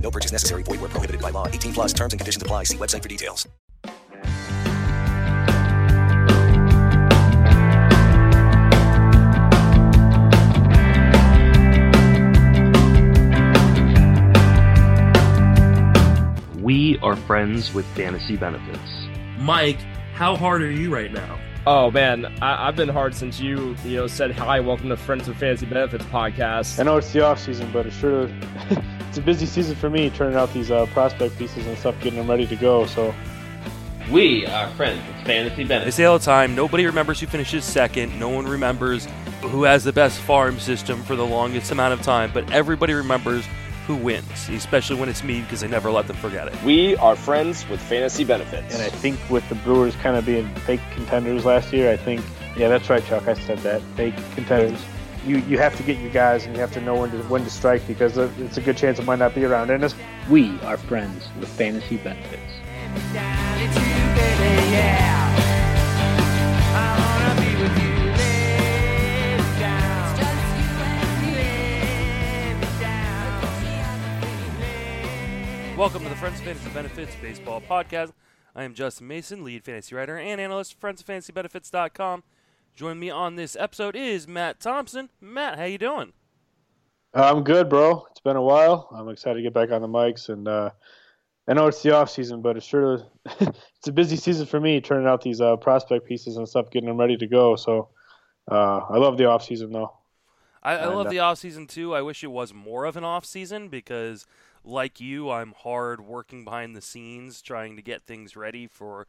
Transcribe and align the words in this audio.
No 0.00 0.10
purchase 0.10 0.32
necessary. 0.32 0.62
Void 0.62 0.80
where 0.80 0.88
prohibited 0.88 1.20
by 1.20 1.30
law. 1.30 1.48
18 1.48 1.72
plus 1.72 1.92
terms 1.92 2.12
and 2.12 2.20
conditions 2.20 2.42
apply. 2.42 2.64
See 2.64 2.76
website 2.76 3.02
for 3.02 3.08
details. 3.08 3.48
We 16.66 16.98
are 16.98 17.14
friends 17.14 17.72
with 17.72 17.86
fantasy 17.94 18.36
benefits. 18.36 18.80
Mike, 19.38 19.78
how 20.14 20.34
hard 20.34 20.62
are 20.62 20.70
you 20.70 20.92
right 20.92 21.12
now? 21.12 21.38
Oh 21.64 21.92
man, 21.92 22.26
I, 22.42 22.66
have 22.66 22.74
been 22.74 22.88
hard 22.88 23.14
since 23.14 23.38
you 23.38 23.76
you 23.84 23.96
know 23.96 24.08
said 24.08 24.32
hi. 24.32 24.58
Welcome 24.58 24.88
to 24.88 24.96
Friends 24.96 25.28
with 25.28 25.36
Fantasy 25.36 25.66
Benefits 25.66 26.04
podcast. 26.06 26.80
I 26.80 26.82
know 26.82 26.96
it's 26.96 27.12
the 27.12 27.24
off 27.24 27.38
season, 27.38 27.70
but 27.72 27.86
it's 27.86 27.94
sure 27.94 28.28
it's 29.16 29.22
a 29.22 29.24
busy 29.24 29.46
season 29.46 29.74
for 29.74 29.88
me 29.88 30.10
turning 30.10 30.36
out 30.36 30.52
these 30.52 30.70
uh, 30.70 30.84
prospect 30.86 31.38
pieces 31.38 31.66
and 31.66 31.78
stuff, 31.78 31.94
getting 32.02 32.18
them 32.18 32.28
ready 32.28 32.46
to 32.46 32.56
go. 32.56 32.84
So 32.84 33.14
we 34.10 34.44
are 34.46 34.68
friends 34.72 35.00
with 35.06 35.26
Fantasy 35.26 35.64
Benefits. 35.64 35.96
They 35.96 36.02
say 36.02 36.04
all 36.04 36.18
the 36.18 36.24
time, 36.24 36.54
nobody 36.54 36.84
remembers 36.84 37.20
who 37.20 37.26
finishes 37.26 37.64
second. 37.64 38.18
No 38.20 38.28
one 38.28 38.46
remembers 38.46 39.08
who 39.40 39.62
has 39.62 39.84
the 39.84 39.92
best 39.92 40.20
farm 40.20 40.58
system 40.58 41.02
for 41.02 41.16
the 41.16 41.24
longest 41.24 41.70
amount 41.70 41.94
of 41.94 42.02
time, 42.02 42.30
but 42.34 42.50
everybody 42.52 42.92
remembers 42.92 43.46
who 43.86 43.96
wins, 43.96 44.50
especially 44.50 45.00
when 45.00 45.08
it's 45.08 45.24
me 45.24 45.40
because 45.40 45.64
I 45.64 45.68
never 45.68 45.90
let 45.90 46.08
them 46.08 46.16
forget 46.16 46.48
it. 46.48 46.62
We 46.62 46.94
are 46.96 47.16
friends 47.16 47.66
with 47.70 47.80
fantasy 47.80 48.24
benefits. 48.24 48.74
And 48.74 48.82
I 48.82 48.90
think 48.90 49.18
with 49.30 49.48
the 49.48 49.54
Brewers 49.54 49.96
kind 49.96 50.16
of 50.16 50.26
being 50.26 50.46
fake 50.66 50.80
contenders 50.92 51.46
last 51.46 51.72
year, 51.72 51.90
I 51.90 51.96
think, 51.96 52.20
yeah, 52.54 52.68
that's 52.68 52.90
right, 52.90 53.04
Chuck. 53.06 53.26
I 53.28 53.34
said 53.34 53.58
that. 53.60 53.80
Fake 53.96 54.16
contenders. 54.34 54.78
You, 55.26 55.38
you 55.38 55.58
have 55.58 55.76
to 55.76 55.82
get 55.82 55.98
your 55.98 56.12
guys 56.12 56.46
and 56.46 56.54
you 56.54 56.60
have 56.60 56.72
to 56.74 56.80
know 56.80 56.94
when 57.00 57.10
to 57.10 57.18
when 57.24 57.42
to 57.42 57.50
strike 57.50 57.84
because 57.88 58.16
it's 58.16 58.58
a 58.58 58.60
good 58.60 58.76
chance 58.76 59.00
it 59.00 59.04
might 59.04 59.18
not 59.18 59.34
be 59.34 59.44
around. 59.44 59.70
And 59.70 59.92
we 60.30 60.56
are 60.60 60.76
friends 60.76 61.28
with 61.40 61.48
fantasy 61.48 61.96
benefits. 61.96 62.40
Welcome 75.76 76.04
to 76.04 76.08
the 76.08 76.14
Friends 76.14 76.38
of 76.38 76.44
Fantasy 76.46 76.70
Benefits 76.70 77.16
Baseball 77.20 77.60
Podcast. 77.60 78.12
I 78.54 78.62
am 78.62 78.74
Justin 78.74 79.08
Mason, 79.08 79.42
lead 79.42 79.64
fantasy 79.64 79.96
writer 79.96 80.16
and 80.16 80.40
analyst 80.40 80.78
for 80.78 80.92
friendsoffantasybenefits.com. 80.92 82.22
Join 82.76 82.98
me 82.98 83.08
on 83.08 83.36
this 83.36 83.56
episode 83.58 83.96
is 83.96 84.28
Matt 84.28 84.60
Thompson. 84.60 85.08
Matt, 85.18 85.58
how 85.58 85.64
you 85.64 85.78
doing? 85.78 86.12
I'm 87.14 87.42
good, 87.42 87.70
bro. 87.70 88.06
It's 88.10 88.20
been 88.20 88.36
a 88.36 88.42
while. 88.42 88.90
I'm 88.92 89.08
excited 89.08 89.36
to 89.36 89.42
get 89.42 89.54
back 89.54 89.70
on 89.70 89.80
the 89.80 89.88
mics, 89.88 90.28
and 90.28 90.46
uh, 90.46 90.72
I 91.48 91.54
know 91.54 91.68
it's 91.68 91.82
the 91.82 91.96
off 91.96 92.10
season, 92.10 92.42
but 92.42 92.58
it's 92.58 92.66
sure 92.66 93.02
it's 93.40 93.88
a 93.88 93.92
busy 93.92 94.16
season 94.16 94.44
for 94.44 94.60
me 94.60 94.82
turning 94.82 95.06
out 95.06 95.22
these 95.22 95.40
uh, 95.40 95.56
prospect 95.56 96.06
pieces 96.06 96.36
and 96.36 96.46
stuff, 96.46 96.70
getting 96.70 96.90
them 96.90 96.98
ready 96.98 97.16
to 97.16 97.26
go. 97.26 97.56
So 97.56 97.88
uh, 98.50 98.80
I 98.90 98.98
love 98.98 99.16
the 99.16 99.24
off 99.24 99.42
season, 99.42 99.72
though. 99.72 99.94
I, 100.62 100.76
I 100.76 100.86
love 100.86 101.06
uh, 101.06 101.10
the 101.10 101.20
off 101.20 101.38
season 101.38 101.66
too. 101.66 101.94
I 101.94 102.02
wish 102.02 102.22
it 102.22 102.30
was 102.30 102.52
more 102.52 102.84
of 102.84 102.94
an 102.98 103.04
off 103.04 103.24
season 103.24 103.70
because 103.70 104.26
like 104.62 105.00
you, 105.00 105.30
I'm 105.30 105.54
hard 105.56 106.02
working 106.02 106.44
behind 106.44 106.76
the 106.76 106.82
scenes 106.82 107.40
trying 107.40 107.76
to 107.76 107.82
get 107.82 108.02
things 108.02 108.36
ready 108.36 108.66
for 108.66 109.06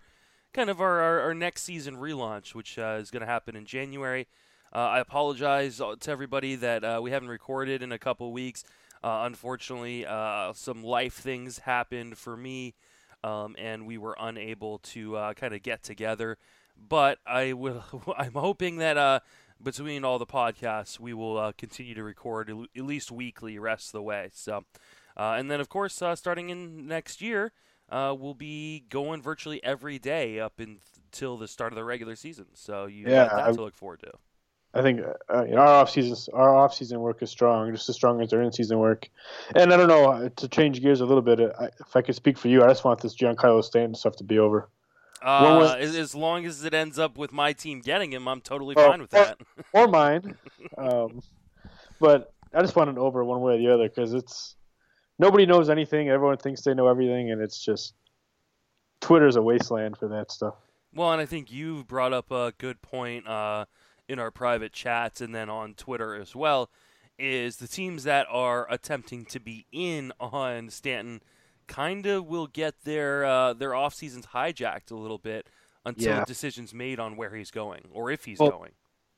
kind 0.53 0.69
of 0.69 0.81
our, 0.81 0.99
our, 1.01 1.21
our 1.21 1.33
next 1.33 1.63
season 1.63 1.97
relaunch, 1.97 2.55
which 2.55 2.77
uh, 2.77 2.97
is 2.99 3.11
going 3.11 3.21
to 3.21 3.27
happen 3.27 3.55
in 3.55 3.65
January. 3.65 4.27
Uh, 4.73 4.79
I 4.79 4.99
apologize 4.99 5.79
uh, 5.79 5.95
to 5.99 6.11
everybody 6.11 6.55
that 6.55 6.83
uh, 6.83 6.99
we 7.01 7.11
haven't 7.11 7.29
recorded 7.29 7.81
in 7.81 7.91
a 7.91 7.99
couple 7.99 8.31
weeks. 8.33 8.63
Uh, 9.03 9.21
unfortunately, 9.23 10.05
uh, 10.05 10.53
some 10.53 10.83
life 10.83 11.13
things 11.13 11.59
happened 11.59 12.17
for 12.17 12.35
me, 12.35 12.73
um, 13.23 13.55
and 13.57 13.87
we 13.87 13.97
were 13.97 14.15
unable 14.19 14.79
to 14.79 15.13
kind 15.35 15.53
of 15.53 15.61
get 15.61 15.83
together. 15.83 16.37
But 16.77 17.19
I 17.25 17.53
will. 17.53 17.83
I'm 18.17 18.33
hoping 18.33 18.77
that 18.77 19.23
between 19.61 20.03
all 20.03 20.19
the 20.19 20.25
podcasts, 20.25 20.99
we 20.99 21.13
will 21.13 21.53
continue 21.57 21.95
to 21.95 22.03
record 22.03 22.49
at 22.49 22.83
least 22.83 23.11
weekly, 23.11 23.57
rest 23.59 23.89
of 23.89 23.91
the 23.93 24.03
way. 24.03 24.29
So. 24.33 24.65
And 25.15 25.49
then, 25.49 25.59
of 25.59 25.69
course, 25.69 25.95
starting 26.13 26.49
in 26.49 26.87
next 26.87 27.21
year, 27.23 27.51
uh, 27.89 28.15
we'll 28.17 28.33
be 28.33 28.85
going 28.89 29.21
virtually 29.21 29.63
every 29.63 29.99
day 29.99 30.39
up 30.39 30.59
until 30.59 31.37
the 31.37 31.47
start 31.47 31.71
of 31.71 31.75
the 31.75 31.83
regular 31.83 32.15
season. 32.15 32.45
So 32.53 32.85
you 32.85 33.05
yeah, 33.07 33.29
have 33.29 33.37
that 33.37 33.53
to 33.55 33.61
look 33.61 33.75
forward 33.75 34.01
to. 34.01 34.11
I 34.73 34.81
think 34.81 35.01
uh, 35.33 35.45
you 35.45 35.55
know, 35.55 35.61
our 35.61 35.67
off 35.67 35.89
season 35.89 36.33
our 36.33 36.55
off 36.55 36.73
season 36.73 36.99
work 36.99 37.21
is 37.23 37.31
strong, 37.31 37.71
just 37.71 37.89
as 37.89 37.95
strong 37.95 38.21
as 38.21 38.33
our 38.33 38.41
in 38.41 38.51
season 38.51 38.79
work. 38.79 39.09
And 39.55 39.73
I 39.73 39.77
don't 39.77 39.87
know 39.87 40.11
uh, 40.11 40.29
to 40.35 40.47
change 40.47 40.81
gears 40.81 41.01
a 41.01 41.05
little 41.05 41.21
bit. 41.21 41.39
I, 41.39 41.69
if 41.79 41.95
I 41.95 42.01
could 42.01 42.15
speak 42.15 42.37
for 42.37 42.47
you, 42.49 42.63
I 42.63 42.67
just 42.67 42.83
want 42.83 43.01
this 43.01 43.15
Giancarlo 43.15 43.63
Stanton 43.63 43.95
stuff 43.95 44.17
to 44.17 44.23
be 44.23 44.39
over. 44.39 44.69
Uh, 45.21 45.57
was, 45.59 45.95
as 45.95 46.13
long 46.13 46.45
as 46.45 46.63
it 46.63 46.75
ends 46.75 46.99
up 46.99 47.17
with 47.17 47.33
my 47.33 47.51
team 47.53 47.81
getting 47.81 48.13
him, 48.13 48.27
I'm 48.27 48.39
totally 48.39 48.75
fine 48.75 49.01
with 49.01 49.09
that. 49.11 49.39
or 49.73 49.87
mine. 49.87 50.35
Um, 50.77 51.21
but 51.99 52.33
I 52.53 52.61
just 52.61 52.75
want 52.75 52.89
it 52.89 52.97
over 52.97 53.23
one 53.23 53.41
way 53.41 53.55
or 53.55 53.57
the 53.57 53.73
other 53.73 53.89
because 53.89 54.13
it's 54.13 54.55
nobody 55.19 55.45
knows 55.45 55.69
anything. 55.69 56.09
Everyone 56.09 56.37
thinks 56.37 56.61
they 56.61 56.73
know 56.73 56.87
everything, 56.87 57.31
and 57.31 57.41
it's 57.41 57.63
just 57.63 57.93
Twitter's 59.01 59.35
a 59.35 59.41
wasteland 59.41 59.97
for 59.97 60.07
that 60.09 60.31
stuff. 60.31 60.55
Well, 60.93 61.11
and 61.11 61.21
I 61.21 61.25
think 61.25 61.51
you 61.51 61.83
brought 61.83 62.13
up 62.13 62.31
a 62.31 62.53
good 62.57 62.81
point 62.81 63.27
uh, 63.27 63.65
in 64.07 64.19
our 64.19 64.31
private 64.31 64.73
chats 64.73 65.21
and 65.21 65.33
then 65.33 65.49
on 65.49 65.73
Twitter 65.73 66.15
as 66.15 66.35
well. 66.35 66.69
Is 67.19 67.57
the 67.57 67.67
teams 67.67 68.03
that 68.03 68.27
are 68.29 68.71
attempting 68.71 69.25
to 69.25 69.39
be 69.39 69.65
in 69.71 70.11
on 70.19 70.69
Stanton 70.69 71.21
kind 71.65 72.05
of 72.05 72.27
will 72.27 72.45
get 72.45 72.83
their 72.83 73.25
uh, 73.25 73.53
their 73.53 73.73
off 73.73 73.95
seasons 73.95 74.27
hijacked 74.27 74.91
a 74.91 74.95
little 74.95 75.17
bit 75.17 75.47
until 75.83 76.17
yeah. 76.17 76.25
decisions 76.25 76.73
made 76.73 76.99
on 76.99 77.17
where 77.17 77.33
he's 77.35 77.49
going 77.49 77.81
or 77.91 78.11
if 78.11 78.25
he's 78.25 78.37
well, 78.37 78.51
going. 78.51 78.71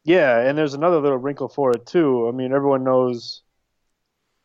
Yeah, 0.06 0.40
and 0.40 0.58
there's 0.58 0.74
another 0.74 1.00
little 1.00 1.18
wrinkle 1.18 1.50
for 1.50 1.72
it 1.72 1.86
too. 1.86 2.28
I 2.30 2.31
mean, 2.31 2.54
everyone 2.54 2.84
knows 2.86 3.42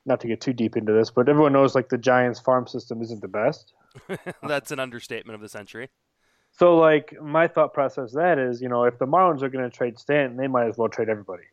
not 0.06 0.20
to 0.20 0.28
get 0.28 0.40
too 0.40 0.52
deep 0.52 0.76
into 0.76 0.92
this, 0.92 1.10
but 1.10 1.28
everyone 1.28 1.52
knows 1.52 1.74
like 1.74 1.88
the 1.88 1.98
Giants 1.98 2.40
farm 2.40 2.66
system 2.66 3.00
isn't 3.02 3.22
the 3.22 3.28
best. 3.28 3.72
That's 4.42 4.70
an 4.70 4.78
understatement 4.78 5.34
of 5.34 5.40
the 5.40 5.48
century. 5.48 5.90
So 6.52 6.76
like 6.76 7.20
my 7.20 7.48
thought 7.48 7.72
process 7.72 8.12
that 8.12 8.38
is, 8.38 8.62
you 8.62 8.68
know, 8.68 8.84
if 8.84 8.98
the 8.98 9.06
Marlins 9.06 9.42
are 9.42 9.48
going 9.48 9.68
to 9.68 9.76
trade 9.76 9.98
Stanton, 9.98 10.36
they 10.36 10.46
might 10.46 10.68
as 10.68 10.76
well 10.76 10.88
trade 10.88 11.08
everybody. 11.08 11.44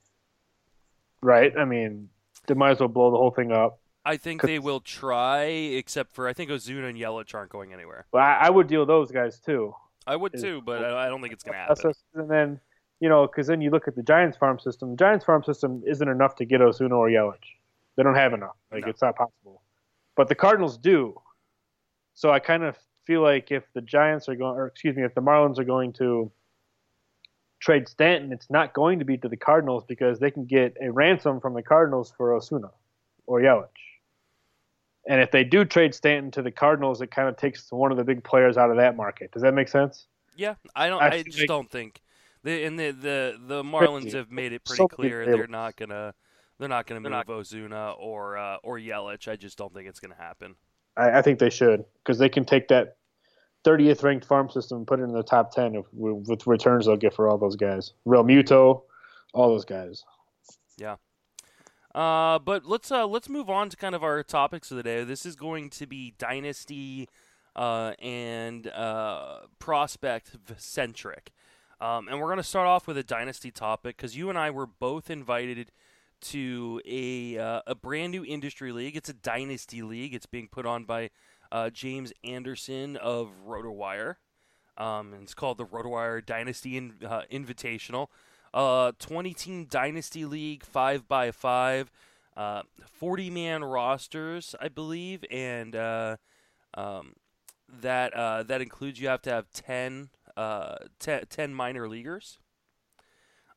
Right? 1.22 1.56
I 1.58 1.66
mean, 1.66 2.10
they 2.48 2.54
might 2.54 2.72
as 2.72 2.80
well 2.80 2.90
blow 2.90 3.12
the 3.12 3.18
whole 3.18 3.32
thing 3.32 3.52
up. 3.52 3.80
I 4.04 4.18
think 4.18 4.42
they 4.42 4.58
will 4.58 4.80
try, 4.80 5.44
except 5.44 6.14
for 6.16 6.28
I 6.28 6.34
think 6.34 6.50
Ozuna 6.50 6.90
and 6.90 6.98
Yelich 6.98 7.36
aren't 7.36 7.52
going 7.52 7.72
anywhere. 7.72 8.08
Well, 8.12 8.24
I, 8.24 8.48
I 8.48 8.50
would 8.50 8.68
deal 8.68 8.86
those 8.86 9.12
guys 9.12 9.40
too. 9.40 9.76
I 10.08 10.16
would 10.16 10.34
too, 10.40 10.62
but 10.66 10.84
I 10.84 11.08
don't 11.08 11.22
think 11.22 11.34
it's 11.34 11.44
going 11.44 11.54
to 11.54 11.60
happen. 11.60 11.94
And 12.16 12.30
then, 12.30 12.60
you 13.00 13.10
know, 13.10 13.28
because 13.28 13.46
then 13.46 13.62
you 13.62 13.70
look 13.70 13.88
at 13.88 13.96
the 13.96 14.02
Giants 14.02 14.38
farm 14.38 14.58
system. 14.58 14.92
The 14.92 14.98
Giants 14.98 15.26
farm 15.26 15.44
system 15.44 15.84
isn't 15.86 16.08
enough 16.08 16.36
to 16.38 16.46
get 16.46 16.62
Ozuna 16.62 16.94
or 16.94 17.10
Yelich. 17.10 17.38
They 18.02 18.04
don't 18.04 18.16
have 18.16 18.34
enough. 18.34 18.56
Like 18.72 18.86
no. 18.86 18.90
it's 18.90 19.02
not 19.04 19.16
possible. 19.16 19.62
But 20.16 20.28
the 20.28 20.34
Cardinals 20.34 20.76
do. 20.76 21.22
So 22.16 22.32
I 22.32 22.40
kind 22.40 22.64
of 22.64 22.76
feel 23.06 23.22
like 23.22 23.52
if 23.52 23.64
the 23.76 23.82
Giants 23.82 24.28
are 24.28 24.34
going, 24.34 24.58
or 24.58 24.66
excuse 24.66 24.96
me, 24.96 25.04
if 25.04 25.14
the 25.14 25.22
Marlins 25.22 25.60
are 25.60 25.64
going 25.64 25.94
to 25.94 26.32
trade 27.60 27.88
Stanton, 27.88 28.34
it's 28.34 28.50
not 28.50 28.74
going 28.74 28.98
to 28.98 29.06
be 29.06 29.18
to 29.18 29.30
the 29.30 29.38
Cardinals 29.38 29.84
because 29.88 30.18
they 30.18 30.32
can 30.32 30.46
get 30.46 30.76
a 30.82 30.92
ransom 30.92 31.40
from 31.40 31.54
the 31.54 31.62
Cardinals 31.62 32.12
for 32.18 32.32
Ozuna 32.32 32.72
or 33.28 33.40
Yelich. 33.40 33.68
And 35.08 35.22
if 35.22 35.30
they 35.30 35.44
do 35.44 35.64
trade 35.64 35.94
Stanton 35.94 36.32
to 36.32 36.42
the 36.42 36.52
Cardinals, 36.52 37.04
it 37.04 37.12
kind 37.12 37.30
of 37.30 37.38
takes 37.38 37.72
one 37.72 37.92
of 37.92 37.98
the 37.98 38.04
big 38.04 38.24
players 38.24 38.58
out 38.58 38.72
of 38.72 38.78
that 38.78 38.98
market. 38.98 39.32
Does 39.32 39.44
that 39.44 39.54
make 39.54 39.68
sense? 39.68 40.08
Yeah, 40.36 40.56
I 40.76 40.90
don't. 40.90 41.04
I 41.04 41.08
I, 41.10 41.22
just 41.22 41.46
don't 41.46 41.70
think. 41.70 42.02
The, 42.44 42.64
and 42.64 42.80
the 42.80 42.90
the 42.90 43.40
the 43.40 43.64
Marlins 43.64 44.14
have 44.14 44.32
made 44.32 44.54
it 44.54 44.64
pretty 44.66 44.78
So 44.78 44.88
clear 44.88 45.24
they're 45.24 45.46
not 45.46 45.76
gonna 45.76 46.16
they're 46.62 46.70
not 46.70 46.86
gonna 46.86 47.00
move 47.00 47.12
Ozuna 47.12 47.96
or 47.98 48.38
uh, 48.38 48.58
or 48.62 48.78
Yelich. 48.78 49.28
I 49.28 49.36
just 49.36 49.58
don't 49.58 49.74
think 49.74 49.90
it's 49.90 50.00
gonna 50.00 50.16
happen. 50.16 50.54
I, 50.96 51.18
I 51.18 51.22
think 51.24 51.40
they 51.40 51.50
should 51.50 51.84
because 52.04 52.20
they 52.20 52.30
can 52.30 52.46
take 52.46 52.68
that 52.68 52.98
30th 53.66 54.04
ranked 54.04 54.26
farm 54.26 54.48
system 54.48 54.78
and 54.80 54.88
put 54.88 55.00
it 55.00 55.04
in 55.04 55.12
the 55.12 55.24
top 55.24 55.54
10 55.54 55.76
if, 55.76 55.86
with, 55.92 56.28
with 56.28 56.48
returns 56.48 56.86
they'll 56.86 56.98
get 56.98 57.16
for 57.16 57.28
all 57.28 57.40
those 57.40 57.56
guys. 57.56 57.94
Realmuto, 58.08 58.84
all 59.34 59.50
those 59.50 59.66
guys. 59.66 60.04
Yeah. 60.78 60.98
Uh, 61.96 62.38
but 62.38 62.66
let's 62.66 62.92
uh, 62.92 63.08
let's 63.08 63.28
move 63.28 63.50
on 63.50 63.70
to 63.70 63.76
kind 63.76 63.96
of 63.96 64.04
our 64.04 64.22
topics 64.22 64.70
of 64.70 64.78
the 64.78 64.84
day. 64.84 65.04
This 65.04 65.26
is 65.26 65.36
going 65.36 65.72
to 65.72 65.88
be 65.88 66.14
dynasty 66.20 67.10
uh, 67.56 67.94
and 68.00 68.68
uh, 68.68 69.40
prospect 69.58 70.38
centric, 70.58 71.32
um, 71.82 72.08
and 72.08 72.20
we're 72.20 72.28
going 72.28 72.38
to 72.38 72.44
start 72.44 72.68
off 72.68 72.86
with 72.86 72.98
a 72.98 73.04
dynasty 73.04 73.50
topic 73.50 73.98
because 73.98 74.16
you 74.16 74.30
and 74.30 74.38
I 74.38 74.52
were 74.52 74.68
both 74.68 75.10
invited 75.10 75.72
to 76.22 76.82
a 76.86 77.38
uh, 77.38 77.62
a 77.68 77.76
brand 77.76 78.12
new 78.12 78.24
industry 78.26 78.72
league. 78.72 78.96
It's 78.96 79.10
a 79.10 79.14
dynasty 79.14 79.82
league. 79.82 80.14
It's 80.14 80.26
being 80.26 80.48
put 80.48 80.66
on 80.66 80.86
by 80.86 81.10
uh, 81.52 81.70
James 81.70 82.14
Anderson 82.24 82.98
of 82.98 83.30
RotoWire. 83.48 84.16
Um, 84.78 85.14
and 85.14 85.24
it's 85.24 85.34
called 85.34 85.58
the 85.58 85.66
RotoWire 85.66 86.26
Dynasty 86.26 86.78
in, 86.78 86.94
uh, 87.06 87.24
Invitational. 87.32 88.08
Uh, 88.54 88.94
20 89.00 89.34
team 89.34 89.66
Dynasty 89.66 90.26
League, 90.26 90.64
5 90.64 91.08
by 91.08 91.32
5 91.32 91.92
uh, 92.36 92.64
40 92.94 93.30
man 93.30 93.64
rosters, 93.64 94.56
I 94.60 94.70
believe, 94.70 95.26
and 95.30 95.76
uh, 95.76 96.18
um, 96.74 97.14
that 97.82 98.14
uh, 98.14 98.44
that 98.44 98.62
includes 98.62 99.00
you 99.00 99.08
have 99.10 99.22
to 99.24 99.30
have 99.30 99.52
10, 99.52 100.10
uh, 100.38 100.76
10, 101.00 101.26
10 101.30 101.54
minor 101.54 101.88
leaguers. 101.90 102.40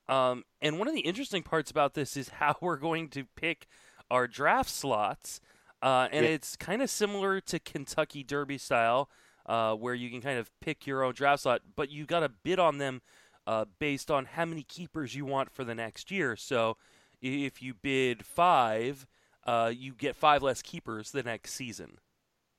Um, 0.08 0.44
and 0.60 0.78
one 0.78 0.88
of 0.88 0.94
the 0.94 1.00
interesting 1.00 1.42
parts 1.42 1.70
about 1.70 1.94
this 1.94 2.16
is 2.16 2.28
how 2.40 2.56
we're 2.60 2.76
going 2.76 3.08
to 3.10 3.24
pick 3.36 3.66
our 4.10 4.26
draft 4.26 4.70
slots. 4.70 5.40
Uh, 5.82 6.08
and 6.12 6.24
Yeah. 6.24 6.32
it's 6.32 6.56
kind 6.56 6.82
of 6.82 6.90
similar 6.90 7.40
to 7.42 7.58
Kentucky 7.58 8.22
Derby 8.22 8.58
style, 8.58 9.10
uh, 9.46 9.74
where 9.74 9.94
you 9.94 10.10
can 10.10 10.20
kind 10.20 10.38
of 10.38 10.50
pick 10.60 10.86
your 10.86 11.02
own 11.02 11.12
draft 11.14 11.42
slot, 11.42 11.60
but 11.76 11.90
you 11.90 12.06
got 12.06 12.20
to 12.20 12.28
bid 12.28 12.58
on 12.58 12.78
them 12.78 13.02
uh, 13.46 13.66
based 13.78 14.10
on 14.10 14.24
how 14.24 14.44
many 14.46 14.62
keepers 14.62 15.14
you 15.14 15.26
want 15.26 15.50
for 15.50 15.64
the 15.64 15.74
next 15.74 16.10
year. 16.10 16.36
So 16.36 16.78
if 17.20 17.60
you 17.60 17.74
bid 17.74 18.24
five, 18.24 19.06
uh, 19.46 19.70
you 19.74 19.92
get 19.92 20.16
five 20.16 20.42
less 20.42 20.62
keepers 20.62 21.10
the 21.10 21.22
next 21.22 21.52
season. 21.52 21.98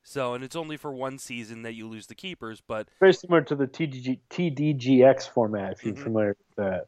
So, 0.04 0.36
and 0.36 0.44
it's 0.44 0.56
only 0.56 0.78
for 0.78 0.94
one 0.94 1.18
season 1.18 1.64
that 1.64 1.74
you 1.74 1.88
lose 1.88 2.06
the 2.06 2.14
keepers, 2.14 2.62
but 2.62 2.90
Very 3.00 3.14
similar 3.14 3.42
to 3.42 3.56
the 3.56 3.66
TDG, 3.66 4.20
TDGX 4.30 5.28
format, 5.28 5.74
if 5.74 5.84
you're 5.84 5.96
Mhm. 5.96 6.04
familiar 6.04 6.38
with 6.38 6.56
that. 6.58 6.88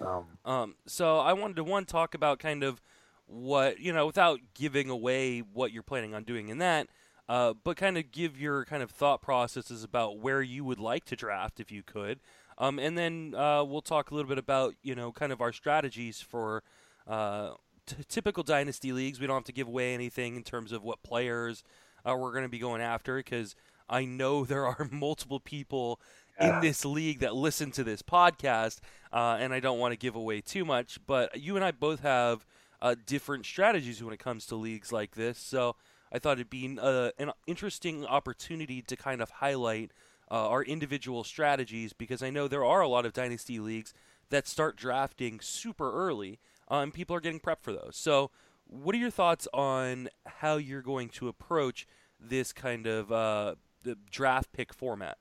Um, 0.00 0.38
Um, 0.44 0.76
so 0.86 1.18
I 1.18 1.32
wanted 1.32 1.56
to 1.56 1.64
one 1.64 1.84
talk 1.84 2.14
about 2.14 2.38
kind 2.38 2.62
of 2.62 2.80
what 3.26 3.78
you 3.78 3.92
know 3.92 4.06
without 4.06 4.40
giving 4.54 4.90
away 4.90 5.40
what 5.40 5.72
you're 5.72 5.82
planning 5.82 6.14
on 6.14 6.24
doing 6.24 6.48
in 6.48 6.58
that, 6.58 6.88
uh, 7.28 7.54
but 7.64 7.76
kind 7.76 7.96
of 7.98 8.10
give 8.10 8.38
your 8.40 8.64
kind 8.64 8.82
of 8.82 8.90
thought 8.90 9.22
processes 9.22 9.84
about 9.84 10.18
where 10.18 10.42
you 10.42 10.64
would 10.64 10.80
like 10.80 11.04
to 11.06 11.16
draft 11.16 11.60
if 11.60 11.70
you 11.70 11.82
could, 11.82 12.20
um, 12.58 12.78
and 12.78 12.96
then 12.98 13.34
uh, 13.36 13.62
we'll 13.64 13.82
talk 13.82 14.10
a 14.10 14.14
little 14.14 14.28
bit 14.28 14.38
about 14.38 14.74
you 14.82 14.94
know 14.94 15.12
kind 15.12 15.32
of 15.32 15.40
our 15.40 15.52
strategies 15.52 16.20
for 16.20 16.62
uh, 17.06 17.52
t- 17.86 17.96
typical 18.08 18.42
dynasty 18.42 18.92
leagues. 18.92 19.20
We 19.20 19.26
don't 19.26 19.36
have 19.36 19.44
to 19.44 19.52
give 19.52 19.68
away 19.68 19.94
anything 19.94 20.36
in 20.36 20.42
terms 20.42 20.72
of 20.72 20.82
what 20.82 21.02
players 21.02 21.62
uh, 22.08 22.16
we're 22.16 22.32
going 22.32 22.44
to 22.44 22.48
be 22.48 22.58
going 22.58 22.82
after 22.82 23.16
because 23.16 23.54
I 23.88 24.04
know 24.04 24.44
there 24.44 24.66
are 24.66 24.88
multiple 24.90 25.40
people 25.40 26.00
in 26.40 26.60
this 26.60 26.84
league 26.84 27.20
that 27.20 27.34
listen 27.34 27.70
to 27.72 27.84
this 27.84 28.02
podcast, 28.02 28.80
uh, 29.12 29.36
and 29.38 29.52
I 29.52 29.60
don't 29.60 29.78
want 29.78 29.92
to 29.92 29.98
give 29.98 30.16
away 30.16 30.40
too 30.40 30.64
much. 30.64 30.98
But 31.06 31.40
you 31.40 31.56
and 31.56 31.64
I 31.64 31.70
both 31.70 32.00
have 32.00 32.46
uh, 32.80 32.94
different 33.06 33.46
strategies 33.46 34.02
when 34.02 34.14
it 34.14 34.20
comes 34.20 34.46
to 34.46 34.56
leagues 34.56 34.92
like 34.92 35.14
this, 35.14 35.38
so 35.38 35.76
I 36.12 36.18
thought 36.18 36.38
it'd 36.38 36.50
be 36.50 36.78
uh, 36.80 37.10
an 37.18 37.32
interesting 37.46 38.04
opportunity 38.04 38.82
to 38.82 38.96
kind 38.96 39.20
of 39.20 39.30
highlight 39.30 39.92
uh, 40.30 40.48
our 40.48 40.62
individual 40.62 41.24
strategies 41.24 41.92
because 41.92 42.22
I 42.22 42.30
know 42.30 42.48
there 42.48 42.64
are 42.64 42.80
a 42.80 42.88
lot 42.88 43.06
of 43.06 43.12
dynasty 43.12 43.58
leagues 43.58 43.92
that 44.30 44.46
start 44.46 44.76
drafting 44.76 45.40
super 45.40 45.92
early, 45.92 46.38
uh, 46.70 46.76
and 46.76 46.94
people 46.94 47.14
are 47.16 47.20
getting 47.20 47.40
prepped 47.40 47.62
for 47.62 47.72
those. 47.72 47.96
So, 47.96 48.30
what 48.66 48.94
are 48.94 48.98
your 48.98 49.10
thoughts 49.10 49.48
on 49.52 50.08
how 50.24 50.56
you're 50.56 50.82
going 50.82 51.08
to 51.10 51.26
approach 51.26 51.86
this 52.20 52.52
kind 52.52 52.86
of 52.86 53.10
uh, 53.10 53.56
the 53.82 53.96
draft 54.10 54.52
pick 54.52 54.72
format? 54.72 55.18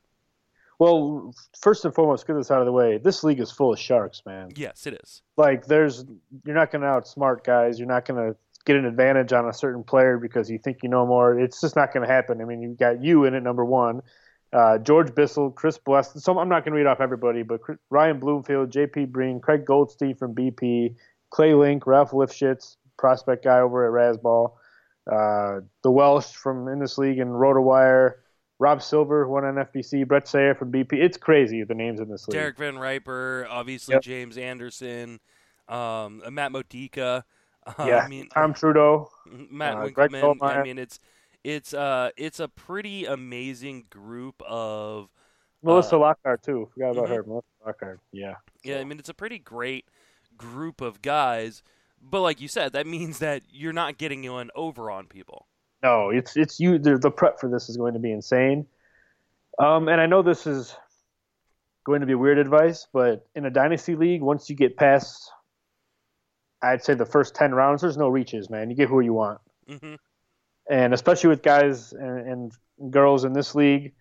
Well, 0.80 1.34
first 1.62 1.84
and 1.84 1.94
foremost, 1.94 2.26
get 2.26 2.36
this 2.36 2.50
out 2.50 2.62
of 2.62 2.66
the 2.66 2.72
way. 2.72 2.98
This 2.98 3.24
league 3.24 3.42
is 3.42 3.52
full 3.52 3.74
of 3.74 3.80
sharks, 3.80 4.22
man. 4.26 4.52
Yes, 4.56 4.88
it 4.88 4.98
is. 5.04 5.22
Like, 5.36 5.66
there's 5.66 6.06
you're 6.46 6.56
not 6.56 6.72
going 6.72 6.82
to 6.82 6.88
outsmart 6.88 7.44
guys. 7.44 7.78
You're 7.78 7.88
not 7.88 8.06
going 8.06 8.32
to 8.32 8.38
get 8.66 8.78
an 8.78 8.86
advantage 8.86 9.34
on 9.34 9.48
a 9.48 9.54
certain 9.54 9.84
player 9.84 10.18
because 10.18 10.50
you 10.50 10.58
think 10.58 10.80
you 10.82 10.90
know 10.90 11.06
more. 11.06 11.38
It's 11.38 11.60
just 11.60 11.76
not 11.76 11.94
going 11.94 12.08
to 12.08 12.14
happen. 12.14 12.42
I 12.42 12.46
mean, 12.46 12.62
you've 12.62 12.78
got 12.78 13.04
you 13.04 13.26
in 13.26 13.34
it, 13.34 13.44
number 13.44 13.66
one. 13.66 14.02
Uh, 14.52 14.78
George 14.80 15.14
Bissell, 15.14 15.52
Chris 15.52 15.78
Bless. 15.78 16.24
So 16.24 16.40
I'm 16.40 16.50
not 16.50 16.64
going 16.64 16.74
to 16.74 16.78
read 16.78 16.88
off 16.88 17.02
everybody, 17.02 17.44
but 17.44 17.62
Chris- 17.62 17.78
Ryan 17.90 18.20
Bloomfield, 18.20 18.72
J.P. 18.72 19.06
Breen, 19.06 19.40
Craig 19.40 19.66
Goldstein 19.66 20.16
from 20.16 20.34
BP, 20.34 20.96
Clay 21.30 21.54
Link, 21.54 21.86
Ralph 21.86 22.12
Lifshitz, 22.12 22.78
prospect 22.98 23.44
guy 23.44 23.60
over 23.60 23.86
at 23.86 24.18
Razzball, 24.18 24.54
uh, 25.12 25.60
the 25.84 25.92
Welsh 25.92 26.32
from 26.34 26.68
in 26.68 26.80
this 26.80 26.98
league 26.98 27.20
and 27.20 27.32
RotoWire, 27.32 28.14
Rob 28.60 28.82
Silver, 28.82 29.28
won 29.28 29.46
on 29.46 29.56
FBC, 29.56 30.06
Bret 30.06 30.28
Sayre 30.28 30.54
from 30.54 30.72
BP. 30.72 30.94
It's 30.94 31.18
crazy 31.18 31.64
the 31.64 31.74
names 31.74 32.02
in 32.02 32.10
this 32.10 32.28
league. 32.28 32.34
Derek 32.34 32.58
Van 32.58 32.78
Riper, 32.78 33.48
obviously 33.50 33.94
Yep. 33.94 34.04
James 34.04 34.38
Anderson, 34.38 35.20
um, 35.70 36.22
uh, 36.26 36.30
Matt 36.30 36.52
Modica. 36.52 37.26
Uh, 37.78 37.86
yeah, 37.86 37.98
I 37.98 38.08
mean 38.08 38.28
Tom 38.30 38.54
Trudeau. 38.54 39.12
Matt 39.28 39.76
uh, 39.76 39.90
Winkelman. 39.90 40.42
I 40.42 40.64
mean, 40.64 40.80
it's 40.80 40.98
it's 41.44 41.72
uh 41.74 42.10
it's 42.18 42.40
a 42.40 42.48
pretty 42.48 43.06
amazing 43.06 43.86
group 43.92 44.42
of 44.48 45.10
Melissa 45.62 45.98
Uh, 45.98 46.00
Lockhart 46.00 46.42
too. 46.42 46.70
Forgot 46.74 46.92
about 46.92 47.06
mhm. 47.10 47.16
her. 47.16 47.24
Melissa 47.24 47.48
Lockhart. 47.64 48.00
Yeah. 48.12 48.36
yeah. 48.64 48.80
I 48.80 48.86
mean, 48.86 48.98
it's 48.98 49.10
a 49.10 49.14
pretty 49.14 49.38
great 49.38 49.86
group 50.38 50.82
of 50.82 51.04
guys. 51.04 51.62
But 52.02 52.22
like 52.22 52.42
you 52.42 52.48
said, 52.48 52.72
that 52.74 52.88
means 52.88 53.20
that 53.20 53.44
you're 53.52 53.74
not 53.74 53.98
getting 54.00 54.30
one 54.32 54.50
over 54.56 54.90
on 54.90 55.06
people. 55.06 55.46
No, 55.82 56.10
it's 56.10 56.36
it's 56.36 56.60
you. 56.60 56.78
The, 56.78 56.98
the 56.98 57.12
prep 57.12 57.40
for 57.40 57.50
this 57.50 57.70
is 57.70 57.78
going 57.78 57.94
to 57.94 58.00
be 58.00 58.12
insane. 58.12 58.68
Um, 59.58 59.88
and 59.88 60.00
I 60.00 60.06
know 60.06 60.22
this 60.22 60.48
is 60.48 60.76
going 61.86 62.02
to 62.02 62.08
be 62.08 62.16
weird 62.16 62.38
advice, 62.38 62.88
but 62.94 63.28
in 63.36 63.46
a 63.46 63.50
dynasty 63.50 63.96
league, 63.96 64.22
once 64.22 64.50
you 64.50 64.56
get 64.56 64.78
past, 64.78 65.32
I'd 66.62 66.84
say 66.84 66.94
the 66.94 67.06
first 67.06 67.36
ten 67.36 67.54
rounds, 67.54 67.82
there's 67.82 67.98
no 67.98 68.10
reaches, 68.10 68.50
man. 68.50 68.70
You 68.70 68.76
get 68.76 68.90
who 68.90 69.00
you 69.00 69.14
want, 69.14 69.40
hmm 69.68 69.96
and 70.70 70.94
especially 70.94 71.30
with 71.30 71.42
guys 71.42 71.94
and, 71.94 72.52
and 72.80 72.92
girls 72.92 73.26
in 73.26 73.34
this 73.34 73.56
league, 73.56 73.94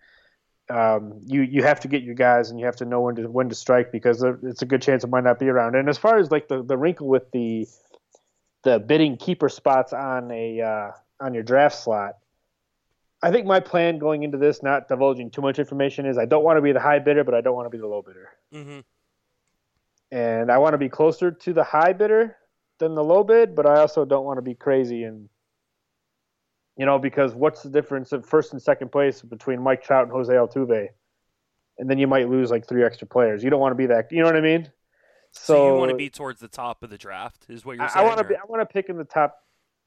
um, 0.69 1.21
you 1.25 1.41
you 1.41 1.63
have 1.63 1.79
to 1.79 1.87
get 1.87 2.03
your 2.03 2.13
guys, 2.13 2.51
and 2.51 2.59
you 2.59 2.65
have 2.67 2.75
to 2.75 2.85
know 2.85 3.01
when 3.01 3.15
to 3.15 3.23
when 3.23 3.49
to 3.49 3.55
strike 3.55 3.91
because 3.91 4.23
it's 4.43 4.61
a 4.61 4.65
good 4.65 4.83
chance 4.83 5.03
it 5.03 5.09
might 5.09 5.23
not 5.23 5.39
be 5.39 5.49
around. 5.49 5.75
And 5.75 5.89
as 5.89 5.97
far 5.97 6.19
as 6.19 6.29
like 6.29 6.47
the 6.47 6.61
the 6.61 6.77
wrinkle 6.77 7.07
with 7.07 7.31
the 7.31 7.67
the 8.63 8.77
bidding 8.77 9.17
keeper 9.17 9.49
spots 9.49 9.93
on 9.93 10.29
a 10.31 10.61
uh, 10.61 10.91
on 11.19 11.33
your 11.33 11.43
draft 11.43 11.77
slot. 11.77 12.15
I 13.21 13.31
think 13.31 13.45
my 13.45 13.59
plan 13.59 13.97
going 13.97 14.23
into 14.23 14.37
this, 14.37 14.63
not 14.63 14.87
divulging 14.87 15.29
too 15.29 15.41
much 15.41 15.59
information, 15.59 16.05
is 16.05 16.17
I 16.17 16.25
don't 16.25 16.43
want 16.43 16.57
to 16.57 16.61
be 16.61 16.71
the 16.71 16.79
high 16.79 16.99
bidder, 16.99 17.23
but 17.23 17.33
I 17.33 17.41
don't 17.41 17.55
want 17.55 17.65
to 17.65 17.69
be 17.69 17.77
the 17.77 17.87
low 17.87 18.01
bidder, 18.01 18.29
hmm 18.51 18.79
and 20.11 20.51
I 20.51 20.57
want 20.57 20.73
to 20.73 20.79
be 20.79 20.89
closer 20.89 21.29
to 21.29 21.53
the 21.53 21.63
high 21.63 21.93
bidder 21.93 22.35
than 22.79 22.95
the 22.95 23.03
low 23.03 23.23
bid, 23.23 23.55
but 23.55 23.67
I 23.67 23.79
also 23.79 24.05
don't 24.05 24.25
want 24.25 24.37
to 24.37 24.41
be 24.41 24.55
crazy 24.55 25.03
and 25.03 25.29
you 26.77 26.85
know 26.85 26.97
because 26.97 27.35
what's 27.35 27.61
the 27.61 27.69
difference 27.69 28.11
of 28.11 28.25
first 28.25 28.53
and 28.53 28.61
second 28.61 28.91
place 28.91 29.21
between 29.21 29.61
Mike 29.61 29.83
Trout 29.83 30.03
and 30.03 30.11
Jose 30.11 30.33
Altuve, 30.33 30.87
and 31.77 31.89
then 31.89 31.99
you 31.99 32.07
might 32.07 32.29
lose 32.29 32.49
like 32.49 32.67
three 32.67 32.83
extra 32.83 33.05
players. 33.05 33.43
You 33.43 33.49
don't 33.49 33.59
want 33.59 33.71
to 33.71 33.75
be 33.75 33.85
that. 33.87 34.11
You 34.11 34.19
know 34.19 34.25
what 34.25 34.37
I 34.37 34.41
mean? 34.41 34.71
So, 35.31 35.73
you 35.73 35.75
want 35.75 35.91
to 35.91 35.97
be 35.97 36.09
towards 36.09 36.39
the 36.39 36.47
top 36.47 36.81
of 36.81 36.89
the 36.89 36.97
draft, 36.97 37.45
is 37.49 37.63
what 37.63 37.77
you're 37.77 37.87
saying? 37.87 38.05
I 38.05 38.07
want 38.07 38.19
to 38.19 38.23
be. 38.23 38.35
I 38.35 38.45
want 38.47 38.61
to 38.61 38.65
pick 38.65 38.89
in 38.89 38.97
the 38.97 39.03
top. 39.03 39.37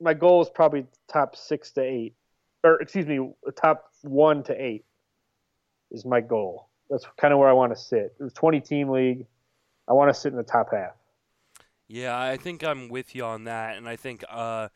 My 0.02 0.14
goal 0.14 0.42
is 0.42 0.50
probably 0.50 0.86
top 1.08 1.36
six 1.36 1.70
to 1.72 1.82
eight, 1.82 2.14
or 2.64 2.80
excuse 2.80 3.06
me, 3.06 3.30
top 3.56 3.84
one 4.02 4.42
to 4.44 4.52
eight 4.60 4.84
is 5.90 6.04
my 6.04 6.20
goal. 6.20 6.68
That's 6.90 7.06
kind 7.20 7.32
of 7.32 7.38
where 7.38 7.48
I 7.48 7.52
want 7.52 7.72
to 7.72 7.80
sit. 7.80 8.14
It's 8.20 8.32
a 8.32 8.34
twenty 8.34 8.60
team 8.60 8.88
league. 8.88 9.26
I 9.88 9.92
want 9.92 10.12
to 10.12 10.20
sit 10.20 10.32
in 10.32 10.36
the 10.36 10.44
top 10.44 10.72
half. 10.72 10.92
Yeah, 11.88 12.18
I 12.18 12.36
think 12.36 12.64
I'm 12.64 12.88
with 12.88 13.14
you 13.14 13.24
on 13.24 13.44
that, 13.44 13.76
and 13.76 13.88
I 13.88 13.96
think 13.96 14.24
uh, 14.28 14.68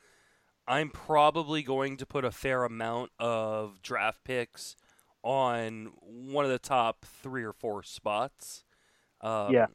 I'm 0.69 0.91
probably 0.91 1.63
going 1.63 1.97
to 1.97 2.07
put 2.07 2.25
a 2.25 2.31
fair 2.31 2.65
amount 2.65 3.11
of 3.19 3.83
draft 3.83 4.23
picks 4.25 4.77
on 5.23 5.93
one 6.01 6.45
of 6.45 6.51
the 6.51 6.59
top 6.59 7.05
three 7.05 7.43
or 7.43 7.53
four 7.53 7.83
spots. 7.83 8.65
Um, 9.21 9.55
Yeah. 9.55 9.67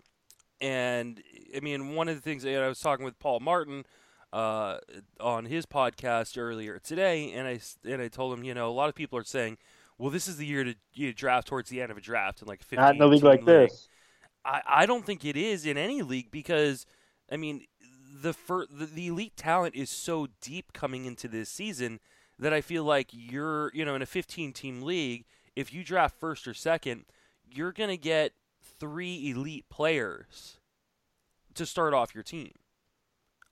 and 0.62 1.22
I 1.56 1.60
mean, 1.60 1.96
one 1.96 2.08
of 2.08 2.16
the 2.16 2.22
things 2.22 2.44
that 2.44 2.64
I 2.64 2.68
was 2.68 2.80
talking 2.80 3.04
with 3.04 3.20
Paul 3.20 3.40
Martin 3.40 3.86
uh, 4.34 4.78
on 5.20 5.46
his 5.46 5.66
podcast 5.66 6.38
earlier 6.38 6.80
today, 6.80 7.32
and 7.34 7.48
I 7.48 7.60
and 7.84 8.02
I 8.02 8.08
told 8.08 8.38
him, 8.38 8.44
you 8.44 8.54
know, 8.54 8.70
a 8.70 8.72
lot 8.72 8.90
of 8.90 8.96
people 8.96 9.18
are 9.20 9.24
saying, 9.24 9.58
well, 9.98 10.10
this 10.10 10.28
is 10.28 10.38
the 10.38 10.46
year 10.46 10.64
to 10.64 10.76
you 10.94 11.14
draft 11.14 11.48
towards 11.48 11.70
the 11.70 11.82
end 11.82 11.92
of 11.92 11.98
a 11.98 12.02
draft, 12.02 12.42
in 12.42 12.48
like 12.48 12.64
15 12.64 12.80
not 12.80 12.96
in 12.96 13.02
a 13.02 13.08
league 13.08 13.24
like 13.24 13.40
league. 13.40 13.46
this. 13.46 13.88
I, 14.44 14.62
I 14.68 14.86
don't 14.86 15.06
think 15.06 15.26
it 15.26 15.38
is 15.38 15.66
in 15.66 15.78
any 15.78 16.02
league 16.02 16.32
because 16.32 16.86
I 17.32 17.38
mean 17.38 17.66
the, 18.22 18.34
fir- 18.34 18.68
the 18.68 18.86
the 18.86 19.08
elite 19.08 19.38
talent 19.38 19.76
is 19.76 19.90
so 19.90 20.28
deep 20.42 20.74
coming 20.74 21.06
into 21.06 21.28
this 21.28 21.50
season 21.50 22.00
that 22.40 22.54
I 22.54 22.62
feel 22.62 22.84
like 22.84 23.10
you're 23.12 23.72
you 23.74 23.86
know 23.86 23.96
in 23.96 24.02
a 24.02 24.08
15 24.08 24.54
team 24.54 24.82
league 24.82 25.26
if 25.56 25.74
you 25.74 25.84
draft 25.84 26.20
first 26.20 26.48
or 26.48 26.54
second 26.54 27.06
you're 27.46 27.72
gonna 27.72 27.98
get 27.98 28.34
three 28.80 29.30
elite 29.30 29.70
players 29.70 30.58
to 31.54 31.66
start 31.66 31.94
off 31.94 32.16
your 32.16 32.24
team. 32.24 32.52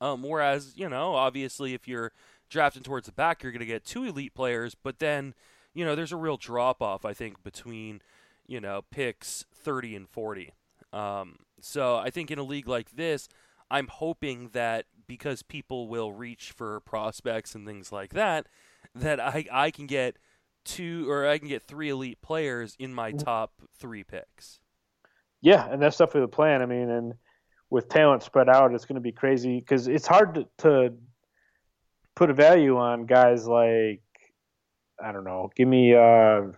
Um, 0.01 0.23
whereas 0.23 0.73
you 0.75 0.89
know 0.89 1.15
obviously 1.15 1.73
if 1.73 1.87
you're 1.87 2.11
drafting 2.49 2.83
towards 2.83 3.05
the 3.05 3.11
back 3.11 3.43
you're 3.43 3.51
gonna 3.51 3.65
get 3.65 3.85
two 3.85 4.03
elite 4.03 4.33
players, 4.33 4.75
but 4.75 4.99
then 4.99 5.33
you 5.73 5.85
know 5.85 5.95
there's 5.95 6.11
a 6.11 6.17
real 6.17 6.37
drop 6.37 6.81
off 6.81 7.05
I 7.05 7.13
think 7.13 7.43
between 7.43 8.01
you 8.47 8.59
know 8.59 8.81
picks 8.91 9.45
30 9.53 9.95
and 9.95 10.09
40. 10.09 10.53
Um, 10.91 11.37
so 11.61 11.97
I 11.97 12.09
think 12.09 12.31
in 12.31 12.39
a 12.39 12.43
league 12.43 12.67
like 12.67 12.91
this, 12.91 13.29
I'm 13.69 13.87
hoping 13.87 14.49
that 14.53 14.85
because 15.07 15.43
people 15.43 15.87
will 15.87 16.11
reach 16.11 16.51
for 16.51 16.79
prospects 16.81 17.55
and 17.55 17.65
things 17.65 17.91
like 17.91 18.13
that, 18.13 18.47
that 18.95 19.19
I 19.19 19.45
I 19.51 19.71
can 19.71 19.85
get 19.85 20.17
two 20.65 21.09
or 21.09 21.27
I 21.27 21.37
can 21.37 21.47
get 21.47 21.63
three 21.63 21.89
elite 21.89 22.21
players 22.21 22.75
in 22.79 22.93
my 22.93 23.11
top 23.11 23.53
three 23.77 24.03
picks. 24.03 24.59
Yeah, 25.41 25.67
and 25.69 25.81
that's 25.81 25.97
definitely 25.97 26.21
the 26.21 26.27
plan. 26.29 26.61
I 26.61 26.65
mean, 26.65 26.89
and 26.89 27.13
with 27.69 27.89
talent 27.89 28.23
spread 28.23 28.49
out, 28.49 28.73
it's 28.73 28.85
going 28.85 28.95
to 28.95 29.01
be 29.01 29.11
crazy 29.11 29.59
because 29.59 29.87
it's 29.87 30.07
hard 30.07 30.35
to, 30.35 30.47
to 30.59 30.93
put 32.15 32.29
a 32.29 32.33
value 32.33 32.77
on 32.77 33.05
guys 33.05 33.47
like 33.47 34.01
I 35.01 35.11
don't 35.11 35.23
know. 35.23 35.49
Give 35.55 35.67
me 35.67 35.93
uh, 35.93 36.51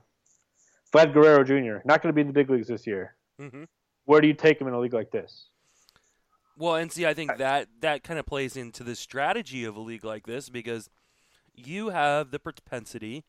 Vlad 0.93 1.13
Guerrero 1.13 1.43
Jr. 1.43 1.81
Not 1.85 2.01
going 2.01 2.09
to 2.09 2.13
be 2.13 2.21
in 2.21 2.27
the 2.27 2.33
big 2.33 2.49
leagues 2.49 2.67
this 2.67 2.87
year. 2.87 3.15
Mm-hmm. 3.39 3.63
Where 4.05 4.21
do 4.21 4.27
you 4.27 4.33
take 4.33 4.59
him 4.59 4.67
in 4.67 4.73
a 4.73 4.79
league 4.79 4.93
like 4.93 5.11
this? 5.11 5.47
Well, 6.57 6.75
and 6.75 6.91
see, 6.91 7.05
I 7.05 7.13
think 7.13 7.37
that 7.37 7.67
that 7.81 8.03
kind 8.03 8.19
of 8.19 8.25
plays 8.25 8.57
into 8.57 8.83
the 8.83 8.95
strategy 8.95 9.63
of 9.63 9.75
a 9.75 9.79
league 9.79 10.03
like 10.03 10.25
this 10.25 10.49
because 10.49 10.89
you 11.55 11.89
have 11.89 12.31
the 12.31 12.39
propensity 12.39 13.23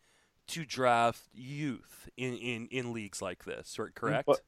to 0.48 0.64
draft 0.64 1.28
youth 1.32 2.08
in, 2.16 2.34
in, 2.34 2.68
in 2.70 2.92
leagues 2.92 3.22
like 3.22 3.44
this. 3.44 3.78
Correct? 3.94 4.26
But, 4.26 4.40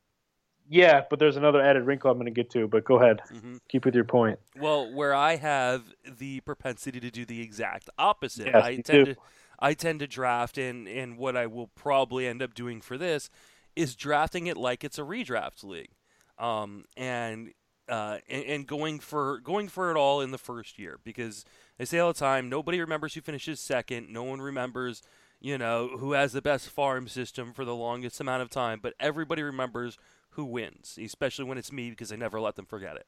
yeah, 0.69 1.03
but 1.09 1.19
there's 1.19 1.37
another 1.37 1.61
added 1.61 1.85
wrinkle 1.85 2.11
I'm 2.11 2.17
going 2.17 2.27
to 2.27 2.31
get 2.31 2.51
to. 2.51 2.67
But 2.67 2.85
go 2.85 2.97
ahead, 2.97 3.21
mm-hmm. 3.33 3.57
keep 3.69 3.85
with 3.85 3.95
your 3.95 4.05
point. 4.05 4.39
Well, 4.59 4.93
where 4.93 5.15
I 5.15 5.37
have 5.37 5.83
the 6.19 6.41
propensity 6.41 7.01
to 7.01 7.11
do 7.11 7.25
the 7.25 7.43
exact 7.43 7.91
opposite, 7.99 8.47
yes, 8.47 8.65
I 8.65 8.77
tend 8.77 9.07
to 9.07 9.17
I 9.59 9.75
tend 9.75 10.01
to 10.01 10.07
draft, 10.07 10.59
and 10.59 10.89
and 10.89 11.19
what 11.19 11.37
I 11.37 11.47
will 11.47 11.69
probably 11.69 12.27
end 12.27 12.43
up 12.43 12.55
doing 12.55 12.81
for 12.81 12.97
this 12.97 13.31
is 13.77 13.95
drafting 13.95 14.47
it 14.47 14.57
like 14.57 14.85
it's 14.85 14.99
a 14.99 15.03
redraft 15.03 15.65
league, 15.65 15.91
um, 16.39 16.85
and 16.97 17.53
uh, 17.89 18.19
and, 18.29 18.45
and, 18.45 18.67
going 18.67 18.99
for 18.99 19.41
going 19.41 19.69
for 19.69 19.91
it 19.91 19.97
all 19.97 20.23
in 20.23 20.31
the 20.31 20.39
first 20.39 20.79
year 20.79 20.99
because 21.05 21.45
they 21.77 21.85
say 21.85 21.99
all 21.99 22.13
the 22.13 22.19
time 22.19 22.49
nobody 22.49 22.81
remembers 22.81 23.15
who 23.15 23.21
finishes 23.21 23.61
second, 23.61 24.11
no 24.11 24.23
one 24.23 24.41
remembers 24.41 25.03
you 25.41 25.59
know 25.59 25.97
who 25.99 26.13
has 26.13 26.33
the 26.33 26.41
best 26.41 26.71
farm 26.71 27.07
system 27.09 27.53
for 27.53 27.67
the 27.67 27.75
longest 27.75 28.21
amount 28.21 28.41
of 28.41 28.49
time, 28.49 28.81
but 28.83 28.95
everybody 28.99 29.43
remembers 29.43 29.99
who 30.35 30.45
wins, 30.45 30.99
especially 31.03 31.45
when 31.45 31.59
it's 31.59 31.73
me 31.73 31.91
because 31.91 32.13
I 32.13 32.17
never 32.17 32.41
let 32.41 32.57
them 32.57 32.67
forget 32.67 32.97
it. 32.97 33.07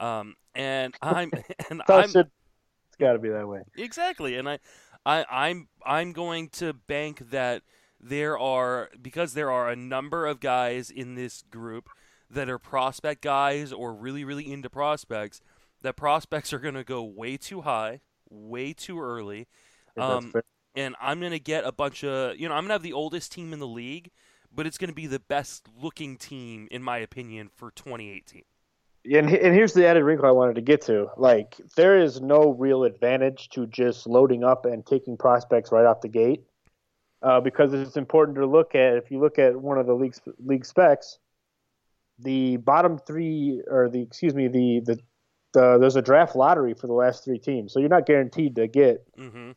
Um, 0.00 0.36
and 0.54 0.94
I'm 1.02 1.30
and 1.70 1.82
I'm 1.88 2.04
it's 2.04 2.96
got 2.98 3.12
to 3.12 3.18
be 3.18 3.28
that 3.28 3.46
way 3.46 3.62
exactly, 3.76 4.36
and 4.36 4.48
I, 4.48 4.58
I 5.06 5.24
I'm 5.30 5.68
I'm 5.84 6.12
going 6.12 6.48
to 6.50 6.72
bank 6.72 7.30
that 7.30 7.62
there 8.00 8.38
are 8.38 8.90
because 9.00 9.34
there 9.34 9.50
are 9.50 9.68
a 9.68 9.76
number 9.76 10.26
of 10.26 10.40
guys 10.40 10.90
in 10.90 11.14
this 11.14 11.42
group 11.50 11.88
that 12.30 12.48
are 12.48 12.58
prospect 12.58 13.22
guys 13.22 13.72
or 13.72 13.94
really, 13.94 14.24
really 14.24 14.50
into 14.50 14.68
prospects, 14.68 15.40
that 15.82 15.96
prospects 15.96 16.52
are 16.52 16.58
going 16.58 16.74
to 16.74 16.84
go 16.84 17.02
way 17.02 17.36
too 17.36 17.62
high, 17.62 18.00
way 18.28 18.72
too 18.72 19.00
early. 19.00 19.46
Um, 19.96 20.32
and 20.74 20.94
I'm 21.00 21.20
going 21.20 21.32
to 21.32 21.38
get 21.38 21.64
a 21.64 21.72
bunch 21.72 22.04
of, 22.04 22.36
you 22.38 22.48
know, 22.48 22.54
I'm 22.54 22.62
going 22.62 22.68
to 22.68 22.74
have 22.74 22.82
the 22.82 22.92
oldest 22.92 23.32
team 23.32 23.52
in 23.52 23.58
the 23.58 23.66
league, 23.66 24.10
but 24.54 24.66
it's 24.66 24.78
going 24.78 24.88
to 24.88 24.94
be 24.94 25.06
the 25.06 25.20
best 25.20 25.68
looking 25.80 26.16
team, 26.16 26.68
in 26.70 26.82
my 26.82 26.98
opinion, 26.98 27.50
for 27.54 27.70
2018. 27.70 28.42
And, 29.04 29.30
and 29.30 29.54
here's 29.54 29.72
the 29.72 29.86
added 29.86 30.04
wrinkle 30.04 30.26
I 30.26 30.32
wanted 30.32 30.56
to 30.56 30.60
get 30.60 30.82
to. 30.82 31.08
Like, 31.16 31.56
there 31.76 31.98
is 31.98 32.20
no 32.20 32.54
real 32.58 32.84
advantage 32.84 33.48
to 33.50 33.66
just 33.66 34.06
loading 34.06 34.44
up 34.44 34.66
and 34.66 34.84
taking 34.84 35.16
prospects 35.16 35.72
right 35.72 35.86
off 35.86 36.00
the 36.00 36.08
gate. 36.08 36.44
Uh, 37.20 37.40
because 37.40 37.72
it's 37.72 37.96
important 37.96 38.36
to 38.36 38.46
look 38.46 38.76
at, 38.76 38.96
if 38.96 39.10
you 39.10 39.18
look 39.18 39.40
at 39.40 39.56
one 39.60 39.76
of 39.76 39.86
the 39.86 39.94
league, 39.94 40.14
league 40.38 40.64
specs, 40.64 41.18
the 42.20 42.56
bottom 42.58 42.96
three, 42.98 43.60
or 43.68 43.88
the 43.88 44.00
excuse 44.00 44.34
me, 44.34 44.46
the, 44.46 44.80
the 44.84 45.00
the 45.52 45.78
there's 45.78 45.96
a 45.96 46.02
draft 46.02 46.36
lottery 46.36 46.74
for 46.74 46.86
the 46.86 46.92
last 46.92 47.24
three 47.24 47.38
teams, 47.38 47.72
so 47.72 47.80
you're 47.80 47.88
not 47.88 48.06
guaranteed 48.06 48.56
to 48.56 48.66
get, 48.66 49.04
mm-hmm. 49.16 49.52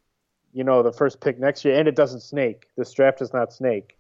you 0.54 0.64
know, 0.64 0.84
the 0.84 0.92
first 0.92 1.22
pick 1.22 1.40
next 1.40 1.66
year, 1.66 1.78
and 1.78 1.88
it 1.88 1.96
doesn't 1.96 2.22
snake. 2.22 2.68
This 2.78 2.94
draft 2.94 3.20
does 3.20 3.34
not 3.34 3.54
snake, 3.54 3.98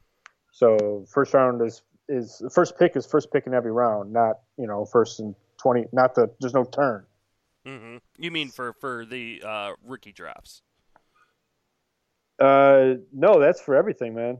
so 0.51 1.05
first 1.10 1.34
round 1.34 1.62
is 1.62 1.81
is 2.08 2.39
the 2.39 2.50
first 2.50 2.77
pick 2.77 2.96
is 2.96 3.05
first 3.05 3.31
pick 3.31 3.48
in 3.48 3.53
every 3.53 3.72
round, 3.72 4.12
not 4.12 4.39
you 4.58 4.67
know 4.67 4.86
first 4.86 5.20
and 5.20 5.36
twenty, 5.58 5.86
not 5.91 6.15
the 6.15 6.29
there's 6.39 6.53
no 6.53 6.63
turn. 6.63 7.05
Mm-hmm. 7.65 7.98
You 8.17 8.31
mean 8.31 8.50
for 8.50 8.74
for 8.74 9.05
the 9.05 9.41
uh, 9.46 9.72
rookie 9.86 10.12
drafts? 10.12 10.62
Uh, 12.39 12.96
no, 13.13 13.39
that's 13.39 13.62
for 13.62 13.75
everything, 13.75 14.15
man. 14.15 14.39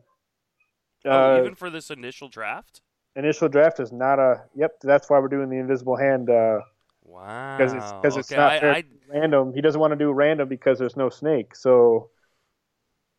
Oh, 1.06 1.36
uh, 1.36 1.40
even 1.40 1.56
for 1.56 1.70
this 1.70 1.90
initial 1.92 2.30
draft 2.30 2.82
initial 3.16 3.50
draft 3.50 3.80
is 3.80 3.92
not 3.92 4.20
a. 4.20 4.44
Yep, 4.56 4.80
that's 4.82 5.10
why 5.10 5.20
we're 5.20 5.28
doing 5.28 5.50
the 5.50 5.58
invisible 5.58 5.98
hand. 5.98 6.30
Uh, 6.30 6.60
wow. 7.04 7.58
Because 7.58 7.74
it's 7.74 7.92
because 7.94 8.18
it's 8.18 8.32
okay. 8.32 8.42
not 8.42 8.64
I, 8.64 8.70
I... 8.70 8.84
random. 9.10 9.54
He 9.54 9.62
doesn't 9.62 9.80
want 9.80 9.92
to 9.92 9.98
do 9.98 10.12
random 10.12 10.48
because 10.48 10.80
there's 10.80 10.98
no 10.98 11.10
snake. 11.10 11.56
So, 11.56 12.10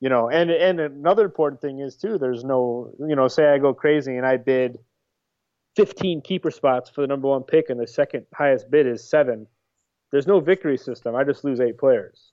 you 0.02 0.08
know, 0.08 0.28
and 0.28 0.50
and 0.50 0.80
another 0.80 1.24
important 1.24 1.60
thing 1.60 1.78
is 1.78 1.94
too. 1.94 2.18
There's 2.18 2.42
no, 2.42 2.92
you 2.98 3.14
know, 3.14 3.28
say 3.28 3.46
I 3.46 3.58
go 3.58 3.72
crazy 3.72 4.16
and 4.16 4.26
I 4.26 4.36
bid 4.36 4.80
15 5.76 6.22
keeper 6.22 6.50
spots 6.50 6.90
for 6.90 7.02
the 7.02 7.06
number 7.06 7.28
one 7.28 7.44
pick, 7.44 7.70
and 7.70 7.78
the 7.78 7.86
second 7.86 8.26
highest 8.34 8.68
bid 8.68 8.88
is 8.88 9.08
seven. 9.08 9.46
There's 10.10 10.26
no 10.26 10.40
victory 10.40 10.76
system. 10.76 11.14
I 11.14 11.22
just 11.22 11.44
lose 11.44 11.60
eight 11.60 11.78
players. 11.78 12.32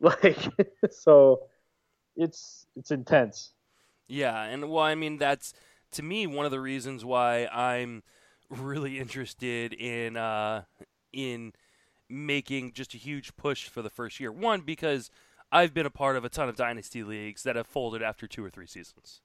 Like 0.00 0.38
so, 0.90 1.40
it's 2.14 2.66
it's 2.76 2.92
intense. 2.92 3.52
Yeah, 4.06 4.40
and 4.44 4.70
well, 4.70 4.84
I 4.84 4.94
mean 4.94 5.18
that's 5.18 5.54
to 5.92 6.04
me 6.04 6.24
one 6.28 6.46
of 6.46 6.52
the 6.52 6.60
reasons 6.60 7.04
why 7.04 7.48
I'm 7.48 8.04
really 8.48 9.00
interested 9.00 9.72
in 9.72 10.16
uh, 10.16 10.62
in 11.12 11.52
making 12.08 12.74
just 12.74 12.94
a 12.94 12.96
huge 12.96 13.36
push 13.36 13.68
for 13.68 13.82
the 13.82 13.90
first 13.90 14.20
year. 14.20 14.30
One 14.30 14.60
because 14.60 15.10
I've 15.50 15.72
been 15.72 15.86
a 15.86 15.90
part 15.90 16.16
of 16.16 16.24
a 16.24 16.28
ton 16.28 16.48
of 16.48 16.56
dynasty 16.56 17.02
leagues 17.02 17.42
that 17.42 17.56
have 17.56 17.66
folded 17.66 18.02
after 18.02 18.26
two 18.26 18.44
or 18.44 18.50
three 18.50 18.66
seasons. 18.66 19.20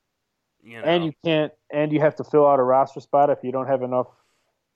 You 0.63 0.81
know? 0.81 0.87
And 0.87 1.05
you 1.05 1.13
can't, 1.25 1.51
and 1.71 1.91
you 1.91 1.99
have 1.99 2.15
to 2.15 2.23
fill 2.23 2.47
out 2.47 2.59
a 2.59 2.63
roster 2.63 3.01
spot 3.01 3.29
if 3.29 3.39
you 3.43 3.51
don't 3.51 3.67
have 3.67 3.81
enough 3.81 4.07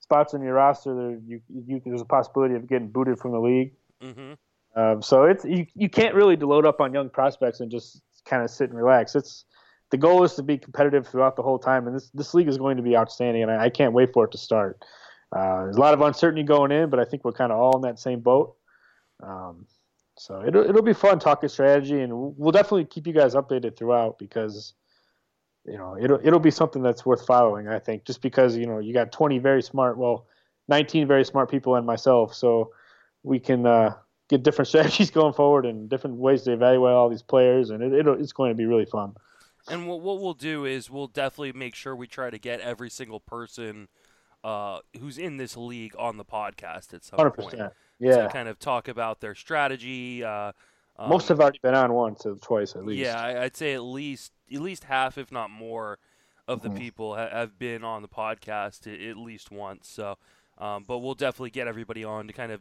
spots 0.00 0.34
in 0.34 0.42
your 0.42 0.54
roster. 0.54 0.94
There, 0.94 1.18
you, 1.26 1.40
you, 1.66 1.80
there's 1.84 2.02
a 2.02 2.06
possibility 2.06 2.54
of 2.54 2.68
getting 2.68 2.88
booted 2.88 3.18
from 3.18 3.32
the 3.32 3.40
league. 3.40 3.72
Mm-hmm. 4.02 4.32
Um, 4.76 5.02
so 5.02 5.24
it's 5.24 5.44
you, 5.44 5.66
you 5.74 5.88
can't 5.88 6.14
really 6.14 6.36
load 6.36 6.66
up 6.66 6.80
on 6.80 6.92
young 6.92 7.08
prospects 7.08 7.60
and 7.60 7.70
just 7.70 8.02
kind 8.26 8.42
of 8.42 8.50
sit 8.50 8.68
and 8.68 8.78
relax. 8.78 9.14
It's 9.14 9.44
the 9.90 9.96
goal 9.96 10.22
is 10.24 10.34
to 10.34 10.42
be 10.42 10.58
competitive 10.58 11.08
throughout 11.08 11.36
the 11.36 11.42
whole 11.42 11.58
time, 11.58 11.86
and 11.86 11.96
this 11.96 12.10
this 12.10 12.34
league 12.34 12.48
is 12.48 12.58
going 12.58 12.76
to 12.76 12.82
be 12.82 12.96
outstanding, 12.96 13.42
and 13.42 13.50
I, 13.50 13.64
I 13.64 13.70
can't 13.70 13.94
wait 13.94 14.12
for 14.12 14.26
it 14.26 14.32
to 14.32 14.38
start. 14.38 14.84
Uh, 15.34 15.64
there's 15.64 15.76
a 15.76 15.80
lot 15.80 15.94
of 15.94 16.00
uncertainty 16.00 16.42
going 16.42 16.70
in, 16.70 16.90
but 16.90 17.00
I 17.00 17.04
think 17.04 17.24
we're 17.24 17.32
kind 17.32 17.52
of 17.52 17.58
all 17.58 17.76
in 17.76 17.82
that 17.82 17.98
same 17.98 18.20
boat. 18.20 18.54
Um, 19.22 19.66
so 20.18 20.44
it'll 20.44 20.68
it'll 20.68 20.82
be 20.82 20.92
fun 20.92 21.18
talking 21.18 21.48
strategy, 21.48 22.00
and 22.00 22.12
we'll 22.36 22.52
definitely 22.52 22.84
keep 22.84 23.06
you 23.06 23.12
guys 23.12 23.34
updated 23.34 23.76
throughout 23.76 24.18
because 24.18 24.74
you 25.64 25.78
know 25.78 25.96
it'll 26.00 26.20
it'll 26.22 26.40
be 26.40 26.50
something 26.50 26.82
that's 26.82 27.06
worth 27.06 27.24
following. 27.24 27.68
I 27.68 27.78
think 27.78 28.04
just 28.04 28.20
because 28.20 28.56
you 28.56 28.66
know 28.66 28.78
you 28.78 28.92
got 28.92 29.12
20 29.12 29.38
very 29.38 29.62
smart, 29.62 29.96
well, 29.96 30.26
19 30.68 31.06
very 31.06 31.24
smart 31.24 31.50
people 31.50 31.76
and 31.76 31.86
myself, 31.86 32.34
so 32.34 32.72
we 33.22 33.38
can 33.38 33.64
uh, 33.64 33.94
get 34.28 34.42
different 34.42 34.68
strategies 34.68 35.10
going 35.10 35.34
forward 35.34 35.64
and 35.66 35.88
different 35.88 36.16
ways 36.16 36.42
to 36.42 36.52
evaluate 36.52 36.94
all 36.94 37.08
these 37.08 37.22
players, 37.22 37.70
and 37.70 37.82
it, 37.82 38.06
it's 38.06 38.32
going 38.32 38.50
to 38.50 38.56
be 38.56 38.66
really 38.66 38.86
fun. 38.86 39.14
And 39.70 39.86
what, 39.86 40.00
what 40.00 40.20
we'll 40.20 40.34
do 40.34 40.64
is 40.64 40.90
we'll 40.90 41.08
definitely 41.08 41.52
make 41.52 41.74
sure 41.74 41.94
we 41.94 42.06
try 42.06 42.30
to 42.30 42.38
get 42.38 42.60
every 42.60 42.90
single 42.90 43.20
person 43.20 43.88
uh, 44.42 44.78
who's 44.98 45.18
in 45.18 45.36
this 45.36 45.56
league 45.56 45.94
on 45.98 46.16
the 46.16 46.24
podcast 46.24 46.94
at 46.94 47.04
some 47.04 47.18
100%. 47.18 47.36
point. 47.36 47.72
Yeah. 48.00 48.22
To 48.22 48.28
kind 48.28 48.48
of 48.48 48.58
talk 48.58 48.88
about 48.88 49.20
their 49.20 49.34
strategy. 49.34 50.22
Uh, 50.24 50.52
um, 50.98 51.08
Most 51.10 51.28
have 51.28 51.40
already 51.40 51.58
been 51.62 51.74
on 51.74 51.92
once 51.92 52.24
or 52.26 52.34
twice 52.36 52.74
at 52.76 52.84
least. 52.84 53.00
Yeah, 53.00 53.40
I'd 53.42 53.56
say 53.56 53.74
at 53.74 53.82
least 53.82 54.32
at 54.52 54.60
least 54.60 54.84
half, 54.84 55.18
if 55.18 55.30
not 55.32 55.50
more, 55.50 55.98
of 56.46 56.62
the 56.62 56.68
Mhm. 56.70 56.78
people 56.78 57.14
ha- 57.16 57.28
have 57.30 57.58
been 57.58 57.84
on 57.84 58.02
the 58.02 58.08
podcast 58.08 58.86
at, 58.92 59.00
at 59.00 59.16
least 59.16 59.50
once. 59.50 59.88
So, 59.88 60.16
um, 60.58 60.84
but 60.84 60.98
we'll 60.98 61.14
definitely 61.14 61.50
get 61.50 61.66
everybody 61.68 62.04
on 62.04 62.26
to 62.26 62.32
kind 62.32 62.52
of 62.52 62.60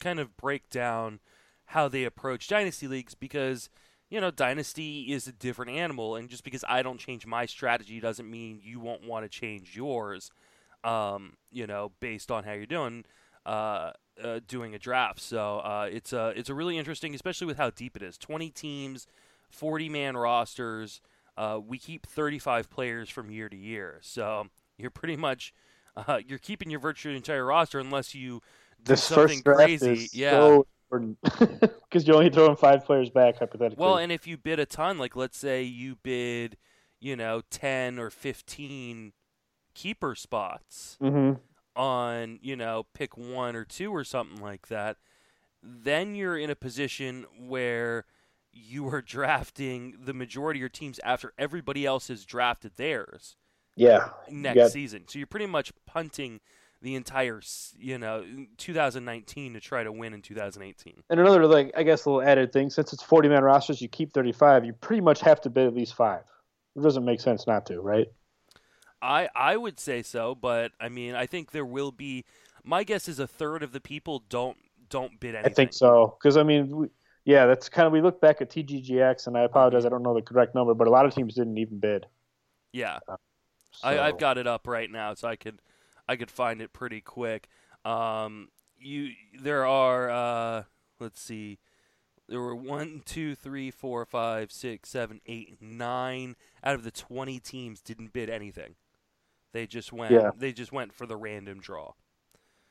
kind 0.00 0.18
of 0.20 0.36
break 0.36 0.68
down 0.70 1.20
how 1.66 1.88
they 1.88 2.04
approach 2.04 2.48
dynasty 2.48 2.86
leagues 2.86 3.14
because 3.14 3.68
you 4.08 4.20
know 4.20 4.30
dynasty 4.30 5.12
is 5.12 5.26
a 5.26 5.32
different 5.32 5.72
animal, 5.72 6.14
and 6.16 6.28
just 6.28 6.44
because 6.44 6.64
I 6.68 6.82
don't 6.82 6.98
change 6.98 7.26
my 7.26 7.44
strategy 7.46 7.98
doesn't 8.00 8.30
mean 8.30 8.60
you 8.62 8.78
won't 8.80 9.06
want 9.06 9.24
to 9.24 9.28
change 9.28 9.76
yours. 9.76 10.30
Um, 10.84 11.36
you 11.50 11.66
know, 11.66 11.92
based 12.00 12.30
on 12.30 12.44
how 12.44 12.52
you're 12.52 12.66
doing. 12.66 13.04
Uh, 13.44 13.92
uh, 14.22 14.40
doing 14.46 14.74
a 14.74 14.78
draft, 14.78 15.20
so 15.20 15.58
uh, 15.58 15.88
it's 15.90 16.12
a 16.12 16.28
it's 16.36 16.48
a 16.50 16.54
really 16.54 16.78
interesting, 16.78 17.14
especially 17.14 17.46
with 17.46 17.56
how 17.58 17.70
deep 17.70 17.96
it 17.96 18.02
is. 18.02 18.18
Twenty 18.18 18.50
teams, 18.50 19.06
forty 19.50 19.88
man 19.88 20.16
rosters. 20.16 21.00
Uh, 21.36 21.60
we 21.64 21.78
keep 21.78 22.06
35 22.06 22.70
players 22.70 23.10
from 23.10 23.30
year 23.30 23.48
to 23.50 23.56
year, 23.56 23.98
so 24.02 24.46
you're 24.78 24.90
pretty 24.90 25.16
much 25.16 25.52
uh, 25.96 26.20
you're 26.26 26.38
keeping 26.38 26.70
your 26.70 26.80
virtually 26.80 27.16
entire 27.16 27.44
roster 27.44 27.78
unless 27.78 28.14
you 28.14 28.40
do 28.84 28.96
This 28.96 29.02
something 29.02 29.42
first 29.42 29.44
draft 29.44 29.82
crazy. 29.82 29.82
is 29.82 30.10
yeah. 30.12 30.30
so 30.30 30.66
because 30.90 32.06
you're 32.06 32.16
only 32.16 32.30
throwing 32.30 32.56
five 32.56 32.84
players 32.84 33.10
back 33.10 33.38
hypothetically. 33.38 33.76
Well, 33.76 33.96
and 33.98 34.10
if 34.10 34.26
you 34.26 34.36
bid 34.36 34.58
a 34.58 34.66
ton, 34.66 34.98
like 34.98 35.16
let's 35.16 35.36
say 35.38 35.62
you 35.62 35.96
bid, 35.96 36.56
you 37.00 37.16
know, 37.16 37.42
10 37.50 37.98
or 37.98 38.10
15 38.10 39.12
keeper 39.74 40.14
spots 40.14 40.98
hmm 41.00 41.38
on, 41.76 42.05
you 42.42 42.56
know, 42.56 42.86
pick 42.94 43.16
one 43.16 43.56
or 43.56 43.64
two 43.64 43.94
or 43.94 44.04
something 44.04 44.40
like 44.40 44.68
that, 44.68 44.96
then 45.62 46.14
you're 46.14 46.38
in 46.38 46.50
a 46.50 46.56
position 46.56 47.26
where 47.38 48.04
you 48.52 48.88
are 48.88 49.02
drafting 49.06 49.96
the 50.04 50.14
majority 50.14 50.58
of 50.58 50.62
your 50.62 50.68
teams 50.68 50.98
after 51.04 51.32
everybody 51.38 51.84
else 51.86 52.08
has 52.08 52.24
drafted 52.24 52.72
theirs 52.76 53.36
yeah, 53.76 54.08
next 54.30 54.56
got- 54.56 54.70
season. 54.70 55.04
So 55.08 55.18
you're 55.18 55.26
pretty 55.26 55.46
much 55.46 55.72
punting 55.86 56.40
the 56.82 56.94
entire, 56.94 57.40
you 57.78 57.98
know, 57.98 58.24
2019 58.58 59.54
to 59.54 59.60
try 59.60 59.82
to 59.82 59.90
win 59.90 60.12
in 60.12 60.22
2018. 60.22 61.02
And 61.08 61.20
another, 61.20 61.46
like, 61.46 61.72
I 61.76 61.82
guess, 61.82 62.04
a 62.04 62.10
little 62.10 62.28
added 62.28 62.52
thing 62.52 62.70
since 62.70 62.92
it's 62.92 63.02
40 63.02 63.28
man 63.28 63.42
rosters, 63.42 63.80
you 63.80 63.88
keep 63.88 64.12
35, 64.12 64.64
you 64.64 64.72
pretty 64.74 65.00
much 65.00 65.20
have 65.20 65.40
to 65.42 65.50
bid 65.50 65.66
at 65.66 65.74
least 65.74 65.94
five. 65.94 66.22
It 66.76 66.82
doesn't 66.82 67.04
make 67.04 67.20
sense 67.20 67.46
not 67.46 67.66
to, 67.66 67.80
right? 67.80 68.06
I 69.02 69.28
I 69.34 69.56
would 69.56 69.78
say 69.78 70.02
so, 70.02 70.34
but 70.34 70.72
I 70.80 70.88
mean, 70.88 71.14
I 71.14 71.26
think 71.26 71.52
there 71.52 71.66
will 71.66 71.92
be. 71.92 72.24
My 72.64 72.82
guess 72.82 73.08
is 73.08 73.20
a 73.20 73.28
third 73.28 73.62
of 73.62 73.72
the 73.72 73.80
people 73.80 74.24
don't 74.28 74.56
don't 74.88 75.18
bid 75.20 75.34
anything. 75.34 75.50
I 75.50 75.54
think 75.54 75.72
so. 75.72 76.16
Because, 76.18 76.36
I 76.36 76.42
mean, 76.42 76.68
we, 76.76 76.88
yeah, 77.24 77.46
that's 77.46 77.68
kind 77.68 77.86
of, 77.86 77.92
we 77.92 78.00
look 78.00 78.20
back 78.20 78.40
at 78.40 78.50
TDGX, 78.50 79.26
and 79.26 79.36
I 79.36 79.42
apologize, 79.42 79.84
I 79.84 79.88
don't 79.88 80.02
know 80.02 80.14
the 80.14 80.22
correct 80.22 80.54
number, 80.54 80.74
but 80.74 80.86
a 80.86 80.90
lot 80.90 81.06
of 81.06 81.14
teams 81.14 81.34
didn't 81.34 81.58
even 81.58 81.78
bid. 81.78 82.06
Yeah, 82.72 82.98
So, 83.06 83.16
I, 83.82 84.06
I've 84.08 84.18
got 84.18 84.38
it 84.38 84.46
up 84.46 84.66
right 84.66 84.90
now, 84.90 85.14
so 85.14 85.28
I 85.28 85.36
could 85.36 85.60
I 86.08 86.16
could 86.16 86.30
find 86.30 86.60
it 86.60 86.72
pretty 86.72 87.00
quick. 87.00 87.48
Um, 87.84 88.48
you 88.78 89.12
there 89.40 89.64
are 89.66 90.10
uh, 90.10 90.64
let's 91.00 91.20
see, 91.20 91.58
there 92.28 92.40
were 92.40 92.54
one, 92.54 93.02
two, 93.06 93.34
three, 93.34 93.70
four, 93.70 94.04
five, 94.04 94.52
six, 94.52 94.90
seven, 94.90 95.20
eight, 95.26 95.56
nine 95.60 96.36
out 96.62 96.74
of 96.74 96.84
the 96.84 96.90
twenty 96.90 97.38
teams 97.38 97.80
didn't 97.80 98.12
bid 98.12 98.28
anything. 98.28 98.74
They 99.56 99.66
just 99.66 99.90
went. 99.90 100.12
Yeah. 100.12 100.32
They 100.36 100.52
just 100.52 100.70
went 100.70 100.92
for 100.92 101.06
the 101.06 101.16
random 101.16 101.60
draw. 101.60 101.92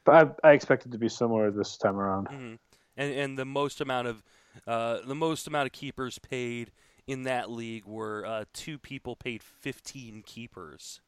But 0.03 0.37
I, 0.43 0.49
I 0.49 0.51
expect 0.53 0.85
it 0.85 0.91
to 0.91 0.99
be 0.99 1.09
similar 1.09 1.49
this 1.49 1.77
time 1.77 1.97
around. 1.97 2.27
hmm 2.27 2.53
And 2.95 3.11
and 3.11 3.39
the 3.39 3.45
most 3.45 3.81
amount 3.81 4.07
of 4.07 4.23
uh, 4.67 4.99
the 5.03 5.15
most 5.15 5.47
amount 5.47 5.65
of 5.65 5.71
keepers 5.71 6.19
paid 6.19 6.71
in 7.07 7.23
that 7.23 7.49
league 7.49 7.85
were 7.87 8.23
uh, 8.23 8.45
two 8.53 8.77
people 8.77 9.15
paid 9.15 9.41
fifteen 9.41 10.21
keepers. 10.23 11.01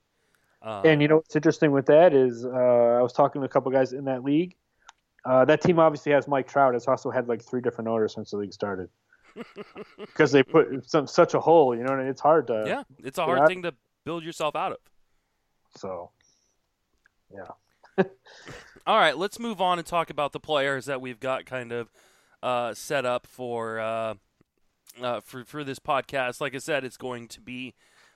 Um, 0.64 0.82
And 0.84 1.00
you 1.00 1.08
know 1.08 1.18
what's 1.18 1.36
interesting 1.36 1.72
with 1.72 1.86
that 1.86 2.12
is 2.12 2.44
uh, 2.44 2.50
I 2.50 3.02
was 3.04 3.14
talking 3.14 3.40
to 3.42 3.46
a 3.46 3.50
couple 3.50 3.72
guys 3.72 3.94
in 3.94 4.06
that 4.06 4.24
league. 4.24 4.56
Uh, 5.26 5.46
that 5.46 5.62
team 5.62 5.78
obviously 5.78 6.12
has 6.14 6.28
Mike 6.28 6.48
Trout. 6.48 6.74
It's 6.74 6.88
also 6.88 7.12
had 7.12 7.28
like 7.28 7.44
three 7.44 7.62
different 7.62 7.88
owners 7.88 8.16
since 8.16 8.32
the 8.32 8.38
league 8.38 8.54
started 8.54 8.90
because 10.00 10.32
they 10.32 10.42
put 10.42 10.90
some 10.90 11.06
such 11.06 11.36
a 11.36 11.40
hole. 11.40 11.76
You 11.76 11.84
know, 11.84 11.94
and 11.94 12.10
it's 12.10 12.22
hard 12.22 12.48
to. 12.48 12.64
yeah, 12.66 12.84
it's 13.04 13.20
a 13.20 13.26
hard 13.26 13.48
thing 13.48 13.62
to 13.62 13.76
build 14.06 14.24
yourself 14.24 14.56
out 14.56 14.72
of. 14.72 14.80
So, 15.76 16.12
yeah. 17.34 17.52
All 18.88 18.98
right, 18.98 19.18
let's 19.18 19.40
move 19.40 19.60
on 19.60 19.80
and 19.80 19.88
talk 19.88 20.10
about 20.10 20.32
the 20.32 20.40
players 20.40 20.86
that 20.86 21.02
we've 21.02 21.20
got 21.20 21.46
kind 21.46 21.72
of 21.72 21.92
uh, 22.42 22.74
set 22.74 23.06
up 23.06 23.28
for 23.28 23.80
uh, 23.80 24.14
uh, 25.02 25.20
for 25.22 25.44
for 25.44 25.64
this 25.64 25.80
podcast. 25.80 26.40
Like 26.40 26.56
I 26.56 26.60
said, 26.60 26.84
it's 26.84 26.98
going 26.98 27.28
to 27.30 27.42
be 27.42 27.74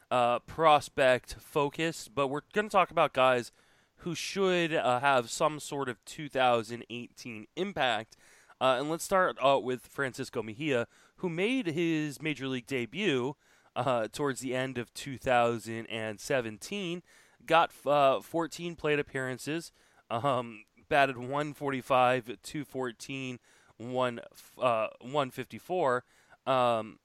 uh, 0.10 0.40
prospect 0.40 1.36
focused, 1.40 2.14
but 2.16 2.28
we're 2.28 2.42
going 2.54 2.70
to 2.70 2.72
talk 2.72 2.92
about 2.92 3.14
guys 3.14 3.52
who 3.98 4.16
should 4.16 4.74
uh, 4.74 5.00
have 5.00 5.30
some 5.30 5.60
sort 5.60 5.90
of 5.90 6.04
2018 6.06 7.48
impact. 7.56 8.18
Uh, 8.60 8.78
and 8.80 8.90
let's 8.90 9.04
start 9.04 9.38
out 9.42 9.64
with 9.64 9.88
Francisco 9.88 10.44
Mejia, 10.44 10.88
who 11.18 11.30
made 11.30 11.68
his 11.68 12.22
major 12.22 12.48
league 12.48 12.68
debut 12.68 13.36
towards 14.12 14.42
the 14.42 14.56
end 14.56 14.78
of 14.78 14.94
2017. 14.94 17.04
Got 17.46 17.72
uh, 17.86 18.22
14 18.22 18.76
plate 18.76 19.00
appearances, 19.00 19.72
um, 20.10 20.64
batted 20.90 21.18
145, 21.18 22.38
214, 22.44 23.40
one, 23.78 24.20
uh, 24.60 24.88
154. 25.02 26.04
Um, 26.46 27.00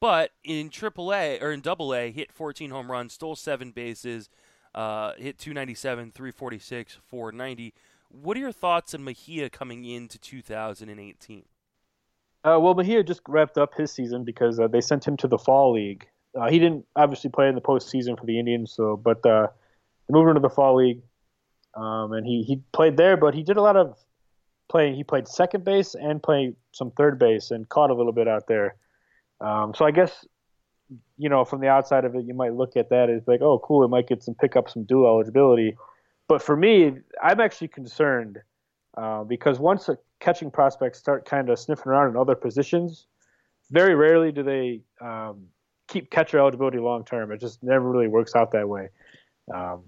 but 0.00 0.30
in 0.44 0.70
AAA 0.70 1.42
or 1.42 1.52
in 1.52 1.62
AA, 1.66 2.12
hit 2.12 2.32
14 2.32 2.70
home 2.70 2.90
runs, 2.90 3.12
stole 3.12 3.36
seven 3.36 3.70
bases, 3.70 4.28
uh, 4.74 5.12
hit 5.18 5.38
297, 5.38 6.12
346, 6.12 6.98
490. 7.06 7.74
What 8.08 8.36
are 8.36 8.40
your 8.40 8.52
thoughts 8.52 8.94
on 8.94 9.04
Mejia 9.04 9.50
coming 9.50 9.84
into 9.84 10.18
2018? 10.18 11.44
Uh, 12.42 12.58
well, 12.58 12.74
Mejia 12.74 13.02
just 13.02 13.20
wrapped 13.28 13.58
up 13.58 13.74
his 13.74 13.92
season 13.92 14.24
because 14.24 14.58
uh, 14.58 14.66
they 14.66 14.80
sent 14.80 15.06
him 15.06 15.16
to 15.18 15.28
the 15.28 15.38
fall 15.38 15.72
league. 15.72 16.08
Uh, 16.38 16.48
he 16.48 16.58
didn't 16.58 16.86
obviously 16.96 17.28
play 17.28 17.48
in 17.48 17.54
the 17.54 17.60
postseason 17.60 18.18
for 18.18 18.24
the 18.24 18.38
Indians, 18.38 18.72
so 18.72 18.96
but 18.96 19.20
they 20.10 20.18
moved 20.18 20.28
into 20.28 20.40
the 20.40 20.50
fall 20.50 20.76
league, 20.76 21.02
um, 21.74 22.12
and 22.12 22.26
he 22.26 22.42
he 22.42 22.60
played 22.72 22.96
there. 22.96 23.16
But 23.16 23.34
he 23.34 23.42
did 23.42 23.56
a 23.56 23.62
lot 23.62 23.76
of 23.76 23.96
playing. 24.68 24.94
He 24.94 25.04
played 25.04 25.28
second 25.28 25.64
base 25.64 25.94
and 25.94 26.22
played 26.22 26.56
some 26.72 26.90
third 26.92 27.18
base 27.18 27.50
and 27.50 27.68
caught 27.68 27.90
a 27.90 27.94
little 27.94 28.12
bit 28.12 28.28
out 28.28 28.46
there. 28.48 28.76
Um, 29.40 29.72
so 29.74 29.84
I 29.84 29.90
guess 29.90 30.26
you 31.16 31.28
know 31.28 31.44
from 31.44 31.60
the 31.60 31.68
outside 31.68 32.04
of 32.04 32.14
it, 32.14 32.24
you 32.24 32.34
might 32.34 32.54
look 32.54 32.76
at 32.76 32.90
that 32.90 33.08
as 33.10 33.26
like, 33.28 33.40
oh, 33.40 33.60
cool, 33.60 33.84
it 33.84 33.88
might 33.88 34.08
get 34.08 34.22
some 34.22 34.34
pick 34.34 34.56
up 34.56 34.68
some 34.68 34.84
dual 34.84 35.06
eligibility. 35.06 35.76
But 36.28 36.42
for 36.42 36.56
me, 36.56 36.92
I'm 37.22 37.40
actually 37.40 37.68
concerned 37.68 38.38
uh, 38.96 39.24
because 39.24 39.58
once 39.58 39.88
a 39.88 39.98
catching 40.20 40.50
prospects 40.50 40.98
start 40.98 41.24
kind 41.24 41.48
of 41.48 41.58
sniffing 41.58 41.90
around 41.90 42.10
in 42.10 42.16
other 42.16 42.34
positions, 42.34 43.06
very 43.70 43.94
rarely 43.94 44.32
do 44.32 44.42
they 44.42 44.80
um, 45.00 45.46
keep 45.88 46.10
catcher 46.10 46.38
eligibility 46.38 46.78
long 46.78 47.04
term. 47.04 47.32
It 47.32 47.40
just 47.40 47.62
never 47.62 47.88
really 47.88 48.08
works 48.08 48.34
out 48.34 48.52
that 48.52 48.68
way. 48.68 48.88
Um, 49.52 49.84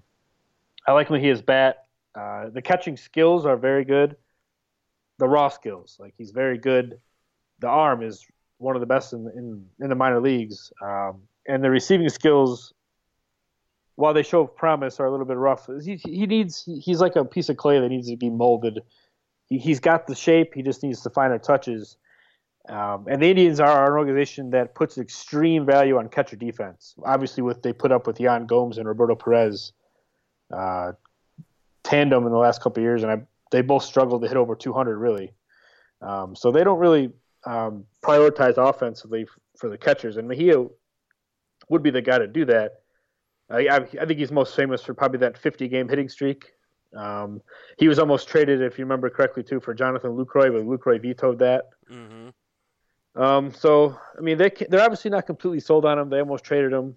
I 0.87 0.91
like 0.91 1.09
when 1.09 1.21
he 1.21 1.27
Mejia's 1.27 1.41
bat. 1.41 1.85
Uh, 2.15 2.49
the 2.49 2.61
catching 2.61 2.97
skills 2.97 3.45
are 3.45 3.57
very 3.57 3.85
good. 3.85 4.15
The 5.19 5.27
raw 5.27 5.49
skills, 5.49 5.97
like 5.99 6.13
he's 6.17 6.31
very 6.31 6.57
good. 6.57 6.99
The 7.59 7.67
arm 7.67 8.03
is 8.03 8.25
one 8.57 8.75
of 8.75 8.81
the 8.81 8.85
best 8.85 9.13
in 9.13 9.31
in, 9.35 9.65
in 9.79 9.89
the 9.89 9.95
minor 9.95 10.19
leagues, 10.19 10.71
um, 10.81 11.21
and 11.47 11.63
the 11.63 11.69
receiving 11.69 12.09
skills, 12.09 12.73
while 13.95 14.13
they 14.13 14.23
show 14.23 14.45
promise, 14.45 14.99
are 14.99 15.05
a 15.05 15.11
little 15.11 15.25
bit 15.25 15.37
rough. 15.37 15.69
He, 15.83 15.95
he 15.95 16.25
needs 16.25 16.67
he's 16.81 16.99
like 16.99 17.15
a 17.15 17.25
piece 17.25 17.49
of 17.49 17.57
clay 17.57 17.79
that 17.79 17.89
needs 17.89 18.09
to 18.09 18.17
be 18.17 18.29
molded. 18.29 18.81
He, 19.47 19.57
he's 19.57 19.79
got 19.79 20.07
the 20.07 20.15
shape. 20.15 20.53
He 20.55 20.61
just 20.61 20.83
needs 20.83 21.01
to 21.01 21.09
finer 21.09 21.39
touches. 21.39 21.97
Um, 22.69 23.07
and 23.09 23.21
the 23.21 23.29
Indians 23.29 23.59
are 23.59 23.85
an 23.85 23.97
organization 23.97 24.51
that 24.51 24.73
puts 24.73 24.97
extreme 24.97 25.65
value 25.65 25.97
on 25.97 26.07
catcher 26.09 26.37
defense. 26.37 26.95
Obviously, 27.03 27.43
what 27.43 27.61
they 27.61 27.73
put 27.73 27.91
up 27.91 28.07
with 28.07 28.19
Yan 28.19 28.45
Gomes 28.45 28.77
and 28.77 28.87
Roberto 28.87 29.15
Perez 29.15 29.73
uh, 30.53 30.93
tandem 31.83 32.25
in 32.25 32.31
the 32.31 32.37
last 32.37 32.61
couple 32.61 32.83
years, 32.83 33.03
and 33.03 33.11
I, 33.11 33.21
they 33.51 33.61
both 33.61 33.83
struggled 33.83 34.21
to 34.21 34.27
hit 34.27 34.37
over 34.37 34.55
200 34.55 34.97
really. 34.97 35.33
Um, 36.01 36.35
so 36.35 36.51
they 36.51 36.63
don't 36.63 36.79
really 36.79 37.11
um, 37.45 37.85
prioritize 38.01 38.57
offensively 38.57 39.27
for 39.57 39.69
the 39.69 39.77
catchers, 39.77 40.17
and 40.17 40.27
Mejia 40.27 40.65
would 41.69 41.83
be 41.83 41.91
the 41.91 42.01
guy 42.01 42.17
to 42.17 42.27
do 42.27 42.45
that. 42.45 42.81
I, 43.49 43.67
I, 43.67 43.75
I 43.77 44.05
think 44.05 44.19
he's 44.19 44.31
most 44.31 44.55
famous 44.55 44.81
for 44.83 44.93
probably 44.93 45.19
that 45.19 45.37
50 45.37 45.67
game 45.67 45.87
hitting 45.87 46.09
streak. 46.09 46.51
Um, 46.95 47.41
he 47.77 47.87
was 47.87 47.99
almost 47.99 48.27
traded, 48.27 48.61
if 48.61 48.77
you 48.77 48.85
remember 48.85 49.09
correctly, 49.09 49.43
too, 49.43 49.59
for 49.59 49.73
Jonathan 49.73 50.11
Lucroy, 50.11 50.51
but 50.51 50.63
Lucroy 50.63 51.01
vetoed 51.01 51.39
that. 51.39 51.69
Mm-hmm. 51.91 52.29
Um, 53.15 53.53
so 53.53 53.97
I 54.17 54.21
mean, 54.21 54.37
they 54.37 54.51
they're 54.69 54.81
obviously 54.81 55.11
not 55.11 55.27
completely 55.27 55.59
sold 55.59 55.85
on 55.85 55.99
him. 55.99 56.09
They 56.09 56.19
almost 56.19 56.43
traded 56.43 56.73
him, 56.73 56.95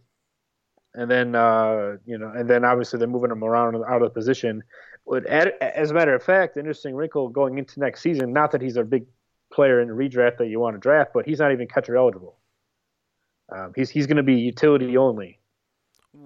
and 0.96 1.10
then 1.10 1.34
uh, 1.34 1.96
you 2.06 2.18
know, 2.18 2.32
and 2.34 2.48
then 2.48 2.64
obviously 2.64 2.98
they're 2.98 3.06
moving 3.06 3.30
him 3.30 3.44
around 3.44 3.76
out 3.76 4.02
of 4.02 4.08
the 4.08 4.10
position. 4.10 4.64
But 5.06 5.26
as 5.26 5.90
a 5.90 5.94
matter 5.94 6.14
of 6.14 6.22
fact, 6.22 6.56
interesting 6.56 6.96
wrinkle 6.96 7.28
going 7.28 7.58
into 7.58 7.78
next 7.78 8.00
season. 8.02 8.32
Not 8.32 8.50
that 8.52 8.60
he's 8.60 8.76
a 8.76 8.82
big 8.82 9.06
player 9.52 9.80
in 9.80 9.88
the 9.88 9.94
redraft 9.94 10.38
that 10.38 10.48
you 10.48 10.58
want 10.58 10.74
to 10.74 10.80
draft, 10.80 11.12
but 11.14 11.26
he's 11.26 11.38
not 11.38 11.52
even 11.52 11.68
catcher 11.68 11.96
eligible. 11.96 12.38
Um, 13.54 13.72
he's 13.76 13.90
he's 13.90 14.06
going 14.06 14.16
to 14.16 14.24
be 14.24 14.34
utility 14.34 14.96
only. 14.96 15.38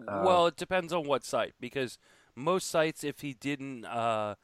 Uh, 0.08 0.22
well, 0.24 0.46
it 0.46 0.56
depends 0.56 0.92
on 0.92 1.04
what 1.04 1.24
site 1.24 1.52
because 1.60 1.98
most 2.34 2.70
sites, 2.70 3.04
if 3.04 3.20
he 3.20 3.34
didn't 3.34 3.84
uh, 3.84 4.36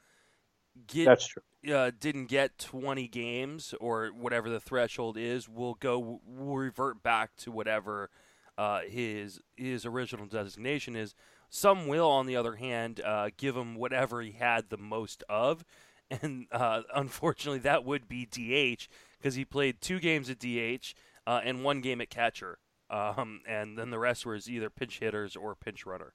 get 0.85 1.05
That's 1.05 1.27
true. 1.27 1.41
uh, 1.73 1.91
didn't 1.99 2.25
get 2.25 2.59
20 2.59 3.07
games 3.07 3.73
or 3.79 4.07
whatever 4.09 4.49
the 4.49 4.59
threshold 4.59 5.17
is 5.17 5.49
will 5.49 5.75
go 5.75 6.19
will 6.25 6.57
revert 6.57 7.01
back 7.01 7.35
to 7.37 7.51
whatever 7.51 8.09
uh, 8.57 8.81
his 8.87 9.39
his 9.55 9.85
original 9.85 10.25
designation 10.25 10.95
is. 10.95 11.15
Some 11.49 11.87
will, 11.87 12.09
on 12.09 12.25
the 12.25 12.35
other 12.35 12.55
hand, 12.55 12.99
uh, 12.99 13.29
give 13.37 13.55
him 13.55 13.75
whatever 13.75 14.21
he 14.21 14.31
had 14.33 14.69
the 14.69 14.77
most 14.77 15.23
of, 15.29 15.63
and 16.11 16.47
uh, 16.51 16.81
unfortunately, 16.93 17.59
that 17.59 17.85
would 17.85 18.09
be 18.09 18.25
DH 18.25 18.89
because 19.17 19.35
he 19.35 19.45
played 19.45 19.79
two 19.79 19.99
games 19.99 20.29
at 20.29 20.39
DH 20.39 20.93
uh, 21.25 21.41
and 21.43 21.63
one 21.63 21.79
game 21.79 22.01
at 22.01 22.09
catcher, 22.09 22.59
um, 22.89 23.41
and 23.47 23.77
then 23.77 23.91
the 23.91 23.99
rest 23.99 24.25
was 24.25 24.49
either 24.49 24.69
pinch 24.69 24.99
hitters 24.99 25.37
or 25.37 25.55
pinch 25.55 25.85
runner. 25.85 26.13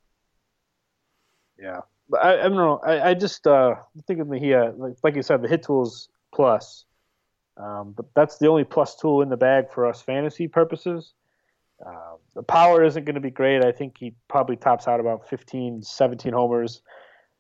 Yeah, 1.59 1.81
but 2.09 2.24
I, 2.24 2.40
I 2.40 2.48
don't 2.48 2.57
know. 2.57 2.81
I, 2.85 3.11
I 3.11 3.14
just 3.14 3.46
uh, 3.46 3.76
think 4.07 4.20
of 4.20 4.28
the 4.28 4.38
he 4.38 4.52
uh, 4.52 4.72
like, 4.76 4.94
like 5.02 5.16
you 5.16 5.22
said, 5.22 5.42
the 5.42 5.48
hit 5.48 5.62
tools 5.62 6.09
plus. 6.33 6.85
Um, 7.57 7.92
but 7.92 8.07
that's 8.14 8.38
the 8.38 8.48
only 8.48 8.64
plus 8.64 8.96
tool 8.96 9.20
in 9.20 9.28
the 9.28 9.37
bag 9.37 9.70
for 9.70 9.87
us 9.87 10.00
fantasy 10.00 10.48
purposes. 10.48 11.12
Uh, 11.85 12.16
the 12.35 12.42
power 12.42 12.85
isn't 12.85 13.05
going 13.05 13.14
to 13.14 13.21
be 13.21 13.31
great. 13.31 13.64
I 13.64 13.73
think 13.73 13.97
he 13.99 14.14
probably 14.29 14.57
tops 14.57 14.87
out 14.87 15.01
about 15.01 15.29
15, 15.29 15.83
17 15.83 16.33
homers. 16.33 16.83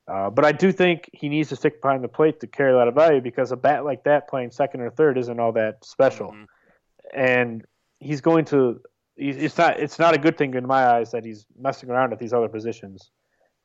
Uh, 0.08 0.30
but 0.30 0.44
I 0.44 0.52
do 0.52 0.72
think 0.72 1.08
he 1.12 1.28
needs 1.28 1.48
to 1.50 1.56
stick 1.56 1.80
behind 1.80 2.02
the 2.02 2.08
plate 2.08 2.40
to 2.40 2.46
carry 2.46 2.72
a 2.72 2.76
lot 2.76 2.88
of 2.88 2.94
value 2.94 3.20
because 3.20 3.52
a 3.52 3.56
bat 3.56 3.84
like 3.84 4.04
that 4.04 4.28
playing 4.28 4.50
second 4.50 4.80
or 4.80 4.90
third 4.90 5.16
isn't 5.16 5.38
all 5.38 5.52
that 5.52 5.84
special. 5.84 6.32
Mm-hmm. 6.32 7.20
And 7.20 7.64
he's 8.00 8.20
going 8.20 8.44
to. 8.46 8.80
It's 9.16 9.58
not. 9.58 9.78
It's 9.78 9.98
not 9.98 10.14
a 10.14 10.18
good 10.18 10.36
thing 10.38 10.54
in 10.54 10.66
my 10.66 10.86
eyes 10.86 11.12
that 11.12 11.24
he's 11.24 11.46
messing 11.56 11.90
around 11.90 12.12
at 12.12 12.18
these 12.18 12.32
other 12.32 12.48
positions 12.48 13.10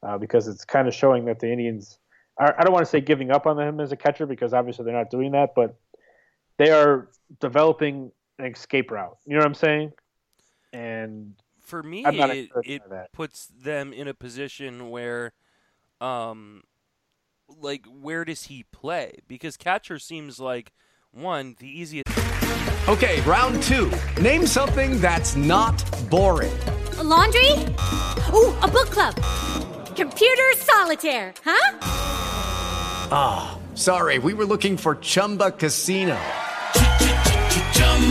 uh, 0.04 0.18
because 0.18 0.48
it's 0.48 0.66
kind 0.66 0.88
of 0.88 0.94
showing 0.94 1.26
that 1.26 1.40
the 1.40 1.50
Indians 1.52 1.98
are, 2.38 2.56
I 2.58 2.64
don't 2.64 2.74
want 2.74 2.86
to 2.86 2.90
say 2.90 3.02
giving 3.02 3.32
up 3.32 3.48
on 3.48 3.60
him 3.60 3.80
as 3.80 3.92
a 3.92 3.96
catcher 3.96 4.26
because 4.26 4.54
obviously 4.54 4.86
they're 4.86 4.94
not 4.94 5.10
doing 5.10 5.32
that, 5.32 5.54
but 5.56 5.76
they 6.58 6.72
are 6.72 7.10
developing 7.40 8.12
an 8.40 8.46
escape 8.46 8.92
route. 8.92 9.18
You 9.26 9.34
know 9.34 9.40
what 9.40 9.48
I'm 9.48 9.54
saying? 9.56 9.92
And 10.74 11.36
for 11.60 11.84
me, 11.84 12.04
it, 12.06 12.50
it 12.64 12.82
puts 13.14 13.48
them 13.48 13.94
in 13.94 14.08
a 14.08 14.14
position 14.14 14.90
where, 14.90 15.34
um, 16.02 16.64
like, 17.48 17.86
where 17.86 18.26
does 18.26 18.44
he 18.44 18.64
play? 18.72 19.20
Because 19.28 19.58
catcher 19.58 20.00
seems 20.00 20.40
like 20.40 20.72
one 21.12 21.56
the 21.60 21.68
easiest. 21.68 22.08
Okay, 22.88 23.20
round 23.22 23.62
two. 23.64 23.92
Name 24.22 24.46
something 24.46 25.02
that's 25.02 25.36
not 25.36 25.76
boring. 26.10 26.58
A 26.98 27.04
laundry. 27.04 27.52
Ooh, 28.34 28.58
a 28.62 28.68
book 28.68 28.90
club 28.90 29.16
Computer 29.98 30.44
solitaire, 30.58 31.34
huh? 31.44 31.78
Ah, 33.10 33.58
oh, 33.58 33.76
sorry, 33.76 34.20
we 34.20 34.36
were 34.36 34.46
looking 34.46 34.78
for 34.78 34.96
Chumba 34.98 35.50
Casino. 35.50 36.20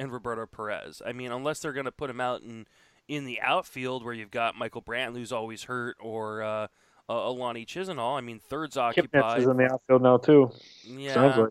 and 0.00 0.10
Roberto 0.10 0.46
Perez. 0.46 1.02
I 1.04 1.12
mean, 1.12 1.30
unless 1.30 1.60
they're 1.60 1.74
going 1.74 1.84
to 1.84 1.92
put 1.92 2.10
him 2.10 2.20
out 2.20 2.42
in 2.42 2.66
in 3.06 3.26
the 3.26 3.40
outfield 3.40 4.04
where 4.04 4.14
you've 4.14 4.30
got 4.30 4.56
Michael 4.56 4.82
Brantley 4.82 5.16
who's 5.16 5.32
always 5.32 5.64
hurt 5.64 5.96
or 6.00 6.42
uh, 6.42 6.68
uh, 7.08 7.30
Lonnie 7.30 7.66
Chisenhall. 7.66 8.16
I 8.16 8.20
mean, 8.20 8.38
third's 8.38 8.76
occupied. 8.76 9.40
is 9.40 9.46
in 9.46 9.56
the 9.56 9.70
outfield 9.70 10.02
now 10.02 10.16
too. 10.16 10.50
Yeah, 10.86 11.36
like. 11.36 11.50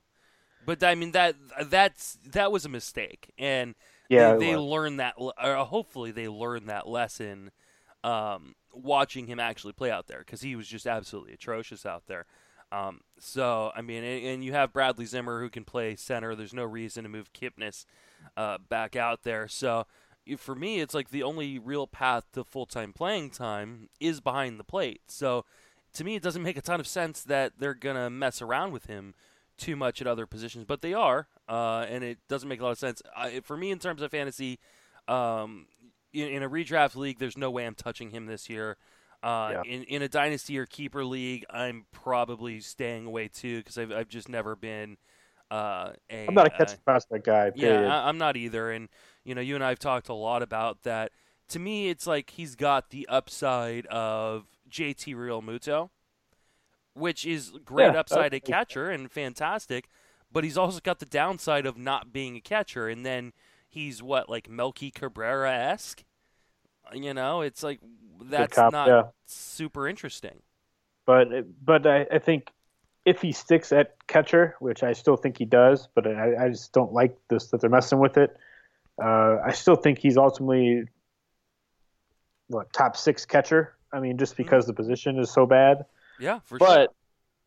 but 0.66 0.84
I 0.84 0.96
mean 0.96 1.12
that 1.12 1.36
that's 1.66 2.18
that 2.32 2.52
was 2.52 2.66
a 2.66 2.70
mistake, 2.70 3.32
and 3.38 3.76
yeah, 4.10 4.34
they, 4.34 4.52
they 4.52 4.58
learned 4.58 5.00
that. 5.00 5.14
Or 5.18 5.56
hopefully, 5.66 6.12
they 6.12 6.28
learned 6.28 6.70
that 6.70 6.88
lesson. 6.88 7.52
Um, 8.04 8.56
watching 8.72 9.28
him 9.28 9.42
actually 9.42 9.74
play 9.74 9.92
out 9.92 10.08
there 10.08 10.20
because 10.20 10.40
he 10.40 10.56
was 10.56 10.66
just 10.66 10.88
absolutely 10.88 11.34
atrocious 11.34 11.86
out 11.86 12.04
there. 12.08 12.26
Um, 12.72 13.02
so 13.20 13.72
I 13.76 13.82
mean, 13.82 14.04
and, 14.06 14.26
and, 14.26 14.44
you 14.44 14.54
have 14.54 14.72
Bradley 14.72 15.06
Zimmer 15.06 15.42
who 15.42 15.50
can 15.50 15.66
play 15.66 15.98
center. 15.98 16.34
There's 16.34 16.54
no 16.54 16.64
reason 16.64 17.04
to 17.04 17.10
move 17.10 17.34
Kipnis 17.34 17.86
uh, 18.40 18.58
back 18.70 18.96
out 18.96 19.24
there. 19.24 19.50
So 19.50 19.86
for 20.38 20.56
me, 20.56 20.80
it's 20.80 20.94
like 20.94 21.10
the 21.10 21.24
only 21.24 21.60
real 21.60 21.88
path 21.88 22.24
to 22.34 22.46
full 22.46 22.66
time 22.66 22.94
playing 22.94 23.32
time 23.32 23.90
is 24.00 24.22
behind 24.22 24.58
the 24.58 24.64
plate. 24.64 25.02
So 25.08 25.44
to 25.94 26.06
me, 26.06 26.16
it 26.16 26.24
doesn't 26.24 26.42
make 26.42 26.56
a 26.56 26.62
ton 26.62 26.80
of 26.80 26.88
sense 26.88 27.22
that 27.24 27.54
they're 27.60 27.74
gonna 27.74 28.10
mess 28.10 28.42
around 28.42 28.72
with 28.72 28.86
him 28.86 29.14
too 29.58 29.76
much 29.76 30.00
at 30.00 30.08
other 30.08 30.26
positions, 30.26 30.64
but 30.64 30.82
they 30.82 30.94
are, 30.94 31.28
uh, 31.50 31.86
and 31.90 32.02
it 32.02 32.20
doesn't 32.30 32.48
make 32.48 32.62
a 32.62 32.64
lot 32.64 32.72
of 32.72 32.78
sense 32.78 33.02
I, 33.14 33.42
for 33.42 33.58
me 33.58 33.72
in 33.72 33.80
terms 33.80 34.02
of 34.02 34.10
fantasy. 34.10 34.58
Um, 35.10 35.66
in, 36.14 36.30
in, 36.30 36.44
a 36.44 36.50
redraft 36.50 36.96
league, 36.96 37.20
there's 37.20 37.38
no 37.38 37.52
way 37.52 37.66
I'm 37.66 37.76
touching 37.76 38.12
him 38.12 38.26
this 38.26 38.50
year. 38.50 38.78
Uh, 39.22 39.64
yeah. 39.66 39.74
in, 39.74 39.84
in 39.84 40.02
a 40.02 40.08
dynasty 40.08 40.58
or 40.58 40.66
keeper 40.66 41.04
league, 41.04 41.44
I'm 41.50 41.88
probably 41.92 42.62
staying 42.62 43.06
away 43.06 43.28
too 43.28 43.58
because 43.58 43.78
I've, 43.78 43.92
I've 43.92 44.08
just 44.08 44.30
never 44.30 44.56
been 44.56 44.98
uh, 45.52 45.94
a, 46.10 46.28
I'm 46.28 46.34
not 46.34 46.48
a 46.48 46.50
catch 46.50 46.74
uh, 46.74 46.78
prospect 46.86 47.26
guy. 47.26 47.52
Period. 47.52 47.82
Yeah, 47.82 48.04
I, 48.04 48.10
am 48.10 48.18
not 48.18 48.38
either. 48.38 48.72
And 48.72 48.90
you 49.24 49.34
know, 49.34 49.42
you 49.42 49.56
and 49.56 49.64
I 49.64 49.70
have 49.70 49.80
talked 49.80 50.10
a 50.10 50.14
lot 50.14 50.42
about 50.42 50.84
that. 50.84 51.12
To 51.50 51.60
me, 51.60 51.90
it's 51.90 52.06
like 52.06 52.32
he's 52.32 52.56
got 52.56 52.92
the 52.92 53.08
upside 53.08 53.88
of 53.88 54.46
JT 54.70 55.16
Realmuto, 55.16 55.90
which 56.94 57.26
is 57.26 57.52
great 57.66 57.94
yeah, 57.94 58.00
upside 58.00 58.34
at 58.34 58.44
catcher 58.44 58.90
and 58.92 59.12
fantastic, 59.12 59.90
but 60.32 60.44
he's 60.44 60.58
also 60.58 60.80
got 60.80 61.00
the 61.00 61.06
downside 61.06 61.66
of 61.66 61.78
not 61.78 62.14
being 62.14 62.36
a 62.36 62.42
catcher. 62.42 62.88
And 62.88 63.04
then 63.04 63.34
he's 63.68 64.04
what 64.04 64.30
like 64.30 64.50
Melky 64.50 64.92
Cabrera 64.92 65.52
esque. 65.52 66.04
You 66.94 67.14
know, 67.14 67.42
it's 67.42 67.64
like 67.64 67.80
that's 68.22 68.56
cop, 68.56 68.72
not 68.72 68.88
yeah. 68.88 69.04
super 69.26 69.88
interesting. 69.88 70.42
But 71.08 71.30
but 71.64 71.88
I, 71.88 72.06
I 72.12 72.20
think 72.20 72.52
if 73.10 73.24
he 73.24 73.32
sticks 73.32 73.72
at 73.72 73.96
catcher, 74.06 74.56
which 74.60 74.84
I 74.84 74.94
still 74.94 75.18
think 75.18 75.40
he 75.40 75.46
does, 75.46 75.88
but 75.96 76.06
I, 76.06 76.46
I 76.46 76.50
just 76.50 76.72
don't 76.74 76.94
like 76.94 77.18
this 77.28 77.48
that 77.48 77.60
they're 77.60 77.70
messing 77.70 77.98
with 77.98 78.18
it. 78.18 78.38
Uh, 79.04 79.38
I 79.44 79.52
still 79.52 79.76
think 79.76 79.98
he's 79.98 80.16
ultimately 80.16 80.84
what 82.50 82.72
top 82.72 82.96
six 82.96 83.26
catcher. 83.26 83.74
I 83.92 84.00
mean, 84.00 84.20
just 84.20 84.38
because 84.38 84.66
mm-hmm. 84.66 84.72
the 84.72 84.74
position 84.76 85.18
is 85.18 85.32
so 85.32 85.48
bad. 85.48 85.86
Yeah, 86.20 86.40
for 86.46 86.60
but, 86.60 86.76
sure. 86.76 86.88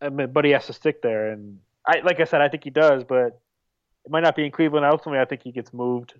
I 0.00 0.08
mean, 0.08 0.32
but 0.32 0.44
he 0.44 0.50
has 0.50 0.66
to 0.66 0.72
stick 0.72 1.00
there, 1.00 1.30
and 1.30 1.60
I 1.86 2.00
like 2.00 2.18
I 2.18 2.24
said, 2.24 2.40
I 2.40 2.48
think 2.48 2.64
he 2.64 2.70
does, 2.70 3.04
but 3.04 3.40
it 4.04 4.10
might 4.10 4.24
not 4.24 4.34
be 4.34 4.44
in 4.44 4.50
Cleveland. 4.50 4.84
Ultimately, 4.84 5.20
I 5.20 5.26
think 5.26 5.44
he 5.44 5.52
gets 5.52 5.72
moved, 5.72 6.14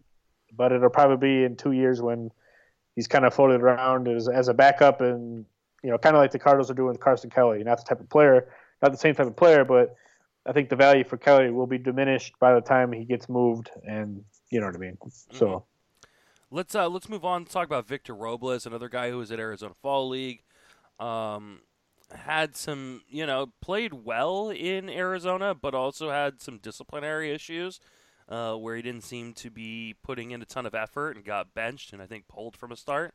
but 0.56 0.70
it'll 0.70 0.88
probably 0.88 1.16
be 1.16 1.44
in 1.44 1.56
two 1.56 1.72
years 1.72 2.00
when 2.00 2.30
he's 2.94 3.08
kind 3.08 3.24
of 3.24 3.34
floated 3.34 3.60
around 3.60 4.06
as 4.06 4.28
as 4.28 4.46
a 4.46 4.54
backup, 4.54 5.00
and 5.00 5.46
you 5.82 5.90
know, 5.90 5.98
kind 5.98 6.14
of 6.14 6.20
like 6.20 6.30
the 6.30 6.38
Cardinals 6.38 6.70
are 6.70 6.74
doing 6.74 6.90
with 6.90 7.00
Carson 7.00 7.28
Kelly. 7.28 7.64
Not 7.64 7.78
the 7.78 7.84
type 7.84 7.98
of 7.98 8.08
player 8.08 8.46
not 8.82 8.92
the 8.92 8.98
same 8.98 9.14
type 9.14 9.26
of 9.26 9.36
player, 9.36 9.64
but 9.64 9.94
I 10.44 10.52
think 10.52 10.68
the 10.68 10.76
value 10.76 11.04
for 11.04 11.16
Kelly 11.16 11.50
will 11.50 11.66
be 11.66 11.78
diminished 11.78 12.34
by 12.40 12.54
the 12.54 12.60
time 12.60 12.92
he 12.92 13.04
gets 13.04 13.28
moved, 13.28 13.70
and 13.86 14.24
you 14.50 14.60
know 14.60 14.66
what 14.66 14.74
I 14.74 14.78
mean. 14.78 14.98
So. 15.32 15.46
Mm-hmm. 15.46 15.58
Let's 16.54 16.74
uh, 16.74 16.86
let's 16.88 17.08
move 17.08 17.24
on 17.24 17.46
to 17.46 17.50
talk 17.50 17.64
about 17.64 17.88
Victor 17.88 18.14
Robles, 18.14 18.66
another 18.66 18.90
guy 18.90 19.08
who 19.08 19.16
was 19.16 19.32
at 19.32 19.38
Arizona 19.38 19.72
Fall 19.80 20.10
League. 20.10 20.42
Um, 21.00 21.60
had 22.14 22.56
some, 22.56 23.02
you 23.08 23.26
know, 23.26 23.52
played 23.60 23.94
well 23.94 24.50
in 24.50 24.90
Arizona, 24.90 25.54
but 25.54 25.74
also 25.74 26.10
had 26.10 26.40
some 26.40 26.58
disciplinary 26.58 27.32
issues 27.32 27.80
uh, 28.28 28.54
where 28.54 28.76
he 28.76 28.82
didn't 28.82 29.04
seem 29.04 29.32
to 29.34 29.50
be 29.50 29.94
putting 30.02 30.30
in 30.30 30.42
a 30.42 30.44
ton 30.44 30.66
of 30.66 30.74
effort 30.74 31.16
and 31.16 31.24
got 31.24 31.54
benched 31.54 31.92
and 31.92 32.02
I 32.02 32.06
think 32.06 32.28
pulled 32.28 32.56
from 32.56 32.72
a 32.72 32.76
start. 32.76 33.14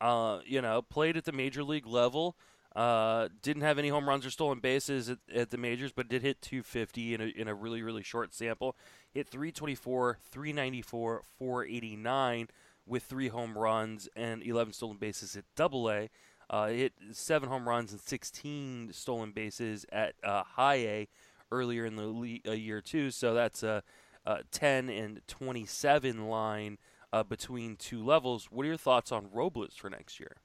Uh, 0.00 0.40
you 0.44 0.60
know, 0.60 0.82
played 0.82 1.16
at 1.16 1.24
the 1.24 1.32
major 1.32 1.64
league 1.64 1.86
level. 1.86 2.36
Uh, 2.76 3.30
didn't 3.40 3.62
have 3.62 3.78
any 3.78 3.88
home 3.88 4.06
runs 4.06 4.26
or 4.26 4.30
stolen 4.30 4.60
bases 4.60 5.08
at, 5.08 5.16
at, 5.34 5.50
the 5.50 5.56
majors, 5.56 5.92
but 5.92 6.10
did 6.10 6.20
hit 6.20 6.42
250 6.42 7.14
in 7.14 7.20
a, 7.22 7.24
in 7.24 7.48
a 7.48 7.54
really, 7.54 7.80
really 7.82 8.02
short 8.02 8.34
sample. 8.34 8.76
Hit 9.14 9.26
324, 9.30 10.18
394, 10.30 11.22
489 11.38 12.48
with 12.86 13.02
three 13.04 13.28
home 13.28 13.56
runs 13.56 14.10
and 14.14 14.42
11 14.42 14.74
stolen 14.74 14.98
bases 14.98 15.36
at 15.36 15.44
double 15.56 15.90
A. 15.90 16.10
Uh, 16.50 16.66
hit 16.68 16.92
seven 17.12 17.48
home 17.48 17.66
runs 17.66 17.92
and 17.92 18.00
16 18.00 18.90
stolen 18.92 19.32
bases 19.32 19.86
at 19.90 20.14
uh, 20.22 20.42
high 20.42 20.74
A 20.74 21.08
earlier 21.50 21.86
in 21.86 21.96
the 21.96 22.06
le- 22.06 22.46
uh, 22.46 22.52
year 22.52 22.82
too. 22.82 23.10
So 23.10 23.32
that's 23.32 23.62
a, 23.62 23.82
a 24.26 24.42
10 24.50 24.90
and 24.90 25.22
27 25.26 26.28
line 26.28 26.76
uh, 27.10 27.22
between 27.22 27.76
two 27.76 28.04
levels. 28.04 28.48
What 28.50 28.64
are 28.64 28.68
your 28.68 28.76
thoughts 28.76 29.10
on 29.10 29.30
Robles 29.32 29.76
for 29.76 29.88
next 29.88 30.20
year? 30.20 30.36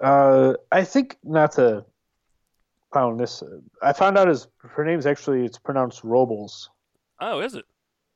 Uh, 0.00 0.54
I 0.70 0.84
think 0.84 1.16
not 1.24 1.52
to 1.52 1.84
pound 2.92 3.20
this. 3.20 3.42
I 3.82 3.92
found 3.92 4.16
out 4.16 4.28
his 4.28 4.46
her 4.58 4.84
name's 4.84 5.06
actually 5.06 5.44
it's 5.44 5.58
pronounced 5.58 6.04
Robles. 6.04 6.70
Oh, 7.20 7.40
is 7.40 7.54
it? 7.54 7.64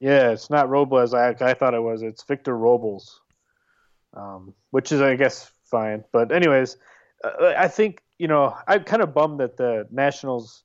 Yeah, 0.01 0.31
it's 0.31 0.51
not 0.51 0.69
Robles. 0.69 1.15
I 1.15 1.31
I 1.41 1.55
thought 1.55 1.75
it 1.75 1.83
was. 1.83 2.03
It's 2.03 2.23
Victor 2.25 2.57
Robles, 2.57 3.21
um, 4.15 4.55
which 4.71 4.93
is 4.93 5.01
I 5.01 5.17
guess 5.17 5.51
fine. 5.65 6.05
But 6.13 6.33
anyways, 6.33 6.77
uh, 7.25 7.55
I 7.57 7.69
think 7.69 8.03
you 8.19 8.29
know 8.29 8.57
I'm 8.67 8.85
kind 8.85 9.03
of 9.03 9.13
bummed 9.15 9.41
that 9.41 9.57
the 9.57 9.87
Nationals 9.91 10.65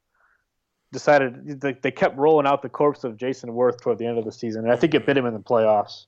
decided 0.91 1.59
they, 1.61 1.73
they 1.73 1.91
kept 1.91 2.17
rolling 2.17 2.47
out 2.47 2.61
the 2.61 2.69
corpse 2.69 3.03
of 3.03 3.17
Jayson 3.17 3.49
Werth 3.49 3.81
toward 3.81 3.97
the 3.97 4.05
end 4.05 4.17
of 4.17 4.25
the 4.25 4.31
season, 4.31 4.63
and 4.63 4.71
I 4.71 4.75
think 4.75 4.93
it 4.93 5.05
bit 5.05 5.17
him 5.17 5.25
in 5.25 5.33
the 5.33 5.39
playoffs. 5.39 6.05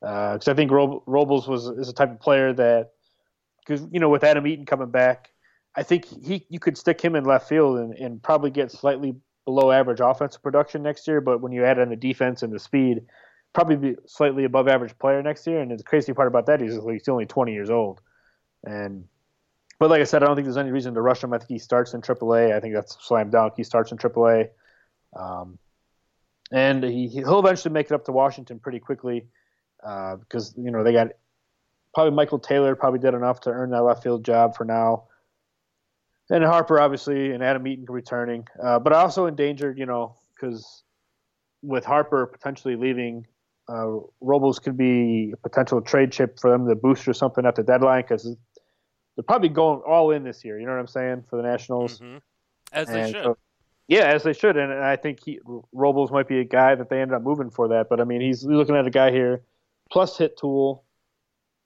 Because 0.00 0.46
uh, 0.46 0.52
I 0.52 0.54
think 0.54 0.70
Rob, 0.70 1.02
Robles 1.06 1.48
was 1.48 1.66
is 1.66 1.88
a 1.88 1.92
type 1.92 2.10
of 2.10 2.20
player 2.20 2.52
that, 2.52 2.92
because 3.68 3.86
you 3.92 4.00
know 4.00 4.08
with 4.08 4.24
Adam 4.24 4.46
Eaton 4.46 4.64
coming 4.64 4.90
back, 4.90 5.30
I 5.74 5.82
think 5.82 6.06
he 6.06 6.46
you 6.48 6.58
could 6.58 6.78
stick 6.78 7.00
him 7.00 7.14
in 7.14 7.24
left 7.24 7.48
field 7.48 7.78
and, 7.78 7.94
and 7.94 8.22
probably 8.22 8.50
get 8.50 8.72
slightly 8.72 9.14
below 9.44 9.70
average 9.70 10.00
offensive 10.00 10.42
production 10.42 10.82
next 10.82 11.06
year. 11.06 11.20
But 11.20 11.40
when 11.40 11.52
you 11.52 11.64
add 11.64 11.78
in 11.78 11.90
the 11.90 11.96
defense 11.96 12.42
and 12.42 12.52
the 12.52 12.58
speed, 12.58 13.02
probably 13.52 13.76
be 13.76 13.96
slightly 14.06 14.44
above 14.44 14.68
average 14.68 14.98
player 14.98 15.22
next 15.22 15.46
year. 15.46 15.60
And 15.60 15.78
the 15.78 15.82
crazy 15.82 16.12
part 16.12 16.28
about 16.28 16.46
that 16.46 16.62
is 16.62 16.78
he's 16.90 17.08
only 17.08 17.26
20 17.26 17.52
years 17.52 17.70
old, 17.70 18.00
and 18.64 19.04
but 19.78 19.90
like 19.90 20.00
I 20.00 20.04
said, 20.04 20.22
I 20.22 20.26
don't 20.26 20.34
think 20.34 20.46
there's 20.46 20.56
any 20.56 20.72
reason 20.72 20.94
to 20.94 21.00
rush 21.02 21.22
him. 21.22 21.32
I 21.32 21.38
think 21.38 21.50
he 21.50 21.58
starts 21.58 21.94
in 21.94 22.00
AAA. 22.00 22.52
I 22.52 22.60
think 22.60 22.74
that's 22.74 22.96
slam 23.00 23.30
dunk. 23.30 23.54
He 23.56 23.64
starts 23.64 23.92
in 23.92 23.98
AAA, 23.98 24.48
um, 25.14 25.58
and 26.50 26.82
he 26.82 27.08
he'll 27.08 27.38
eventually 27.38 27.72
make 27.72 27.86
it 27.86 27.92
up 27.92 28.06
to 28.06 28.12
Washington 28.12 28.58
pretty 28.58 28.80
quickly 28.80 29.26
uh, 29.84 30.16
because 30.16 30.54
you 30.56 30.70
know 30.70 30.82
they 30.82 30.94
got 30.94 31.08
probably 31.98 32.14
Michael 32.14 32.38
Taylor 32.38 32.76
probably 32.76 33.00
did 33.00 33.12
enough 33.14 33.40
to 33.40 33.50
earn 33.50 33.70
that 33.70 33.82
left 33.82 34.04
field 34.04 34.24
job 34.24 34.54
for 34.54 34.64
now. 34.64 35.08
And 36.30 36.44
Harper 36.44 36.78
obviously 36.78 37.32
and 37.32 37.42
Adam 37.42 37.66
Eaton 37.66 37.86
returning, 37.88 38.46
uh, 38.62 38.78
but 38.78 38.92
also 38.92 39.26
endangered, 39.26 39.76
you 39.76 39.84
know, 39.84 40.14
because 40.32 40.84
with 41.60 41.84
Harper 41.84 42.24
potentially 42.26 42.76
leaving, 42.76 43.26
uh, 43.68 43.96
Robles 44.20 44.60
could 44.60 44.76
be 44.76 45.32
a 45.32 45.36
potential 45.38 45.80
trade 45.80 46.12
chip 46.12 46.38
for 46.38 46.52
them 46.52 46.68
to 46.68 46.76
boost 46.76 47.08
or 47.08 47.14
something 47.14 47.44
at 47.44 47.56
the 47.56 47.64
deadline 47.64 48.02
because 48.02 48.22
they're 49.16 49.24
probably 49.24 49.48
going 49.48 49.82
all 49.84 50.12
in 50.12 50.22
this 50.22 50.44
year. 50.44 50.60
You 50.60 50.66
know 50.66 50.74
what 50.74 50.78
I'm 50.78 50.86
saying 50.86 51.24
for 51.28 51.34
the 51.34 51.42
Nationals, 51.42 51.98
mm-hmm. 51.98 52.18
as 52.72 52.88
and 52.88 52.96
they 52.96 53.12
should. 53.12 53.24
So, 53.24 53.38
yeah, 53.88 54.04
as 54.04 54.22
they 54.22 54.34
should, 54.34 54.56
and 54.56 54.72
I 54.72 54.94
think 54.94 55.18
he, 55.24 55.40
Robles 55.72 56.12
might 56.12 56.28
be 56.28 56.38
a 56.38 56.44
guy 56.44 56.76
that 56.76 56.90
they 56.90 57.00
end 57.00 57.12
up 57.12 57.22
moving 57.22 57.50
for 57.50 57.66
that. 57.66 57.88
But 57.90 58.00
I 58.00 58.04
mean, 58.04 58.20
he's 58.20 58.44
looking 58.44 58.76
at 58.76 58.86
a 58.86 58.90
guy 58.90 59.10
here, 59.10 59.42
plus 59.90 60.16
hit 60.16 60.38
tool, 60.38 60.84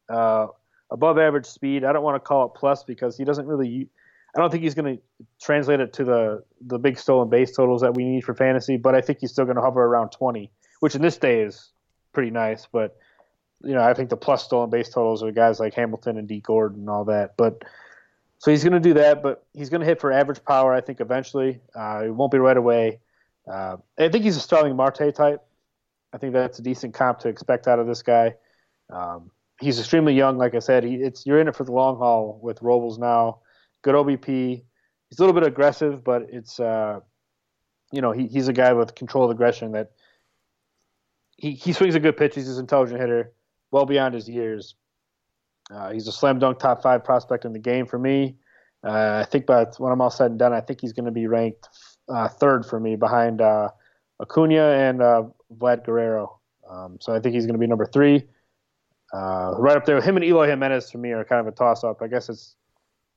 uh, 0.09 0.47
above 0.91 1.19
average 1.19 1.47
speed. 1.47 1.85
I 1.85 1.93
don't 1.93 2.03
want 2.03 2.17
to 2.17 2.21
call 2.21 2.47
it 2.47 2.53
plus 2.55 2.85
because 2.85 3.17
he 3.17 3.25
doesn't 3.25 3.47
really. 3.47 3.89
I 4.35 4.41
don't 4.41 4.51
think 4.51 4.63
he's 4.63 4.75
going 4.75 4.97
to 4.97 5.03
translate 5.41 5.81
it 5.81 5.93
to 5.95 6.05
the 6.05 6.45
the 6.61 6.79
big 6.79 6.99
stolen 6.99 7.29
base 7.29 7.55
totals 7.55 7.83
that 7.83 7.95
we 7.95 8.05
need 8.05 8.25
for 8.25 8.35
fantasy. 8.35 8.77
But 8.77 8.95
I 8.95 9.01
think 9.01 9.19
he's 9.21 9.31
still 9.31 9.45
going 9.45 9.57
to 9.57 9.63
hover 9.63 9.85
around 9.85 10.11
20, 10.11 10.51
which 10.81 10.95
in 10.95 11.03
this 11.03 11.19
day 11.19 11.43
is 11.43 11.71
pretty 12.13 12.31
nice. 12.31 12.67
But 12.71 12.97
you 13.63 13.75
know, 13.75 13.83
I 13.83 13.95
think 13.95 14.11
the 14.11 14.17
plus 14.17 14.45
stolen 14.45 14.71
base 14.71 14.89
totals 14.89 15.23
are 15.23 15.31
guys 15.33 15.61
like 15.61 15.75
Hamilton 15.75 16.19
and 16.19 16.27
Dee 16.27 16.41
Gordon 16.41 16.81
and 16.81 16.91
all 16.91 17.05
that. 17.05 17.37
But 17.37 17.63
so 18.39 18.51
he's 18.51 18.65
going 18.65 18.73
to 18.73 18.81
do 18.81 18.95
that, 18.95 19.23
but 19.23 19.45
he's 19.53 19.71
going 19.71 19.83
to 19.83 19.87
hit 19.87 20.01
for 20.01 20.11
average 20.11 20.45
power. 20.45 20.75
I 20.75 20.81
think 20.81 21.01
eventually. 21.01 21.61
Uh, 21.75 22.03
it 22.07 22.11
won't 22.11 22.33
be 22.33 22.39
right 22.39 22.57
away. 22.57 23.01
Uh, 23.51 23.77
I 23.99 24.09
think 24.09 24.25
he's 24.25 24.37
a 24.37 24.41
Starling 24.41 24.77
Marte 24.77 25.15
type. 25.15 25.43
I 26.13 26.19
think 26.19 26.33
that's 26.33 26.59
a 26.59 26.63
decent 26.63 26.95
comp 26.95 27.21
to 27.21 27.29
expect 27.29 27.67
out 27.67 27.79
of 27.79 27.87
this 27.87 28.03
guy. 28.03 28.35
Um, 28.91 29.31
he's 29.63 29.79
extremely 29.79 30.15
young, 30.15 30.39
like 30.39 30.55
I 30.55 30.59
said. 30.59 30.85
He, 30.85 30.97
it's 30.97 31.25
you're 31.25 31.41
in 31.41 31.49
it 31.49 31.57
for 31.57 31.65
the 31.65 31.73
long 31.73 31.97
haul 31.97 32.39
with 32.43 32.61
Robles 32.63 32.99
now. 32.99 33.41
Good 33.83 33.95
OBP. 33.95 34.63
He's 35.09 35.19
a 35.19 35.23
little 35.23 35.39
bit 35.39 35.47
aggressive, 35.47 36.03
but 36.05 36.27
it's 36.31 36.59
uh, 36.61 37.01
you 37.93 38.01
know 38.01 38.13
he, 38.13 38.27
he's 38.27 38.49
a 38.49 38.53
guy 38.53 38.73
with 38.73 38.95
controlled 38.95 39.31
aggression 39.31 39.73
that 39.73 39.93
he, 41.37 41.53
he 41.53 41.73
swings 41.73 41.95
a 41.95 42.01
good 42.01 42.17
pitch. 42.17 42.35
He's 42.35 42.49
an 42.49 42.61
intelligent 42.61 43.01
hitter 43.01 43.33
well 43.71 43.87
beyond 43.87 44.15
his 44.15 44.29
years. 44.29 44.75
Uh, 45.71 45.93
he's 45.93 46.07
a 46.07 46.13
slam 46.13 46.39
dunk 46.39 46.59
top 46.59 46.83
five 46.83 47.05
prospect 47.05 47.45
in 47.45 47.53
the 47.53 47.59
game 47.59 47.87
for 47.87 47.99
me. 47.99 48.37
Uh, 48.85 49.23
I 49.25 49.29
think 49.31 49.47
by 49.47 49.67
when 49.79 49.93
I'm 49.93 50.01
all 50.01 50.11
said 50.11 50.33
and 50.33 50.39
done, 50.39 50.53
I 50.53 50.61
think 50.61 50.81
he's 50.81 50.93
going 50.93 51.07
to 51.07 51.13
be 51.13 51.27
ranked 51.27 51.69
uh, 52.09 52.29
third 52.29 52.67
for 52.67 52.81
me 52.81 52.97
behind 52.97 53.41
uh, 53.41 53.69
Acuna 54.21 54.73
and 54.73 55.01
uh, 55.01 55.23
Vlad 55.57 55.85
Guerrero. 55.85 56.39
Um, 56.69 56.99
so 57.01 57.15
I 57.15 57.21
think 57.21 57.35
he's 57.35 57.47
going 57.47 57.55
to 57.55 57.61
be 57.61 57.67
number 57.67 57.87
three. 57.87 58.25
Uh, 59.13 59.55
right 59.59 59.77
up 59.77 59.85
there, 59.85 60.01
him 60.01 60.17
and 60.17 60.25
Eloy 60.25 60.49
Jimenez 60.49 60.91
for 60.91 60.99
me 60.99 61.13
are 61.13 61.25
kind 61.25 61.41
of 61.41 61.47
a 61.47 61.57
toss 61.57 61.85
up. 61.85 62.01
I 62.01 62.07
guess 62.09 62.29
it's 62.29 62.57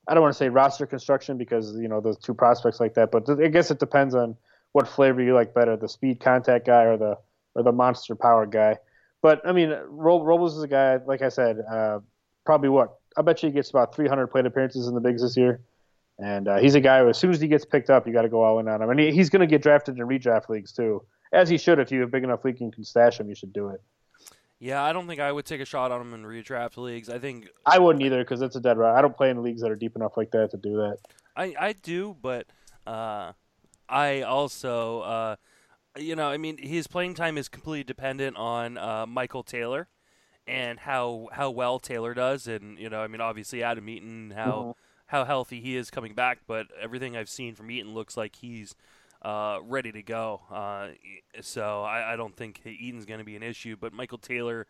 I 0.08 0.14
don't 0.14 0.22
want 0.22 0.34
to 0.34 0.38
say 0.38 0.48
roster 0.48 0.86
construction 0.86 1.36
because 1.36 1.74
you 1.76 1.88
know 1.88 2.00
those 2.00 2.18
two 2.18 2.34
prospects 2.34 2.80
like 2.80 2.94
that, 2.94 3.10
but 3.10 3.28
I 3.28 3.48
guess 3.48 3.70
it 3.70 3.78
depends 3.78 4.14
on 4.14 4.36
what 4.72 4.86
flavor 4.86 5.22
you 5.22 5.34
like 5.34 5.54
better, 5.54 5.76
the 5.76 5.88
speed 5.88 6.20
contact 6.20 6.66
guy 6.66 6.84
or 6.84 6.96
the 6.96 7.18
or 7.54 7.62
the 7.62 7.72
monster 7.72 8.14
power 8.14 8.46
guy. 8.46 8.76
But 9.22 9.40
I 9.46 9.52
mean, 9.52 9.74
Robles 9.88 10.56
is 10.56 10.62
a 10.62 10.68
guy, 10.68 10.98
like 11.06 11.22
I 11.22 11.30
said, 11.30 11.58
uh, 11.60 12.00
probably 12.44 12.68
what 12.68 12.98
I 13.16 13.22
bet 13.22 13.42
you 13.42 13.48
he 13.48 13.54
gets 13.54 13.70
about 13.70 13.94
300 13.94 14.28
plate 14.28 14.46
appearances 14.46 14.86
in 14.86 14.94
the 14.94 15.00
bigs 15.00 15.22
this 15.22 15.36
year, 15.36 15.60
and 16.18 16.46
uh, 16.46 16.58
he's 16.58 16.74
a 16.74 16.80
guy 16.80 17.00
who, 17.00 17.08
as 17.08 17.18
soon 17.18 17.32
as 17.32 17.40
he 17.40 17.48
gets 17.48 17.64
picked 17.64 17.90
up, 17.90 18.06
you 18.06 18.12
got 18.12 18.22
to 18.22 18.28
go 18.28 18.42
all 18.42 18.58
in 18.58 18.68
on 18.68 18.82
him. 18.82 18.90
And 18.90 19.00
he, 19.00 19.10
he's 19.10 19.30
going 19.30 19.40
to 19.40 19.46
get 19.46 19.62
drafted 19.62 19.98
in 19.98 20.06
redraft 20.06 20.48
leagues 20.48 20.72
too, 20.72 21.02
as 21.32 21.48
he 21.48 21.58
should. 21.58 21.78
If 21.80 21.90
you 21.90 22.00
have 22.00 22.10
a 22.10 22.12
big 22.12 22.22
enough 22.22 22.44
league 22.44 22.60
and 22.60 22.72
can 22.72 22.84
stash 22.84 23.18
him, 23.18 23.28
you 23.28 23.34
should 23.34 23.52
do 23.52 23.70
it. 23.70 23.80
Yeah, 24.58 24.82
I 24.82 24.92
don't 24.92 25.06
think 25.06 25.20
I 25.20 25.30
would 25.30 25.44
take 25.44 25.60
a 25.60 25.66
shot 25.66 25.92
on 25.92 26.00
him 26.00 26.14
in 26.14 26.24
redraft 26.24 26.78
leagues. 26.78 27.10
I 27.10 27.18
think 27.18 27.48
I 27.66 27.78
wouldn't 27.78 28.04
either 28.04 28.22
because 28.22 28.40
it's 28.40 28.56
a 28.56 28.60
dead 28.60 28.78
run. 28.78 28.96
I 28.96 29.02
don't 29.02 29.16
play 29.16 29.30
in 29.30 29.42
leagues 29.42 29.60
that 29.62 29.70
are 29.70 29.76
deep 29.76 29.96
enough 29.96 30.16
like 30.16 30.30
that 30.30 30.50
to 30.52 30.56
do 30.56 30.76
that. 30.76 30.98
I 31.36 31.54
I 31.58 31.72
do, 31.72 32.16
but 32.20 32.46
uh, 32.86 33.32
I 33.88 34.22
also. 34.22 35.00
Uh, 35.00 35.36
you 35.98 36.14
know, 36.14 36.28
I 36.28 36.36
mean, 36.36 36.58
his 36.58 36.86
playing 36.86 37.14
time 37.14 37.38
is 37.38 37.48
completely 37.48 37.84
dependent 37.84 38.36
on 38.36 38.76
uh, 38.76 39.06
Michael 39.06 39.42
Taylor 39.42 39.88
and 40.46 40.78
how 40.80 41.28
how 41.32 41.50
well 41.50 41.78
Taylor 41.78 42.14
does, 42.14 42.46
and 42.46 42.78
you 42.78 42.88
know, 42.88 43.00
I 43.00 43.08
mean, 43.08 43.20
obviously 43.20 43.62
Adam 43.62 43.88
Eaton, 43.88 44.32
how 44.36 44.52
mm-hmm. 44.52 44.70
how 45.06 45.24
healthy 45.24 45.60
he 45.60 45.76
is 45.76 45.90
coming 45.90 46.14
back, 46.14 46.40
but 46.46 46.66
everything 46.80 47.16
I've 47.16 47.28
seen 47.28 47.54
from 47.54 47.70
Eaton 47.70 47.94
looks 47.94 48.16
like 48.16 48.36
he's 48.36 48.74
uh, 49.26 49.58
ready 49.66 49.90
to 49.90 50.02
go. 50.02 50.40
Uh, 50.48 50.90
so 51.40 51.82
I, 51.82 52.12
I, 52.12 52.16
don't 52.16 52.36
think 52.36 52.64
Eaton's 52.64 53.06
going 53.06 53.18
to 53.18 53.24
be 53.24 53.34
an 53.34 53.42
issue, 53.42 53.74
but 53.78 53.92
Michael 53.92 54.18
Taylor 54.18 54.68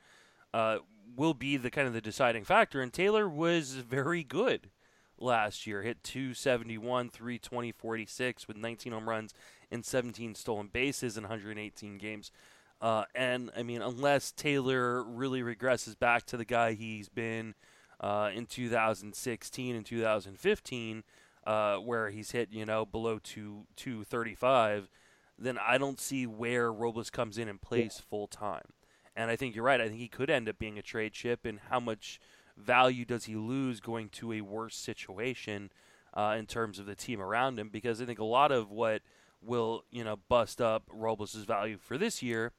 uh, 0.54 0.78
will 1.14 1.34
be 1.34 1.58
the 1.58 1.70
kind 1.70 1.86
of 1.86 1.92
the 1.92 2.00
deciding 2.00 2.44
factor, 2.44 2.80
and 2.80 2.90
Taylor 2.90 3.28
was 3.28 3.72
very 3.72 4.24
good 4.24 4.70
last 5.18 5.66
year. 5.66 5.82
Hit 5.82 6.02
271, 6.02 7.10
320, 7.10 7.72
46 7.72 8.48
with 8.48 8.56
19 8.56 8.92
home 8.94 9.06
runs 9.06 9.34
and 9.70 9.84
17 9.84 10.34
stolen 10.34 10.68
bases 10.68 11.18
in 11.18 11.24
118 11.24 11.98
games. 11.98 12.32
Uh, 12.80 13.04
and 13.14 13.50
I 13.54 13.62
mean, 13.62 13.82
unless 13.82 14.32
Taylor 14.32 15.04
really 15.04 15.42
regresses 15.42 15.98
back 15.98 16.24
to 16.26 16.38
the 16.38 16.46
guy 16.46 16.72
he's 16.72 17.10
been 17.10 17.54
uh, 18.00 18.30
in 18.34 18.46
2016 18.46 19.76
and 19.76 19.84
2015, 19.84 21.04
uh, 21.46 21.76
where 21.76 22.10
he's 22.10 22.32
hit 22.32 22.48
you 22.52 22.66
know 22.66 22.84
below 22.84 23.18
two 23.22 23.66
235, 23.76 24.90
then 25.38 25.58
I 25.58 25.78
don't 25.78 26.00
see 26.00 26.26
where 26.26 26.72
Robles 26.72 27.10
comes 27.10 27.38
in 27.38 27.48
and 27.48 27.60
plays 27.60 28.02
full 28.10 28.26
time. 28.26 28.72
And 29.14 29.30
I 29.30 29.36
think 29.36 29.54
you're 29.54 29.64
right. 29.64 29.80
I 29.80 29.88
think 29.88 30.00
he 30.00 30.08
could 30.08 30.28
end 30.28 30.48
up 30.48 30.58
being 30.58 30.78
a 30.78 30.82
trade 30.82 31.12
chip. 31.12 31.46
And 31.46 31.60
how 31.70 31.80
much 31.80 32.20
value 32.56 33.04
does 33.04 33.24
he 33.24 33.34
lose 33.34 33.80
going 33.80 34.08
to 34.10 34.32
a 34.32 34.42
worse 34.42 34.76
situation 34.76 35.70
uh, 36.12 36.36
in 36.38 36.46
terms 36.46 36.78
of 36.78 36.86
the 36.86 36.94
team 36.94 37.20
around 37.20 37.58
him? 37.58 37.70
Because 37.70 38.02
I 38.02 38.04
think 38.04 38.18
a 38.18 38.24
lot 38.24 38.52
of 38.52 38.70
what 38.70 39.02
will 39.42 39.84
you 39.90 40.04
know 40.04 40.16
bust 40.28 40.60
up 40.60 40.84
Robles' 40.92 41.34
value 41.34 41.78
for 41.78 41.96
this 41.96 42.22
year. 42.22 42.52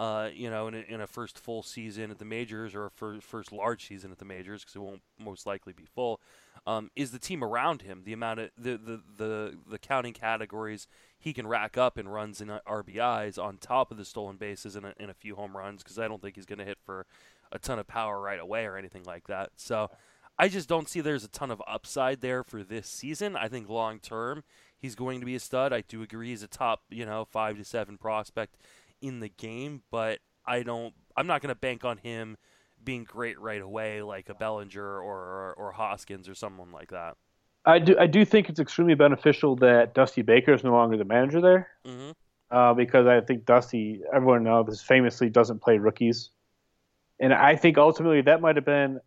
Uh, 0.00 0.30
you 0.34 0.48
know, 0.48 0.66
in 0.66 0.74
a, 0.74 0.84
in 0.88 1.00
a, 1.02 1.06
first 1.06 1.38
full 1.38 1.62
season 1.62 2.10
at 2.10 2.18
the 2.18 2.24
majors 2.24 2.74
or 2.74 2.86
a 2.86 2.90
fir- 2.90 3.20
first 3.20 3.52
large 3.52 3.86
season 3.86 4.10
at 4.10 4.16
the 4.16 4.24
majors, 4.24 4.62
because 4.62 4.74
it 4.74 4.78
won't 4.78 5.02
most 5.18 5.44
likely 5.44 5.74
be 5.74 5.84
full, 5.84 6.22
um, 6.66 6.90
is 6.96 7.10
the 7.10 7.18
team 7.18 7.44
around 7.44 7.82
him, 7.82 8.00
the 8.06 8.14
amount 8.14 8.40
of 8.40 8.50
the, 8.56 8.78
the, 8.78 9.02
the, 9.18 9.58
the 9.68 9.78
counting 9.78 10.14
categories 10.14 10.88
he 11.18 11.34
can 11.34 11.46
rack 11.46 11.76
up 11.76 11.98
in 11.98 12.08
runs 12.08 12.40
and 12.40 12.50
RBIs 12.66 13.38
on 13.38 13.58
top 13.58 13.90
of 13.90 13.98
the 13.98 14.06
stolen 14.06 14.38
bases 14.38 14.74
and 14.74 14.86
a, 14.86 14.94
and 14.98 15.10
a 15.10 15.14
few 15.14 15.36
home 15.36 15.54
runs, 15.54 15.82
because 15.82 15.98
I 15.98 16.08
don't 16.08 16.22
think 16.22 16.36
he's 16.36 16.46
going 16.46 16.60
to 16.60 16.64
hit 16.64 16.78
for 16.82 17.04
a 17.52 17.58
ton 17.58 17.78
of 17.78 17.86
power 17.86 18.18
right 18.22 18.40
away 18.40 18.64
or 18.64 18.78
anything 18.78 19.04
like 19.04 19.26
that. 19.26 19.50
So 19.56 19.90
I 20.38 20.48
just 20.48 20.66
don't 20.66 20.88
see 20.88 21.02
there's 21.02 21.24
a 21.24 21.28
ton 21.28 21.50
of 21.50 21.60
upside 21.68 22.22
there 22.22 22.42
for 22.42 22.64
this 22.64 22.86
season. 22.86 23.36
I 23.36 23.48
think 23.48 23.68
long 23.68 23.98
term 23.98 24.44
he's 24.80 24.94
going 24.94 25.20
to 25.20 25.26
be 25.26 25.34
a 25.34 25.40
stud. 25.40 25.72
I 25.72 25.82
do 25.82 26.02
agree 26.02 26.30
he's 26.30 26.42
a 26.42 26.48
top, 26.48 26.84
you 26.88 27.04
know, 27.04 27.26
five 27.26 27.58
to 27.58 27.64
seven 27.64 27.98
prospect 27.98 28.56
in 29.00 29.20
the 29.20 29.28
game, 29.28 29.82
but 29.90 30.20
I 30.46 30.62
don't. 30.62 30.94
I'm 31.16 31.26
not 31.26 31.42
going 31.42 31.50
to 31.54 31.58
bank 31.58 31.84
on 31.84 31.98
him 31.98 32.36
being 32.82 33.04
great 33.04 33.38
right 33.38 33.60
away, 33.60 34.02
like 34.02 34.28
a 34.28 34.34
Bellinger 34.34 34.82
or, 34.82 35.02
or, 35.02 35.54
or 35.58 35.72
Hoskins 35.72 36.28
or 36.28 36.34
someone 36.34 36.72
like 36.72 36.90
that. 36.90 37.16
I 37.66 37.78
do. 37.78 37.96
I 37.98 38.06
do 38.06 38.24
think 38.24 38.48
it's 38.48 38.60
extremely 38.60 38.94
beneficial 38.94 39.56
that 39.56 39.94
Dusty 39.94 40.22
Baker 40.22 40.54
is 40.54 40.64
no 40.64 40.72
longer 40.72 40.96
the 40.96 41.04
manager 41.04 41.40
there, 41.40 41.68
mm-hmm. 41.86 42.12
uh, 42.50 42.72
because 42.74 43.06
I 43.06 43.20
think 43.20 43.44
Dusty, 43.44 44.00
everyone 44.14 44.44
knows, 44.44 44.80
famously 44.80 45.28
doesn't 45.28 45.60
play 45.60 45.76
rookies, 45.76 46.30
and 47.18 47.34
I 47.34 47.56
think 47.56 47.76
ultimately 47.76 48.22
that 48.22 48.40
might 48.40 48.56
have 48.56 48.64
been. 48.64 48.98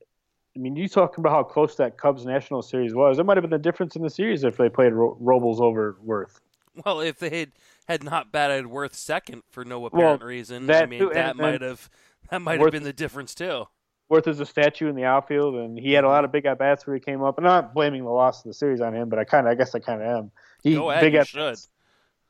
I 0.56 0.60
mean, 0.60 0.76
you 0.76 0.88
talking 0.88 1.20
about 1.20 1.32
how 1.32 1.44
close 1.44 1.76
that 1.78 1.98
Cubs 1.98 2.26
National 2.26 2.62
Series 2.62 2.94
was. 2.94 3.18
It 3.18 3.24
might 3.24 3.38
have 3.38 3.42
been 3.42 3.50
the 3.50 3.58
difference 3.58 3.96
in 3.96 4.04
the 4.04 4.10
series 4.10 4.44
if 4.44 4.58
they 4.58 4.70
played 4.70 4.94
Ro- 4.94 5.18
Robles 5.20 5.60
over 5.60 5.98
Werth. 6.06 6.40
Well, 6.86 7.02
if 7.02 7.20
they 7.20 7.40
had, 7.40 7.52
had 7.88 8.04
not 8.04 8.32
batted 8.32 8.66
Werth 8.66 8.94
second 8.96 9.44
for 9.50 9.66
no 9.66 9.86
apparent 9.86 10.22
Well, 10.22 10.28
reason, 10.28 10.66
that 10.68 10.84
I 10.84 10.86
mean 10.86 11.00
too, 11.00 11.12
that 11.14 11.36
might 11.36 11.62
have 11.62 11.90
that 12.30 12.42
might 12.42 12.60
have 12.60 12.72
been 12.72 12.84
the 12.84 12.94
difference 12.94 13.36
too. 13.36 13.66
Werth 14.12 14.28
is 14.28 14.40
a 14.40 14.46
statue 14.46 14.88
in 14.90 14.96
the 14.96 15.06
outfield, 15.06 15.56
and 15.56 15.78
he 15.78 15.94
had 15.94 16.04
a 16.04 16.08
lot 16.08 16.26
of 16.26 16.32
big 16.32 16.46
at 16.46 16.60
bats 16.60 16.86
where 16.86 16.94
he 16.96 17.00
came 17.00 17.24
up. 17.24 17.38
And 17.38 17.48
I'm 17.48 17.64
not 17.64 17.74
blaming 17.74 18.04
the 18.04 18.12
loss 18.12 18.40
of 18.40 18.46
the 18.46 18.54
series 18.54 18.82
on 18.82 18.94
him, 18.94 19.10
but 19.10 19.18
I 19.20 19.24
kind 19.24 19.48
of, 19.48 19.52
I 19.52 19.56
guess, 19.56 19.74
I 19.74 19.80
kind 19.80 20.02
of 20.02 20.08
am. 20.08 20.32
He 20.62 20.76
Go 20.76 20.90
ahead, 20.92 21.02
big 21.02 21.14
you 21.14 21.20
at 21.20 21.28
should. 21.28 21.58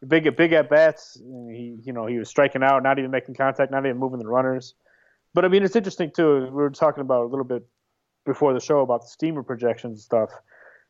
big 0.07 0.35
big 0.35 0.53
at 0.53 0.69
bats. 0.69 1.17
He 1.49 1.77
you 1.83 1.93
know 1.93 2.05
he 2.05 2.17
was 2.17 2.29
striking 2.29 2.63
out, 2.63 2.83
not 2.83 2.99
even 2.99 3.11
making 3.11 3.35
contact, 3.35 3.71
not 3.71 3.85
even 3.85 3.97
moving 3.97 4.19
the 4.19 4.27
runners. 4.27 4.75
But 5.33 5.45
I 5.45 5.47
mean, 5.47 5.63
it's 5.63 5.75
interesting 5.75 6.11
too. 6.11 6.41
We 6.45 6.51
were 6.51 6.69
talking 6.69 7.01
about 7.01 7.23
a 7.23 7.27
little 7.27 7.45
bit 7.45 7.65
before 8.25 8.53
the 8.53 8.59
show 8.59 8.79
about 8.81 9.01
the 9.01 9.07
steamer 9.07 9.43
projections 9.43 9.93
and 9.93 10.01
stuff. 10.01 10.29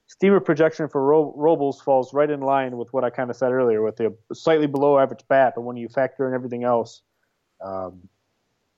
Steamer 0.08 0.40
projection 0.40 0.88
for 0.88 1.04
Ro- 1.04 1.34
Robles 1.36 1.82
falls 1.82 2.14
right 2.14 2.30
in 2.30 2.42
line 2.42 2.78
with 2.78 2.92
what 2.94 3.04
I 3.04 3.10
kind 3.10 3.30
of 3.30 3.36
said 3.36 3.52
earlier, 3.52 3.82
with 3.82 3.98
the 3.98 4.16
slightly 4.34 4.68
below 4.68 5.00
average 5.00 5.24
bat, 5.28 5.54
but 5.56 5.62
when 5.62 5.78
you 5.78 5.88
factor 5.88 6.28
in 6.28 6.34
everything 6.34 6.64
else, 6.64 7.02
um, 7.62 8.08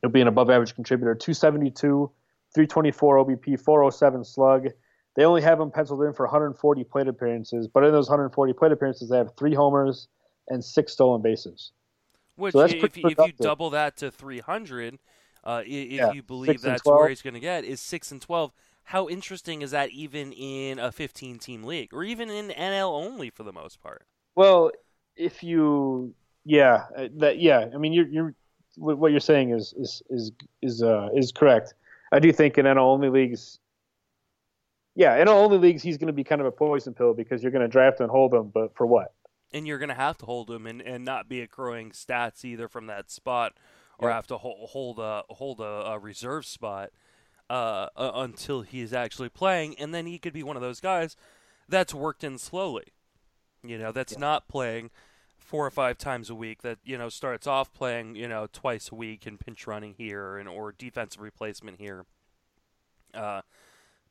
he'll 0.02 0.12
be 0.12 0.22
an 0.22 0.28
above 0.28 0.50
average 0.50 0.76
contributor. 0.76 1.16
272, 1.16 2.12
324 2.54 3.18
OBP, 3.26 3.60
407 3.60 4.24
slug. 4.24 4.68
They 5.16 5.26
only 5.26 5.42
have 5.42 5.60
him 5.60 5.72
penciled 5.72 6.04
in 6.04 6.14
for 6.14 6.26
140 6.26 6.84
plate 6.84 7.08
appearances, 7.08 7.68
but 7.68 7.84
in 7.84 7.92
those 7.92 8.08
140 8.08 8.54
plate 8.54 8.72
appearances, 8.72 9.10
they 9.10 9.18
have 9.18 9.36
three 9.36 9.54
homers 9.54 10.08
and 10.50 10.64
six 10.64 10.94
stolen 10.94 11.22
bases. 11.22 11.72
Which, 12.36 12.54
So 12.54 12.60
if, 12.60 12.98
if 12.98 12.98
you 12.98 13.32
double 13.32 13.70
that 13.72 13.96
to 13.98 14.12
300, 14.12 15.00
uh, 15.44 15.64
if 15.66 15.92
Yeah, 15.92 16.12
you 16.12 16.22
believe 16.22 16.62
that's 16.62 16.84
12. 16.84 17.00
where 17.00 17.10
he's 17.10 17.22
going 17.22 17.34
to 17.34 17.40
get, 17.40 17.64
is 17.64 17.80
6 17.80 18.12
and 18.12 18.22
12. 18.22 18.52
How 18.86 19.10
interesting 19.10 19.62
is 19.62 19.72
that 19.72 19.90
even 19.92 20.32
in 20.32 20.80
a 20.80 20.92
15 20.92 21.40
team 21.40 21.64
league 21.64 21.94
or 21.94 22.04
even 22.04 22.30
in 22.30 22.50
NL 22.50 22.92
only 22.92 23.30
for 23.30 23.44
the 23.44 23.52
most 23.54 23.82
part? 23.82 24.06
Well, 24.36 24.72
if 25.16 25.44
you, 25.44 26.14
yeah, 26.44 26.86
uh, 26.96 27.08
that, 27.18 27.40
yeah. 27.40 27.68
I 27.74 27.78
mean, 27.78 27.94
you're, 27.94 28.08
you're, 28.08 28.36
what 28.78 28.98
what 28.98 29.12
you're 29.12 29.22
saying 29.22 29.52
is 29.52 29.74
is 29.78 30.04
is 30.10 30.32
is 30.62 30.84
uh, 30.84 31.10
is 31.16 31.32
correct. 31.32 31.74
I 32.12 32.20
do 32.20 32.32
think 32.32 32.58
in 32.58 32.66
NL 32.66 32.78
only 32.78 33.10
leagues, 33.10 33.60
yeah, 34.96 35.16
in 35.18 35.28
NL 35.28 35.32
only 35.32 35.58
leagues, 35.58 35.82
he's 35.82 35.98
going 35.98 36.08
to 36.08 36.14
be 36.14 36.24
kind 36.24 36.42
of 36.42 36.48
a 36.48 36.52
poison 36.52 36.94
pill 36.94 37.14
because 37.14 37.42
you're 37.42 37.52
going 37.52 37.62
to 37.62 37.68
draft 37.68 38.00
and 38.02 38.10
hold 38.10 38.34
him, 38.34 38.52
but 38.54 38.76
for 38.76 38.86
what? 38.86 39.14
And 39.52 39.66
you're 39.66 39.78
going 39.80 39.90
to 39.90 39.96
have 39.96 40.18
to 40.20 40.26
hold 40.26 40.52
him 40.52 40.68
and, 40.68 40.82
and 40.82 41.06
not 41.06 41.30
be 41.30 41.42
accruing 41.42 41.92
stats 41.92 42.44
either 42.44 42.68
from 42.68 42.88
that 42.88 43.10
spot 43.10 43.54
or 43.98 44.10
Yeah. 44.10 44.16
have 44.16 44.28
to 44.28 44.38
hold, 44.38 44.70
hold 44.70 45.00
a 45.00 45.24
hold 45.30 45.62
a, 45.62 45.64
a 45.64 46.00
reserve 46.00 46.46
spot 46.46 46.92
uh, 47.50 47.88
uh, 47.96 48.12
until 48.16 48.62
he's 48.62 48.94
actually 48.94 49.30
playing. 49.30 49.76
And 49.80 49.94
then 49.94 50.06
he 50.06 50.18
could 50.18 50.34
be 50.34 50.44
one 50.44 50.56
of 50.56 50.62
those 50.62 50.80
guys 50.80 51.16
that's 51.70 51.94
worked 51.94 52.24
in 52.24 52.38
slowly. 52.38 52.86
You 53.64 53.78
know, 53.78 53.92
that's 53.92 54.18
not 54.18 54.48
playing 54.48 54.92
four 55.38 55.66
or 55.66 55.72
five 55.72 55.98
times 55.98 56.30
a 56.30 56.36
week. 56.36 56.62
That 56.62 56.78
you 56.84 56.98
know 56.98 57.10
starts 57.10 57.48
off 57.48 57.74
playing 57.74 58.16
you 58.16 58.28
know 58.28 58.48
twice 58.52 58.92
a 58.92 58.96
week 58.96 59.26
and 59.26 59.40
pinch 59.40 59.66
running 59.68 59.96
here 59.98 60.38
and 60.38 60.48
or 60.48 60.72
defensive 60.72 61.22
replacement 61.22 61.80
here. 61.80 62.06
Uh, 63.14 63.42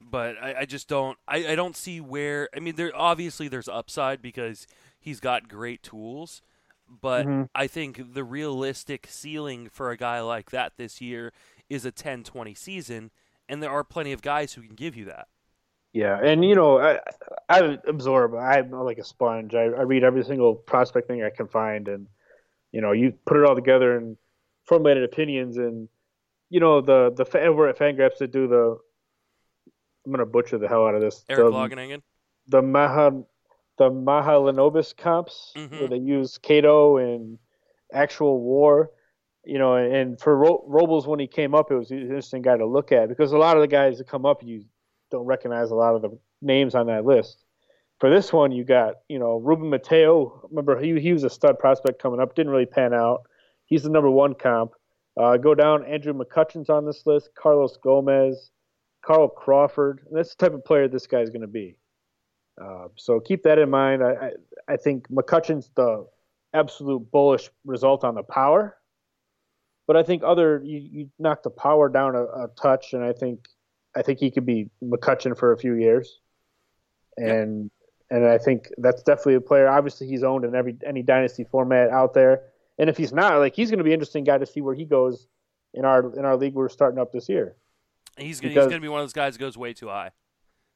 but 0.01 0.37
I, 0.43 0.61
I 0.61 0.65
just 0.65 0.89
don't. 0.89 1.19
I, 1.29 1.49
I 1.53 1.55
don't 1.55 1.77
see 1.77 2.01
where. 2.01 2.49
I 2.55 2.61
mean, 2.61 2.75
there 2.77 2.93
obviously 2.95 3.49
there's 3.49 3.69
upside 3.69 4.21
because 4.21 4.67
he's 4.99 5.21
got 5.21 5.49
great 5.49 5.83
tools, 5.83 6.43
but 6.89 7.27
Mhm. 7.27 7.49
I 7.55 7.67
think 7.67 8.15
the 8.15 8.25
realistic 8.25 9.07
ceiling 9.09 9.69
for 9.69 9.91
a 9.91 9.97
guy 9.97 10.21
like 10.21 10.51
that 10.51 10.73
this 10.77 11.01
year 11.01 11.33
is 11.71 11.85
a 11.87 11.93
10-20 11.93 12.57
season, 12.57 13.11
and 13.49 13.63
there 13.63 13.71
are 13.71 13.85
plenty 13.85 14.13
of 14.13 14.23
guys 14.23 14.53
who 14.53 14.63
can 14.63 14.75
give 14.75 14.97
you 14.97 15.07
that. 15.07 15.29
Yeah, 15.93 16.19
and 16.21 16.45
you 16.45 16.57
know, 16.57 16.81
I, 16.81 16.99
I 17.49 17.79
absorb. 17.87 18.35
I'm 18.35 18.73
like 18.73 18.99
a 18.99 19.05
sponge. 19.05 19.55
I, 19.55 19.63
I 19.63 19.83
read 19.83 20.03
every 20.03 20.25
single 20.25 20.55
prospect 20.55 21.07
thing 21.07 21.23
I 21.23 21.31
can 21.31 21.47
find, 21.47 21.87
and 21.87 22.09
you 22.73 22.81
know, 22.81 22.91
you 22.91 23.13
put 23.25 23.37
it 23.37 23.45
all 23.45 23.55
together 23.55 23.97
and 23.97 24.17
formulated 24.65 25.05
opinions. 25.05 25.57
And 25.57 25.89
you 26.51 26.59
know, 26.59 26.81
the 26.81 27.13
the 27.17 27.53
we're 27.53 27.69
at 27.69 27.79
Fangraphs 27.79 28.19
to 28.19 28.27
do 28.27 28.49
the. 28.49 28.77
I'm 30.05 30.13
gonna 30.13 30.27
butcher 30.27 30.59
the 30.59 30.69
hell 30.69 30.85
out 30.85 30.97
of 30.97 31.01
this. 31.01 31.25
Eric 31.29 31.45
the, 31.45 31.51
Longenhagen? 31.53 32.03
The 32.49 32.61
Maha, 32.61 33.23
the 33.79 33.91
Mahalanobis 33.91 34.97
comps 34.97 35.53
Mhm. 35.57 35.79
where 35.79 35.89
they 35.89 35.97
use 35.97 36.39
KATOH 36.39 37.15
and 37.15 37.39
actual 37.93 38.41
war. 38.41 38.91
You 39.47 39.59
know, 39.59 39.75
and 39.75 40.19
for 40.21 40.37
Ro- 40.37 40.65
Robles 40.67 41.07
when 41.07 41.21
he 41.21 41.27
came 41.27 41.55
up, 41.55 41.71
it 41.71 41.75
was 41.75 41.91
an 41.91 42.01
interesting 42.01 42.43
guy 42.43 42.57
to 42.57 42.67
look 42.67 42.93
at 42.93 43.09
because 43.09 43.33
a 43.33 43.39
lot 43.39 43.57
of 43.57 43.61
the 43.61 43.69
guys 43.69 43.99
that 43.99 44.07
come 44.07 44.25
up, 44.25 44.43
you 44.43 44.65
don't 45.11 45.27
recognize 45.27 45.71
a 45.71 45.75
lot 45.75 45.95
of 45.95 46.03
the 46.03 46.19
names 46.41 46.75
on 46.75 46.87
that 46.87 47.05
list. 47.05 47.45
For 48.01 48.11
this 48.11 48.33
one, 48.33 48.53
you 48.53 48.65
got 48.65 48.97
you 49.09 49.19
know 49.19 49.37
Ruben 49.37 49.71
Mateo. 49.71 50.47
Remember, 50.51 50.81
he 50.81 50.99
he 51.01 51.13
was 51.13 51.25
a 51.25 51.31
stud 51.31 51.59
prospect 51.59 52.03
coming 52.03 52.21
up. 52.21 52.35
Didn't 52.35 52.53
really 52.53 52.67
pan 52.67 52.93
out. 52.93 53.23
He's 53.67 53.83
the 53.83 53.91
number 53.91 54.11
one 54.11 54.35
comp. 54.35 54.73
Uh, 55.21 55.37
go 55.37 55.55
down. 55.55 55.85
Andrew 55.85 56.13
McCutchen's 56.13 56.69
on 56.69 56.85
this 56.85 57.07
list. 57.07 57.31
Carlos 57.39 57.77
Gomez, 57.77 58.51
Carl 59.05 59.29
Crawford. 59.29 60.03
And 60.09 60.19
that's 60.19 60.35
the 60.35 60.45
type 60.45 60.55
of 60.55 60.65
player 60.65 60.89
this 60.89 61.07
guy's 61.07 61.31
going 61.31 61.43
to 61.43 61.47
be. 61.47 61.79
Uh, 62.61 62.89
so 62.97 63.21
keep 63.21 63.43
that 63.45 63.59
in 63.59 63.71
mind. 63.71 64.03
I, 64.03 64.11
I 64.13 64.31
I 64.73 64.77
think 64.77 65.09
McCutchen's 65.09 65.71
the 65.77 66.07
absolute 66.53 67.11
bullish 67.11 67.51
result 67.65 68.05
on 68.05 68.15
the 68.15 68.23
power. 68.23 68.77
But 69.87 69.97
I 69.97 70.03
think 70.03 70.23
other 70.25 70.63
you, 70.65 70.79
you 70.79 71.11
knock 71.19 71.43
the 71.43 71.51
power 71.51 71.89
down 71.89 72.17
a, 72.17 72.25
a 72.25 72.49
touch, 72.61 72.93
and 72.95 73.05
I 73.05 73.13
think 73.13 73.47
I 73.97 74.03
think 74.03 74.19
he 74.19 74.31
could 74.31 74.47
be 74.47 74.71
McCutchen 74.83 75.37
for 75.37 75.53
a 75.53 75.59
few 75.59 75.75
years, 75.75 76.21
and 77.17 77.71
and 78.11 78.27
I 78.27 78.39
think 78.39 78.69
that's 78.79 79.03
definitely 79.03 79.35
a 79.35 79.41
player. 79.41 79.69
Obviously, 79.69 80.07
he's 80.07 80.23
owned 80.23 80.45
in 80.45 80.55
every 80.55 80.77
any 80.87 81.03
dynasty 81.03 81.45
format 81.45 81.91
out 81.91 82.15
there, 82.15 82.43
and 82.79 82.89
if 82.89 82.97
he's 82.97 83.13
not, 83.13 83.39
like 83.39 83.55
he's 83.55 83.71
going 83.71 83.79
to 83.79 83.85
be 83.85 83.91
an 83.91 83.95
interesting 83.95 84.25
guy 84.25 84.39
to 84.39 84.47
see 84.47 84.61
where 84.61 84.75
he 84.75 84.85
goes 84.85 85.27
in 85.75 85.85
our 85.85 86.17
in 86.19 86.25
our 86.25 86.37
league 86.37 86.55
we're 86.55 86.69
starting 86.69 86.99
up 86.99 87.13
this 87.13 87.29
year. 87.29 87.57
He's 88.17 88.41
gonna, 88.41 88.55
he's 88.55 88.63
going 88.63 88.71
to 88.75 88.81
be 88.81 88.89
one 88.89 89.01
of 89.01 89.05
those 89.05 89.13
guys 89.13 89.35
that 89.35 89.41
goes 89.41 89.59
way 89.59 89.73
too 89.73 89.89
high. 89.89 90.11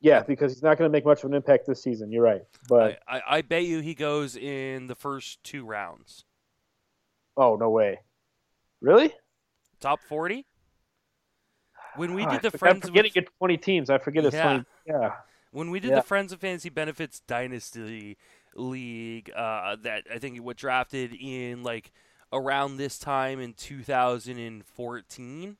Yeah, 0.00 0.22
because 0.22 0.52
he's 0.52 0.62
not 0.62 0.78
going 0.78 0.88
to 0.88 0.92
make 0.92 1.04
much 1.04 1.24
of 1.24 1.30
an 1.30 1.34
impact 1.34 1.66
this 1.66 1.82
season. 1.82 2.12
You're 2.12 2.22
right, 2.22 2.42
but 2.68 3.00
I, 3.08 3.16
I, 3.18 3.22
I 3.38 3.42
bet 3.42 3.64
you 3.64 3.80
he 3.80 3.94
goes 3.94 4.36
in 4.36 4.86
the 4.86 4.94
first 4.94 5.42
two 5.42 5.64
rounds. 5.64 6.24
oh 7.36 7.56
no 7.56 7.70
way, 7.70 8.00
really? 8.80 9.12
Top 9.80 10.00
40? 10.08 10.46
When 11.96 12.14
we 12.14 12.24
Ah, 12.24 12.30
did 12.30 12.42
the 12.42 12.48
I 12.48 12.58
Friends 12.58 12.84
I'm 12.84 12.88
forgetting 12.90 13.12
with, 13.14 13.24
it's 13.24 13.32
20 13.38 13.56
teams. 13.56 13.90
I 13.90 13.98
forget 13.98 14.24
it's 14.24 14.34
Yeah. 14.34 14.42
20. 14.42 14.64
Yeah. 14.86 15.16
when 15.50 15.70
we 15.70 15.80
did 15.80 15.90
Yeah. 15.90 15.96
the 15.96 16.02
Friends 16.02 16.32
of 16.32 16.40
Fantasy 16.40 16.68
Benefits 16.68 17.20
Dynasty 17.20 18.16
League, 18.54 19.30
uh, 19.34 19.76
that 19.76 20.04
I 20.12 20.18
think 20.18 20.38
what 20.42 20.56
drafted 20.56 21.14
in 21.14 21.62
like 21.62 21.90
around 22.32 22.76
this 22.76 22.98
time 22.98 23.40
in 23.40 23.54
2014. 23.54 25.56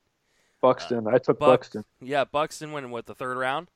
Buxton. 0.61 1.07
I 1.07 1.17
took 1.17 1.39
Buck- 1.39 1.49
Buxton. 1.61 1.85
Yeah, 2.01 2.25
Buxton 2.25 2.71
went 2.71 2.85
in 2.85 2.91
what 2.91 3.05
the 3.05 3.15
third 3.15 3.37
round. 3.37 3.71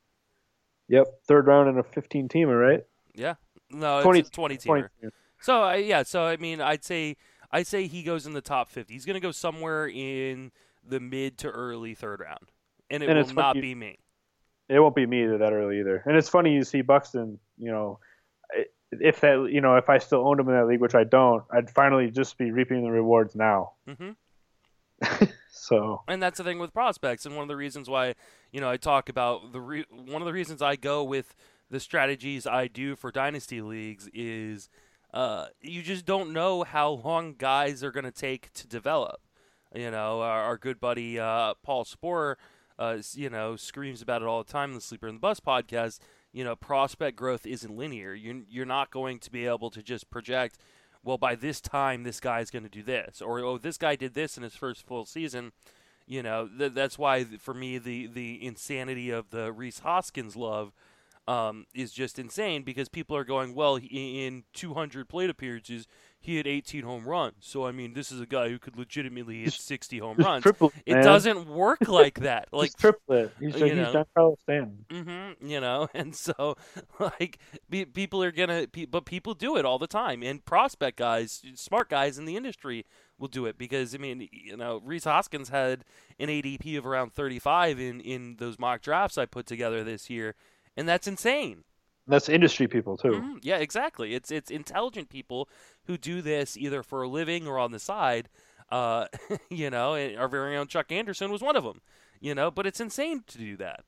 Yep, 0.88 1.22
third 1.26 1.46
round 1.46 1.68
in 1.68 1.78
a 1.78 1.82
15 1.82 2.28
teamer, 2.28 2.60
right? 2.60 2.84
Yeah, 3.14 3.34
no, 3.70 4.02
20 4.02 4.20
it's 4.20 4.28
a 4.28 4.32
20 4.32 4.56
20 4.58 4.82
teamer. 4.82 4.88
teamer. 5.02 5.10
So 5.40 5.62
I 5.62 5.76
yeah, 5.76 6.02
so 6.02 6.24
I 6.26 6.36
mean, 6.36 6.60
I'd 6.60 6.84
say 6.84 7.16
I'd 7.54 7.68
say 7.68 7.86
he 7.86 8.02
goes 8.02 8.26
in 8.26 8.32
the 8.32 8.40
top 8.40 8.68
50. 8.68 8.92
He's 8.92 9.04
going 9.04 9.14
to 9.14 9.20
go 9.20 9.30
somewhere 9.30 9.88
in 9.88 10.50
the 10.84 10.98
mid 10.98 11.38
to 11.38 11.48
early 11.48 11.94
third 11.94 12.18
round, 12.18 12.50
and 12.90 13.00
it 13.00 13.08
And 13.08 13.16
will 13.16 13.32
not 13.32 13.54
be 13.54 13.76
me. 13.76 13.96
It 14.68 14.80
won't 14.80 14.96
be 14.96 15.06
me 15.06 15.22
either 15.22 15.38
that 15.38 15.52
early 15.52 15.78
either. 15.78 16.02
And 16.04 16.16
it's 16.16 16.28
funny 16.28 16.52
you 16.52 16.64
see 16.64 16.82
Buxton. 16.82 17.38
You 17.56 17.70
know, 17.70 17.98
if 18.90 19.20
that 19.20 19.50
you 19.52 19.60
know 19.60 19.76
if 19.76 19.88
I 19.88 19.98
still 19.98 20.26
owned 20.26 20.40
him 20.40 20.48
in 20.48 20.54
that 20.56 20.66
league, 20.66 20.80
which 20.80 20.96
I 20.96 21.04
don't, 21.04 21.44
I'd 21.52 21.70
finally 21.70 22.10
just 22.10 22.36
be 22.38 22.50
reaping 22.50 22.82
the 22.82 22.90
rewards 22.90 23.36
now. 23.36 23.74
hmm 23.86 24.10
So 25.50 26.02
And 26.08 26.20
that's 26.20 26.38
the 26.38 26.44
thing 26.44 26.58
with 26.58 26.72
prospects, 26.72 27.24
and 27.24 27.36
one 27.36 27.42
of 27.42 27.48
the 27.48 27.56
reasons 27.56 27.88
why 27.88 28.16
you 28.50 28.60
know 28.60 28.68
I 28.68 28.78
talk 28.78 29.08
about 29.08 29.52
the 29.52 29.60
re- 29.60 29.86
one 29.90 30.20
of 30.20 30.26
the 30.26 30.32
reasons 30.32 30.60
I 30.60 30.74
go 30.74 31.04
with 31.04 31.36
the 31.70 31.78
strategies 31.78 32.48
I 32.48 32.66
do 32.66 32.96
for 32.96 33.12
dynasty 33.12 33.60
leagues 33.60 34.08
is 34.12 34.68
uh, 35.14 35.46
you 35.62 35.80
just 35.80 36.04
don't 36.04 36.32
know 36.32 36.64
how 36.64 36.90
long 36.90 37.36
guys 37.38 37.84
are 37.84 37.92
going 37.92 38.04
to 38.04 38.10
take 38.10 38.52
to 38.52 38.66
develop. 38.66 39.20
You 39.72 39.92
know, 39.92 40.20
our, 40.20 40.42
our 40.42 40.56
good 40.56 40.80
buddy 40.80 41.20
uh, 41.20 41.54
Paul 41.62 41.84
Sporer, 41.84 42.34
uh, 42.80 42.98
you 43.12 43.30
know, 43.30 43.54
screams 43.54 44.02
about 44.02 44.22
it 44.22 44.28
all 44.28 44.42
the 44.42 44.52
time 44.52 44.70
in 44.70 44.74
the 44.74 44.80
Sleeper 44.80 45.06
and 45.06 45.16
the 45.16 45.20
Bust 45.20 45.44
podcast. 45.44 46.00
You 46.32 46.42
know, 46.42 46.56
prospect 46.56 47.16
growth 47.16 47.46
isn't 47.46 47.76
linear. 47.76 48.12
You're 48.12 48.42
you're 48.50 48.66
not 48.66 48.90
going 48.90 49.20
to 49.20 49.30
be 49.30 49.46
able 49.46 49.70
to 49.70 49.82
just 49.84 50.10
project. 50.10 50.58
Well, 51.04 51.18
by 51.18 51.36
this 51.36 51.60
time, 51.60 52.02
this 52.02 52.18
guy 52.18 52.40
is 52.40 52.50
going 52.50 52.64
to 52.64 52.68
do 52.68 52.82
this, 52.82 53.22
or 53.22 53.38
oh, 53.38 53.56
this 53.56 53.78
guy 53.78 53.94
did 53.94 54.14
this 54.14 54.36
in 54.36 54.42
his 54.42 54.56
first 54.56 54.84
full 54.84 55.04
season. 55.04 55.52
You 56.06 56.24
know, 56.24 56.48
th- 56.58 56.72
that's 56.72 56.98
why 56.98 57.22
for 57.22 57.54
me 57.54 57.78
the 57.78 58.08
the 58.08 58.44
insanity 58.44 59.10
of 59.10 59.30
the 59.30 59.52
Rhys 59.52 59.78
Hoskins 59.80 60.34
love 60.34 60.72
um, 61.26 61.66
is 61.74 61.92
just 61.92 62.18
insane 62.18 62.62
because 62.62 62.88
people 62.88 63.16
are 63.16 63.24
going, 63.24 63.54
well, 63.54 63.76
in 63.76 64.44
200 64.52 65.08
plate 65.08 65.30
appearances, 65.30 65.86
he 66.24 66.38
had 66.38 66.46
18 66.46 66.84
home 66.84 67.06
runs. 67.06 67.34
So 67.40 67.66
I 67.66 67.72
mean, 67.72 67.92
this 67.92 68.10
is 68.10 68.20
a 68.20 68.26
guy 68.26 68.48
who 68.48 68.58
could 68.58 68.78
legitimately 68.78 69.42
hit 69.42 69.52
60 69.52 69.98
home 69.98 70.16
runs. 70.16 70.42
Triple, 70.42 70.72
it 70.86 70.94
doesn't 71.02 71.46
work 71.46 71.80
like 71.88 72.20
that. 72.20 72.48
Like 72.50 72.68
he's 72.68 72.74
triplet. 72.74 73.32
He's, 73.38 73.56
you 73.56 73.66
he's 73.66 73.74
know. 73.74 74.36
Stanton. 74.42 74.84
Mm-hmm, 74.88 75.46
you 75.46 75.60
know, 75.60 75.88
and 75.94 76.14
so 76.14 76.56
like 76.98 77.38
be, 77.68 77.84
people 77.84 78.22
are 78.22 78.32
gonna, 78.32 78.66
pe- 78.66 78.86
but 78.86 79.04
people 79.04 79.34
do 79.34 79.56
it 79.56 79.66
all 79.66 79.78
the 79.78 79.86
time, 79.86 80.22
and 80.22 80.44
prospect 80.44 80.98
guys, 80.98 81.42
smart 81.54 81.90
guys 81.90 82.16
in 82.16 82.24
the 82.24 82.36
industry 82.36 82.86
will 83.18 83.28
do 83.28 83.44
it 83.44 83.58
because 83.58 83.94
I 83.94 83.98
mean, 83.98 84.28
you 84.32 84.56
know, 84.56 84.80
Rhys 84.82 85.04
Hoskins 85.04 85.50
had 85.50 85.84
an 86.18 86.28
ADP 86.28 86.78
of 86.78 86.86
around 86.86 87.12
35 87.12 87.78
in 87.78 88.00
in 88.00 88.36
those 88.36 88.58
mock 88.58 88.80
drafts 88.80 89.18
I 89.18 89.26
put 89.26 89.46
together 89.46 89.84
this 89.84 90.08
year, 90.08 90.34
and 90.76 90.88
that's 90.88 91.06
insane. 91.06 91.64
That's 92.06 92.28
industry 92.28 92.68
people 92.68 92.96
too. 92.96 93.12
Mhm, 93.12 93.38
Yeah, 93.42 93.56
exactly. 93.58 94.14
It's 94.14 94.30
it's 94.30 94.50
intelligent 94.50 95.08
people 95.08 95.48
who 95.84 95.96
do 95.96 96.20
this 96.20 96.56
either 96.56 96.82
for 96.82 97.02
a 97.02 97.08
living 97.08 97.46
or 97.46 97.58
on 97.58 97.72
the 97.72 97.78
side. 97.78 98.28
Uh, 98.70 99.06
you 99.50 99.70
know, 99.70 99.94
our 100.16 100.28
very 100.28 100.56
own 100.56 100.66
Chuck 100.66 100.92
Anderson 100.92 101.30
was 101.30 101.42
one 101.42 101.56
of 101.56 101.64
them. 101.64 101.80
You 102.20 102.34
know, 102.34 102.50
but 102.50 102.66
it's 102.66 102.80
insane 102.80 103.22
to 103.26 103.38
do 103.38 103.56
that. 103.58 103.84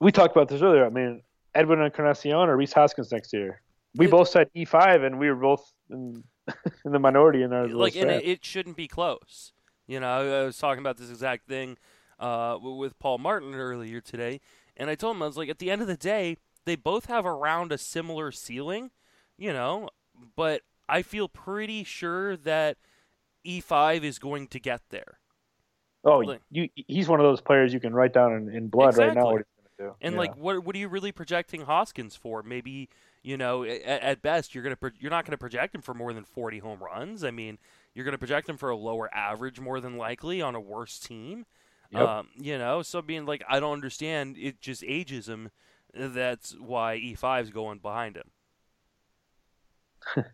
We 0.00 0.12
talked 0.12 0.36
about 0.36 0.48
this 0.48 0.60
earlier. 0.60 0.84
I 0.84 0.90
mean, 0.90 1.22
Edwin 1.54 1.80
Encarnacion 1.80 2.32
or 2.34 2.56
Rhys 2.56 2.72
Hoskins 2.72 3.12
next 3.12 3.32
year. 3.32 3.62
We 3.94 4.06
both 4.06 4.28
said 4.28 4.48
E 4.54 4.66
five, 4.66 5.02
and 5.02 5.18
we 5.18 5.30
were 5.30 5.36
both 5.36 5.72
in, 5.90 6.22
in 6.84 6.92
the 6.92 6.98
minority 6.98 7.42
in 7.42 7.52
our 7.52 7.66
like, 7.68 7.96
and 7.96 8.10
it, 8.10 8.24
it 8.26 8.44
shouldn't 8.44 8.76
be 8.76 8.88
close. 8.88 9.52
You 9.86 10.00
know, 10.00 10.06
I 10.08 10.44
was 10.44 10.58
talking 10.58 10.80
about 10.80 10.98
this 10.98 11.08
exact 11.08 11.48
thing 11.48 11.78
uh, 12.18 12.58
with 12.60 12.98
Paul 12.98 13.18
Martin 13.18 13.54
earlier 13.54 14.00
today, 14.02 14.40
and 14.76 14.90
I 14.90 14.94
told 14.94 15.16
him 15.16 15.22
I 15.22 15.26
was 15.26 15.36
like, 15.36 15.48
at 15.48 15.58
the 15.58 15.70
end 15.70 15.82
of 15.82 15.88
the 15.88 15.96
day, 15.96 16.36
they 16.64 16.76
both 16.76 17.06
have 17.06 17.24
around 17.26 17.72
a 17.72 17.78
similar 17.78 18.30
ceiling. 18.32 18.90
You 19.38 19.52
know, 19.52 19.90
but 20.34 20.62
I 20.88 21.02
feel 21.02 21.28
pretty 21.28 21.84
sure 21.84 22.36
that 22.38 22.78
E5 23.46 24.02
is 24.02 24.18
going 24.18 24.48
to 24.48 24.58
get 24.58 24.80
there. 24.90 25.18
Oh, 26.04 26.18
Like- 26.18 26.40
you, 26.50 26.68
he's 26.74 27.08
one 27.08 27.20
of 27.20 27.24
those 27.24 27.40
players 27.40 27.74
you 27.74 27.80
can 27.80 27.92
write 27.92 28.12
down 28.14 28.32
in, 28.32 28.48
in 28.54 28.68
blood 28.68 28.96
right 28.96 29.14
now. 29.14 29.24
What 29.26 29.36
he's 29.38 29.44
going 29.58 29.68
to 29.78 29.84
do. 29.90 29.96
And 30.00 30.14
Yeah. 30.14 30.18
like, 30.20 30.36
what 30.36 30.64
what 30.64 30.74
are 30.74 30.78
you 30.78 30.88
really 30.88 31.12
projecting 31.12 31.62
Hoskins 31.62 32.16
for? 32.16 32.42
Maybe 32.42 32.88
you 33.22 33.36
know, 33.36 33.64
at, 33.64 33.82
at 33.82 34.22
best, 34.22 34.54
you're 34.54 34.62
gonna 34.62 34.76
pro- 34.76 34.90
you're 34.98 35.10
not 35.10 35.24
gonna 35.26 35.36
project 35.36 35.74
him 35.74 35.82
for 35.82 35.92
more 35.94 36.12
than 36.14 36.24
40 36.24 36.60
home 36.60 36.78
runs. 36.82 37.24
I 37.24 37.30
mean, 37.32 37.58
you're 37.92 38.04
gonna 38.04 38.16
project 38.18 38.48
him 38.48 38.56
for 38.56 38.70
a 38.70 38.76
lower 38.76 39.12
average 39.12 39.58
more 39.60 39.80
than 39.80 39.96
likely 39.98 40.40
on 40.40 40.54
a 40.54 40.60
worse 40.60 40.98
team. 41.00 41.44
Yep. 41.90 42.02
Um, 42.02 42.28
you 42.36 42.58
know, 42.58 42.82
so 42.82 43.02
being 43.02 43.26
like, 43.26 43.42
I 43.48 43.60
don't 43.60 43.72
understand. 43.72 44.36
It 44.38 44.60
just 44.60 44.84
ages 44.86 45.28
him. 45.28 45.50
That's 45.94 46.54
why 46.58 46.98
E5 46.98 47.42
is 47.42 47.50
going 47.50 47.78
behind 47.78 48.16
him. 48.16 48.30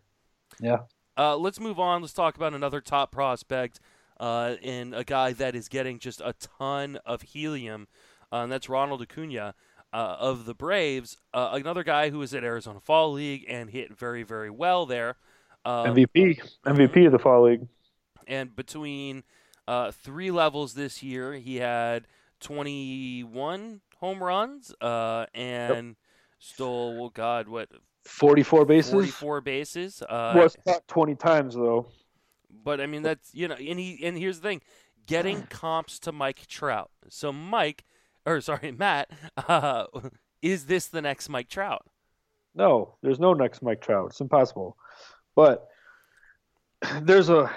yeah. 0.59 0.79
Uh, 1.17 1.37
let's 1.37 1.59
move 1.59 1.79
on. 1.79 2.01
Let's 2.01 2.13
talk 2.13 2.35
about 2.35 2.53
another 2.53 2.81
top 2.81 3.11
prospect 3.11 3.79
uh, 4.19 4.55
and 4.63 4.95
a 4.95 5.03
guy 5.03 5.33
that 5.33 5.55
is 5.55 5.69
getting 5.69 5.99
just 5.99 6.21
a 6.21 6.33
ton 6.33 6.97
of 7.05 7.21
helium, 7.21 7.87
uh, 8.31 8.37
and 8.37 8.51
that's 8.51 8.69
Ronald 8.69 9.01
Acuna 9.01 9.53
uh, 9.91 10.15
of 10.19 10.45
the 10.45 10.53
Braves. 10.53 11.17
Uh, 11.33 11.49
another 11.53 11.83
guy 11.83 12.09
who 12.09 12.19
was 12.19 12.33
at 12.33 12.43
Arizona 12.43 12.79
Fall 12.79 13.13
League 13.13 13.45
and 13.47 13.69
hit 13.69 13.97
very, 13.97 14.23
very 14.23 14.49
well 14.49 14.85
there. 14.85 15.17
Um, 15.65 15.95
MVP, 15.95 16.41
MVP 16.65 17.05
of 17.05 17.11
the 17.11 17.19
fall 17.19 17.43
league. 17.43 17.67
and 18.27 18.55
between 18.55 19.23
uh, 19.67 19.91
three 19.91 20.31
levels 20.31 20.73
this 20.73 21.03
year, 21.03 21.33
he 21.33 21.57
had 21.57 22.07
21 22.41 23.81
home 23.97 24.23
runs 24.23 24.73
uh, 24.81 25.25
and 25.33 25.95
stole, 26.39 26.99
well, 26.99 27.09
God, 27.09 27.47
what? 27.47 27.69
44 28.05 28.65
bases? 28.65 28.91
44 28.91 29.41
bases. 29.41 30.01
Uh, 30.01 30.33
was 30.35 30.57
caught 30.67 30.87
20 30.87 31.15
times 31.15 31.55
though. 31.55 31.87
But 32.63 32.81
I 32.81 32.85
mean, 32.85 33.01
that's 33.01 33.33
you 33.33 33.47
know, 33.47 33.55
and 33.55 33.79
he 33.79 33.99
and 34.03 34.17
here's 34.17 34.39
the 34.39 34.47
thing, 34.47 34.61
getting 35.05 35.43
comps 35.49 35.99
to 35.99 36.11
Mike 36.11 36.45
Trout. 36.47 36.91
So 37.09 37.31
Mike, 37.31 37.83
or 38.25 38.41
sorry, 38.41 38.71
Matt, 38.71 39.09
uh, 39.47 39.85
is 40.41 40.65
this 40.65 40.87
the 40.87 41.01
next 41.01 41.29
Mike 41.29 41.49
Trout? 41.49 41.85
No, 42.55 42.95
there's 43.01 43.19
no 43.19 43.33
next 43.33 43.61
Mike 43.61 43.81
Trout. 43.81 44.07
It's 44.11 44.21
impossible. 44.21 44.77
But 45.35 45.67
there's 47.01 47.29
a 47.29 47.51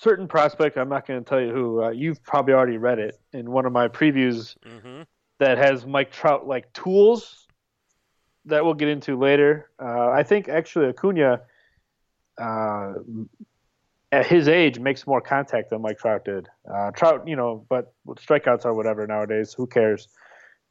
certain 0.00 0.28
prospect. 0.28 0.76
I'm 0.76 0.88
not 0.88 1.06
going 1.06 1.22
to 1.22 1.28
tell 1.28 1.40
you 1.40 1.52
who. 1.52 1.82
Uh, 1.84 1.90
you've 1.90 2.22
probably 2.22 2.54
already 2.54 2.76
read 2.76 2.98
it 2.98 3.18
in 3.32 3.50
one 3.50 3.66
of 3.66 3.72
my 3.72 3.88
previews 3.88 4.56
Mm-hmm. 4.66 5.02
that 5.40 5.58
has 5.58 5.86
Mike 5.86 6.10
Trout 6.12 6.46
like 6.46 6.72
tools 6.72 7.46
that 8.46 8.64
we'll 8.64 8.74
get 8.74 8.88
into 8.88 9.18
later. 9.18 9.70
Uh, 9.82 10.08
I 10.10 10.22
think 10.22 10.48
actually 10.48 10.88
Acuna, 10.88 11.40
uh, 12.40 12.92
at 14.10 14.26
his 14.26 14.48
age, 14.48 14.78
makes 14.78 15.06
more 15.06 15.20
contact 15.20 15.70
than 15.70 15.82
Mike 15.82 15.98
Trout 15.98 16.24
did. 16.24 16.48
Uh, 16.72 16.90
Trout, 16.92 17.28
you 17.28 17.36
know, 17.36 17.66
but 17.68 17.92
strikeouts 18.08 18.64
are 18.64 18.72
whatever 18.74 19.06
nowadays. 19.06 19.52
Who 19.52 19.66
cares? 19.66 20.08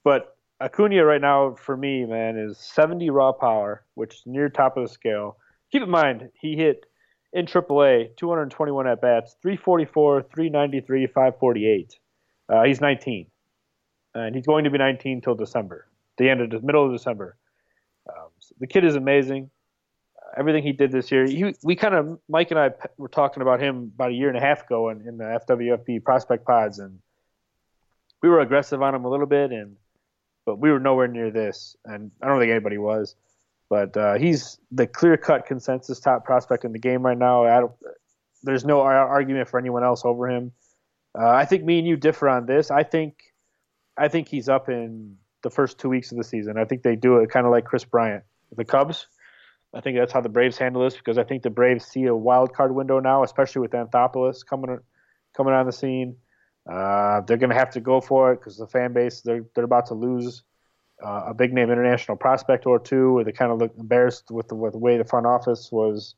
But 0.03 0.36
Acuna 0.59 1.05
right 1.05 1.21
now 1.21 1.53
for 1.53 1.78
me, 1.78 2.03
man, 2.05 2.36
is 2.38 2.57
70 2.57 3.11
raw 3.11 3.32
power, 3.32 3.86
which 3.93 4.15
is 4.15 4.23
near 4.25 4.49
top 4.49 4.75
of 4.75 4.88
the 4.88 4.89
scale. 4.93 5.38
Keep 5.71 5.84
in 5.84 5.89
mind 5.89 6.30
he 6.41 6.55
hit 6.55 6.87
in 7.34 7.45
AAA 7.45 8.15
221 8.15 8.88
at 8.88 9.01
bats, 9.01 9.36
344, 9.41 10.23
393, 10.23 11.07
548. 11.07 11.99
Uh, 12.49 12.63
he's 12.63 12.80
19, 12.80 13.28
and 14.15 14.36
he's 14.36 14.45
going 14.45 14.63
to 14.63 14.69
be 14.69 14.78
19 14.78 15.21
till 15.21 15.36
December, 15.36 15.88
the 16.17 16.30
end 16.30 16.41
of 16.41 16.49
the 16.49 16.61
middle 16.61 16.86
of 16.86 16.91
December. 16.91 17.38
Um, 18.09 18.30
so 18.39 18.55
the 18.59 18.67
kid 18.67 18.86
is 18.86 18.95
amazing. 18.95 19.49
Uh, 20.17 20.39
everything 20.39 20.63
he 20.63 20.71
did 20.71 20.91
this 20.91 21.11
year, 21.11 21.25
he, 21.25 21.53
we 21.63 21.75
kind 21.75 21.93
of 21.93 22.19
Mike 22.30 22.51
and 22.51 22.59
I 22.59 22.71
were 22.97 23.09
talking 23.09 23.41
about 23.41 23.59
him 23.59 23.91
about 23.95 24.11
a 24.11 24.13
year 24.13 24.30
and 24.30 24.38
a 24.38 24.41
half 24.41 24.63
ago 24.63 24.89
in, 24.89 25.05
in 25.07 25.17
the 25.17 25.25
FWFB 25.47 26.03
prospect 26.03 26.45
pods, 26.45 26.80
and 26.80 26.99
we 28.23 28.30
were 28.30 28.39
aggressive 28.39 28.82
on 28.82 28.95
him 28.95 29.03
a 29.03 29.09
little 29.09 29.25
bit, 29.25 29.51
and 29.51 29.75
but 30.45 30.59
we 30.59 30.71
were 30.71 30.80
nowhere 30.80 31.09
near 31.09 31.30
this, 31.30 31.75
and 31.84 32.11
I 32.21 32.28
don't 32.28 32.39
think 32.39 32.51
anybody 32.51 32.78
was. 32.78 33.15
But 33.70 33.97
uh, 33.97 34.13
he's 34.15 34.59
the 34.72 34.88
clear-cut 34.88 35.45
consensus 35.45 35.99
top 35.99 36.24
prospect 36.24 36.63
in 36.63 36.72
the 36.72 36.80
game 36.80 37.05
right 37.05 37.18
now. 37.18 37.76
There's 38.43 38.63
no 38.63 38.82
argument 38.82 39.49
for 39.49 39.59
anyone 39.59 39.84
else 39.84 40.03
over 40.05 40.30
him. 40.30 40.51
Uh, 41.18 41.30
I 41.30 41.45
think 41.45 41.63
me 41.63 41.80
and 41.80 41.88
you 41.88 41.97
differ 41.97 42.30
on 42.30 42.45
this. 42.45 42.72
I 42.72 42.84
think, 42.84 43.15
I 43.97 44.07
think 44.07 44.28
he's 44.30 44.47
up 44.47 44.70
in 44.70 45.18
the 45.41 45.49
first 45.49 45.80
two 45.80 45.89
weeks 45.89 46.11
of 46.11 46.18
the 46.18 46.24
season. 46.24 46.57
I 46.57 46.65
think 46.65 46.84
they 46.84 46.95
do 46.95 47.18
it 47.18 47.30
kind 47.30 47.45
of 47.45 47.51
like 47.51 47.65
Kris 47.65 47.84
Bryant, 47.84 48.24
the 48.55 48.63
Cubs. 48.63 49.07
I 49.74 49.82
think 49.82 49.97
that's 49.97 50.13
how 50.13 50.22
the 50.22 50.30
Braves 50.30 50.57
handle 50.57 50.84
this 50.84 50.95
because 50.95 51.18
I 51.18 51.24
think 51.24 51.43
the 51.43 51.49
Braves 51.49 51.86
see 51.86 52.05
a 52.05 52.15
wild 52.15 52.53
card 52.53 52.74
window 52.74 52.99
now, 52.99 53.24
especially 53.24 53.61
with 53.61 53.72
Anthopoulos 53.72 54.45
coming 54.45 54.78
coming 55.36 55.53
on 55.53 55.65
the 55.65 55.74
scene. 55.74 56.15
Uh, 56.70 57.22
they're 57.22 57.38
going 57.38 57.49
to 57.49 57.55
have 57.55 57.70
to 57.72 57.82
go 57.82 58.01
for 58.01 58.32
it 58.32 58.39
because 58.39 58.57
the 58.57 58.68
fan 58.68 58.93
base 58.93 59.22
they're 59.22 59.45
they're 59.55 59.65
about 59.65 59.86
to 59.88 59.93
lose 59.93 60.43
uh, 61.04 61.26
a 61.28 61.34
big 61.34 61.54
name 61.54 61.70
international 61.70 62.18
prospect 62.18 62.66
or 62.66 62.80
two, 62.80 63.14
where 63.14 63.24
they 63.24 63.32
kind 63.32 63.52
of 63.52 63.60
look 63.60 63.74
embarrassed 63.78 64.32
with 64.32 64.48
the, 64.48 64.56
with 64.56 64.74
the 64.74 64.80
way 64.80 64.98
the 64.98 65.06
front 65.06 65.26
office 65.26 65.72
was 65.72 66.16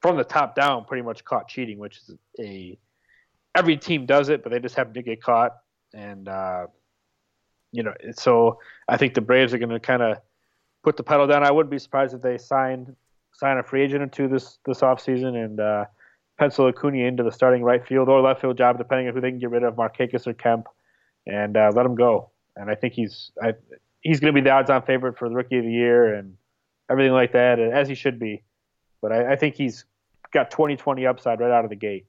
from 0.00 0.16
the 0.16 0.24
top 0.24 0.54
down, 0.54 0.84
pretty 0.84 1.02
much 1.02 1.24
caught 1.24 1.48
cheating, 1.48 1.78
which 1.78 1.98
is 1.98 2.16
a 2.40 2.78
every 3.54 3.76
team 3.76 4.06
does 4.06 4.28
it, 4.28 4.42
but 4.42 4.50
they 4.50 4.58
just 4.58 4.74
happen 4.74 4.94
to 4.94 5.02
get 5.02 5.22
caught. 5.22 5.56
And 5.94 6.28
uh, 6.28 6.66
you 7.70 7.82
know, 7.82 7.94
so 8.12 8.58
I 8.88 8.96
think 8.96 9.14
the 9.14 9.20
Braves 9.20 9.54
are 9.54 9.58
going 9.58 9.70
to 9.70 9.80
kind 9.80 10.02
of 10.02 10.18
put 10.82 10.96
the 10.96 11.02
pedal 11.02 11.26
down. 11.26 11.44
I 11.44 11.50
wouldn't 11.50 11.70
be 11.70 11.78
surprised 11.78 12.14
if 12.14 12.22
they 12.22 12.38
signed 12.38 12.94
sign 13.34 13.56
a 13.58 13.62
free 13.62 13.82
agent 13.82 14.02
into 14.02 14.28
this 14.28 14.58
this 14.66 14.80
offseason 14.80 15.42
and 15.42 15.60
uh, 15.60 15.84
pencil 16.38 16.66
Acuna 16.66 16.98
into 16.98 17.22
the 17.22 17.32
starting 17.32 17.62
right 17.62 17.86
field 17.86 18.08
or 18.08 18.20
left 18.20 18.40
field 18.40 18.58
job, 18.58 18.78
depending 18.78 19.08
on 19.08 19.14
who 19.14 19.20
they 19.20 19.30
can 19.30 19.38
get 19.38 19.50
rid 19.50 19.62
of, 19.62 19.76
Markakis 19.76 20.26
or 20.26 20.34
Kemp, 20.34 20.66
and 21.26 21.56
uh, 21.56 21.70
let 21.74 21.86
him 21.86 21.94
go. 21.94 22.30
And 22.56 22.70
I 22.70 22.74
think 22.74 22.94
he's 22.94 23.30
I, 23.42 23.54
he's 24.02 24.20
going 24.20 24.34
to 24.34 24.40
be 24.40 24.44
the 24.44 24.50
odds-on 24.50 24.82
favorite 24.82 25.18
for 25.18 25.28
the 25.28 25.34
rookie 25.34 25.58
of 25.58 25.64
the 25.64 25.72
year 25.72 26.14
and 26.14 26.36
everything 26.90 27.12
like 27.12 27.32
that, 27.32 27.58
and 27.58 27.72
as 27.72 27.88
he 27.88 27.94
should 27.94 28.18
be. 28.18 28.42
But 29.00 29.12
I, 29.12 29.32
I 29.32 29.36
think 29.36 29.54
he's 29.54 29.84
got 30.32 30.50
20-20 30.50 31.08
upside 31.08 31.40
right 31.40 31.50
out 31.50 31.64
of 31.64 31.70
the 31.70 31.76
gate. 31.76 32.06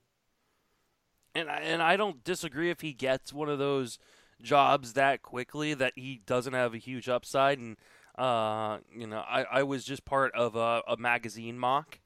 And 1.36 1.50
I, 1.50 1.58
and 1.60 1.82
I 1.82 1.98
don't 1.98 2.24
disagree 2.24 2.70
if 2.70 2.82
he 2.82 2.94
gets 2.94 3.34
one 3.34 3.50
of 3.50 3.58
those 3.58 3.98
jobs 4.41 4.94
that 4.94 5.22
quickly 5.22 5.74
that 5.74 5.94
he 5.96 6.22
doesn't 6.26 6.54
have 6.54 6.74
a 6.74 6.78
huge 6.78 7.10
upside. 7.10 7.58
And 7.58 7.78
uh, 8.18 8.80
you 8.96 9.08
know, 9.08 9.24
I, 9.28 9.44
I 9.44 9.64
was 9.64 9.84
just 9.84 10.06
part 10.06 10.34
of 10.36 10.56
a, 10.56 10.84
a 10.88 10.98
magazine 10.98 11.58
mock. 11.58 12.00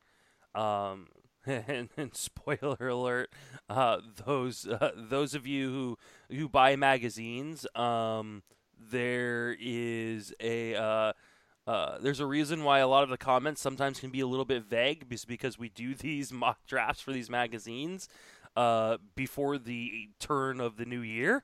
Um, 0.56 1.08
and, 1.46 1.90
and 1.96 2.14
spoiler 2.14 2.90
alert, 2.90 3.32
uh, 3.70 4.00
those 4.26 4.68
uh, 4.68 4.92
those 4.96 5.34
of 5.34 5.48
you 5.48 5.70
who 6.30 6.36
who 6.36 6.50
buy 6.50 6.76
magazines, 6.76 7.66
um, 7.74 8.44
there 8.90 9.56
is 9.60 10.34
a 10.40 10.76
uh, 10.76 11.14
uh, 11.66 11.98
there's 12.00 12.20
a 12.20 12.26
reason 12.26 12.64
why 12.64 12.80
a 12.80 12.88
lot 12.88 13.04
of 13.04 13.10
the 13.10 13.18
comments 13.18 13.62
sometimes 13.62 14.00
can 14.00 14.10
be 14.10 14.22
a 14.22 14.28
little 14.28 14.46
bit 14.46 14.64
vague, 14.64 15.10
because 15.28 15.60
we 15.60 15.70
do 15.70 15.94
these 15.96 16.32
mock 16.32 16.60
drafts 16.66 17.02
for 17.02 17.12
these 17.12 17.30
magazines 17.30 18.08
uh, 18.56 18.98
before 19.16 19.58
the 19.58 20.10
turn 20.20 20.60
of 20.60 20.78
the 20.78 20.86
new 20.86 21.02
year. 21.02 21.44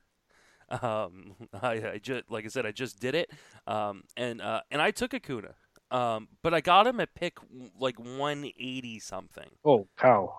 Um, 0.70 1.36
I, 1.62 1.72
I 1.72 2.00
just 2.02 2.30
like 2.32 2.46
I 2.46 2.48
said, 2.48 2.66
I 2.66 2.72
just 2.72 3.00
did 3.00 3.16
it, 3.16 3.32
um, 3.68 4.04
and 4.16 4.42
uh, 4.42 4.62
and 4.72 4.82
I 4.82 4.92
took 4.92 5.14
Acuna, 5.14 5.56
um, 5.92 6.30
but 6.42 6.54
I 6.54 6.62
got 6.62 6.88
him 6.88 7.00
at 7.00 7.14
pick 7.14 7.38
like 7.80 8.00
180 8.00 9.00
something. 9.00 9.50
Oh 9.66 9.88
cow! 9.98 10.34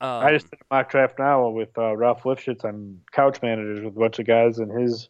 Um, 0.00 0.24
I 0.24 0.32
just 0.32 0.50
did 0.50 0.60
a 0.60 0.74
mock 0.74 0.90
draft 0.90 1.18
now 1.18 1.48
with 1.48 1.76
uh, 1.76 1.96
Ralph 1.96 2.22
Lifshitz 2.22 2.64
on 2.64 3.00
Couch 3.10 3.42
Managers 3.42 3.84
with 3.84 3.96
a 3.96 3.98
bunch 3.98 4.18
of 4.18 4.26
guys 4.26 4.58
and 4.58 4.70
his, 4.70 5.08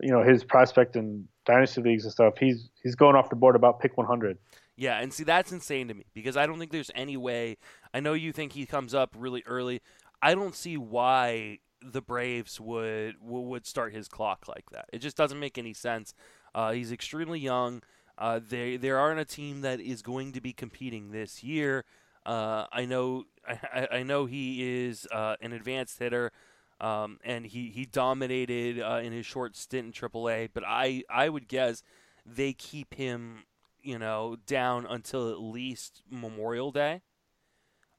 you 0.00 0.10
know, 0.10 0.22
his 0.22 0.44
prospect 0.44 0.96
in 0.96 1.26
dynasty 1.44 1.80
leagues 1.80 2.04
and 2.04 2.12
stuff. 2.12 2.34
He's 2.38 2.68
he's 2.82 2.94
going 2.94 3.16
off 3.16 3.30
the 3.30 3.36
board 3.36 3.56
about 3.56 3.80
pick 3.80 3.96
100. 3.96 4.38
Yeah, 4.76 4.98
and 4.98 5.12
see 5.12 5.24
that's 5.24 5.52
insane 5.52 5.88
to 5.88 5.94
me 5.94 6.04
because 6.12 6.36
I 6.36 6.46
don't 6.46 6.58
think 6.58 6.70
there's 6.70 6.90
any 6.94 7.16
way. 7.16 7.56
I 7.94 8.00
know 8.00 8.12
you 8.12 8.32
think 8.32 8.52
he 8.52 8.66
comes 8.66 8.94
up 8.94 9.14
really 9.16 9.42
early. 9.46 9.80
I 10.20 10.34
don't 10.34 10.54
see 10.54 10.76
why 10.76 11.60
the 11.82 12.02
Braves 12.02 12.60
would 12.60 13.16
would 13.22 13.66
start 13.66 13.94
his 13.94 14.08
clock 14.08 14.46
like 14.48 14.68
that. 14.72 14.86
It 14.92 14.98
just 14.98 15.16
doesn't 15.16 15.40
make 15.40 15.56
any 15.56 15.72
sense. 15.72 16.14
Uh, 16.54 16.72
he's 16.72 16.92
extremely 16.92 17.38
young. 17.38 17.82
Uh, 18.18 18.40
they 18.46 18.76
they 18.76 18.90
aren't 18.90 19.20
a 19.20 19.24
team 19.24 19.62
that 19.62 19.80
is 19.80 20.02
going 20.02 20.32
to 20.32 20.40
be 20.40 20.52
competing 20.52 21.10
this 21.10 21.42
year. 21.42 21.84
Uh, 22.24 22.66
I 22.72 22.84
know 22.86 23.24
I, 23.48 23.88
I, 23.92 24.02
know 24.02 24.26
he 24.26 24.84
is 24.84 25.06
uh, 25.12 25.36
an 25.40 25.52
advanced 25.52 25.98
hitter, 25.98 26.32
um, 26.80 27.18
and 27.24 27.46
he 27.46 27.70
he 27.70 27.86
dominated 27.86 28.80
uh, 28.80 29.00
in 29.02 29.12
his 29.12 29.26
short 29.26 29.56
stint 29.56 29.86
in 29.86 29.92
AAA. 29.92 30.50
But 30.52 30.64
I 30.66 31.02
I 31.10 31.28
would 31.28 31.48
guess 31.48 31.82
they 32.24 32.52
keep 32.52 32.94
him 32.94 33.44
you 33.82 33.98
know 33.98 34.36
down 34.46 34.86
until 34.88 35.30
at 35.30 35.40
least 35.40 36.02
Memorial 36.10 36.72
Day. 36.72 37.02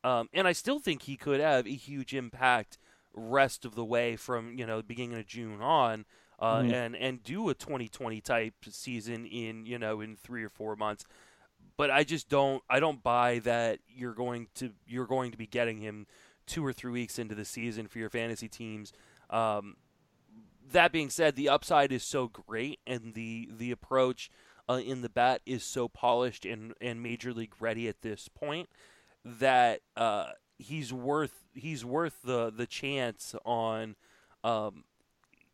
Um, 0.03 0.29
and 0.33 0.47
I 0.47 0.53
still 0.53 0.79
think 0.79 1.03
he 1.03 1.17
could 1.17 1.39
have 1.39 1.65
a 1.65 1.73
huge 1.73 2.13
impact 2.13 2.77
rest 3.13 3.65
of 3.65 3.75
the 3.75 3.83
way 3.83 4.15
from 4.15 4.57
you 4.57 4.65
know 4.65 4.77
the 4.77 4.83
beginning 4.83 5.17
of 5.17 5.25
June 5.25 5.61
on, 5.61 6.05
uh, 6.39 6.57
mm-hmm. 6.57 6.73
and 6.73 6.95
and 6.95 7.23
do 7.23 7.49
a 7.49 7.55
2020 7.55 8.21
type 8.21 8.53
season 8.69 9.25
in 9.25 9.65
you 9.65 9.79
know 9.79 10.01
in 10.01 10.15
three 10.15 10.43
or 10.43 10.49
four 10.49 10.75
months. 10.75 11.05
But 11.77 11.89
I 11.89 12.03
just 12.03 12.29
don't 12.29 12.63
I 12.69 12.79
don't 12.79 13.01
buy 13.01 13.39
that 13.39 13.79
you're 13.87 14.13
going 14.13 14.47
to 14.55 14.71
you're 14.85 15.07
going 15.07 15.31
to 15.31 15.37
be 15.37 15.47
getting 15.47 15.79
him 15.79 16.05
two 16.47 16.65
or 16.65 16.73
three 16.73 16.91
weeks 16.91 17.19
into 17.19 17.35
the 17.35 17.45
season 17.45 17.87
for 17.87 17.99
your 17.99 18.09
fantasy 18.09 18.47
teams. 18.47 18.91
Um, 19.29 19.75
that 20.71 20.91
being 20.91 21.09
said, 21.09 21.35
the 21.35 21.49
upside 21.49 21.91
is 21.91 22.03
so 22.03 22.27
great, 22.27 22.79
and 22.87 23.13
the 23.13 23.49
the 23.55 23.71
approach 23.71 24.31
uh, 24.69 24.81
in 24.83 25.01
the 25.01 25.09
bat 25.09 25.41
is 25.45 25.63
so 25.63 25.87
polished 25.87 26.45
and 26.45 26.73
and 26.81 27.01
major 27.01 27.33
league 27.33 27.53
ready 27.59 27.87
at 27.87 28.01
this 28.01 28.27
point 28.27 28.69
that 29.23 29.81
uh, 29.95 30.31
he's 30.57 30.91
worth 30.93 31.43
he's 31.53 31.85
worth 31.85 32.21
the 32.23 32.51
the 32.51 32.65
chance 32.65 33.35
on 33.45 33.95
um, 34.43 34.83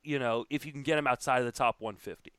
you 0.03 0.19
know 0.19 0.45
if 0.49 0.65
you 0.65 0.71
can 0.71 0.83
get 0.83 0.97
him 0.97 1.07
outside 1.07 1.39
of 1.39 1.45
the 1.45 1.51
top 1.51 1.75
150 1.79 2.31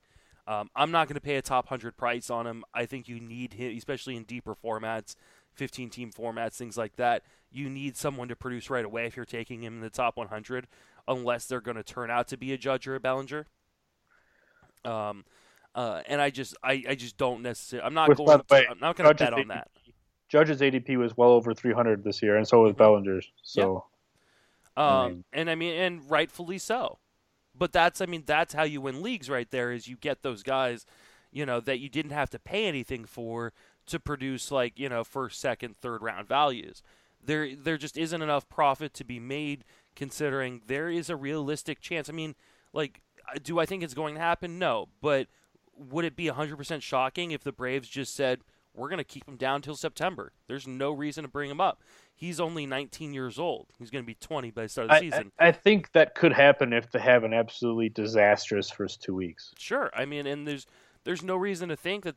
um, 0.46 0.70
i'm 0.76 0.90
not 0.90 1.09
going 1.09 1.14
to 1.14 1.20
pay 1.20 1.36
a 1.36 1.42
top 1.42 1.66
100 1.66 1.96
price 1.96 2.30
on 2.30 2.46
him 2.46 2.64
i 2.74 2.86
think 2.86 3.09
you 3.09 3.20
need 3.20 3.55
him 3.55 3.76
especially 3.76 4.16
in 4.16 4.24
deeper 4.24 4.55
formats 4.55 5.16
15 5.55 5.90
team 5.90 6.11
formats 6.11 6.55
things 6.55 6.76
like 6.76 6.96
that 6.96 7.22
you 7.50 7.70
need 7.70 7.96
someone 7.96 8.28
to 8.28 8.36
produce 8.36 8.68
right 8.68 8.84
away 8.84 9.07
if 9.07 9.16
you're 9.16 9.24
taking 9.24 9.62
him 9.62 9.74
in 9.74 9.80
the 9.80 9.90
top 9.90 10.16
100 10.16 10.66
unless 11.07 11.46
they're 11.46 11.61
going 11.61 11.76
to 11.76 11.82
turn 11.82 12.11
out 12.11 12.28
to 12.28 12.36
be 12.36 12.52
a 12.52 12.59
judge 12.59 12.86
or 12.86 12.94
a 12.94 13.00
bellinger 13.00 13.46
um, 14.84 15.24
uh, 15.74 16.02
and 16.07 16.20
I 16.20 16.30
just 16.30 16.57
I, 16.62 16.84
I 16.88 16.94
just 16.94 17.16
don't 17.16 17.42
necessarily 17.42 17.86
I'm 17.86 17.94
not 17.94 18.09
Which, 18.09 18.18
going 18.18 18.42
way, 18.50 18.64
to, 18.64 18.70
I'm 18.70 18.78
not 18.78 18.96
going 18.96 19.09
to 19.09 19.14
bet 19.14 19.32
on 19.32 19.48
that. 19.48 19.68
Judge's 20.28 20.61
ADP 20.61 20.96
was 20.96 21.16
well 21.16 21.30
over 21.30 21.55
300 21.55 22.02
this 22.02 22.22
year, 22.22 22.36
and 22.36 22.46
so 22.46 22.62
was 22.62 22.72
Bellinger's. 22.72 23.30
So, 23.42 23.84
um, 24.76 24.84
I 24.86 25.09
mean, 25.09 25.24
and 25.32 25.50
I 25.50 25.55
mean, 25.55 25.74
and 25.74 26.11
rightfully 26.11 26.59
so. 26.59 26.98
But 27.57 27.72
that's, 27.72 28.00
I 28.00 28.07
mean, 28.07 28.24
that's 28.26 28.52
how 28.52 28.64
you 28.64 28.80
win 28.80 29.02
leagues, 29.02 29.30
right 29.30 29.48
there. 29.50 29.70
Is 29.70 29.86
you 29.86 29.96
get 29.96 30.22
those 30.22 30.42
guys, 30.42 30.86
you 31.30 31.46
know, 31.46 31.61
that 31.61 31.78
you 31.78 31.88
didn't 31.88 32.12
have 32.12 32.30
to 32.30 32.38
pay 32.38 32.66
anything 32.66 33.05
for 33.05 33.52
to 33.87 34.01
produce 34.01 34.51
like 34.51 34.78
you 34.78 34.89
know 34.89 35.05
first, 35.05 35.41
second, 35.41 35.76
third 35.76 36.03
round 36.03 36.28
values. 36.28 36.82
There, 37.26 37.57
there 37.57 37.78
just 37.78 37.97
isn't 37.97 38.20
enough 38.20 38.49
profit 38.51 38.93
to 38.95 39.05
be 39.05 39.18
made 39.18 39.64
considering 39.97 40.61
there 40.66 40.91
is 40.91 41.09
a 41.09 41.16
realistic 41.16 41.80
chance. 41.80 42.11
I 42.11 42.12
mean, 42.12 42.35
like, 42.74 43.01
uh, 43.26 43.39
do 43.43 43.59
I 43.59 43.64
think 43.64 43.82
it's 43.82 43.95
going 43.95 44.16
to 44.16 44.20
happen? 44.20 44.59
No, 44.59 44.89
but 45.01 45.28
would 45.74 46.05
it 46.05 46.16
be 46.16 46.26
100% 46.26 46.82
shocking 46.82 47.30
if 47.30 47.43
the 47.43 47.51
Braves 47.51 47.89
just 47.89 48.14
said? 48.14 48.41
we're 48.74 48.89
going 48.89 48.99
to 48.99 49.05
keep 49.05 49.28
him 49.28 49.37
down 49.37 49.62
till 49.62 49.76
September. 49.76 50.32
There's 50.49 50.66
no 50.66 50.91
reason 50.91 51.22
to 51.22 51.28
bring 51.28 51.51
him 51.51 51.61
up. 51.61 51.80
He's 52.14 52.41
only 52.41 52.66
19 52.66 53.14
years 53.14 53.39
old. 53.39 53.68
He's 53.78 53.91
going 53.91 54.03
to 54.03 54.07
be 54.07 54.14
20 54.14 54.51
by 54.51 54.62
the 54.64 54.68
start 54.68 54.87
of 54.87 54.91
the 54.91 54.97
I, 54.97 55.01
season. 55.01 55.32
I, 55.39 55.49
I, 55.49 55.53
think 55.53 55.93
that 55.93 56.14
could 56.14 56.32
happen 56.32 56.72
if 56.72 56.91
they 56.91 57.01
have 57.01 57.24
an 57.24 57.32
absolutely 57.32 57.89
disastrous 57.89 58.70
first 58.70 59.03
two 59.03 59.14
weeks. 59.14 59.53
Sure. 59.59 59.91
I 59.95 60.05
mean, 60.05 60.26
and 60.26 60.47
there's 60.47 60.66
there's 61.05 61.22
no 61.22 61.37
reason 61.37 61.68
to 61.68 61.76
think 61.76 62.05
that. 62.05 62.16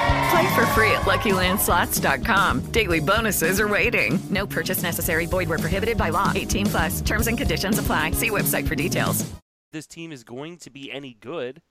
Play 0.31 0.55
for 0.55 0.65
free 0.67 0.91
at 0.91 1.01
LuckyLandSlots.com. 1.01 2.71
Daily 2.71 2.99
bonuses 2.99 3.59
are 3.59 3.67
waiting. 3.67 4.17
No 4.29 4.47
purchase 4.47 4.81
necessary. 4.81 5.25
Void 5.25 5.49
where 5.49 5.57
prohibited 5.57 5.97
by 5.97 6.09
law. 6.09 6.31
18 6.33 6.65
plus. 6.67 7.01
Terms 7.01 7.27
and 7.27 7.37
conditions 7.37 7.77
apply. 7.77 8.11
See 8.11 8.29
website 8.29 8.67
for 8.67 8.75
details. 8.75 9.29
This 9.73 9.87
team 9.87 10.11
is 10.11 10.23
going 10.23 10.57
to 10.59 10.69
be 10.69 10.91
any 10.91 11.17
good. 11.19 11.61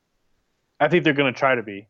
I 0.79 0.89
think 0.89 1.05
they're 1.05 1.13
going 1.15 1.33
to 1.33 1.39
try 1.39 1.55
to 1.55 1.63
be. 1.63 1.89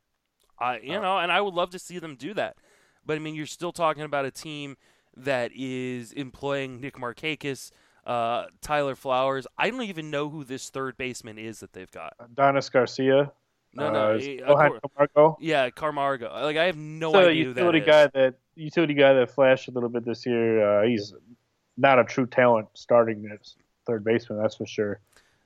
Uh, 0.60 0.76
you 0.82 1.00
know, 1.00 1.18
and 1.18 1.32
I 1.32 1.40
would 1.40 1.54
love 1.54 1.70
to 1.70 1.78
see 1.78 1.98
them 1.98 2.16
do 2.16 2.34
that. 2.34 2.56
But, 3.04 3.16
I 3.16 3.18
mean, 3.20 3.34
you're 3.34 3.46
still 3.46 3.72
talking 3.72 4.02
about 4.02 4.24
a 4.24 4.30
team 4.30 4.76
that 5.16 5.50
is 5.54 6.12
employing 6.12 6.80
Nick 6.80 6.96
Markakis– 6.96 7.70
uh, 8.06 8.46
Tyler 8.60 8.94
Flowers. 8.94 9.46
I 9.58 9.70
don't 9.70 9.82
even 9.82 10.10
know 10.10 10.28
who 10.28 10.44
this 10.44 10.70
third 10.70 10.96
baseman 10.96 11.38
is 11.38 11.60
that 11.60 11.72
they've 11.72 11.90
got. 11.90 12.14
Adonis 12.18 12.68
Garcia. 12.68 13.32
No, 13.72 13.92
no, 13.92 14.18
uh, 14.46 15.06
uh. 15.16 15.32
Yeah, 15.38 15.70
Camargo. 15.70 16.28
Like 16.42 16.56
I 16.56 16.64
have 16.64 16.76
no 16.76 17.12
so 17.12 17.28
idea 17.28 17.44
who 17.44 17.54
that 17.54 17.60
utility 17.60 17.80
guy 17.80 18.06
that 18.08 18.34
utility 18.56 18.94
guy 18.94 19.12
that 19.12 19.30
flashed 19.30 19.68
a 19.68 19.70
little 19.70 19.88
bit 19.88 20.04
this 20.04 20.26
year. 20.26 20.80
Uh, 20.80 20.86
he's 20.86 21.14
not 21.76 21.98
a 21.98 22.04
true 22.04 22.26
talent 22.26 22.68
starting 22.74 23.28
at 23.32 23.48
third 23.86 24.04
baseman, 24.04 24.40
that's 24.40 24.56
for 24.56 24.66
sure. 24.66 25.00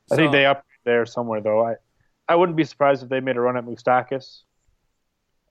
So, 0.07 0.14
I 0.14 0.18
think 0.18 0.33
they 0.33 0.47
up 0.47 0.64
there 0.85 1.05
somewhere 1.05 1.41
though. 1.41 1.66
I 1.66 1.75
I 2.29 2.37
wouldn't 2.37 2.57
be 2.57 2.64
surprised 2.64 3.03
if 3.03 3.11
they 3.11 3.20
made 3.20 3.37
a 3.37 3.41
run 3.41 3.57
at 3.57 3.64
Moustakas. 3.64 4.43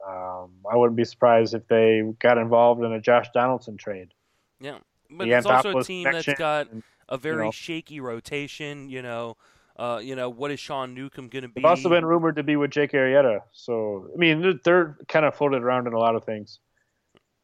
Um, 0.07 0.51
I 0.69 0.76
wouldn't 0.76 0.97
be 0.97 1.05
surprised 1.05 1.53
if 1.53 1.67
they 1.67 2.03
got 2.19 2.38
involved 2.38 2.84
in 2.84 2.91
a 2.91 2.99
Josh 2.99 3.28
Donaldson 3.34 3.78
trade. 3.78 4.13
Yeah, 4.59 4.80
but 5.09 5.26
the 5.26 5.34
it's 5.34 5.45
also 5.45 5.78
a 5.78 5.84
team 5.84 6.09
that's 6.11 6.26
got 6.34 6.71
and, 6.71 6.84
a 7.07 7.17
very 7.17 7.38
you 7.38 7.43
know, 7.45 7.51
shaky 7.51 7.99
rotation. 7.99 8.89
You 8.89 9.01
know, 9.01 9.38
uh, 9.78 9.99
you 10.01 10.15
know 10.15 10.30
what 10.30 10.51
is 10.51 10.59
Sean 10.59 10.93
Newcomb 10.93 11.30
going 11.30 11.43
to 11.43 11.47
be? 11.47 11.61
They've 11.61 11.65
also 11.65 11.89
been 11.89 12.05
rumored 12.05 12.36
to 12.36 12.43
be 12.43 12.55
with 12.55 12.71
Jake 12.71 12.91
Arrieta. 12.91 13.41
So 13.51 14.09
I 14.13 14.17
mean, 14.17 14.41
they're, 14.41 14.53
they're 14.63 14.97
kind 15.07 15.26
of 15.26 15.36
floated 15.36 15.63
around 15.63 15.88
in 15.88 15.93
a 15.93 15.99
lot 15.99 16.15
of 16.15 16.24
things. 16.24 16.59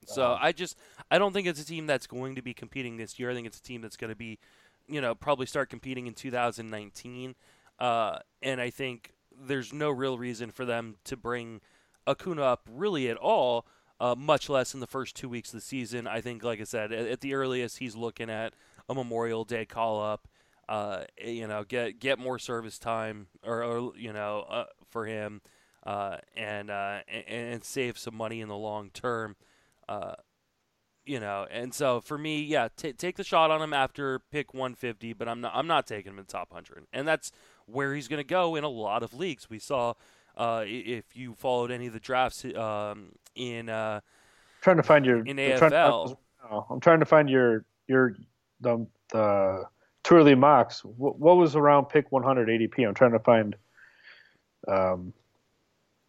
So 0.06 0.38
I 0.40 0.52
just 0.52 0.78
I 1.12 1.20
don't 1.20 1.34
think 1.34 1.48
it's 1.48 1.62
a 1.62 1.66
team 1.66 1.88
that's 1.88 2.08
going 2.08 2.36
to 2.36 2.42
be 2.42 2.54
competing 2.54 2.98
this 2.98 3.20
year. 3.20 3.32
I 3.32 3.34
think 3.34 3.48
it's 3.48 3.60
a 3.60 3.64
team 3.64 3.82
that's 3.82 3.98
going 3.98 4.10
to 4.10 4.16
be, 4.16 4.40
you 4.88 5.02
know, 5.02 5.16
probably 5.16 5.46
start 5.46 5.70
competing 5.70 6.08
in 6.08 6.14
2019. 6.14 7.36
Uh, 7.80 8.20
and 8.42 8.60
I 8.60 8.70
think 8.70 9.14
there's 9.32 9.72
no 9.72 9.90
real 9.90 10.18
reason 10.18 10.52
for 10.52 10.66
them 10.66 10.96
to 11.06 11.16
bring 11.16 11.62
Acuna 12.08 12.44
up 12.44 12.68
really 12.70 13.10
at 13.10 13.18
all. 13.18 13.66
Uh, 14.02 14.16
much 14.18 14.48
less 14.48 14.74
in 14.74 14.80
the 14.80 14.88
first 14.88 15.16
two 15.16 15.28
weeks 15.28 15.50
of 15.50 15.60
the 15.60 15.66
season. 15.66 16.08
I 16.08 16.22
think, 16.22 16.42
like 16.42 16.62
I 16.62 16.64
said, 16.64 16.94
at, 16.94 17.06
at 17.06 17.22
the 17.22 17.34
earliest, 17.34 17.80
he's 17.80 17.98
looking 17.98 18.30
at 18.30 18.54
a 18.88 18.96
Memorial 18.96 19.44
Day 19.44 19.66
call 19.66 20.02
up. 20.02 20.28
Uh, 20.70 21.04
you 21.26 21.48
know, 21.48 21.64
get 21.64 22.00
get 22.00 22.20
more 22.20 22.38
service 22.38 22.78
time, 22.78 23.26
or, 23.44 23.64
or 23.64 23.92
you 23.98 24.14
know, 24.14 24.46
uh, 24.48 24.66
for 24.88 25.08
him, 25.08 25.42
uh, 25.84 26.18
and, 26.38 26.70
uh, 26.70 27.00
and, 27.08 27.54
and 27.54 27.64
save 27.64 27.98
some 27.98 28.14
money 28.14 28.40
in 28.40 28.48
the 28.48 28.56
long 28.56 28.92
term. 28.92 29.36
Uh, 29.88 30.14
you 31.08 31.20
know, 31.20 31.48
and 31.50 31.74
so 31.74 32.02
for 32.02 32.20
me, 32.20 32.44
yeah, 32.44 32.68
t- 32.78 32.94
take 32.94 33.18
the 33.18 33.24
shot 33.24 33.50
on 33.50 33.64
him 33.64 33.74
after 33.74 34.20
pick 34.32 34.54
150, 34.54 35.14
but 35.14 35.28
I'm 35.28 35.42
not 35.42 35.54
I'm 35.56 35.66
not 35.66 35.88
taking 35.88 36.12
him 36.12 36.20
in 36.20 36.26
the 36.26 36.32
top 36.32 36.52
100, 36.52 36.86
and 36.94 37.08
that's 37.08 37.32
where 37.66 37.96
he's 37.96 38.08
going 38.08 38.20
to 38.20 38.24
go 38.24 38.56
in 38.56 38.64
a 38.64 38.70
lot 38.70 39.02
of 39.02 39.16
leagues. 39.16 39.50
We 39.50 39.58
saw 39.58 39.96
uh, 40.38 40.66
if 40.68 41.16
you 41.16 41.34
followed 41.34 41.72
any 41.72 41.88
of 41.88 41.94
the 41.94 42.00
drafts 42.00 42.46
um, 42.46 43.14
in 43.34 43.70
uh, 43.70 44.02
trying 44.62 44.78
to 44.78 44.84
find 44.84 45.04
your 45.04 45.26
in 45.26 45.38
AFL. 45.38 45.64
I'm 45.64 45.70
trying, 45.72 45.80
to, 46.10 46.18
I'm 46.70 46.80
trying 46.80 47.00
to 47.00 47.06
find 47.08 47.28
your 47.28 47.66
your 47.88 48.16
the 48.62 48.86
the 49.12 49.64
Twirly 50.10 50.34
mocks. 50.34 50.84
What, 50.84 51.20
what, 51.20 51.38
was 51.38 51.56
around 51.56 51.86
pick 51.86 52.12
100 52.12 52.50
ADP? 52.50 52.88
I'm 52.88 52.96
trying 52.96 53.12
to 53.12 53.20
find 53.20 53.56
um, 54.68 55.14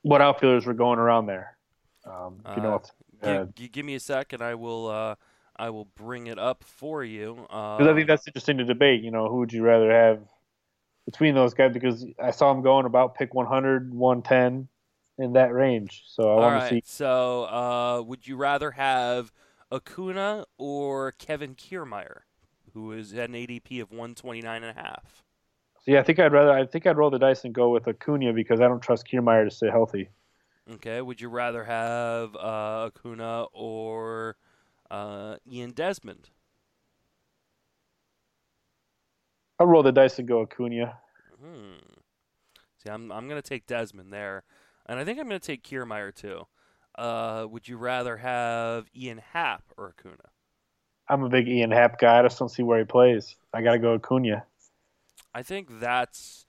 what 0.00 0.22
outfielders 0.22 0.64
were 0.64 0.72
going 0.72 0.98
around 0.98 1.26
there. 1.26 1.58
Um, 2.06 2.40
you 2.56 2.62
know, 2.62 2.82
uh, 3.22 3.44
give, 3.54 3.72
give, 3.72 3.84
me 3.84 3.96
a 3.96 4.00
sec, 4.00 4.32
and 4.32 4.40
I 4.40 4.54
will. 4.54 4.88
Uh, 4.88 5.16
I 5.54 5.68
will 5.68 5.84
bring 5.84 6.28
it 6.28 6.38
up 6.38 6.64
for 6.64 7.04
you. 7.04 7.40
Because 7.42 7.86
I 7.86 7.94
think 7.94 8.06
that's 8.06 8.26
interesting 8.26 8.56
to 8.56 8.64
debate. 8.64 9.02
You 9.02 9.10
know, 9.10 9.28
who 9.28 9.36
would 9.40 9.52
you 9.52 9.62
rather 9.62 9.92
have 9.92 10.20
between 11.04 11.34
those 11.34 11.52
guys? 11.52 11.74
Because 11.74 12.06
I 12.18 12.30
saw 12.30 12.50
him 12.50 12.62
going 12.62 12.86
about 12.86 13.14
pick 13.16 13.34
100, 13.34 13.92
110 13.92 14.66
in 15.18 15.32
that 15.34 15.52
range. 15.52 16.04
So 16.06 16.32
I 16.32 16.34
want 16.36 16.54
right. 16.54 16.68
to 16.70 16.74
see. 16.76 16.82
So, 16.86 17.44
uh, 17.44 18.02
would 18.06 18.26
you 18.26 18.36
rather 18.36 18.70
have 18.70 19.30
Acuna 19.70 20.46
or 20.56 21.12
Kevin 21.12 21.54
Kiermaier, 21.54 22.20
who 22.74 22.92
is 22.92 23.12
at 23.14 23.28
an 23.28 23.34
ADP 23.34 23.80
of 23.80 23.90
129 23.90 24.62
and 24.62 24.78
a 24.78 24.80
half? 24.80 25.22
So 25.80 25.92
yeah, 25.92 26.00
I 26.00 26.02
think 26.02 26.18
I'd 26.18 26.32
rather. 26.32 26.52
I 26.52 26.66
think 26.66 26.86
I'd 26.86 26.96
roll 26.96 27.10
the 27.10 27.18
dice 27.18 27.44
and 27.44 27.54
go 27.54 27.70
with 27.70 27.88
Acuna 27.88 28.32
because 28.32 28.60
I 28.60 28.68
don't 28.68 28.80
trust 28.80 29.06
Kiermaier 29.06 29.44
to 29.44 29.50
stay 29.50 29.70
healthy. 29.70 30.10
Okay. 30.74 31.00
Would 31.00 31.20
you 31.20 31.28
rather 31.28 31.64
have 31.64 32.36
uh, 32.36 32.90
Acuna 32.90 33.44
or 33.52 34.36
uh, 34.90 35.36
Ian 35.50 35.72
Desmond? 35.72 36.30
I'll 39.58 39.66
roll 39.66 39.82
the 39.82 39.92
dice 39.92 40.18
and 40.18 40.28
go 40.28 40.42
Acuna. 40.42 40.98
Hmm. 41.42 41.78
See, 42.82 42.90
I'm 42.90 43.10
I'm 43.12 43.28
gonna 43.28 43.42
take 43.42 43.66
Desmond 43.66 44.12
there, 44.12 44.44
and 44.86 44.98
I 44.98 45.04
think 45.04 45.18
I'm 45.18 45.26
gonna 45.26 45.38
take 45.38 45.62
Kiermaier 45.62 46.14
too. 46.14 46.46
Uh, 46.94 47.46
would 47.48 47.68
you 47.68 47.76
rather 47.76 48.18
have 48.18 48.88
Ian 48.96 49.18
Happ 49.32 49.64
or 49.76 49.88
Acuna? 49.88 50.29
I'm 51.10 51.24
a 51.24 51.28
big 51.28 51.48
Ian 51.48 51.72
Happ 51.72 51.98
guy. 51.98 52.20
I 52.20 52.22
just 52.22 52.38
don't 52.38 52.48
see 52.48 52.62
where 52.62 52.78
he 52.78 52.84
plays. 52.84 53.34
I 53.52 53.62
got 53.62 53.72
to 53.72 53.78
go 53.80 53.94
Acuna. 53.94 54.44
I 55.34 55.42
think 55.42 55.80
that's 55.80 56.46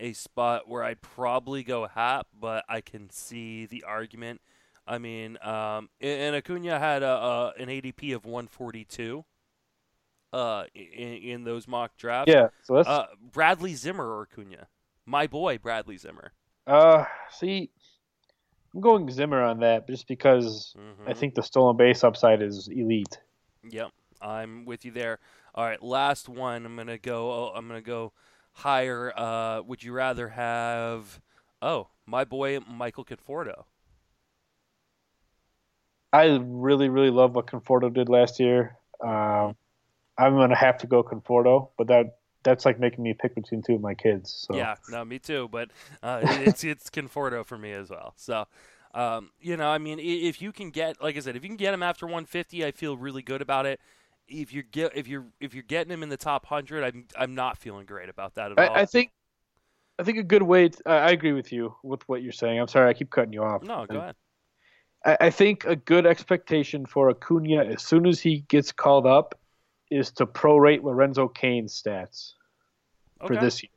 a 0.00 0.12
spot 0.12 0.68
where 0.68 0.82
I'd 0.82 1.00
probably 1.00 1.62
go 1.62 1.86
Happ, 1.86 2.26
but 2.38 2.64
I 2.68 2.80
can 2.80 3.08
see 3.10 3.66
the 3.66 3.84
argument. 3.84 4.40
I 4.86 4.98
mean, 4.98 5.38
um, 5.42 5.88
and 6.00 6.34
Acuna 6.34 6.78
had 6.80 7.02
a, 7.04 7.08
a 7.08 7.52
an 7.58 7.68
ADP 7.68 8.14
of 8.16 8.26
142 8.26 9.24
uh, 10.32 10.64
in, 10.74 10.82
in 10.82 11.44
those 11.44 11.68
mock 11.68 11.96
drafts. 11.96 12.32
Yeah, 12.32 12.48
so 12.64 12.74
that's- 12.74 12.92
uh, 12.92 13.06
Bradley 13.32 13.74
Zimmer 13.74 14.04
or 14.06 14.22
Acuna, 14.30 14.66
my 15.06 15.28
boy 15.28 15.56
Bradley 15.58 15.96
Zimmer. 15.96 16.32
Uh, 16.66 17.04
see, 17.30 17.70
I'm 18.74 18.80
going 18.80 19.08
Zimmer 19.10 19.40
on 19.42 19.60
that 19.60 19.86
just 19.86 20.08
because 20.08 20.74
I 21.06 21.12
Mhm. 21.12 21.16
think 21.16 21.34
the 21.36 21.42
stolen 21.44 21.76
base 21.76 22.02
upside 22.02 22.42
is 22.42 22.66
elite. 22.68 23.18
Yep, 23.68 23.90
I'm 24.20 24.64
with 24.64 24.84
you 24.84 24.90
there. 24.90 25.18
All 25.54 25.64
right, 25.64 25.82
last 25.82 26.28
one. 26.28 26.66
I'm 26.66 26.76
gonna 26.76 26.98
go. 26.98 27.30
oh, 27.30 27.52
I'm 27.54 27.66
gonna 27.66 27.80
go 27.80 28.12
higher. 28.52 29.12
Uh, 29.16 29.62
would 29.62 29.82
you 29.82 29.92
rather 29.92 30.30
have? 30.30 31.20
Oh, 31.62 31.88
my 32.06 32.24
boy 32.24 32.60
Michael 32.60 33.04
Conforto. 33.04 33.64
I 36.12 36.38
really, 36.40 36.88
really 36.88 37.10
love 37.10 37.34
what 37.34 37.46
Conforto 37.46 37.92
did 37.92 38.08
last 38.08 38.38
year. 38.38 38.76
Um, 39.00 39.56
I'm 40.16 40.36
gonna 40.36 40.56
have 40.56 40.78
to 40.78 40.86
go 40.86 41.02
Conforto, 41.02 41.70
but 41.76 41.88
that 41.88 42.18
that's 42.44 42.64
like 42.64 42.78
making 42.78 43.02
me 43.02 43.14
pick 43.14 43.34
between 43.34 43.62
two 43.62 43.74
of 43.74 43.80
my 43.80 43.94
kids. 43.94 44.46
So 44.46 44.56
Yeah, 44.56 44.76
no, 44.90 45.04
me 45.04 45.18
too. 45.18 45.48
But 45.50 45.70
uh, 46.02 46.20
it's 46.24 46.62
it's 46.62 46.90
Conforto 46.90 47.44
for 47.44 47.58
me 47.58 47.72
as 47.72 47.90
well. 47.90 48.14
So, 48.16 48.46
um, 48.94 49.30
you 49.40 49.56
know, 49.56 49.68
I 49.68 49.78
mean, 49.78 49.98
if 49.98 50.40
you 50.40 50.52
can 50.52 50.70
get, 50.70 51.02
like 51.02 51.16
I 51.16 51.20
said, 51.20 51.34
if 51.36 51.42
you 51.42 51.48
can 51.48 51.56
get 51.56 51.74
him 51.74 51.82
after 51.82 52.06
150, 52.06 52.64
I 52.64 52.70
feel 52.70 52.96
really 52.96 53.22
good 53.22 53.42
about 53.42 53.66
it. 53.66 53.80
If 54.26 54.54
you 54.54 54.62
get 54.62 54.96
if 54.96 55.06
you're 55.06 55.26
if 55.38 55.52
you're 55.52 55.64
getting 55.64 55.92
him 55.92 56.02
in 56.02 56.08
the 56.08 56.16
top 56.16 56.46
hundred, 56.46 56.82
I'm 56.82 57.06
I'm 57.14 57.34
not 57.34 57.58
feeling 57.58 57.84
great 57.84 58.08
about 58.08 58.36
that 58.36 58.52
at 58.52 58.58
all. 58.58 58.74
I, 58.74 58.80
I 58.80 58.86
think 58.86 59.10
I 59.98 60.02
think 60.02 60.16
a 60.16 60.22
good 60.22 60.42
way. 60.42 60.70
To, 60.70 60.82
I 60.86 60.96
I 60.96 61.10
agree 61.10 61.32
with 61.32 61.52
you 61.52 61.74
with 61.82 62.08
what 62.08 62.22
you're 62.22 62.32
saying. 62.32 62.58
I'm 62.58 62.68
sorry, 62.68 62.88
I 62.88 62.94
keep 62.94 63.10
cutting 63.10 63.34
you 63.34 63.42
off. 63.42 63.62
no, 63.62 63.84
go 63.84 63.98
ahead. 63.98 64.16
I, 65.04 65.16
I 65.20 65.30
think 65.30 65.66
a 65.66 65.76
good 65.76 66.06
expectation 66.06 66.86
for 66.86 67.10
Acuna 67.10 67.64
as 67.64 67.82
soon 67.82 68.06
as 68.06 68.18
he 68.18 68.46
gets 68.48 68.72
called 68.72 69.06
up 69.06 69.38
is 69.90 70.10
to 70.12 70.26
prorate 70.26 70.82
Lorenzo 70.82 71.28
Cain's 71.28 71.80
stats 71.82 72.32
for 73.26 73.36
this 73.36 73.62
year. 73.62 73.70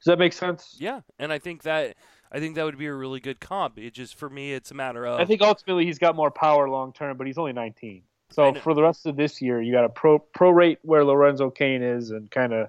Does 0.00 0.06
that 0.06 0.18
make 0.18 0.32
sense? 0.32 0.76
Yeah, 0.78 1.02
and 1.18 1.32
I 1.32 1.38
think 1.38 1.62
that 1.62 1.94
I 2.32 2.38
think 2.38 2.54
that 2.54 2.64
would 2.64 2.78
be 2.78 2.86
a 2.86 2.94
really 2.94 3.20
good 3.20 3.40
comp. 3.40 3.78
It 3.78 3.92
just 3.92 4.14
for 4.14 4.30
me, 4.30 4.52
it's 4.52 4.70
a 4.70 4.74
matter 4.74 5.06
of 5.06 5.20
I 5.20 5.24
think 5.24 5.42
ultimately 5.42 5.84
he's 5.84 5.98
got 5.98 6.14
more 6.14 6.30
power 6.30 6.68
long 6.68 6.92
term, 6.92 7.16
but 7.16 7.26
he's 7.26 7.38
only 7.38 7.52
19. 7.52 8.02
So 8.30 8.54
for 8.54 8.74
the 8.74 8.82
rest 8.82 9.06
of 9.06 9.16
this 9.16 9.42
year, 9.42 9.60
you 9.60 9.72
got 9.72 9.82
to 9.82 9.88
pro 9.88 10.20
prorate 10.20 10.78
where 10.82 11.04
Lorenzo 11.04 11.50
Cain 11.50 11.82
is 11.82 12.10
and 12.10 12.30
kind 12.30 12.52
of, 12.52 12.68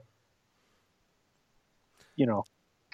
you 2.16 2.26
know, 2.26 2.43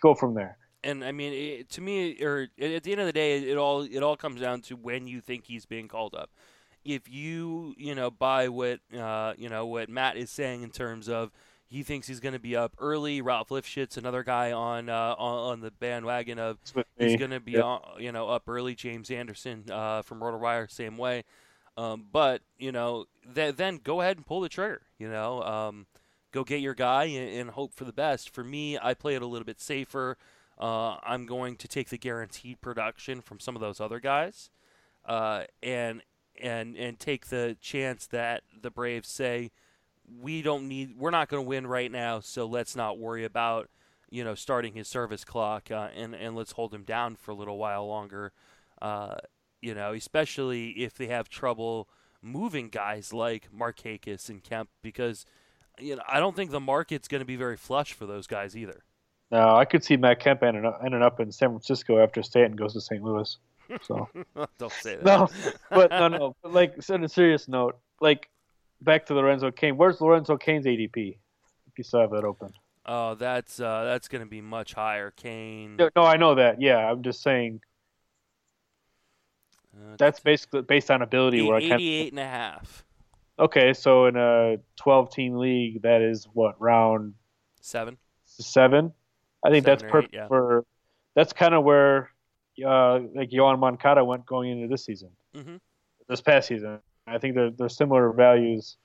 go 0.02 0.14
from 0.14 0.34
there. 0.34 0.58
and 0.84 1.04
I 1.04 1.14
mean, 1.14 1.34
it, 1.34 1.70
to 1.72 1.82
me, 1.82 2.22
or 2.22 2.50
at 2.60 2.84
the 2.84 2.92
end 2.92 3.00
of 3.00 3.08
the 3.08 3.14
day, 3.14 3.40
it 3.40 3.58
all 3.58 3.84
it 3.84 4.04
all 4.04 4.18
comes 4.18 4.42
down 4.42 4.62
to 4.64 4.76
when 4.76 5.08
you 5.08 5.22
think 5.22 5.46
he's 5.46 5.66
being 5.66 5.88
called 5.88 6.14
up. 6.14 6.30
If 6.84 7.10
you 7.10 7.74
you 7.78 7.96
know 7.96 8.12
buy 8.12 8.50
what 8.50 8.82
uh, 8.98 9.34
you 9.38 9.48
know 9.48 9.66
what 9.66 9.88
Matt 9.88 10.18
is 10.18 10.30
saying 10.30 10.62
in 10.62 10.70
terms 10.70 11.08
of 11.08 11.32
he 11.70 11.84
thinks 11.84 12.08
he's 12.08 12.20
going 12.20 12.34
to 12.34 12.40
be 12.40 12.56
up 12.56 12.74
early. 12.80 13.22
Ralph 13.22 13.50
Lifshitz, 13.50 13.98
another 13.98 14.24
guy 14.24 14.52
on 14.52 14.90
uh, 14.90 15.16
on, 15.18 15.52
on 15.54 15.62
the 15.62 15.72
bandwagon 15.72 16.40
of 16.40 16.58
he's 16.98 17.18
going 17.18 17.32
to 17.32 17.40
be 17.40 17.54
Yep. 17.54 17.64
on, 17.64 17.82
you 18.00 18.12
know 18.12 18.30
up 18.30 18.44
early. 18.48 18.74
James 18.76 19.12
Anderson 19.12 19.66
uh, 19.72 20.02
from 20.02 20.20
RotoWire, 20.20 20.70
same 20.72 20.98
way. 20.98 21.24
Um, 21.76 22.06
but 22.12 22.42
you 22.58 22.72
know, 22.72 23.06
th- 23.36 23.56
then 23.56 23.80
go 23.84 24.02
ahead 24.02 24.18
and 24.18 24.26
pull 24.26 24.42
the 24.42 24.50
trigger. 24.50 24.82
You 24.98 25.10
know, 25.10 25.44
um, 25.44 25.86
go 26.32 26.44
get 26.44 26.60
your 26.62 26.74
guy 26.74 27.04
and, 27.06 27.30
and 27.42 27.50
hope 27.52 27.74
for 27.74 27.84
the 27.86 27.94
best. 27.94 28.34
For 28.34 28.44
me, 28.44 28.78
I 28.82 28.94
play 28.94 29.16
it 29.16 29.22
a 29.22 29.28
little 29.28 29.46
bit 29.46 29.60
safer. 29.62 30.18
Uh, 30.60 30.96
I'm 31.04 31.28
going 31.28 31.56
to 31.58 31.68
take 31.68 31.90
the 31.90 31.98
guaranteed 32.00 32.62
production 32.62 33.22
from 33.22 33.40
some 33.40 33.56
of 33.56 33.62
those 33.62 33.80
other 33.80 34.00
guys, 34.00 34.50
uh, 35.06 35.44
and 35.62 36.02
and 36.42 36.76
and 36.76 37.00
take 37.00 37.28
the 37.28 37.58
chance 37.62 38.08
that 38.08 38.42
the 38.60 38.72
Braves 38.72 39.10
say 39.10 39.52
we 40.22 40.42
don't 40.42 40.68
need, 40.68 40.96
we're 40.98 41.12
not 41.12 41.30
going 41.30 41.44
to 41.44 41.48
win 41.48 41.68
right 41.68 41.92
now, 41.92 42.20
so 42.20 42.46
let's 42.46 42.76
not 42.76 42.98
worry 42.98 43.26
about 43.26 43.70
you 44.10 44.24
know 44.24 44.36
starting 44.36 44.74
his 44.74 44.88
service 44.88 45.26
clock 45.26 45.70
uh, 45.72 45.90
and 45.96 46.16
and 46.16 46.36
let's 46.36 46.54
hold 46.54 46.74
him 46.74 46.84
down 46.84 47.16
for 47.16 47.32
a 47.32 47.36
little 47.36 47.58
while 47.58 47.88
longer. 47.88 48.32
Uh, 48.82 49.16
you 49.62 49.74
know, 49.74 49.94
especially 49.94 50.70
if 50.70 50.96
they 50.96 51.08
have 51.08 51.30
trouble 51.30 51.90
moving 52.22 52.70
guys 52.70 53.14
like 53.14 53.50
Markakis 53.52 54.30
and 54.30 54.44
Kemp, 54.44 54.70
because 54.82 55.26
you 55.80 55.96
know 55.96 56.04
I 56.08 56.20
don't 56.20 56.36
think 56.36 56.52
the 56.52 56.60
market's 56.60 57.08
going 57.08 57.20
to 57.20 57.26
be 57.26 57.36
very 57.36 57.58
flush 57.58 57.94
for 57.94 58.06
those 58.06 58.28
guys 58.28 58.56
either. 58.56 58.84
No, 59.32 59.56
I 59.56 59.66
could 59.66 59.84
see 59.84 59.98
Matt 59.98 60.20
Kemp 60.20 60.42
ending 60.42 60.66
up, 60.66 60.80
ending 60.86 61.02
up 61.02 61.20
in 61.20 61.32
San 61.32 61.50
Francisco 61.50 62.02
after 62.02 62.24
Stanton 62.24 62.56
goes 62.56 62.74
to 62.74 62.82
St. 62.82 63.04
Louis. 63.04 63.38
So 63.82 64.08
don't 64.58 64.72
say 64.72 64.96
that. 64.96 65.06
no, 65.06 65.28
but 65.70 65.92
no, 65.92 66.08
no. 66.08 66.36
But 66.42 66.54
like 66.54 66.76
on 66.90 67.04
a 67.04 67.10
serious 67.10 67.48
note, 67.48 67.78
like 68.00 68.30
back 68.82 69.06
to 69.08 69.14
Lorenzo 69.14 69.52
Cain. 69.52 69.78
Where's 69.78 70.00
Lorenzo 70.02 70.38
Cain's 70.38 70.66
ADP? 70.66 71.18
If 71.68 71.78
you 71.78 71.84
still 71.84 72.02
have 72.02 72.12
that 72.12 72.24
open. 72.24 72.52
Oh, 72.86 73.16
that's 73.16 73.60
uh, 73.60 73.84
that's 73.84 74.08
going 74.08 74.24
to 74.24 74.30
be 74.30 74.42
much 74.42 74.74
higher. 74.74 75.12
Cain. 75.12 75.76
No, 75.78 75.90
no, 75.96 76.04
I 76.04 76.18
know 76.18 76.36
that. 76.36 76.62
Yeah, 76.62 76.78
I'm 76.78 77.04
just 77.04 77.22
saying. 77.22 77.60
Uh, 79.76 79.96
That's 79.98 80.20
basically 80.20 80.62
based 80.64 80.90
on 80.90 81.02
ability. 81.02 81.42
Where 81.44 81.58
I 81.58 81.62
kind 81.62 81.74
88 81.74 82.14
and 82.14 82.20
a 82.20 82.26
half. 82.26 82.86
Okay, 83.40 83.74
so 83.74 84.08
in 84.08 84.16
a 84.16 84.58
12 84.78 85.12
team 85.12 85.36
league, 85.38 85.84
that 85.84 86.02
is 86.02 86.28
what 86.34 86.60
round 86.60 87.14
Seven. 87.62 87.98
seven. 88.26 88.94
I 89.46 89.52
think 89.52 89.66
that's 89.66 89.82
Seven 89.82 89.90
eight, 89.90 89.92
perfect 89.92 90.14
yeah. 90.16 90.28
for. 90.28 90.66
That's 91.16 91.34
kind 91.34 91.54
of 91.54 91.64
where, 91.64 92.10
uh, 92.66 93.00
like 93.14 93.30
Yoan 93.30 93.60
Moncada 93.60 94.04
went 94.04 94.26
going 94.26 94.50
into 94.52 94.68
this 94.68 94.86
season, 94.86 95.10
Mm-hmm. 95.36 95.58
this 96.08 96.22
past 96.22 96.48
season. 96.48 96.80
I 97.08 97.18
think 97.18 97.36
they're 97.36 97.52
they're 97.52 97.70
similar 97.70 98.12
values 98.12 98.78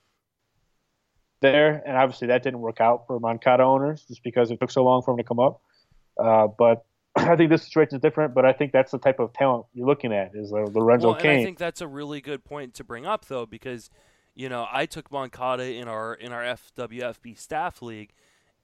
there, 1.40 1.82
and 1.84 1.96
obviously 1.96 2.28
that 2.28 2.42
didn't 2.42 2.60
work 2.60 2.80
out 2.80 3.06
for 3.06 3.18
Moncada 3.18 3.64
owners 3.64 4.04
just 4.06 4.22
because 4.22 4.50
it 4.50 4.60
took 4.60 4.70
so 4.70 4.84
long 4.84 5.02
for 5.02 5.10
him 5.10 5.18
to 5.18 5.24
come 5.24 5.40
up. 5.40 5.60
Uh, 6.18 6.46
but 6.46 6.84
I 7.16 7.36
think 7.36 7.50
this 7.50 7.64
situation 7.64 7.96
is 7.96 8.02
different. 8.02 8.34
But 8.34 8.46
I 8.46 8.52
think 8.52 8.72
that's 8.72 8.92
the 8.92 8.98
type 8.98 9.18
of 9.18 9.32
talent 9.32 9.66
you're 9.74 9.86
looking 9.86 10.12
at 10.12 10.30
is 10.34 10.52
Lorenzo 10.52 11.08
well, 11.08 11.20
Cain. 11.20 11.40
I 11.40 11.44
think 11.44 11.58
that's 11.58 11.80
a 11.80 11.88
really 11.88 12.20
good 12.20 12.44
point 12.44 12.74
to 12.74 12.84
bring 12.84 13.04
up, 13.04 13.26
though, 13.26 13.44
because 13.44 13.90
you 14.34 14.48
know 14.48 14.66
I 14.72 14.86
took 14.86 15.10
Moncada 15.10 15.64
in 15.64 15.88
our 15.88 16.14
in 16.14 16.32
our 16.32 16.42
FWFB 16.42 17.36
staff 17.36 17.82
league, 17.82 18.12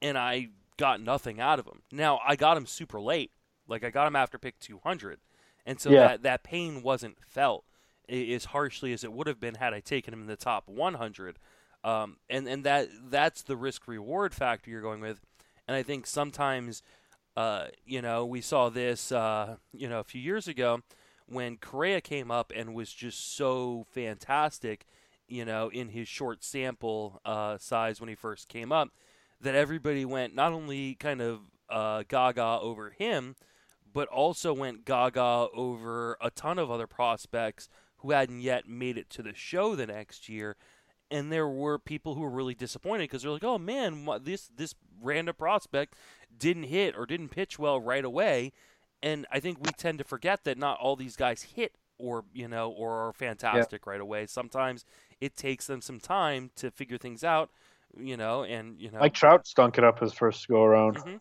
and 0.00 0.16
I 0.16 0.48
got 0.76 1.00
nothing 1.00 1.40
out 1.40 1.58
of 1.58 1.66
him. 1.66 1.82
Now 1.90 2.20
I 2.26 2.36
got 2.36 2.56
him 2.56 2.66
super 2.66 3.00
late, 3.00 3.32
like 3.66 3.82
I 3.82 3.90
got 3.90 4.06
him 4.06 4.16
after 4.16 4.38
pick 4.38 4.60
200, 4.60 5.18
and 5.66 5.80
so 5.80 5.90
Yeah. 5.90 6.00
that 6.00 6.22
that 6.22 6.42
pain 6.44 6.82
wasn't 6.82 7.18
felt 7.26 7.64
as 8.08 8.46
harshly 8.46 8.92
as 8.92 9.04
it 9.04 9.12
would 9.12 9.26
have 9.26 9.40
been 9.40 9.56
had 9.56 9.74
I 9.74 9.80
taken 9.80 10.14
him 10.14 10.20
in 10.22 10.26
the 10.26 10.36
top 10.36 10.68
100. 10.68 11.38
Um, 11.84 12.16
and 12.28 12.48
and 12.48 12.64
that 12.64 12.88
that's 13.08 13.42
the 13.42 13.56
risk 13.56 13.86
reward 13.86 14.34
factor 14.34 14.70
you're 14.70 14.82
going 14.82 15.00
with, 15.00 15.20
and 15.66 15.76
I 15.76 15.82
think 15.82 16.06
sometimes. 16.06 16.82
Uh, 17.36 17.68
you 17.86 18.02
know, 18.02 18.26
we 18.26 18.40
saw 18.40 18.68
this, 18.68 19.12
uh, 19.12 19.58
you 19.72 19.88
know, 19.88 20.00
a 20.00 20.02
few 20.02 20.20
years 20.20 20.48
ago 20.48 20.80
when 21.28 21.56
Correa 21.56 22.00
came 22.00 22.30
up 22.30 22.52
and 22.54 22.74
was 22.74 22.92
just 22.92 23.36
so 23.36 23.86
fantastic, 23.90 24.86
you 25.28 25.44
know, 25.44 25.68
in 25.68 25.90
his 25.90 26.08
short 26.08 26.42
sample 26.42 27.20
uh, 27.24 27.58
size 27.58 28.00
when 28.00 28.08
he 28.08 28.14
first 28.14 28.48
came 28.48 28.72
up, 28.72 28.88
that 29.40 29.54
everybody 29.54 30.04
went 30.04 30.34
not 30.34 30.52
only 30.52 30.94
kind 30.94 31.20
of 31.20 31.40
uh, 31.70 32.02
gaga 32.08 32.58
over 32.60 32.90
him, 32.90 33.36
but 33.92 34.08
also 34.08 34.52
went 34.52 34.84
gaga 34.84 35.48
over 35.54 36.16
a 36.20 36.30
ton 36.30 36.58
of 36.58 36.70
other 36.70 36.86
prospects 36.86 37.68
who 37.98 38.10
hadn't 38.10 38.40
yet 38.40 38.68
made 38.68 38.98
it 38.98 39.10
to 39.10 39.22
the 39.22 39.34
show 39.34 39.74
the 39.74 39.86
next 39.86 40.28
year. 40.28 40.56
And 41.10 41.32
there 41.32 41.48
were 41.48 41.78
people 41.78 42.14
who 42.14 42.20
were 42.20 42.30
really 42.30 42.54
disappointed 42.54 43.04
because 43.04 43.22
they're 43.22 43.32
like, 43.32 43.44
"Oh 43.44 43.58
man, 43.58 44.06
this 44.22 44.50
this 44.54 44.74
random 45.00 45.34
prospect 45.36 45.94
didn't 46.36 46.64
hit 46.64 46.94
or 46.96 47.06
didn't 47.06 47.30
pitch 47.30 47.58
well 47.58 47.80
right 47.80 48.04
away." 48.04 48.52
And 49.02 49.26
I 49.32 49.40
think 49.40 49.58
we 49.60 49.70
tend 49.72 49.98
to 49.98 50.04
forget 50.04 50.44
that 50.44 50.58
not 50.58 50.78
all 50.78 50.96
these 50.96 51.16
guys 51.16 51.42
hit 51.42 51.76
or 51.98 52.24
you 52.32 52.46
know 52.46 52.70
or 52.70 53.08
are 53.08 53.12
fantastic 53.12 53.82
yeah. 53.84 53.90
right 53.90 54.00
away. 54.00 54.26
Sometimes 54.26 54.84
it 55.20 55.36
takes 55.36 55.66
them 55.66 55.80
some 55.80 55.98
time 55.98 56.50
to 56.56 56.70
figure 56.70 56.98
things 56.98 57.24
out, 57.24 57.50
you 57.96 58.16
know, 58.16 58.44
and 58.44 58.80
you 58.80 58.90
know. 58.90 59.00
Mike 59.00 59.14
Trout 59.14 59.46
stunk 59.46 59.78
it 59.78 59.84
up 59.84 60.00
his 60.00 60.12
first 60.12 60.46
go 60.48 60.62
around. 60.62 60.96
Mm-hmm. 60.96 61.16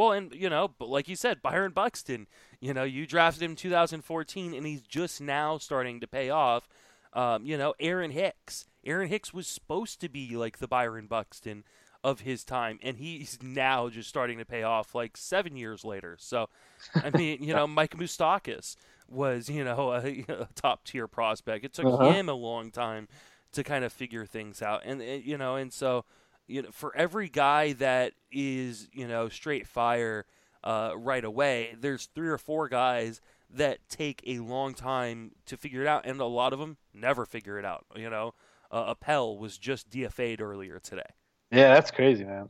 Well, 0.00 0.12
and 0.12 0.34
you 0.34 0.48
know, 0.48 0.66
but 0.66 0.88
like 0.88 1.08
you 1.08 1.14
said, 1.14 1.42
Byron 1.42 1.72
Buxton, 1.72 2.26
you 2.58 2.72
know, 2.72 2.84
you 2.84 3.06
drafted 3.06 3.42
him 3.42 3.54
2014, 3.54 4.54
and 4.54 4.64
he's 4.64 4.80
just 4.80 5.20
now 5.20 5.58
starting 5.58 6.00
to 6.00 6.06
pay 6.06 6.30
off. 6.30 6.66
Um, 7.12 7.44
you 7.44 7.58
know, 7.58 7.74
Aaron 7.78 8.10
Hicks. 8.10 8.64
Aaron 8.82 9.08
Hicks 9.08 9.34
was 9.34 9.46
supposed 9.46 10.00
to 10.00 10.08
be 10.08 10.38
like 10.38 10.56
the 10.56 10.66
Byron 10.66 11.06
Buxton 11.06 11.64
of 12.02 12.20
his 12.20 12.44
time, 12.44 12.78
and 12.82 12.96
he's 12.96 13.40
now 13.42 13.90
just 13.90 14.08
starting 14.08 14.38
to 14.38 14.46
pay 14.46 14.62
off 14.62 14.94
like 14.94 15.18
seven 15.18 15.54
years 15.54 15.84
later. 15.84 16.16
So, 16.18 16.48
I 16.94 17.10
mean, 17.14 17.42
you 17.42 17.52
know, 17.52 17.66
Mike 17.66 17.94
Moustakas 17.94 18.76
was, 19.06 19.50
you 19.50 19.64
know, 19.64 19.92
a, 19.92 20.24
a 20.30 20.48
top 20.54 20.84
tier 20.84 21.08
prospect. 21.08 21.62
It 21.62 21.74
took 21.74 21.84
uh-huh. 21.84 22.12
him 22.12 22.30
a 22.30 22.32
long 22.32 22.70
time 22.70 23.06
to 23.52 23.62
kind 23.62 23.84
of 23.84 23.92
figure 23.92 24.24
things 24.24 24.62
out, 24.62 24.80
and 24.82 25.02
you 25.02 25.36
know, 25.36 25.56
and 25.56 25.70
so 25.70 26.06
you 26.50 26.62
know, 26.62 26.68
for 26.72 26.94
every 26.96 27.28
guy 27.28 27.72
that 27.74 28.12
is, 28.32 28.88
you 28.92 29.06
know, 29.06 29.28
straight 29.28 29.66
fire 29.66 30.26
uh, 30.64 30.92
right 30.96 31.24
away, 31.24 31.76
there's 31.78 32.06
three 32.14 32.28
or 32.28 32.38
four 32.38 32.68
guys 32.68 33.20
that 33.52 33.78
take 33.88 34.22
a 34.26 34.40
long 34.40 34.74
time 34.74 35.32
to 35.46 35.56
figure 35.56 35.82
it 35.82 35.86
out, 35.86 36.06
and 36.06 36.20
a 36.20 36.24
lot 36.26 36.52
of 36.52 36.58
them 36.58 36.76
never 36.92 37.24
figure 37.24 37.58
it 37.58 37.64
out. 37.64 37.86
You 37.96 38.10
know, 38.10 38.34
uh, 38.70 38.94
Appel 38.94 39.38
was 39.38 39.58
just 39.58 39.90
DFA'd 39.90 40.40
earlier 40.40 40.78
today. 40.78 41.02
Yeah, 41.50 41.74
that's 41.74 41.90
crazy, 41.90 42.24
man. 42.24 42.48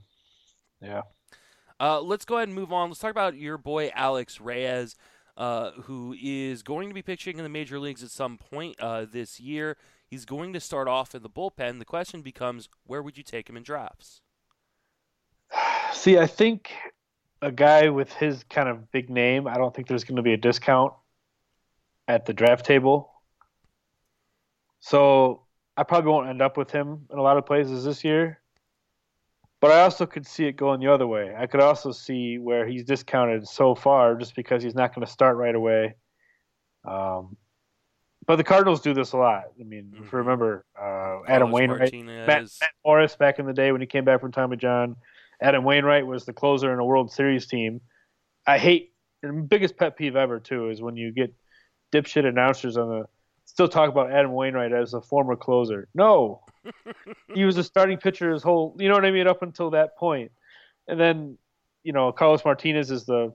Yeah. 0.83 1.03
Uh, 1.79 2.01
let's 2.01 2.25
go 2.25 2.37
ahead 2.37 2.49
and 2.49 2.55
move 2.55 2.73
on. 2.73 2.91
Let's 2.91 3.01
talk 3.01 3.11
about 3.11 3.37
your 3.37 3.57
boy 3.57 3.91
Alex 3.95 4.41
Reyes, 4.41 4.97
uh, 5.37 5.71
who 5.83 6.15
is 6.21 6.63
going 6.63 6.89
to 6.89 6.95
be 6.95 7.03
pitching 7.03 7.39
in 7.39 7.43
the 7.43 7.49
major 7.49 7.79
leagues 7.79 8.03
at 8.03 8.11
some 8.11 8.37
point 8.37 8.79
uh, 8.81 9.07
this 9.11 9.41
year. 9.41 9.77
He's 10.11 10.25
going 10.25 10.53
to 10.55 10.61
start 10.61 10.89
off 10.89 11.15
in 11.15 11.23
the 11.23 11.31
bullpen. 11.31 11.79
The 11.79 11.85
question 11.85 12.21
becomes, 12.21 12.69
where 12.85 13.01
would 13.01 13.17
you 13.17 13.23
take 13.23 13.49
him 13.49 13.57
in 13.57 13.63
drafts? 13.63 14.23
See, 15.93 16.19
I 16.19 16.27
think 16.27 16.73
a 17.41 17.53
guy 17.53 17.91
with 17.91 18.13
his 18.13 18.43
kind 18.51 18.69
of 18.69 18.91
big 18.91 19.09
name, 19.09 19.47
I 19.47 19.55
don't 19.55 19.73
think 19.73 19.87
there's 19.87 20.03
going 20.03 20.17
to 20.17 20.23
be 20.23 20.33
a 20.33 20.37
discount 20.37 20.93
at 22.09 22.27
the 22.27 22.33
draft 22.33 22.67
table. 22.67 23.13
So 24.81 25.43
I 25.77 25.85
probably 25.85 26.11
won't 26.11 26.29
end 26.29 26.43
up 26.43 26.57
with 26.57 26.73
him 26.73 27.07
in 27.13 27.19
a 27.19 27.23
lot 27.23 27.37
of 27.37 27.47
places 27.47 27.85
this 27.85 28.03
year. 28.03 28.41
But 29.61 29.71
I 29.71 29.83
also 29.83 30.07
could 30.07 30.27
see 30.27 30.47
it 30.47 30.57
going 30.57 30.81
the 30.81 30.93
other 30.93 31.07
way. 31.07 31.35
I 31.39 31.47
could 31.47 31.61
also 31.61 31.93
see 31.93 32.39
where 32.39 32.67
he's 32.67 32.85
discounted 32.85 33.47
so 33.47 33.77
far 33.77 34.17
just 34.17 34.35
because 34.35 34.63
he's 34.63 34.75
not 34.75 34.93
going 34.93 35.07
to 35.07 35.13
start 35.13 35.37
right 35.37 35.55
away. 35.55 35.95
Um, 36.85 37.37
but 38.27 38.37
the 38.37 38.45
Cardinals 38.45 38.81
do 38.81 38.95
this 38.95 39.13
a 39.13 39.17
lot. 39.17 39.45
I 39.59 39.65
mean, 39.65 39.93
mm-hmm. 39.95 40.17
remember 40.17 40.65
uh, 40.81 41.21
Adam 41.27 41.51
Wainwright, 41.51 41.93
Matt, 41.93 42.27
Matt, 42.27 42.71
Morris 42.85 43.17
back 43.17 43.39
in 43.39 43.47
the 43.47 43.53
day 43.53 43.73
when 43.73 43.81
he 43.81 43.87
came 43.87 44.05
back 44.05 44.21
from 44.21 44.33
Tommy 44.33 44.57
John. 44.57 44.97
Adam 45.41 45.65
Wainwright 45.65 46.07
was 46.07 46.25
the 46.25 46.33
closer 46.33 46.73
in 46.73 46.79
a 46.79 46.85
World 46.85 47.11
Series 47.11 47.47
team. 47.47 47.81
I 48.47 48.59
hate 48.59 48.93
the 49.23 49.33
biggest 49.33 49.77
pet 49.77 49.97
peeve 49.97 50.17
ever 50.17 50.41
too 50.41 50.71
is 50.71 50.81
when 50.83 50.97
you 50.97 51.13
get 51.13 51.35
dipshit 51.93 52.27
announcers 52.27 52.77
on 52.77 52.89
the 52.89 53.07
still 53.45 53.69
talk 53.69 53.91
about 53.91 54.13
Adam 54.13 54.33
Wainwright 54.33 54.73
as 54.73 54.95
a 54.95 55.01
former 55.01 55.37
closer. 55.37 55.89
No, 55.95 56.43
he 57.35 57.45
was 57.45 57.57
a 57.57 57.65
starting 57.65 57.99
pitcher 57.99 58.33
his 58.33 58.43
whole. 58.43 58.77
You 58.79 58.89
know 58.89 58.95
what 58.95 59.05
I 59.05 59.11
mean? 59.11 59.27
Up 59.27 59.43
until 59.43 59.71
that 59.71 59.97
point, 59.97 60.31
and 60.87 60.99
then 60.99 61.39
you 61.83 61.93
know 61.93 62.13
Carlos 62.13 62.45
Martinez 62.45 62.91
is 62.91 63.05
the 63.07 63.35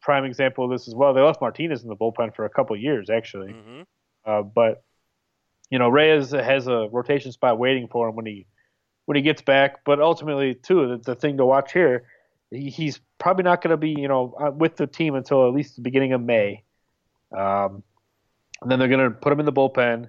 prime 0.00 0.24
example 0.24 0.64
of 0.64 0.70
this 0.70 0.86
as 0.88 0.94
well. 0.94 1.14
They 1.14 1.20
left 1.20 1.40
Martinez 1.40 1.82
in 1.82 1.88
the 1.88 1.96
bullpen 1.96 2.34
for 2.34 2.44
a 2.44 2.50
couple 2.50 2.76
years 2.76 3.10
actually, 3.10 3.52
mm-hmm. 3.52 3.82
Uh, 4.24 4.42
but 4.42 4.84
you 5.70 5.78
know 5.78 5.88
Reyes 5.88 6.30
has 6.30 6.66
a 6.66 6.88
rotation 6.90 7.32
spot 7.32 7.58
waiting 7.58 7.88
for 7.88 8.08
him 8.08 8.16
when 8.16 8.26
he 8.26 8.46
when 9.06 9.16
he 9.16 9.22
gets 9.22 9.42
back. 9.42 9.84
But 9.84 10.00
ultimately, 10.00 10.54
too, 10.54 10.88
the, 10.88 10.96
the 10.98 11.14
thing 11.14 11.36
to 11.36 11.46
watch 11.46 11.72
here, 11.72 12.04
he, 12.50 12.70
he's 12.70 13.00
probably 13.18 13.44
not 13.44 13.62
going 13.62 13.70
to 13.70 13.76
be 13.76 13.90
you 13.90 14.08
know 14.08 14.34
uh, 14.40 14.50
with 14.50 14.76
the 14.76 14.86
team 14.86 15.14
until 15.14 15.46
at 15.48 15.54
least 15.54 15.76
the 15.76 15.82
beginning 15.82 16.12
of 16.12 16.20
May. 16.20 16.62
Um, 17.36 17.82
and 18.62 18.70
then 18.70 18.78
they're 18.78 18.88
going 18.88 19.10
to 19.10 19.16
put 19.16 19.32
him 19.32 19.40
in 19.40 19.46
the 19.46 19.52
bullpen. 19.52 20.08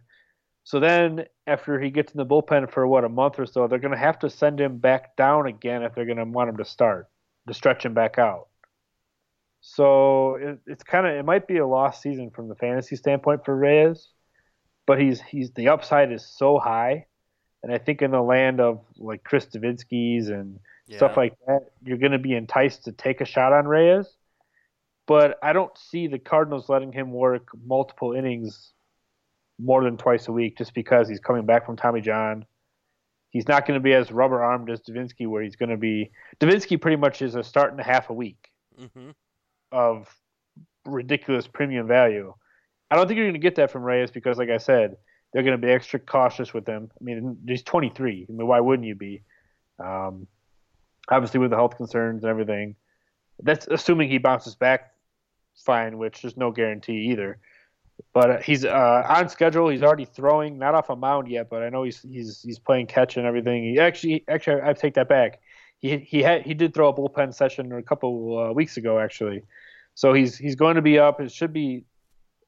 So 0.64 0.80
then, 0.80 1.26
after 1.46 1.80
he 1.80 1.92
gets 1.92 2.12
in 2.12 2.18
the 2.18 2.26
bullpen 2.26 2.72
for 2.72 2.88
what 2.88 3.04
a 3.04 3.10
month 3.10 3.38
or 3.38 3.46
so, 3.46 3.68
they're 3.68 3.80
going 3.80 3.92
to 3.92 3.98
have 3.98 4.18
to 4.20 4.30
send 4.30 4.60
him 4.60 4.78
back 4.78 5.16
down 5.16 5.46
again 5.46 5.84
if 5.84 5.94
they're 5.94 6.06
going 6.06 6.18
to 6.18 6.26
want 6.26 6.50
him 6.50 6.58
to 6.58 6.66
start 6.66 7.08
to 7.48 7.54
stretch 7.54 7.86
him 7.86 7.94
back 7.94 8.18
out. 8.18 8.48
So 9.68 10.36
it, 10.36 10.60
it's 10.68 10.84
kind 10.84 11.08
of 11.08 11.16
it 11.16 11.26
might 11.26 11.48
be 11.48 11.58
a 11.58 11.66
lost 11.66 12.04
season 12.04 12.30
from 12.30 12.50
the 12.50 12.56
fantasy 12.56 12.96
standpoint 12.96 13.46
for 13.46 13.56
Reyes, 13.56 14.10
but 14.86 15.02
he's 15.02 15.20
he's 15.22 15.50
the 15.54 15.70
upside 15.70 16.12
is 16.12 16.24
so 16.24 16.60
high, 16.60 17.08
and 17.64 17.74
I 17.74 17.80
think 17.80 18.04
in 18.04 18.12
the 18.12 18.22
land 18.22 18.62
of 18.62 18.82
like 18.96 19.24
Chris 19.24 19.48
Devenski's 19.48 20.30
and 20.30 20.60
yeah. 20.86 20.98
stuff 20.98 21.18
like 21.18 21.34
that, 21.48 21.72
you're 21.84 21.98
going 21.98 22.12
to 22.12 22.20
be 22.20 22.36
enticed 22.36 22.84
to 22.84 22.92
take 22.92 23.22
a 23.22 23.26
shot 23.26 23.54
on 23.54 23.68
Reyes. 23.68 24.06
But 25.08 25.40
I 25.42 25.52
don't 25.52 25.76
see 25.76 26.06
the 26.06 26.20
Cardinals 26.20 26.70
letting 26.70 26.92
him 26.92 27.12
work 27.12 27.48
multiple 27.66 28.14
innings 28.14 28.72
more 29.58 29.84
than 29.84 29.98
twice 29.98 30.28
a 30.28 30.32
week 30.32 30.60
just 30.60 30.76
because 30.76 31.10
he's 31.10 31.20
coming 31.20 31.48
back 31.48 31.66
from 31.66 31.76
Tommy 31.76 32.02
John. 32.02 32.46
He's 33.32 33.48
not 33.48 33.66
going 33.66 33.80
to 33.80 33.84
be 33.84 33.94
as 33.94 34.12
rubber 34.12 34.44
armed 34.44 34.70
as 34.70 34.82
Devenski, 34.82 35.28
where 35.28 35.42
he's 35.42 35.56
going 35.56 35.70
to 35.70 35.78
be. 35.78 36.12
Devenski 36.40 36.80
pretty 36.80 36.98
much 36.98 37.24
is 37.24 37.34
a 37.34 37.44
start 37.44 37.72
and 37.72 37.82
a 37.82 37.84
half 37.84 38.12
a 38.12 38.14
week 38.14 38.52
mm-hmm. 38.80 39.10
Of 39.72 40.14
ridiculous 40.86 41.48
premium 41.48 41.88
value. 41.88 42.34
I 42.90 42.96
don't 42.96 43.08
think 43.08 43.18
you're 43.18 43.26
going 43.26 43.34
to 43.34 43.40
get 43.40 43.56
that 43.56 43.72
from 43.72 43.84
Reyes 43.84 44.12
because, 44.12 44.38
like 44.38 44.50
I 44.50 44.58
said, 44.58 44.98
they're 45.34 45.44
going 45.44 45.60
to 45.60 45.66
be 45.66 45.72
extra 45.72 46.00
cautious 46.00 46.54
with 46.54 46.68
him. 46.68 46.92
I 47.00 47.04
mean, 47.04 47.38
he's 47.48 47.64
23. 47.64 48.28
I 48.30 48.32
mean, 48.32 48.48
why 48.48 48.60
wouldn't 48.60 48.88
you 48.88 48.96
be? 48.96 49.22
Um, 49.80 50.28
obviously, 51.10 51.40
with 51.40 51.50
the 51.50 51.58
health 51.58 51.78
concerns 51.78 52.24
and 52.24 52.30
everything. 52.30 52.76
That's 53.44 53.68
assuming 53.68 54.10
he 54.10 54.18
bounces 54.18 54.56
back 54.56 54.94
fine, 55.56 55.98
which 55.98 56.22
there's 56.22 56.38
no 56.38 56.52
guarantee 56.52 57.10
either. 57.12 57.40
But 58.14 58.32
uh, 58.32 58.38
he's 58.40 58.66
uh, 58.66 59.06
on 59.08 59.30
schedule. 59.30 59.70
He's 59.70 59.84
already 59.84 60.06
throwing, 60.06 60.58
not 60.58 60.76
off 60.76 60.90
a 60.90 60.96
mound 60.96 61.30
yet, 61.30 61.50
but 61.50 61.64
I 61.64 61.70
know 61.70 61.84
he's 61.84 62.02
he's 62.02 62.42
he's 62.42 62.60
playing 62.60 62.88
catch 62.88 63.18
and 63.18 63.26
everything. 63.26 63.64
He 63.64 63.80
actually 63.80 64.24
actually 64.28 64.62
I 64.62 64.74
take 64.74 64.94
that 64.96 65.10
back. 65.10 65.40
He 65.86 65.98
he 66.00 66.24
had 66.24 66.42
he 66.42 66.56
did 66.56 66.74
throw 66.74 66.90
a 66.90 66.94
bullpen 66.94 67.34
session 67.34 67.72
a 67.72 67.84
couple 67.84 68.40
uh, 68.40 68.52
weeks 68.54 68.78
ago 68.78 68.98
actually, 69.00 69.44
so 69.94 70.14
he's 70.14 70.36
he's 70.36 70.56
going 70.56 70.76
to 70.76 70.82
be 70.82 70.98
up. 70.98 71.22
It 71.22 71.32
should 71.32 71.54
be 71.54 71.84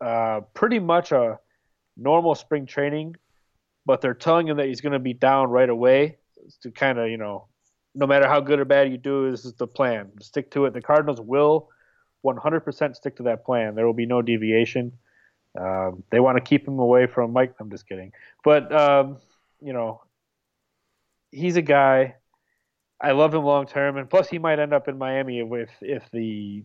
uh, 0.01 0.41
pretty 0.55 0.79
much 0.79 1.11
a 1.11 1.37
normal 1.95 2.33
spring 2.33 2.65
training, 2.65 3.15
but 3.85 4.01
they're 4.01 4.15
telling 4.15 4.47
him 4.47 4.57
that 4.57 4.65
he's 4.65 4.81
going 4.81 4.93
to 4.93 4.99
be 4.99 5.13
down 5.13 5.49
right 5.49 5.69
away 5.69 6.17
to 6.61 6.71
kind 6.71 6.97
of 6.97 7.09
you 7.09 7.17
know, 7.17 7.45
no 7.93 8.07
matter 8.07 8.27
how 8.27 8.39
good 8.39 8.59
or 8.59 8.65
bad 8.65 8.91
you 8.91 8.97
do, 8.97 9.29
this 9.29 9.45
is 9.45 9.53
the 9.53 9.67
plan. 9.67 10.09
Stick 10.19 10.49
to 10.51 10.65
it. 10.65 10.73
The 10.73 10.81
Cardinals 10.81 11.21
will 11.21 11.69
100% 12.25 12.95
stick 12.95 13.17
to 13.17 13.23
that 13.23 13.45
plan. 13.45 13.75
There 13.75 13.85
will 13.85 13.93
be 13.93 14.07
no 14.07 14.23
deviation. 14.23 14.93
Um, 15.59 16.03
they 16.09 16.19
want 16.19 16.37
to 16.37 16.43
keep 16.43 16.67
him 16.67 16.79
away 16.79 17.07
from 17.07 17.33
Mike. 17.33 17.53
I'm 17.59 17.69
just 17.69 17.87
kidding. 17.87 18.11
But, 18.43 18.71
um, 18.71 19.17
you 19.61 19.73
know, 19.73 20.01
he's 21.31 21.57
a 21.57 21.61
guy. 21.61 22.15
I 22.99 23.11
love 23.11 23.33
him 23.33 23.43
long 23.43 23.67
term. 23.67 23.97
And 23.97 24.09
plus, 24.09 24.27
he 24.27 24.39
might 24.39 24.59
end 24.59 24.73
up 24.73 24.87
in 24.87 24.97
Miami 24.97 25.39
if, 25.39 25.69
if 25.81 26.09
the 26.11 26.63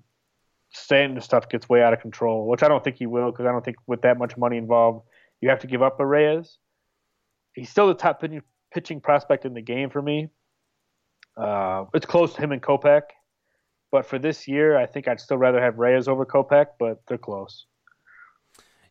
Stanton 0.70 1.20
stuff 1.20 1.48
gets 1.48 1.68
way 1.68 1.82
out 1.82 1.92
of 1.92 2.00
control, 2.00 2.48
which 2.48 2.62
I 2.62 2.68
don't 2.68 2.82
think 2.82 2.96
he 2.96 3.06
will 3.06 3.30
because 3.30 3.46
I 3.46 3.52
don't 3.52 3.64
think 3.64 3.76
with 3.86 4.02
that 4.02 4.18
much 4.18 4.36
money 4.36 4.56
involved, 4.56 5.06
you 5.40 5.50
have 5.50 5.60
to 5.60 5.66
give 5.66 5.82
up 5.82 6.00
a 6.00 6.06
Reyes. 6.06 6.58
He's 7.54 7.68
still 7.68 7.88
the 7.88 7.94
top 7.94 8.22
pitching, 8.72 9.00
prospect 9.00 9.44
in 9.44 9.52
the 9.52 9.60
game 9.60 9.90
for 9.90 10.00
me. 10.00 10.30
Uh, 11.36 11.84
it's 11.92 12.06
close 12.06 12.34
to 12.34 12.42
him 12.42 12.52
and 12.52 12.62
Kopech. 12.62 13.02
But 13.90 14.06
for 14.06 14.18
this 14.18 14.48
year, 14.48 14.78
I 14.78 14.86
think 14.86 15.06
I'd 15.06 15.20
still 15.20 15.36
rather 15.36 15.60
have 15.60 15.78
Reyes 15.78 16.08
over 16.08 16.24
Kopech, 16.24 16.66
but 16.78 17.02
they're 17.06 17.18
close. 17.18 17.66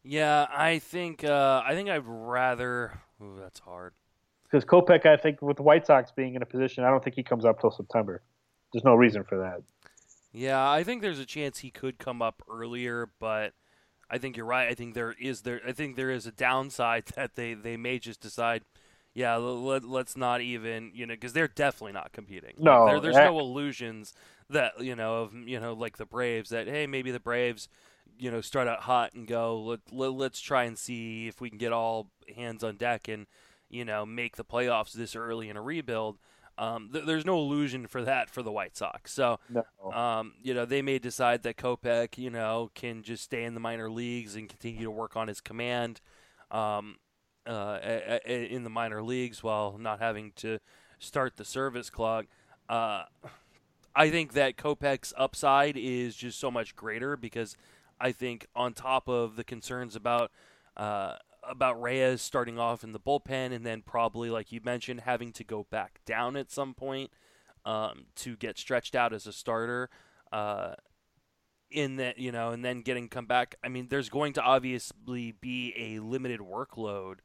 Yeah, 0.03 0.47
I 0.51 0.77
think 0.79 1.23
uh, 1.23 1.63
I 1.65 1.73
think 1.73 1.89
I'd 1.89 2.05
rather. 2.05 2.99
Ooh, 3.21 3.37
that's 3.39 3.59
hard. 3.59 3.93
Because 4.51 4.65
Kopech, 4.65 5.05
I 5.05 5.17
think 5.17 5.41
with 5.41 5.57
the 5.57 5.63
White 5.63 5.85
Sox 5.85 6.11
being 6.11 6.35
in 6.35 6.41
a 6.41 6.45
position, 6.45 6.83
I 6.83 6.89
don't 6.89 7.03
think 7.03 7.15
he 7.15 7.23
comes 7.23 7.45
up 7.45 7.61
till 7.61 7.71
September. 7.71 8.21
There's 8.73 8.83
no 8.83 8.95
reason 8.95 9.23
for 9.23 9.37
that. 9.37 9.61
Yeah, 10.33 10.69
I 10.69 10.83
think 10.83 11.01
there's 11.01 11.19
a 11.19 11.25
chance 11.25 11.59
he 11.59 11.71
could 11.71 11.97
come 11.97 12.21
up 12.21 12.41
earlier, 12.49 13.09
but 13.19 13.53
I 14.09 14.17
think 14.17 14.37
you're 14.37 14.45
right. 14.45 14.69
I 14.69 14.73
think 14.73 14.93
there 14.93 15.15
is 15.19 15.41
there. 15.41 15.61
I 15.67 15.71
think 15.71 15.95
there 15.95 16.09
is 16.09 16.25
a 16.25 16.31
downside 16.31 17.05
that 17.15 17.35
they 17.35 17.53
they 17.53 17.77
may 17.77 17.99
just 17.99 18.21
decide 18.21 18.63
yeah, 19.13 19.35
let, 19.35 19.83
us 19.83 20.15
not 20.15 20.39
even, 20.39 20.91
you 20.93 21.05
know, 21.05 21.13
because 21.13 21.33
they're 21.33 21.49
definitely 21.49 21.91
not 21.91 22.13
competing. 22.13 22.53
No, 22.57 22.85
there, 22.85 22.99
there's 23.01 23.17
no 23.17 23.39
illusions 23.39 24.13
that 24.49 24.81
you 24.81 24.95
know 24.95 25.23
of 25.23 25.33
you 25.33 25.59
know 25.59 25.73
like 25.73 25.97
the 25.97 26.05
Braves 26.05 26.49
that 26.49 26.67
hey 26.67 26.87
maybe 26.87 27.11
the 27.11 27.19
Braves 27.19 27.67
you 28.21 28.29
know, 28.29 28.39
start 28.39 28.67
out 28.67 28.81
hot 28.81 29.13
and 29.13 29.27
go. 29.27 29.59
Let, 29.59 29.79
let 29.91 30.13
let's 30.13 30.39
try 30.39 30.65
and 30.65 30.77
see 30.77 31.27
if 31.27 31.41
we 31.41 31.49
can 31.49 31.57
get 31.57 31.73
all 31.73 32.11
hands 32.35 32.63
on 32.63 32.75
deck 32.75 33.07
and 33.07 33.25
you 33.71 33.85
know 33.85 34.05
make 34.05 34.35
the 34.35 34.45
playoffs 34.45 34.93
this 34.93 35.15
early 35.15 35.49
in 35.49 35.57
a 35.57 35.61
rebuild. 35.61 36.19
Um, 36.57 36.89
th- 36.93 37.05
there's 37.05 37.25
no 37.25 37.37
illusion 37.37 37.87
for 37.87 38.03
that 38.03 38.29
for 38.29 38.43
the 38.43 38.51
White 38.51 38.75
Sox. 38.77 39.11
So, 39.11 39.39
no. 39.49 39.63
um, 39.91 40.33
you 40.43 40.53
know, 40.53 40.65
they 40.65 40.81
may 40.81 40.99
decide 40.99 41.41
that 41.43 41.57
Kopech, 41.57 42.17
you 42.17 42.29
know, 42.29 42.69
can 42.75 43.01
just 43.01 43.23
stay 43.23 43.45
in 43.45 43.53
the 43.55 43.59
minor 43.59 43.89
leagues 43.89 44.35
and 44.35 44.47
continue 44.47 44.83
to 44.83 44.91
work 44.91 45.15
on 45.15 45.27
his 45.27 45.41
command 45.41 46.01
um, 46.51 46.97
uh, 47.47 47.79
a- 47.81 48.19
a- 48.25 48.53
in 48.53 48.63
the 48.63 48.69
minor 48.69 49.01
leagues 49.01 49.41
while 49.41 49.77
not 49.79 49.99
having 49.99 50.33
to 50.35 50.59
start 50.99 51.37
the 51.37 51.45
service 51.45 51.89
clock. 51.89 52.25
Uh, 52.69 53.05
I 53.95 54.09
think 54.09 54.33
that 54.33 54.55
Kopech's 54.55 55.13
upside 55.17 55.77
is 55.77 56.15
just 56.15 56.39
so 56.39 56.51
much 56.51 56.75
greater 56.75 57.17
because 57.17 57.55
I 57.99 58.11
think 58.11 58.47
on 58.55 58.73
top 58.73 59.07
of 59.09 59.35
the 59.35 59.43
concerns 59.43 59.95
about 59.95 60.31
uh, 60.77 61.15
about 61.43 61.81
Reyes 61.81 62.21
starting 62.21 62.59
off 62.59 62.83
in 62.83 62.91
the 62.91 62.99
bullpen 62.99 63.53
and 63.53 63.65
then 63.65 63.81
probably, 63.81 64.29
like 64.29 64.51
you 64.51 64.61
mentioned, 64.63 65.01
having 65.01 65.31
to 65.33 65.43
go 65.43 65.65
back 65.69 65.99
down 66.05 66.35
at 66.35 66.51
some 66.51 66.73
point 66.73 67.11
um, 67.65 68.05
to 68.17 68.35
get 68.35 68.57
stretched 68.57 68.95
out 68.95 69.13
as 69.13 69.27
a 69.27 69.33
starter. 69.33 69.89
Uh, 70.31 70.75
in 71.71 71.95
that, 71.95 72.17
you 72.17 72.31
know, 72.31 72.49
and 72.49 72.63
then 72.63 72.81
getting 72.81 73.07
come 73.07 73.25
back. 73.25 73.55
I 73.63 73.69
mean, 73.69 73.87
there's 73.89 74.09
going 74.09 74.33
to 74.33 74.41
obviously 74.41 75.31
be 75.31 75.73
a 75.77 75.99
limited 75.99 76.41
workload, 76.41 77.19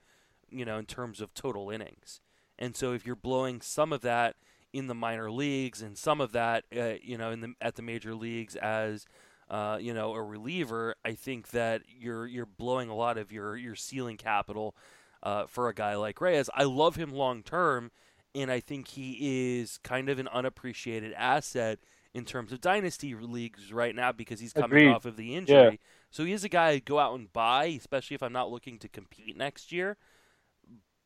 you 0.50 0.64
know, 0.64 0.78
in 0.78 0.86
terms 0.86 1.20
of 1.20 1.34
total 1.34 1.70
innings. 1.70 2.20
And 2.58 2.76
so 2.76 2.92
if 2.92 3.04
you're 3.04 3.16
blowing 3.16 3.60
some 3.60 3.92
of 3.92 4.00
that 4.02 4.36
in 4.72 4.86
the 4.86 4.94
minor 4.94 5.30
leagues 5.30 5.82
and 5.82 5.98
some 5.98 6.20
of 6.20 6.32
that, 6.32 6.64
uh, 6.76 6.94
you 7.02 7.18
know, 7.18 7.30
in 7.30 7.40
the 7.40 7.54
at 7.60 7.74
the 7.74 7.82
major 7.82 8.14
leagues 8.14 8.56
as 8.56 9.06
uh, 9.48 9.78
you 9.80 9.94
know, 9.94 10.14
a 10.14 10.22
reliever, 10.22 10.96
I 11.04 11.14
think 11.14 11.50
that 11.50 11.82
you're 11.86 12.26
you're 12.26 12.46
blowing 12.46 12.88
a 12.88 12.94
lot 12.94 13.18
of 13.18 13.30
your 13.30 13.56
your 13.56 13.76
ceiling 13.76 14.16
capital 14.16 14.76
uh, 15.22 15.46
for 15.46 15.68
a 15.68 15.74
guy 15.74 15.94
like 15.94 16.20
Reyes. 16.20 16.50
I 16.54 16.64
love 16.64 16.96
him 16.96 17.12
long 17.12 17.42
term, 17.42 17.90
and 18.34 18.50
I 18.50 18.60
think 18.60 18.88
he 18.88 19.60
is 19.60 19.78
kind 19.78 20.08
of 20.08 20.18
an 20.18 20.28
unappreciated 20.28 21.12
asset 21.14 21.78
in 22.12 22.24
terms 22.24 22.50
of 22.50 22.60
dynasty 22.60 23.14
leagues 23.14 23.72
right 23.72 23.94
now 23.94 24.10
because 24.10 24.40
he's 24.40 24.52
coming 24.52 24.78
Agreed. 24.78 24.88
off 24.88 25.04
of 25.04 25.16
the 25.16 25.34
injury. 25.34 25.56
Yeah. 25.56 25.70
So 26.10 26.24
he 26.24 26.32
is 26.32 26.44
a 26.44 26.48
guy 26.48 26.68
I'd 26.68 26.84
go 26.84 26.98
out 26.98 27.18
and 27.18 27.32
buy, 27.32 27.66
especially 27.66 28.14
if 28.14 28.22
I'm 28.22 28.32
not 28.32 28.50
looking 28.50 28.78
to 28.78 28.88
compete 28.88 29.36
next 29.36 29.70
year. 29.70 29.96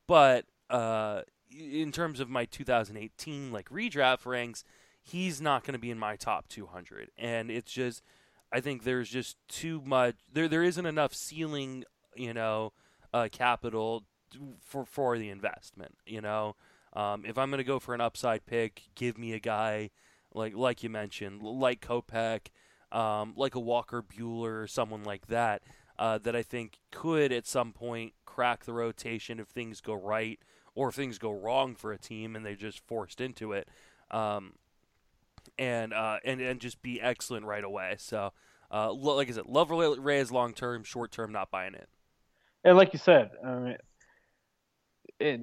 But 0.07 0.47
uh, 0.70 1.22
in 1.51 1.93
terms 1.93 2.20
of 2.20 2.30
my 2.30 2.45
2018 2.45 3.53
like 3.53 3.68
redraft 3.70 4.24
ranks, 4.24 4.64
he's 5.03 5.41
not 5.41 5.64
going 5.64 5.72
to 5.72 5.78
be 5.80 5.91
in 5.91 5.99
my 5.99 6.16
top 6.16 6.49
200, 6.49 7.11
and 7.18 7.51
it's 7.51 7.72
just 7.72 8.03
I 8.53 8.61
think 8.61 8.83
there's 8.85 9.09
just 9.09 9.37
too 9.49 9.83
much. 9.85 10.17
There 10.33 10.49
there 10.49 10.63
isn't 10.63 10.87
enough 10.87 11.15
ceiling, 11.15 11.85
you 12.17 12.35
know, 12.35 12.73
uh, 13.13 13.29
capital 13.31 14.05
for 14.61 14.85
for 14.85 15.19
the 15.19 15.31
investment. 15.31 15.97
You 16.07 16.21
know, 16.21 16.57
um, 16.93 17.25
if 17.25 17.39
I'm 17.39 17.51
going 17.51 17.59
to 17.59 17.65
go 17.65 17.79
for 17.79 17.95
an 17.95 18.01
upside 18.01 18.47
pick, 18.47 18.83
give 18.95 19.19
me 19.19 19.33
a 19.33 19.39
guy 19.41 19.91
like 20.35 20.55
like 20.55 20.83
you 20.83 20.91
mentioned, 20.91 21.43
like 21.43 21.81
Kopech, 21.81 22.49
um, 22.93 23.35
like 23.37 23.55
a 23.55 23.61
Walker 23.61 24.03
Buehler 24.03 24.63
or 24.63 24.67
someone 24.67 25.05
like 25.05 25.27
that. 25.29 25.63
Uh, 25.99 26.17
that 26.17 26.35
I 26.35 26.43
think 26.43 26.79
could 26.91 27.31
at 27.31 27.47
some 27.47 27.75
point 27.75 28.15
crack 28.25 28.65
the 28.65 28.73
rotation 28.73 29.39
if 29.39 29.49
things 29.49 29.83
go 29.83 29.93
right 29.93 30.39
or 30.75 30.89
if 30.89 30.95
things 30.95 31.19
go 31.19 31.31
wrong 31.31 31.75
for 31.75 31.93
a 31.93 31.99
team 31.99 32.35
and 32.35 32.45
they're 32.45 32.55
just 32.55 32.81
forced 32.87 33.21
into 33.21 33.53
it. 33.53 33.69
Um, 34.11 34.55
and 35.61 35.93
uh, 35.93 36.19
and 36.25 36.41
and 36.41 36.59
just 36.59 36.83
be 36.83 37.01
excellent 37.01 37.45
right 37.47 37.63
away. 37.63 37.95
So, 37.99 38.33
uh, 38.73 38.91
lo- 38.91 39.15
like 39.15 39.29
I 39.29 39.33
said, 39.33 39.47
love 39.47 39.71
Reyes 39.71 40.33
long 40.33 40.55
term, 40.55 40.83
short 40.83 41.13
term, 41.13 41.31
not 41.31 41.51
buying 41.53 41.75
it. 41.75 41.89
And 42.65 42.77
like 42.77 42.93
you 42.93 42.99
said, 42.99 43.31
I 43.47 43.55
mean, 43.55 43.77
it, 45.21 45.41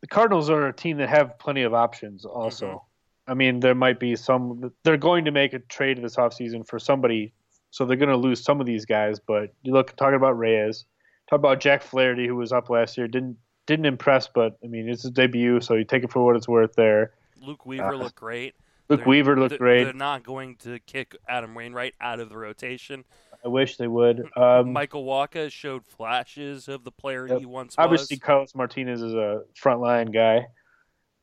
the 0.00 0.06
Cardinals 0.06 0.48
are 0.48 0.68
a 0.68 0.72
team 0.72 0.96
that 0.98 1.08
have 1.08 1.38
plenty 1.38 1.62
of 1.62 1.74
options. 1.74 2.24
Also, 2.24 2.66
Mm-hmm. 2.66 2.84
I 3.30 3.34
mean, 3.34 3.60
there 3.60 3.74
might 3.74 4.00
be 4.00 4.16
some. 4.16 4.72
They're 4.84 4.96
going 4.96 5.26
to 5.26 5.30
make 5.30 5.52
a 5.52 5.58
trade 5.58 6.00
this 6.02 6.16
offseason 6.16 6.66
for 6.66 6.78
somebody, 6.78 7.34
so 7.70 7.84
they're 7.84 7.98
going 7.98 8.08
to 8.08 8.16
lose 8.16 8.42
some 8.42 8.58
of 8.58 8.64
these 8.66 8.86
guys. 8.86 9.20
But 9.20 9.52
you 9.62 9.74
look 9.74 9.94
talking 9.96 10.14
about 10.14 10.38
Reyes, 10.38 10.86
talk 11.28 11.38
about 11.38 11.60
Jack 11.60 11.82
Flaherty, 11.82 12.26
who 12.26 12.36
was 12.36 12.52
up 12.52 12.70
last 12.70 12.96
year, 12.96 13.06
didn't 13.06 13.36
didn't 13.66 13.84
impress, 13.84 14.28
but 14.28 14.56
I 14.64 14.68
mean, 14.68 14.88
it's 14.88 15.02
his 15.02 15.10
debut, 15.10 15.60
so 15.60 15.74
you 15.74 15.84
take 15.84 16.04
it 16.04 16.10
for 16.10 16.24
what 16.24 16.36
it's 16.36 16.48
worth 16.48 16.72
there. 16.74 17.12
Luke 17.42 17.66
Weaver 17.66 17.92
Uh, 17.92 17.98
looked 17.98 18.14
great. 18.16 18.54
Luke 18.88 19.00
They're- 19.00 19.08
Weaver 19.08 19.36
looked 19.38 19.50
they're- 19.50 19.58
great. 19.58 19.84
They're 19.84 19.92
not 19.92 20.22
going 20.24 20.56
to 20.56 20.78
kick 20.80 21.16
Adam 21.28 21.54
Wainwright 21.54 21.94
out 22.00 22.20
of 22.20 22.28
the 22.28 22.36
rotation. 22.36 23.04
I 23.44 23.48
wish 23.48 23.76
they 23.76 23.86
would. 23.86 24.28
Um, 24.36 24.72
Michael 24.72 25.04
Wacha 25.04 25.50
showed 25.52 25.84
flashes 25.86 26.66
of 26.68 26.82
the 26.84 26.90
player 26.90 27.26
Yep. 27.28 27.38
he 27.40 27.46
once 27.46 27.76
was. 27.76 27.84
Obviously, 27.84 28.16
Carlos 28.16 28.54
Martinez 28.54 29.00
is 29.02 29.14
a 29.14 29.42
frontline 29.54 30.12
guy. 30.12 30.46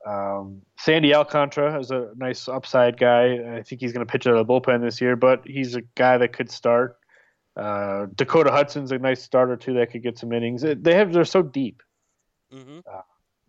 Um, 0.06 0.62
Sandy 0.78 1.14
Alcantara 1.16 1.78
is 1.80 1.90
a 1.92 2.12
nice 2.16 2.48
upside 2.48 2.98
guy. 2.98 3.58
I 3.58 3.64
think 3.64 3.82
he's 3.82 3.92
going 3.92 4.06
to 4.06 4.10
pitch 4.12 4.28
out 4.28 4.36
of 4.36 4.46
the 4.46 4.54
bullpen 4.54 4.82
this 4.82 5.02
year, 5.02 5.16
but 5.16 5.42
he's 5.46 5.76
a 5.76 5.82
guy 5.96 6.18
that 6.20 6.32
could 6.32 6.50
start. 6.52 6.98
Uh, 7.58 8.06
Dakota 8.16 8.52
Hudson's 8.52 8.92
a 8.92 9.00
nice 9.00 9.24
starter 9.24 9.58
too 9.58 9.74
that 9.74 9.92
could 9.92 10.04
get 10.04 10.18
some 10.18 10.32
innings. 10.32 10.62
They 10.64 10.94
have 10.94 11.12
they're 11.12 11.26
so 11.26 11.42
deep. 11.42 11.82
hmm 12.52 12.80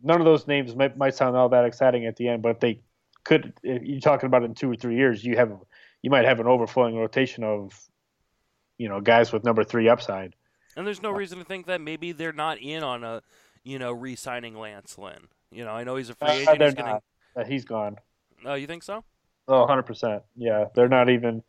None 0.03 0.21
of 0.21 0.25
those 0.27 0.47
names 0.47 0.75
might, 0.77 0.97
might 0.97 1.15
sound 1.15 1.37
all 1.37 1.49
that 1.51 1.65
exciting 1.65 2.05
at 2.07 2.17
the 2.17 2.29
end, 2.29 2.43
but 2.43 2.51
if 2.51 2.61
they 2.61 2.81
could, 3.27 3.53
if 3.63 3.83
you're 3.83 4.01
talking 4.01 4.27
about 4.27 4.43
in 4.45 4.55
two 4.55 4.71
or 4.71 4.77
three 4.77 4.97
years, 4.97 5.25
you 5.25 5.37
have 5.37 5.53
you 6.03 6.11
might 6.11 6.25
have 6.25 6.41
an 6.41 6.47
overflowing 6.47 6.97
rotation 6.97 7.45
of, 7.45 7.73
you 8.79 8.89
know, 8.89 9.01
guys 9.01 9.33
with 9.33 9.45
number 9.45 9.65
three 9.65 9.89
upside. 9.89 10.35
And 10.77 10.87
there's 10.87 11.03
no 11.03 11.11
reason 11.11 11.39
to 11.39 11.45
think 11.45 11.67
that 11.67 11.81
maybe 11.81 12.13
they're 12.13 12.33
not 12.33 12.59
in 12.61 12.83
on 12.83 13.03
a, 13.03 13.23
you 13.65 13.79
know, 13.79 13.93
re-signing 13.93 14.57
Lance 14.59 14.97
Lynn. 14.99 15.29
You 15.51 15.65
know, 15.65 15.71
I 15.73 15.85
know 15.85 15.97
he's 15.97 16.11
a 16.11 16.15
free 16.15 16.29
Uh, 16.29 16.33
agent. 16.33 16.59
they're 16.59 16.69
He's 16.69 16.75
gonna. 16.75 17.01
Uh, 17.37 17.45
he's 17.45 17.65
gone. 17.65 17.97
Oh, 18.45 18.55
you 18.55 18.67
think 18.67 18.83
so? 18.83 19.05
Oh, 19.49 19.67
100%. 19.67 20.23
Yeah, 20.37 20.67
they're 20.75 20.89
not 20.89 21.09
even. 21.11 21.43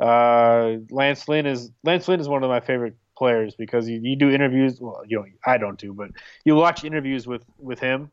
Uh, 0.00 0.76
Lance 0.90 1.28
Lynn 1.28 1.46
is 1.46 1.70
Lance 1.84 2.08
Lynn 2.08 2.20
is 2.20 2.28
one 2.28 2.42
of 2.42 2.50
my 2.50 2.60
favorite 2.60 2.96
players 3.16 3.54
because 3.54 3.88
you, 3.88 4.00
you 4.02 4.16
do 4.16 4.30
interviews. 4.30 4.80
Well, 4.80 5.02
you 5.06 5.18
know, 5.18 5.26
I 5.46 5.56
don't 5.58 5.78
do, 5.78 5.92
but 5.92 6.10
you 6.44 6.56
watch 6.56 6.82
interviews 6.84 7.26
with 7.28 7.44
with 7.58 7.78
him, 7.78 8.10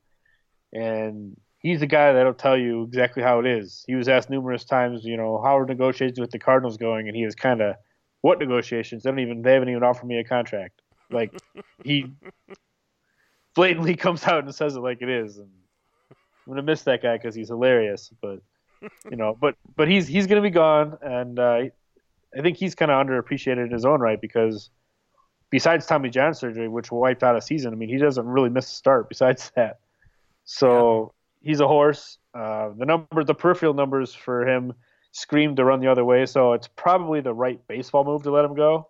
and 0.73 1.35
he's 1.61 1.79
the 1.79 1.87
guy 1.87 2.13
that'll 2.13 2.33
tell 2.33 2.57
you 2.57 2.83
exactly 2.83 3.23
how 3.23 3.39
it 3.39 3.45
is. 3.45 3.83
He 3.87 3.95
was 3.95 4.07
asked 4.07 4.29
numerous 4.29 4.65
times, 4.65 5.03
you 5.05 5.17
know, 5.17 5.41
how 5.43 5.57
are 5.57 5.65
negotiations 5.65 6.19
with 6.19 6.31
the 6.31 6.39
Cardinals 6.39 6.77
going, 6.77 7.07
and 7.07 7.15
he 7.15 7.25
was 7.25 7.35
kind 7.35 7.61
of, 7.61 7.75
what 8.21 8.39
negotiations? 8.39 9.03
They 9.03 9.09
don't 9.09 9.19
even 9.19 9.41
they 9.41 9.53
haven't 9.53 9.69
even 9.69 9.83
offered 9.83 10.05
me 10.05 10.19
a 10.19 10.23
contract. 10.23 10.81
Like 11.09 11.33
he 11.83 12.11
blatantly 13.55 13.95
comes 13.95 14.23
out 14.25 14.43
and 14.43 14.53
says 14.53 14.75
it 14.75 14.79
like 14.79 15.01
it 15.01 15.09
is, 15.09 15.37
and 15.37 15.49
I'm 16.45 16.53
gonna 16.53 16.63
miss 16.63 16.83
that 16.83 17.01
guy 17.01 17.17
because 17.17 17.33
he's 17.33 17.47
hilarious, 17.47 18.11
but 18.21 18.39
you 19.09 19.17
know, 19.17 19.37
but 19.39 19.55
but 19.75 19.87
he's 19.87 20.07
he's 20.07 20.27
going 20.27 20.41
to 20.41 20.47
be 20.47 20.53
gone, 20.53 20.97
and 21.01 21.39
uh, 21.39 21.63
I 22.37 22.41
think 22.41 22.57
he's 22.57 22.75
kind 22.75 22.91
of 22.91 23.05
underappreciated 23.05 23.65
in 23.65 23.71
his 23.71 23.85
own 23.85 23.99
right 23.99 24.19
because 24.19 24.69
besides 25.49 25.85
Tommy 25.85 26.09
John 26.09 26.33
surgery, 26.33 26.67
which 26.67 26.91
wiped 26.91 27.23
out 27.23 27.35
a 27.35 27.41
season, 27.41 27.73
I 27.73 27.75
mean, 27.75 27.89
he 27.89 27.97
doesn't 27.97 28.25
really 28.25 28.49
miss 28.49 28.67
a 28.67 28.75
start. 28.75 29.09
Besides 29.09 29.51
that, 29.55 29.79
so 30.45 31.13
he's 31.41 31.59
a 31.59 31.67
horse. 31.67 32.17
Uh, 32.33 32.69
the 32.77 32.85
number, 32.85 33.23
the 33.23 33.33
peripheral 33.33 33.73
numbers 33.73 34.13
for 34.13 34.47
him 34.47 34.73
scream 35.11 35.55
to 35.55 35.65
run 35.65 35.81
the 35.81 35.91
other 35.91 36.05
way, 36.05 36.25
so 36.25 36.53
it's 36.53 36.67
probably 36.67 37.21
the 37.21 37.33
right 37.33 37.59
baseball 37.67 38.03
move 38.03 38.23
to 38.23 38.31
let 38.31 38.45
him 38.45 38.55
go. 38.55 38.87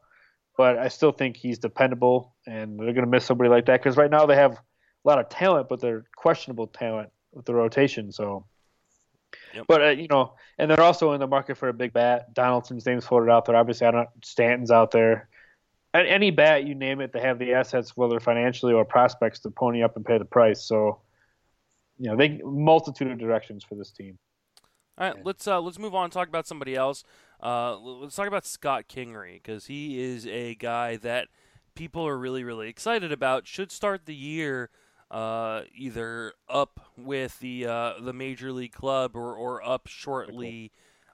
But 0.58 0.78
I 0.78 0.90
still 0.90 1.12
think 1.12 1.38
he's 1.38 1.58
dependable, 1.58 2.36
and 2.46 2.80
they're 2.80 2.94
going 2.94 3.06
to 3.06 3.08
miss 3.08 3.26
somebody 3.26 3.50
like 3.50 3.66
that 3.66 3.82
because 3.82 3.98
right 3.98 4.12
now 4.12 4.26
they 4.26 4.36
have 4.36 4.54
a 4.54 4.60
lot 5.06 5.20
of 5.20 5.30
talent, 5.30 5.70
but 5.70 5.80
they're 5.80 6.06
questionable 6.16 6.68
talent 6.68 7.10
with 7.32 7.46
the 7.46 7.56
rotation. 7.56 8.12
So. 8.12 8.46
But 9.68 9.82
uh, 9.82 9.90
you 9.90 10.08
know, 10.10 10.34
and 10.58 10.70
they're 10.70 10.82
also 10.82 11.14
in 11.14 11.20
the 11.20 11.28
market 11.28 11.58
for 11.58 11.70
a 11.70 11.74
big 11.74 11.94
bat. 11.94 12.34
Donaldson's 12.34 12.86
name's 12.86 13.06
floated 13.06 13.32
out 13.32 13.46
there. 13.46 13.56
Obviously, 13.56 13.88
I 13.88 13.92
don't. 13.92 14.10
Stanton's 14.24 14.72
out 14.72 14.92
there. 14.92 15.30
Any 15.94 16.32
bat 16.32 16.66
you 16.66 16.74
name 16.74 17.02
it, 17.02 17.12
they 17.12 17.20
have 17.20 17.38
the 17.38 17.54
assets, 17.54 17.98
whether 17.98 18.20
financially 18.22 18.74
or 18.74 18.86
prospects, 18.86 19.40
to 19.40 19.52
pony 19.52 19.84
up 19.84 19.98
and 19.98 20.06
pay 20.06 20.18
the 20.18 20.26
price. 20.26 20.64
So, 20.64 21.02
you 22.02 22.10
know, 22.10 22.16
they 22.18 22.40
multitude 22.44 23.12
of 23.12 23.20
directions 23.20 23.64
for 23.64 23.76
this 23.76 23.92
team. 23.92 24.18
All 24.98 25.08
right, 25.08 25.24
let's 25.24 25.48
uh, 25.48 25.62
let's 25.62 25.78
move 25.78 25.94
on 25.94 26.06
and 26.06 26.14
talk 26.14 26.28
about 26.28 26.48
somebody 26.48 26.76
else. 26.76 27.04
Uh, 27.42 27.78
let's 27.78 28.16
talk 28.16 28.28
about 28.28 28.44
Scott 28.44 28.86
Kingery 28.90 29.36
because 29.36 29.68
he 29.68 30.02
is 30.02 30.26
a 30.26 30.56
guy 30.56 30.96
that 30.98 31.28
people 31.76 32.08
are 32.08 32.18
really 32.18 32.44
really 32.44 32.70
excited 32.70 33.12
about. 33.12 33.46
Should 33.46 33.72
start 33.72 34.08
the 34.08 34.16
year 34.16 34.72
uh, 35.12 35.62
either 35.76 36.34
up 36.50 36.80
with 36.98 37.40
the 37.40 37.68
uh, 37.68 37.94
the 38.02 38.14
major 38.14 38.52
league 38.52 38.74
club 38.74 39.16
or, 39.16 39.36
or 39.36 39.64
up 39.64 39.86
shortly, 39.86 40.72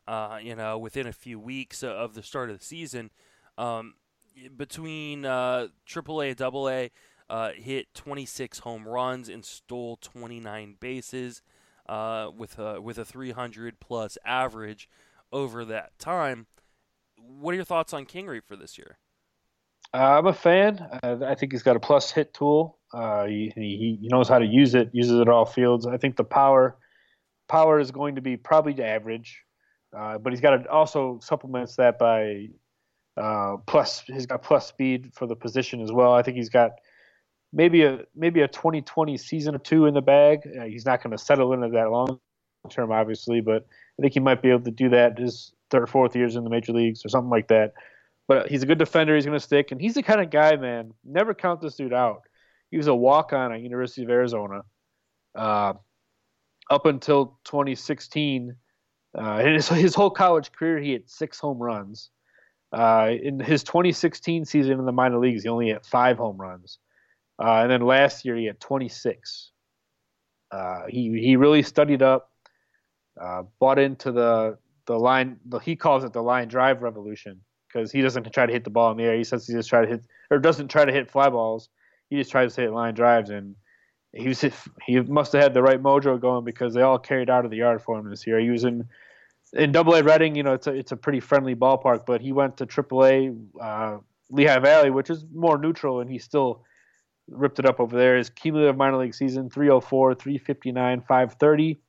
uh, 0.08 0.40
you 0.42 0.56
know, 0.56 0.78
within 0.78 1.06
a 1.06 1.14
few 1.14 1.38
weeks 1.38 1.84
of 1.84 2.14
the 2.14 2.24
start 2.24 2.50
of 2.50 2.60
the 2.60 2.66
season. 2.66 3.12
Um, 3.58 3.96
between 4.56 5.26
uh, 5.26 5.68
AAA 5.86 6.32
and 6.32 6.42
AA, 6.42 6.94
uh, 7.30 7.52
hit 7.56 7.94
26 7.94 8.60
home 8.60 8.88
runs 8.88 9.30
and 9.30 9.44
stole 9.44 9.98
29 9.98 10.76
bases 10.80 11.42
uh, 11.90 12.30
with 12.36 12.58
a 12.60 12.82
with 12.82 12.98
a 12.98 13.06
300 13.06 13.80
plus 13.80 14.18
average 14.26 14.90
over 15.32 15.66
that 15.66 15.98
time. 16.00 16.48
what 17.18 17.52
are 17.52 17.56
your 17.56 17.66
thoughts 17.66 17.94
on 17.94 18.06
Kingery 18.06 18.42
for 18.44 18.56
this 18.56 18.78
year? 18.78 18.98
Uh, 19.94 20.18
I'm 20.18 20.28
a 20.28 20.34
fan. 20.34 20.86
Uh, 21.04 21.18
I 21.26 21.36
think 21.36 21.52
he's 21.52 21.64
got 21.64 21.76
a 21.76 21.80
plus 21.80 22.12
hit 22.12 22.34
tool. 22.34 22.78
Uh, 22.94 23.26
he, 23.26 23.52
he, 23.56 23.98
he 24.02 24.08
knows 24.10 24.28
how 24.28 24.40
to 24.40 24.46
use 24.46 24.76
it. 24.76 24.90
Uses 24.94 25.20
it 25.20 25.30
all 25.30 25.46
fields. 25.46 25.86
I 25.86 25.98
think 25.98 26.16
the 26.16 26.24
power 26.24 26.78
power 27.48 27.80
is 27.80 27.92
going 27.92 28.16
to 28.16 28.22
be 28.22 28.36
probably 28.36 28.82
average, 28.84 29.44
uh, 29.98 30.18
but 30.18 30.34
he's 30.34 30.42
got 30.42 30.52
to 30.58 30.70
also 30.70 31.20
supplements 31.22 31.78
that 31.78 31.98
by 31.98 32.48
uh, 33.16 33.58
plus. 33.66 34.04
He's 34.06 34.26
got 34.26 34.44
plus 34.44 34.68
speed 34.68 35.12
for 35.14 35.26
the 35.26 35.36
position 35.36 35.82
as 35.82 35.92
well. 35.92 36.14
I 36.14 36.22
think 36.22 36.38
he's 36.38 36.50
got 36.50 36.72
maybe 37.54 37.84
a 37.84 38.00
maybe 38.16 38.42
a 38.42 38.48
2020 38.48 39.18
season 39.18 39.56
or 39.56 39.60
two 39.60 39.86
in 39.86 39.94
the 39.94 40.02
bag. 40.02 40.40
Uh, 40.60 40.66
he's 40.66 40.86
not 40.86 41.04
going 41.04 41.16
to 41.16 41.24
settle 41.24 41.54
into 41.54 41.70
that 41.70 41.92
long 41.92 42.20
term, 42.70 42.92
obviously, 42.92 43.42
but 43.42 43.66
I 43.98 44.02
think 44.02 44.14
he 44.14 44.20
might 44.20 44.42
be 44.42 44.50
able 44.50 44.64
to 44.64 44.72
do 44.72 44.90
that 44.90 45.18
his 45.18 45.54
third 45.70 45.84
or 45.84 45.88
fourth 45.88 46.16
years 46.16 46.36
in 46.36 46.44
the 46.44 46.50
major 46.50 46.74
leagues 46.74 47.06
or 47.06 47.10
something 47.10 47.30
like 47.30 47.48
that. 47.48 47.74
But 48.28 48.50
he's 48.50 48.64
a 48.64 48.66
good 48.66 48.78
defender. 48.78 49.16
He's 49.16 49.26
going 49.26 49.40
to 49.40 49.44
stick, 49.44 49.72
and 49.72 49.80
he's 49.80 49.94
the 49.94 50.04
kind 50.04 50.22
of 50.22 50.30
guy, 50.30 50.56
man. 50.58 50.92
Never 51.06 51.34
count 51.34 51.62
this 51.62 51.76
dude 51.76 51.94
out. 51.94 52.22
He 52.72 52.78
was 52.78 52.88
a 52.88 52.96
walk 52.96 53.32
on 53.32 53.54
at 53.54 53.62
University 53.62 54.04
of 54.04 54.10
Arizona. 54.10 54.64
Uh, 55.34 55.74
up 56.70 56.86
until 56.86 57.40
2016, 57.46 58.56
uh, 59.18 59.40
his, 59.44 59.70
his 59.70 59.96
whole 59.96 60.10
college 60.10 60.52
career, 60.52 60.80
he 60.80 60.92
had 60.92 61.10
six 61.10 61.40
home 61.40 61.60
runs. 61.60 62.10
Uh, 62.74 63.12
in 63.24 63.40
his 63.40 63.64
2016 63.64 64.44
season 64.44 64.74
in 64.78 64.86
the 64.86 64.92
minor 64.92 65.20
leagues, 65.20 65.44
he 65.44 65.50
only 65.50 65.70
had 65.70 65.86
five 65.86 66.18
home 66.18 66.38
runs. 66.38 66.80
Uh, 67.40 67.62
and 67.62 67.72
then 67.72 67.82
last 67.82 68.26
year, 68.26 68.36
he 68.36 68.46
had 68.46 68.60
26. 68.60 69.52
Uh, 70.52 70.82
he 70.88 71.20
he 71.20 71.36
really 71.36 71.62
studied 71.62 72.02
up, 72.02 72.32
uh, 73.22 73.44
bought 73.60 73.80
into 73.80 74.12
the 74.12 74.58
the 74.86 74.98
line. 74.98 75.38
The, 75.46 75.60
he 75.60 75.76
calls 75.76 76.04
it 76.04 76.14
the 76.14 76.24
line 76.24 76.48
drive 76.48 76.82
revolution 76.82 77.42
because 77.68 77.92
he 77.92 78.02
doesn't 78.02 78.32
try 78.32 78.46
to 78.46 78.54
hit 78.54 78.64
the 78.64 78.70
ball 78.70 78.92
in 78.92 78.98
the 78.98 79.04
air. 79.04 79.18
He 79.18 79.24
says 79.24 79.46
he 79.46 79.54
just 79.54 79.70
try 79.70 79.82
to 79.82 79.88
hit 79.88 80.06
or 80.32 80.40
doesn't 80.40 80.70
try 80.70 80.86
to 80.86 80.92
hit 80.92 81.12
fly 81.12 81.30
balls. 81.30 81.70
He 82.10 82.16
just 82.16 82.32
tries 82.32 82.56
to 82.56 82.62
hit 82.62 82.72
line 82.72 82.94
drives, 82.94 83.30
and 83.30 83.56
he 84.14 84.28
was 84.30 84.42
he 84.86 85.00
must 85.02 85.34
have 85.34 85.44
had 85.44 85.54
the 85.54 85.62
right 85.62 85.82
mojo 85.82 86.20
going 86.20 86.46
because 86.46 86.74
they 86.74 86.82
all 86.82 86.98
carried 86.98 87.30
out 87.30 87.46
of 87.46 87.52
the 87.52 87.58
yard 87.58 87.82
for 87.82 88.00
him 88.00 88.10
this 88.10 88.26
year. 88.26 88.40
He 88.40 88.50
was 88.50 88.64
in 88.64 88.88
in 89.54 89.72
Double 89.72 89.94
A 89.96 90.04
Reading, 90.04 90.36
you 90.36 90.44
know, 90.44 90.54
it's 90.54 90.68
a 90.68 90.74
it's 90.74 90.92
a 90.92 90.98
pretty 90.98 91.20
friendly 91.20 91.56
ballpark, 91.56 92.06
but 92.06 92.22
he 92.22 92.32
went 92.32 92.58
to 92.58 92.66
Triple 92.66 93.06
A 93.06 93.34
uh, 93.62 93.98
Lehigh 94.30 94.60
Valley, 94.60 94.90
which 94.90 95.10
is 95.10 95.26
more 95.34 95.58
neutral, 95.58 96.00
and 96.00 96.10
he 96.10 96.20
still 96.20 96.64
ripped 97.30 97.60
it 97.60 97.66
up 97.66 97.80
over 97.80 97.98
there. 97.98 98.18
His 98.18 98.30
cumulative 98.30 98.78
minor 98.78 98.98
league 98.98 99.14
season 99.14 99.50
304, 99.50 100.16
359, 100.16 101.02
530 101.02 101.80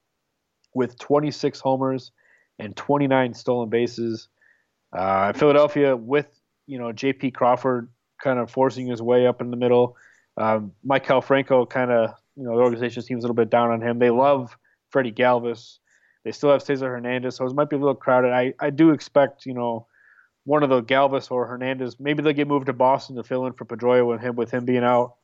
with 0.74 0.98
26 0.98 1.60
homers 1.60 2.12
and 2.58 2.76
29 2.76 3.34
stolen 3.34 3.68
bases. 3.68 4.28
Uh, 4.92 5.32
Philadelphia 5.32 5.96
with 5.96 6.28
you 6.66 6.78
know 6.78 6.92
J.P. 6.92 7.32
Crawford 7.32 7.88
kind 8.22 8.38
of 8.38 8.50
forcing 8.50 8.86
his 8.86 9.02
way 9.02 9.26
up 9.26 9.40
in 9.40 9.50
the 9.50 9.56
middle. 9.56 9.96
Um, 10.36 10.72
Maikel 10.86 11.22
Franco 11.22 11.66
kind 11.66 11.90
of 11.90 12.14
you 12.36 12.44
know 12.44 12.56
the 12.56 12.62
organization 12.62 13.02
seems 13.02 13.22
a 13.22 13.26
little 13.26 13.34
bit 13.34 13.50
down 13.50 13.70
on 13.70 13.80
him. 13.80 13.98
They 13.98 14.10
love 14.10 14.56
Freddie 14.90 15.12
Galvis. 15.12 15.78
They 16.24 16.32
still 16.32 16.50
have 16.50 16.62
Cesar 16.62 16.88
Hernandez, 16.88 17.36
so 17.36 17.46
it 17.46 17.54
might 17.54 17.70
be 17.70 17.76
a 17.76 17.78
little 17.78 17.94
crowded. 17.94 18.32
I, 18.32 18.54
I 18.60 18.70
do 18.70 18.90
expect 18.90 19.46
you 19.46 19.54
know 19.54 19.86
one 20.44 20.62
of 20.62 20.70
the 20.70 20.82
Galvis 20.82 21.30
or 21.30 21.46
Hernandez. 21.46 22.00
Maybe 22.00 22.22
they'll 22.22 22.32
get 22.32 22.48
moved 22.48 22.66
to 22.66 22.72
Boston 22.72 23.16
to 23.16 23.22
fill 23.22 23.46
in 23.46 23.52
for 23.52 23.64
Pedroia 23.66 24.06
with 24.06 24.20
him 24.20 24.36
with 24.36 24.50
him 24.50 24.64
being 24.64 24.84
out. 24.84 25.16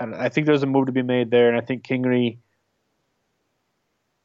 I 0.00 0.28
think 0.28 0.46
there's 0.46 0.62
a 0.62 0.66
move 0.66 0.86
to 0.86 0.92
be 0.92 1.02
made 1.02 1.30
there. 1.30 1.48
And 1.48 1.56
I 1.56 1.60
think 1.60 1.84
Kingery 1.84 2.38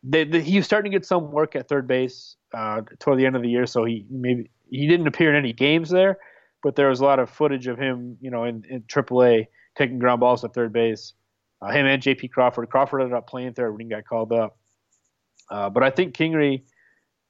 they, 0.08 0.42
he 0.42 0.58
was 0.58 0.66
starting 0.66 0.92
to 0.92 0.98
get 0.98 1.06
some 1.06 1.32
work 1.32 1.56
at 1.56 1.68
third 1.68 1.88
base 1.88 2.36
uh, 2.54 2.82
toward 3.00 3.18
the 3.18 3.26
end 3.26 3.36
of 3.36 3.42
the 3.42 3.50
year, 3.50 3.66
so 3.66 3.84
he 3.84 4.06
maybe 4.10 4.50
he 4.70 4.88
didn't 4.88 5.08
appear 5.08 5.30
in 5.30 5.36
any 5.36 5.54
games 5.54 5.90
there, 5.90 6.20
but 6.64 6.76
there 6.76 6.90
was 6.90 7.00
a 7.00 7.04
lot 7.04 7.20
of 7.20 7.30
footage 7.30 7.68
of 7.68 7.78
him, 7.78 8.18
you 8.22 8.30
know, 8.30 8.44
in, 8.44 8.64
in 8.70 8.82
AAA 8.84 9.48
taking 9.76 10.00
ground 10.00 10.20
balls 10.20 10.44
at 10.44 10.54
third 10.54 10.72
base. 10.72 11.14
Uh, 11.62 11.72
him 11.72 11.86
and 11.86 12.02
J.P. 12.02 12.28
Crawford. 12.30 12.70
Crawford 12.70 13.02
ended 13.02 13.18
up 13.18 13.28
playing 13.28 13.54
third 13.54 13.72
when 13.72 13.82
he 13.82 13.88
got 13.88 14.06
called 14.06 14.32
up. 14.32 14.58
Uh, 15.50 15.70
but 15.70 15.84
I 15.84 15.90
think 15.90 16.16
Kingery 16.16 16.64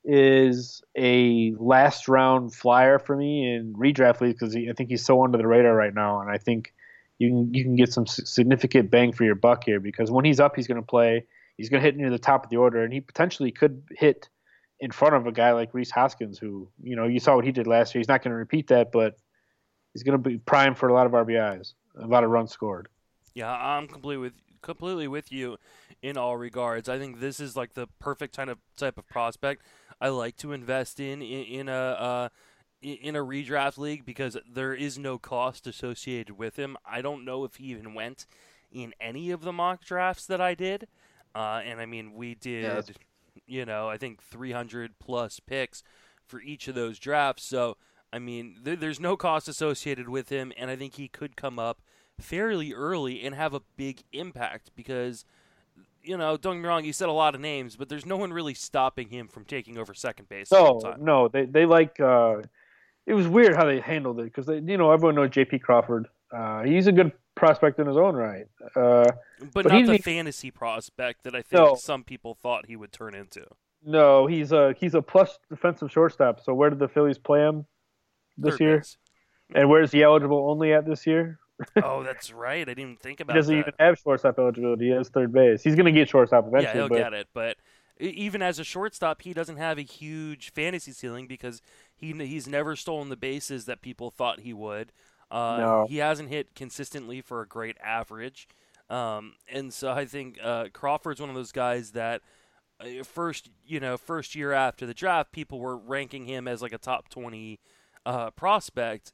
is 0.04 0.82
a 0.98 1.54
last 1.58 2.08
round 2.08 2.54
flyer 2.54 3.00
for 3.00 3.16
me 3.16 3.54
in 3.54 3.74
redraft 3.74 4.22
leagues 4.22 4.40
because 4.40 4.56
I 4.56 4.74
think 4.76 4.90
he's 4.90 5.06
so 5.06 5.24
under 5.24 5.38
the 5.38 5.48
radar 5.48 5.76
right 5.76 5.94
now, 5.94 6.22
and 6.22 6.30
I 6.30 6.38
think 6.38 6.74
you 7.18 7.30
can 7.30 7.54
you 7.54 7.64
can 7.64 7.76
get 7.76 7.94
some 7.94 8.06
significant 8.06 8.92
bang 8.92 9.12
for 9.14 9.24
your 9.24 9.36
buck 9.36 9.64
here 9.64 9.80
because 9.80 10.12
when 10.12 10.26
he's 10.26 10.40
up, 10.40 10.56
he's 10.56 10.68
going 10.68 10.82
to 10.82 10.86
play 10.86 11.26
he's 11.58 11.70
going 11.70 11.82
to 11.82 11.86
hit 11.86 11.96
near 11.96 12.10
the 12.10 12.20
top 12.20 12.44
of 12.44 12.50
the 12.50 12.58
order, 12.58 12.84
and 12.84 12.94
he 12.94 13.02
potentially 13.02 13.52
could 13.52 13.84
hit 13.92 14.30
in 14.80 14.92
front 14.92 15.16
of 15.16 15.26
a 15.26 15.32
guy 15.32 15.54
like 15.54 15.74
Rhys 15.74 15.92
Hoskins, 15.92 16.38
who 16.38 16.70
you 16.82 16.96
know 16.96 17.06
you 17.06 17.20
saw 17.20 17.36
what 17.36 17.46
he 17.46 17.52
did 17.52 17.68
last 17.68 17.94
year. 17.94 18.00
He's 18.00 18.08
not 18.08 18.24
going 18.24 18.32
to 18.32 18.38
repeat 18.38 18.68
that, 18.68 18.92
but 18.92 19.16
he's 19.94 20.04
going 20.04 20.22
to 20.22 20.30
be 20.30 20.38
prime 20.38 20.76
for 20.76 20.90
a 20.90 20.94
lot 20.94 21.06
of 21.06 21.14
RBIs, 21.14 21.74
a 22.00 22.08
lot 22.08 22.24
of 22.24 22.30
runs 22.30 22.52
scored. 22.52 22.88
Yeah, 23.34 23.52
I'm 23.52 23.88
completely 23.88 24.18
with 24.18 24.34
completely 24.62 25.08
with 25.08 25.32
you 25.32 25.58
in 26.02 26.18
all 26.18 26.38
regards. 26.38 26.90
I 26.90 26.98
think 26.98 27.20
this 27.20 27.40
is 27.40 27.56
like 27.56 27.74
the 27.74 27.88
perfect 28.00 28.36
kind 28.36 28.50
of 28.50 28.58
type 28.78 28.98
of 28.98 29.08
prospect 29.08 29.64
I 30.02 30.10
like 30.10 30.38
to 30.38 30.52
invest 30.52 31.00
in 31.00 31.22
in, 31.22 31.46
in 31.46 31.70
a. 31.70 31.74
Uh, 31.74 32.30
in 32.94 33.16
a 33.16 33.24
redraft 33.24 33.78
league 33.78 34.06
because 34.06 34.38
there 34.52 34.74
is 34.74 34.98
no 34.98 35.18
cost 35.18 35.66
associated 35.66 36.38
with 36.38 36.58
him. 36.58 36.78
I 36.86 37.02
don't 37.02 37.26
know 37.26 37.44
if 37.44 37.56
he 37.56 37.66
even 37.66 37.94
went 37.94 38.26
in 38.72 38.94
any 39.02 39.32
of 39.32 39.42
the 39.42 39.54
mock 39.54 39.84
drafts 39.84 40.26
that 40.28 40.42
I 40.42 40.54
did. 40.54 40.88
Uh, 41.34 41.62
and 41.66 41.82
I 41.82 41.86
mean, 41.86 42.14
we 42.14 42.36
did, 42.36 42.64
yeah, 42.64 42.82
you 43.48 43.66
know, 43.66 43.90
I 43.90 43.98
think 43.98 44.22
300 44.24 45.00
plus 45.00 45.40
picks 45.40 45.84
for 46.26 46.40
each 46.42 46.68
of 46.68 46.76
those 46.76 47.00
drafts. 47.00 47.44
So, 47.44 47.78
I 48.14 48.20
mean, 48.20 48.58
th- 48.64 48.80
there's 48.80 49.00
no 49.00 49.18
cost 49.18 49.48
associated 49.48 50.08
with 50.08 50.30
him, 50.30 50.54
and 50.58 50.70
I 50.70 50.76
think 50.76 50.94
he 50.96 51.08
could 51.08 51.36
come 51.36 51.60
up 51.60 51.82
fairly 52.20 52.72
early 52.72 53.24
and 53.24 53.36
have 53.36 53.54
a 53.54 53.62
big 53.76 54.04
impact 54.14 54.72
because, 54.76 55.26
you 56.02 56.16
know, 56.18 56.38
don't 56.38 56.56
get 56.56 56.62
me 56.62 56.70
wrong, 56.70 56.86
you 56.86 56.94
said 56.94 57.10
a 57.10 57.14
lot 57.14 57.36
of 57.36 57.42
names, 57.42 57.76
but 57.76 57.90
there's 57.90 58.06
no 58.06 58.16
one 58.16 58.32
really 58.32 58.54
stopping 58.54 59.10
him 59.10 59.28
from 59.28 59.44
taking 59.44 59.78
over 59.78 59.94
second 59.94 60.30
base. 60.30 60.52
No, 60.52 60.80
no, 60.98 61.28
they 61.28 61.46
they 61.46 61.66
like. 61.66 62.00
Uh, 62.00 62.44
it 63.06 63.14
was 63.14 63.28
weird 63.28 63.56
how 63.56 63.66
they 63.66 63.80
handled 63.80 64.20
it 64.20 64.26
because 64.26 64.46
they, 64.46 64.60
you 64.60 64.78
know 64.78 64.92
everyone 64.92 65.16
knows 65.16 65.30
J.P. 65.30 65.60
Crawford. 65.60 66.08
Uh, 66.32 66.64
he's 66.64 66.88
a 66.88 66.92
good 66.92 67.12
prospect 67.36 67.80
in 67.80 67.88
his 67.88 67.98
own 67.98 68.16
right. 68.16 68.48
Uh, 68.76 69.12
but, 69.54 69.64
but, 69.64 69.68
not 69.68 69.86
the 69.86 69.98
fantasy 69.98 70.52
prospect 70.52 71.24
that 71.24 71.36
I 71.36 71.42
think 71.42 71.62
no, 71.62 71.76
some 71.76 72.04
people 72.04 72.34
thought 72.34 72.66
he 72.66 72.76
would 72.76 72.92
turn 72.92 73.14
into. 73.14 73.46
No, 73.86 74.26
he's 74.26 74.52
a 74.52 74.74
he's 74.80 74.96
a 74.96 75.02
plus 75.02 75.38
defensive 75.50 75.92
shortstop. 75.92 76.42
So 76.44 76.54
where 76.54 76.70
did 76.70 76.80
the 76.80 76.88
Phillies 76.88 77.20
play 77.20 77.42
him 77.42 77.66
this 78.38 78.54
Third 78.54 78.62
year? 78.62 78.78
Base. 78.78 78.98
And 79.54 79.70
where's 79.70 79.92
he 79.92 80.02
eligible 80.02 80.50
only 80.50 80.74
at 80.74 80.88
this 80.88 81.06
year? 81.06 81.40
oh, 81.84 82.04
that's 82.04 82.34
right. 82.34 82.62
I 82.62 82.74
didn't 82.74 82.80
even 82.80 82.96
think 82.98 83.20
about. 83.20 83.36
he 83.36 83.40
doesn't 83.40 83.56
that. 83.56 83.60
even 83.62 83.74
have 83.80 84.00
shortstop 84.00 84.40
eligibility. 84.40 84.86
He 84.86 84.92
has 84.92 85.10
third 85.10 85.32
base. 85.32 85.62
He's 85.62 85.76
going 85.76 85.86
to 85.86 85.92
get 85.92 86.10
shortstop 86.10 86.48
eventually. 86.48 86.66
Yeah, 86.66 86.74
he'll 86.74 86.90
but... 86.90 86.98
get 86.98 87.14
it. 87.14 87.28
But 87.34 87.58
even 88.00 88.42
as 88.42 88.60
a 88.60 88.64
shortstop, 88.64 89.22
he 89.22 89.34
doesn't 89.34 89.58
have 89.58 89.78
a 89.78 89.84
huge 89.84 90.52
fantasy 90.52 90.92
ceiling 90.92 91.28
because 91.28 91.62
he 91.96 92.12
he's 92.14 92.48
never 92.48 92.76
stolen 92.76 93.10
the 93.10 93.18
bases 93.18 93.66
that 93.66 93.82
people 93.82 94.10
thought 94.12 94.42
he 94.42 94.54
would. 94.54 94.92
Uh, 95.32 95.58
no. 95.58 95.86
He 95.90 95.98
hasn't 95.98 96.30
hit 96.30 96.56
consistently 96.56 97.22
for 97.22 97.42
a 97.42 97.48
great 97.48 97.78
average. 97.84 98.48
Um, 98.90 99.34
and 99.52 99.74
so 99.74 99.92
I 99.92 100.06
think 100.06 100.38
uh, 100.44 100.66
Crawford's 100.72 101.20
one 101.20 101.30
of 101.30 101.36
those 101.36 101.52
guys 101.52 101.92
that 101.92 102.22
uh, 102.80 103.04
first, 103.04 103.50
you 103.66 103.80
know, 103.80 103.98
first 103.98 104.36
year 104.36 104.52
after 104.52 104.86
the 104.86 104.94
draft, 104.94 105.32
people 105.32 105.60
were 105.60 105.78
ranking 105.78 106.26
him 106.26 106.48
as 106.48 106.62
like 106.62 106.74
a 106.74 106.78
top 106.78 107.10
20 107.10 107.60
uh, 108.06 108.30
prospect 108.32 109.14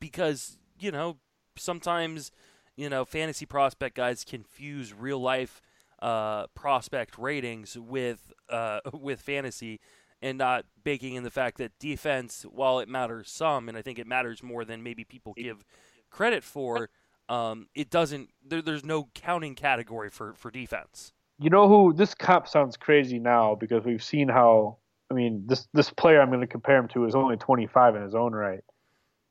because, 0.00 0.58
you 0.78 0.90
know, 0.90 1.18
sometimes, 1.56 2.32
you 2.76 2.88
know, 2.88 3.04
fantasy 3.04 3.46
prospect 3.46 3.96
guys 3.96 4.24
confuse 4.24 4.92
real 4.92 5.20
life 5.20 5.62
uh, 6.02 6.48
prospect 6.48 7.16
ratings 7.16 7.78
with 7.78 8.32
uh, 8.50 8.80
with 8.92 9.20
fantasy 9.20 9.80
and 10.24 10.38
not 10.38 10.64
baking 10.82 11.14
in 11.14 11.22
the 11.22 11.30
fact 11.30 11.58
that 11.58 11.78
defense, 11.78 12.46
while 12.50 12.78
it 12.78 12.88
matters 12.88 13.30
some, 13.30 13.68
and 13.68 13.76
I 13.76 13.82
think 13.82 13.98
it 13.98 14.06
matters 14.06 14.42
more 14.42 14.64
than 14.64 14.82
maybe 14.82 15.04
people 15.04 15.34
give 15.34 15.66
credit 16.10 16.42
for, 16.42 16.88
um, 17.28 17.68
it 17.74 17.90
doesn't. 17.90 18.30
There, 18.42 18.62
there's 18.62 18.86
no 18.86 19.08
counting 19.14 19.54
category 19.54 20.08
for 20.08 20.32
for 20.34 20.50
defense. 20.50 21.12
You 21.38 21.50
know 21.50 21.68
who 21.68 21.92
this 21.92 22.14
cop 22.14 22.48
sounds 22.48 22.78
crazy 22.78 23.18
now 23.18 23.54
because 23.54 23.84
we've 23.84 24.02
seen 24.02 24.28
how. 24.28 24.78
I 25.10 25.14
mean, 25.14 25.44
this 25.46 25.68
this 25.74 25.90
player 25.90 26.22
I'm 26.22 26.30
going 26.30 26.40
to 26.40 26.46
compare 26.46 26.78
him 26.78 26.88
to 26.88 27.04
is 27.04 27.14
only 27.14 27.36
25 27.36 27.96
in 27.96 28.02
his 28.02 28.14
own 28.14 28.32
right. 28.32 28.64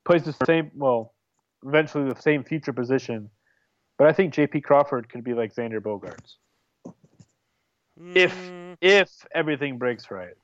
Plays 0.06 0.24
the 0.24 0.36
same, 0.46 0.70
well, 0.76 1.14
eventually 1.66 2.08
the 2.08 2.22
same 2.22 2.44
future 2.44 2.74
position, 2.74 3.32
but 3.98 4.08
I 4.08 4.14
think 4.14 4.34
J.P. 4.34 4.62
Crawford 4.62 5.10
could 5.10 5.24
be 5.24 5.34
like 5.34 5.56
Xander 5.56 5.80
Bogaerts. 5.80 6.36
Mm. 8.00 8.16
If 8.16 8.50
if 8.82 9.10
everything 9.34 9.80
breaks 9.80 10.12
right 10.12 10.36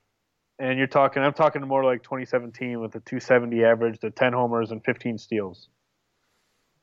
and 0.59 0.77
you're 0.77 0.87
talking 0.87 1.23
I'm 1.23 1.33
talking 1.33 1.61
more 1.61 1.83
like 1.83 2.03
2017 2.03 2.79
with 2.79 2.95
a 2.95 2.99
270 2.99 3.63
average, 3.63 3.99
the 3.99 4.11
10 4.11 4.33
homers 4.33 4.71
and 4.71 4.83
15 4.83 5.17
steals. 5.17 5.69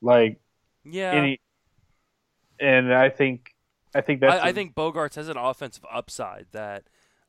Like 0.01 0.39
yeah. 0.83 1.11
Any, 1.11 1.39
and 2.59 2.93
I 2.93 3.09
think 3.09 3.53
I 3.95 4.01
think 4.01 4.21
that's 4.21 4.43
I, 4.43 4.49
I 4.49 4.53
think 4.53 4.75
Bogaerts 4.75 5.15
has 5.15 5.29
an 5.29 5.37
offensive 5.37 5.85
upside 5.91 6.47
that 6.51 6.83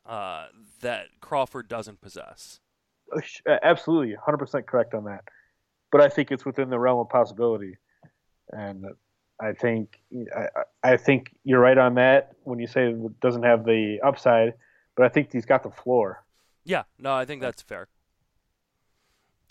uh, 0.07 0.47
that 0.81 1.07
Crawford 1.21 1.69
doesn't 1.69 2.01
possess. 2.01 2.61
absolutely 3.63 4.17
100% 4.17 4.67
correct 4.67 4.95
on 4.95 5.05
that. 5.05 5.25
But 5.91 6.01
I 6.03 6.09
think 6.09 6.31
it's 6.31 6.45
within 6.45 6.69
the 6.69 6.79
realm 6.79 6.99
of 6.99 7.09
possibility, 7.09 7.77
and 8.51 8.85
I 9.41 9.53
think 9.53 9.99
I, 10.37 10.49
I 10.83 10.97
think 10.99 11.35
you're 11.45 11.61
right 11.61 11.79
on 11.79 11.95
that 11.95 12.33
when 12.43 12.59
you 12.59 12.67
say 12.67 12.91
it 12.91 13.21
doesn't 13.21 13.45
have 13.45 13.65
the 13.65 13.99
upside, 14.05 14.53
but 14.97 15.07
I 15.07 15.09
think 15.09 15.33
he's 15.33 15.47
got 15.47 15.63
the 15.63 15.71
floor. 15.71 16.23
Yeah, 16.69 16.83
no, 16.99 17.15
I 17.15 17.25
think 17.25 17.41
that's 17.41 17.63
fair. 17.63 17.89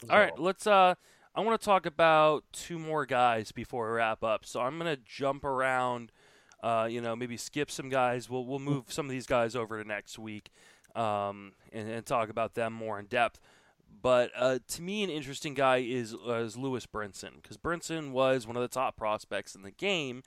All 0.08 0.20
right, 0.20 0.38
let's. 0.38 0.68
Uh, 0.68 0.94
I 1.34 1.42
want 1.42 1.60
to 1.60 1.66
talk 1.66 1.88
about 1.88 2.44
two 2.54 2.78
more 2.78 3.08
guys 3.08 3.52
before 3.52 3.90
we 3.90 3.98
wrap 3.98 4.24
up. 4.24 4.46
So 4.46 4.62
I'm 4.62 4.78
gonna 4.78 4.98
jump 5.04 5.44
around. 5.44 6.12
Uh, 6.62 6.88
you 6.88 7.02
know, 7.02 7.16
maybe 7.16 7.36
skip 7.36 7.72
some 7.72 7.90
guys. 7.90 8.30
We'll 8.30 8.46
we'll 8.46 8.60
move 8.60 8.94
some 8.94 9.08
of 9.08 9.10
these 9.10 9.26
guys 9.26 9.56
over 9.56 9.82
to 9.82 9.88
next 9.88 10.20
week, 10.20 10.52
um, 10.96 11.54
and, 11.74 11.90
and 11.90 12.06
talk 12.06 12.30
about 12.30 12.54
them 12.54 12.72
more 12.72 13.00
in 13.00 13.08
depth. 13.08 13.40
But 14.00 14.30
uh, 14.36 14.60
to 14.68 14.82
me, 14.84 15.04
an 15.04 15.10
interesting 15.10 15.56
guy 15.56 15.78
is 15.78 16.14
uh, 16.14 16.36
is 16.36 16.56
Lewis 16.56 16.86
Brinson 16.86 17.42
because 17.42 17.58
Brinson 17.58 18.12
was 18.12 18.46
one 18.46 18.56
of 18.56 18.62
the 18.62 18.68
top 18.68 18.96
prospects 18.96 19.56
in 19.56 19.64
the 19.64 19.72
game. 19.72 20.22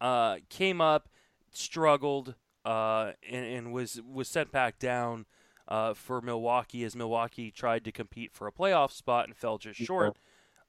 Uh, 0.00 0.36
came 0.48 0.80
up, 0.80 1.10
struggled, 1.52 2.34
uh, 2.64 3.12
and, 3.30 3.44
and, 3.44 3.72
was 3.74 4.00
was 4.10 4.26
sent 4.26 4.50
back 4.50 4.78
down 4.78 5.26
uh, 5.70 5.94
for 5.94 6.20
Milwaukee 6.20 6.84
as 6.84 6.96
Milwaukee 6.96 7.50
tried 7.50 7.84
to 7.84 7.92
compete 7.92 8.32
for 8.32 8.46
a 8.46 8.52
playoff 8.52 8.90
spot 8.90 9.26
and 9.26 9.36
fell 9.36 9.58
just 9.58 9.80
short. 9.80 10.16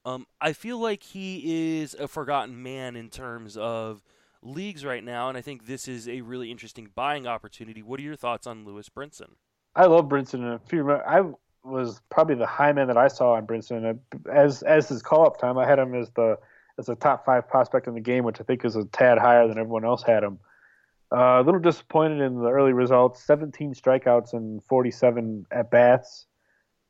Um, 0.05 0.25
I 0.39 0.53
feel 0.53 0.79
like 0.79 1.03
he 1.03 1.79
is 1.79 1.93
a 1.93 2.07
forgotten 2.07 2.61
man 2.61 2.95
in 2.95 3.09
terms 3.09 3.57
of 3.57 4.01
leagues 4.41 4.83
right 4.83 5.03
now, 5.03 5.29
and 5.29 5.37
I 5.37 5.41
think 5.41 5.65
this 5.65 5.87
is 5.87 6.07
a 6.07 6.21
really 6.21 6.49
interesting 6.49 6.89
buying 6.95 7.27
opportunity. 7.27 7.83
What 7.83 7.99
are 7.99 8.03
your 8.03 8.15
thoughts 8.15 8.47
on 8.47 8.65
Lewis 8.65 8.89
Brinson? 8.89 9.35
I 9.75 9.85
love 9.85 10.05
Brinson. 10.05 10.59
If 10.63 10.73
you 10.73 10.83
remember, 10.83 11.07
I 11.07 11.21
was 11.63 12.01
probably 12.09 12.35
the 12.35 12.47
high 12.47 12.71
man 12.73 12.87
that 12.87 12.97
I 12.97 13.07
saw 13.07 13.33
on 13.33 13.45
Brinson. 13.45 13.99
As 14.31 14.63
as 14.63 14.89
his 14.89 15.01
call 15.01 15.27
up 15.27 15.39
time, 15.39 15.57
I 15.57 15.67
had 15.67 15.79
him 15.79 15.93
as 15.93 16.09
the 16.11 16.37
as 16.79 16.89
a 16.89 16.95
top 16.95 17.25
five 17.25 17.47
prospect 17.47 17.87
in 17.87 17.93
the 17.93 18.01
game, 18.01 18.23
which 18.23 18.41
I 18.41 18.43
think 18.43 18.65
is 18.65 18.75
a 18.75 18.85
tad 18.85 19.17
higher 19.17 19.47
than 19.47 19.57
everyone 19.57 19.85
else 19.85 20.03
had 20.03 20.23
him. 20.23 20.39
Uh, 21.13 21.41
a 21.41 21.43
little 21.43 21.59
disappointed 21.59 22.21
in 22.21 22.39
the 22.39 22.49
early 22.49 22.71
results 22.71 23.21
17 23.23 23.73
strikeouts 23.73 24.33
and 24.33 24.63
47 24.63 25.45
at 25.51 25.69
bats, 25.69 26.25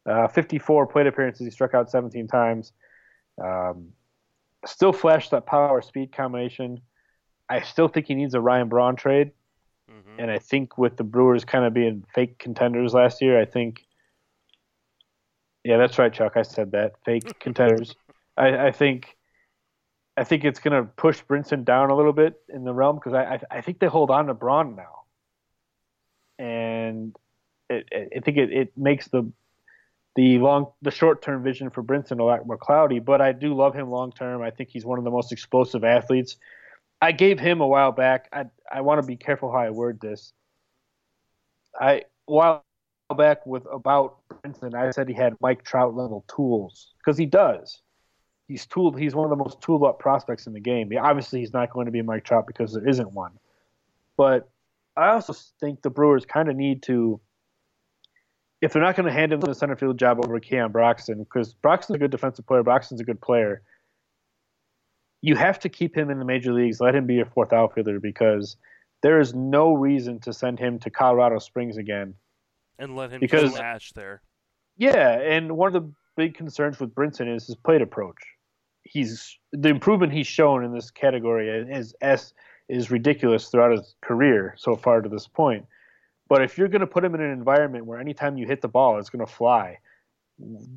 uh, 0.06 0.28
54 0.28 0.86
plate 0.88 1.08
appearances. 1.08 1.46
He 1.46 1.52
struck 1.52 1.74
out 1.74 1.90
17 1.90 2.28
times. 2.28 2.72
Um, 3.44 3.94
still 4.66 4.94
flashed 4.94 5.32
that 5.32 5.48
power 5.48 5.82
speed 5.82 6.12
combination. 6.12 6.82
I 7.50 7.62
still 7.62 7.88
think 7.88 8.06
he 8.06 8.16
needs 8.16 8.36
a 8.36 8.42
Ryan 8.42 8.70
Braun 8.70 8.96
trade. 8.96 9.32
Mm-hmm. 9.90 10.20
And 10.20 10.32
I 10.32 10.38
think 10.38 10.78
with 10.78 10.98
the 10.98 11.04
Brewers 11.04 11.44
kind 11.44 11.66
of 11.66 11.74
being 11.74 12.06
fake 12.14 12.38
contenders 12.38 12.94
last 12.94 13.22
year, 13.22 13.40
I 13.42 13.46
think. 13.46 13.86
Yeah, 15.64 15.78
that's 15.78 15.98
right, 16.00 16.14
Chuck. 16.14 16.34
I 16.36 16.44
said 16.44 16.72
that. 16.72 16.94
Fake 17.04 17.40
contenders. 17.40 17.96
I, 18.38 18.68
I 18.68 18.72
think 18.72 19.18
I 20.22 20.24
think 20.24 20.46
it's 20.46 20.60
going 20.60 20.80
to 20.80 20.88
push 20.88 21.24
Brinson 21.24 21.66
down 21.66 21.90
a 21.90 21.96
little 21.96 22.14
bit 22.14 22.40
in 22.48 22.64
the 22.64 22.76
realm 22.76 22.98
because 22.98 23.14
I, 23.14 23.24
I, 23.24 23.58
I 23.58 23.62
think 23.62 23.80
they 23.80 23.88
hold 23.88 24.12
on 24.12 24.28
to 24.28 24.36
Braun 24.36 24.76
now, 24.76 25.00
and 26.38 27.16
it, 27.72 27.88
it, 27.92 28.14
I 28.16 28.20
think 28.20 28.38
it, 28.38 28.54
it 28.54 28.78
makes 28.78 29.08
the 29.08 29.32
the 30.16 30.38
long 30.38 30.74
the 30.84 30.92
short 30.92 31.24
term 31.24 31.42
vision 31.42 31.72
for 31.72 31.82
Brinson 31.82 32.20
a 32.20 32.24
lot 32.24 32.46
more 32.46 32.60
cloudy. 32.60 33.00
But 33.00 33.20
I 33.20 33.32
do 33.32 33.56
love 33.56 33.74
him 33.74 33.90
long 33.90 34.12
term. 34.12 34.44
I 34.44 34.52
think 34.52 34.70
he's 34.70 34.86
one 34.86 35.00
of 35.00 35.06
the 35.06 35.10
most 35.10 35.32
explosive 35.32 35.84
athletes. 35.84 36.36
I 37.02 37.14
gave 37.14 37.40
him 37.40 37.60
a 37.60 37.68
while 37.68 37.92
back. 37.92 38.30
I 38.32 38.46
I 38.72 38.82
want 38.82 39.02
to 39.02 39.08
be 39.08 39.16
careful 39.16 39.52
how 39.52 39.58
I 39.58 39.72
word 39.72 40.00
this. 40.00 40.34
I 41.80 42.04
while 42.28 42.64
back 43.18 43.44
with 43.48 43.66
about 43.74 44.20
Brinson, 44.30 44.76
I 44.76 44.92
said 44.92 45.08
he 45.08 45.16
had 45.16 45.34
Mike 45.42 45.64
Trout 45.64 45.96
level 45.96 46.26
tools 46.28 46.94
because 47.00 47.18
he 47.18 47.26
does 47.26 47.82
he's 48.52 48.66
tooled. 48.66 49.00
He's 49.00 49.16
one 49.16 49.24
of 49.24 49.30
the 49.30 49.42
most 49.42 49.62
tooled 49.62 49.84
up 49.84 49.98
prospects 49.98 50.46
in 50.46 50.54
the 50.54 50.60
game. 50.60 50.92
Obviously, 51.00 51.40
he's 51.40 51.54
not 51.54 51.72
going 51.72 51.86
to 51.86 51.92
be 51.92 52.02
Mike 52.02 52.26
Trout 52.26 52.46
because 52.46 52.74
there 52.74 52.88
isn't 52.88 53.14
one. 53.14 53.32
But 54.18 54.50
I 54.98 55.10
also 55.10 55.34
think 55.60 55.82
the 55.82 55.90
Brewers 55.90 56.26
kind 56.26 56.50
of 56.50 56.56
need 56.58 56.84
to, 56.84 57.20
if 58.60 58.74
they're 58.74 58.82
not 58.82 58.98
going 58.98 59.06
to 59.06 59.12
hand 59.12 59.32
him 59.32 59.40
the 59.40 59.56
center 59.56 59.78
field 59.78 59.98
job 59.98 60.20
over 60.24 60.38
Keon 60.40 60.72
Broxton, 60.72 61.20
because 61.20 61.54
Broxton's 61.54 61.96
a 61.96 61.98
good 61.98 62.12
defensive 62.12 62.46
player, 62.46 62.62
Broxton's 62.62 63.00
a 63.00 63.06
good 63.06 63.22
player. 63.22 63.62
You 65.22 65.36
have 65.36 65.60
to 65.60 65.70
keep 65.70 65.96
him 65.96 66.10
in 66.10 66.20
the 66.20 66.26
major 66.26 66.52
leagues. 66.52 66.82
Let 66.82 66.94
him 66.94 67.06
be 67.06 67.16
your 67.16 67.28
fourth 67.28 67.54
outfielder 67.54 68.00
because 68.00 68.58
there 69.02 69.20
is 69.20 69.34
no 69.34 69.74
reason 69.74 70.20
to 70.22 70.34
send 70.34 70.60
him 70.60 70.78
to 70.80 70.90
Colorado 70.90 71.40
Springs 71.40 71.78
again. 71.78 72.16
And 72.78 72.96
let 72.96 73.12
him 73.12 73.22
because, 73.22 73.54
match 73.54 73.94
there. 73.94 74.22
Yeah, 74.78 75.20
and 75.20 75.56
one 75.56 75.74
of 75.74 75.82
the 75.82 75.92
big 76.18 76.36
concerns 76.36 76.80
with 76.80 76.94
Brinson 76.94 77.34
is 77.34 77.46
his 77.48 77.56
plate 77.56 77.82
approach 77.82 78.18
he's 78.84 79.38
the 79.52 79.70
improvement 79.70 80.14
he's 80.14 80.28
shown 80.28 80.64
in 80.64 80.74
this 80.74 80.92
category 80.92 81.50
is 81.50 81.94
s 82.02 82.34
is 82.70 82.90
ridiculous 82.90 83.50
throughout 83.50 83.72
his 83.72 83.96
career 84.02 84.56
so 84.58 84.76
far 84.76 85.02
to 85.02 85.10
this 85.10 85.28
point. 85.28 85.66
But 86.30 86.42
if 86.42 86.58
you're 86.58 86.70
going 86.70 86.82
to 86.82 86.88
put 86.88 87.04
him 87.04 87.14
in 87.14 87.22
an 87.22 87.32
environment 87.32 87.86
where 87.86 88.00
anytime 88.00 88.38
you 88.38 88.48
hit 88.48 88.62
the 88.62 88.70
ball, 88.70 88.98
it's 88.98 89.10
going 89.10 89.26
to 89.26 89.32
fly, 89.32 89.80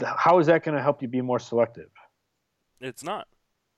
how 0.04 0.40
is 0.40 0.48
that 0.48 0.64
going 0.64 0.76
to 0.76 0.82
help 0.82 1.00
you 1.00 1.06
be 1.06 1.20
more 1.20 1.38
selective? 1.38 1.90
It's 2.80 3.04
not. 3.04 3.28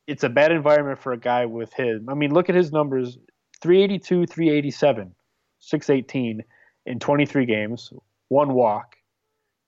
It's 0.06 0.24
a 0.24 0.30
bad 0.30 0.52
environment 0.52 0.98
for 0.98 1.12
a 1.12 1.18
guy 1.18 1.44
with 1.44 1.72
his. 1.74 2.00
I 2.08 2.14
mean, 2.14 2.32
look 2.32 2.48
at 2.48 2.54
his 2.54 2.72
numbers 2.72 3.18
382, 3.60 4.26
387, 4.26 5.14
618 5.58 6.42
in 6.86 6.98
23 6.98 7.46
games, 7.46 7.92
one 8.28 8.54
walk. 8.54 8.96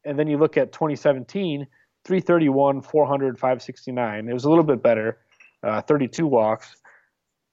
And 0.05 0.19
then 0.19 0.29
you 0.29 0.39
look 0.39 0.57
at 0.57 0.73
2017, 0.73 1.67
331, 2.09 2.81
400, 2.81 3.39
569. 3.39 4.29
It 4.29 4.33
was 4.33 4.45
a 4.45 4.49
little 4.49 4.65
bit 4.65 4.83
better, 4.83 5.19
uh, 5.63 5.83
32 5.83 6.27
walks. 6.27 6.75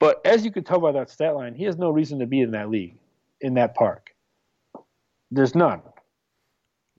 But 0.00 0.24
as 0.24 0.46
you 0.46 0.50
can 0.50 0.64
tell 0.64 0.80
by 0.80 0.92
that 0.92 1.10
stat 1.10 1.36
line, 1.36 1.54
he 1.54 1.64
has 1.64 1.76
no 1.76 1.90
reason 1.90 2.18
to 2.20 2.26
be 2.26 2.40
in 2.40 2.52
that 2.52 2.70
league, 2.70 2.96
in 3.42 3.54
that 3.54 3.74
park. 3.74 4.14
There's 5.30 5.54
none. 5.54 5.82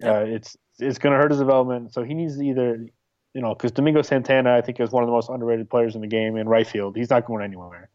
Uh, 0.04 0.26
it's 0.28 0.56
it's 0.78 1.00
going 1.00 1.14
to 1.14 1.18
hurt 1.18 1.32
his 1.32 1.40
development. 1.40 1.94
So 1.94 2.04
he 2.04 2.14
needs 2.14 2.38
to 2.38 2.44
either, 2.44 2.86
you 3.34 3.42
know, 3.42 3.56
because 3.56 3.72
Domingo 3.72 4.04
Santana, 4.04 4.56
I 4.56 4.62
think, 4.62 4.80
is 4.80 4.92
one 4.92 5.02
of 5.02 5.08
the 5.08 5.14
most 5.14 5.30
underrated 5.30 5.68
players 5.68 5.96
in 5.96 6.02
the 6.02 6.08
game 6.08 6.38
in 6.38 6.48
right 6.48 6.68
field. 6.68 6.96
He's 6.96 7.10
not 7.10 7.26
going 7.26 7.44
anywhere. 7.44 7.90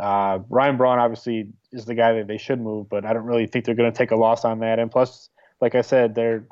Uh, 0.00 0.40
Ryan 0.48 0.76
Braun 0.76 0.98
obviously 0.98 1.48
is 1.70 1.84
the 1.84 1.94
guy 1.94 2.14
that 2.14 2.26
they 2.26 2.38
should 2.38 2.60
move, 2.60 2.88
but 2.88 3.04
I 3.04 3.12
don't 3.12 3.24
really 3.24 3.46
think 3.46 3.64
they're 3.64 3.76
going 3.76 3.92
to 3.92 3.96
take 3.96 4.10
a 4.10 4.16
loss 4.16 4.44
on 4.44 4.58
that. 4.60 4.80
And 4.80 4.90
plus, 4.90 5.28
like 5.60 5.76
I 5.76 5.82
said, 5.82 6.16
they're 6.16 6.44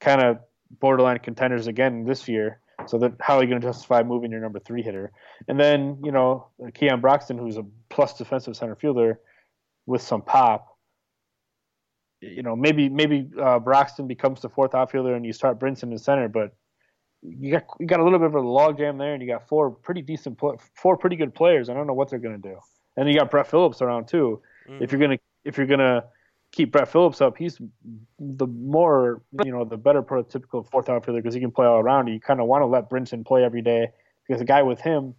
kind 0.00 0.22
of 0.22 0.38
borderline 0.70 1.18
contenders 1.18 1.66
again 1.66 2.04
this 2.04 2.28
year. 2.28 2.60
So 2.86 2.98
that 2.98 3.14
how 3.20 3.36
are 3.36 3.42
you 3.42 3.48
going 3.48 3.60
to 3.60 3.66
justify 3.66 4.02
moving 4.02 4.30
your 4.30 4.40
number 4.40 4.60
three 4.60 4.82
hitter? 4.82 5.10
And 5.48 5.58
then 5.58 5.98
you 6.04 6.12
know 6.12 6.48
Keon 6.74 7.00
Broxton, 7.00 7.36
who's 7.38 7.56
a 7.56 7.66
plus 7.90 8.14
defensive 8.14 8.56
center 8.56 8.76
fielder 8.76 9.20
with 9.86 10.02
some 10.02 10.22
pop. 10.22 10.76
You 12.20 12.42
know 12.42 12.54
maybe 12.54 12.88
maybe 12.88 13.28
uh, 13.40 13.58
Broxton 13.58 14.06
becomes 14.06 14.40
the 14.40 14.48
fourth 14.48 14.74
outfielder 14.74 15.14
and 15.14 15.26
you 15.26 15.32
start 15.32 15.58
Brinson 15.58 15.90
in 15.90 15.98
center, 15.98 16.28
but 16.28 16.54
you 17.22 17.52
got 17.52 17.64
you 17.80 17.86
got 17.86 18.00
a 18.00 18.04
little 18.04 18.18
bit 18.18 18.28
of 18.28 18.34
a 18.34 18.40
logjam 18.40 18.98
there, 18.98 19.12
and 19.12 19.22
you 19.22 19.28
got 19.28 19.48
four 19.48 19.70
pretty 19.70 20.02
decent 20.02 20.38
four 20.74 20.96
pretty 20.96 21.16
good 21.16 21.34
players. 21.34 21.68
I 21.68 21.74
don't 21.74 21.86
know 21.86 21.94
what 21.94 22.10
they're 22.10 22.18
going 22.18 22.40
to 22.40 22.48
do. 22.48 22.58
And 22.96 23.08
you 23.08 23.16
got 23.16 23.30
Brett 23.30 23.48
Phillips 23.48 23.82
around 23.82 24.08
too. 24.08 24.40
Mm-hmm. 24.68 24.82
If 24.82 24.92
you're 24.92 25.00
gonna 25.00 25.18
if 25.44 25.56
you're 25.56 25.66
gonna 25.66 26.04
keep 26.52 26.72
Brett 26.72 26.88
Phillips 26.88 27.20
up, 27.20 27.36
he's 27.36 27.60
the 28.18 28.46
more 28.46 29.22
you 29.44 29.52
know 29.52 29.64
the 29.64 29.76
better 29.76 30.02
prototypical 30.02 30.68
fourth 30.70 30.88
outfielder 30.88 31.20
because 31.20 31.34
he 31.34 31.40
can 31.40 31.50
play 31.50 31.66
all 31.66 31.78
around. 31.78 32.08
You 32.08 32.20
kind 32.20 32.40
of 32.40 32.46
want 32.46 32.62
to 32.62 32.66
let 32.66 32.90
Brinson 32.90 33.24
play 33.24 33.44
every 33.44 33.62
day 33.62 33.88
because 34.26 34.40
a 34.40 34.44
guy 34.44 34.62
with 34.62 34.80
him, 34.80 35.14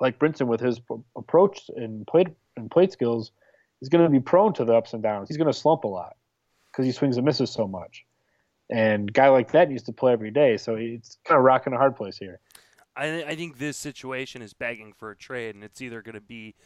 like 0.00 0.18
Brinson, 0.18 0.46
with 0.46 0.60
his 0.60 0.80
approach 1.16 1.70
and 1.76 2.06
plate 2.06 2.28
and 2.56 2.70
plate 2.70 2.92
skills, 2.92 3.32
is 3.82 3.88
going 3.88 4.04
to 4.04 4.10
be 4.10 4.20
prone 4.20 4.52
to 4.54 4.64
the 4.64 4.74
ups 4.74 4.92
and 4.92 5.02
downs. 5.02 5.28
He's 5.28 5.36
going 5.36 5.52
to 5.52 5.58
slump 5.58 5.84
a 5.84 5.88
lot 5.88 6.16
because 6.70 6.86
he 6.86 6.92
swings 6.92 7.16
and 7.16 7.24
misses 7.24 7.50
so 7.50 7.66
much. 7.66 8.04
And 8.68 9.12
guy 9.12 9.28
like 9.28 9.52
that 9.52 9.68
needs 9.68 9.84
to 9.84 9.92
play 9.92 10.12
every 10.12 10.30
day, 10.30 10.56
so 10.56 10.74
it's 10.74 11.18
kind 11.24 11.38
of 11.38 11.44
rocking 11.44 11.72
a 11.72 11.76
hard 11.76 11.94
place 11.94 12.18
here. 12.18 12.40
I, 12.96 13.22
I 13.22 13.36
think 13.36 13.58
this 13.58 13.76
situation 13.76 14.42
is 14.42 14.54
begging 14.54 14.92
for 14.92 15.10
a 15.10 15.16
trade, 15.16 15.54
and 15.54 15.62
it's 15.62 15.80
either 15.80 16.02
going 16.02 16.14
to 16.14 16.20
be 16.20 16.56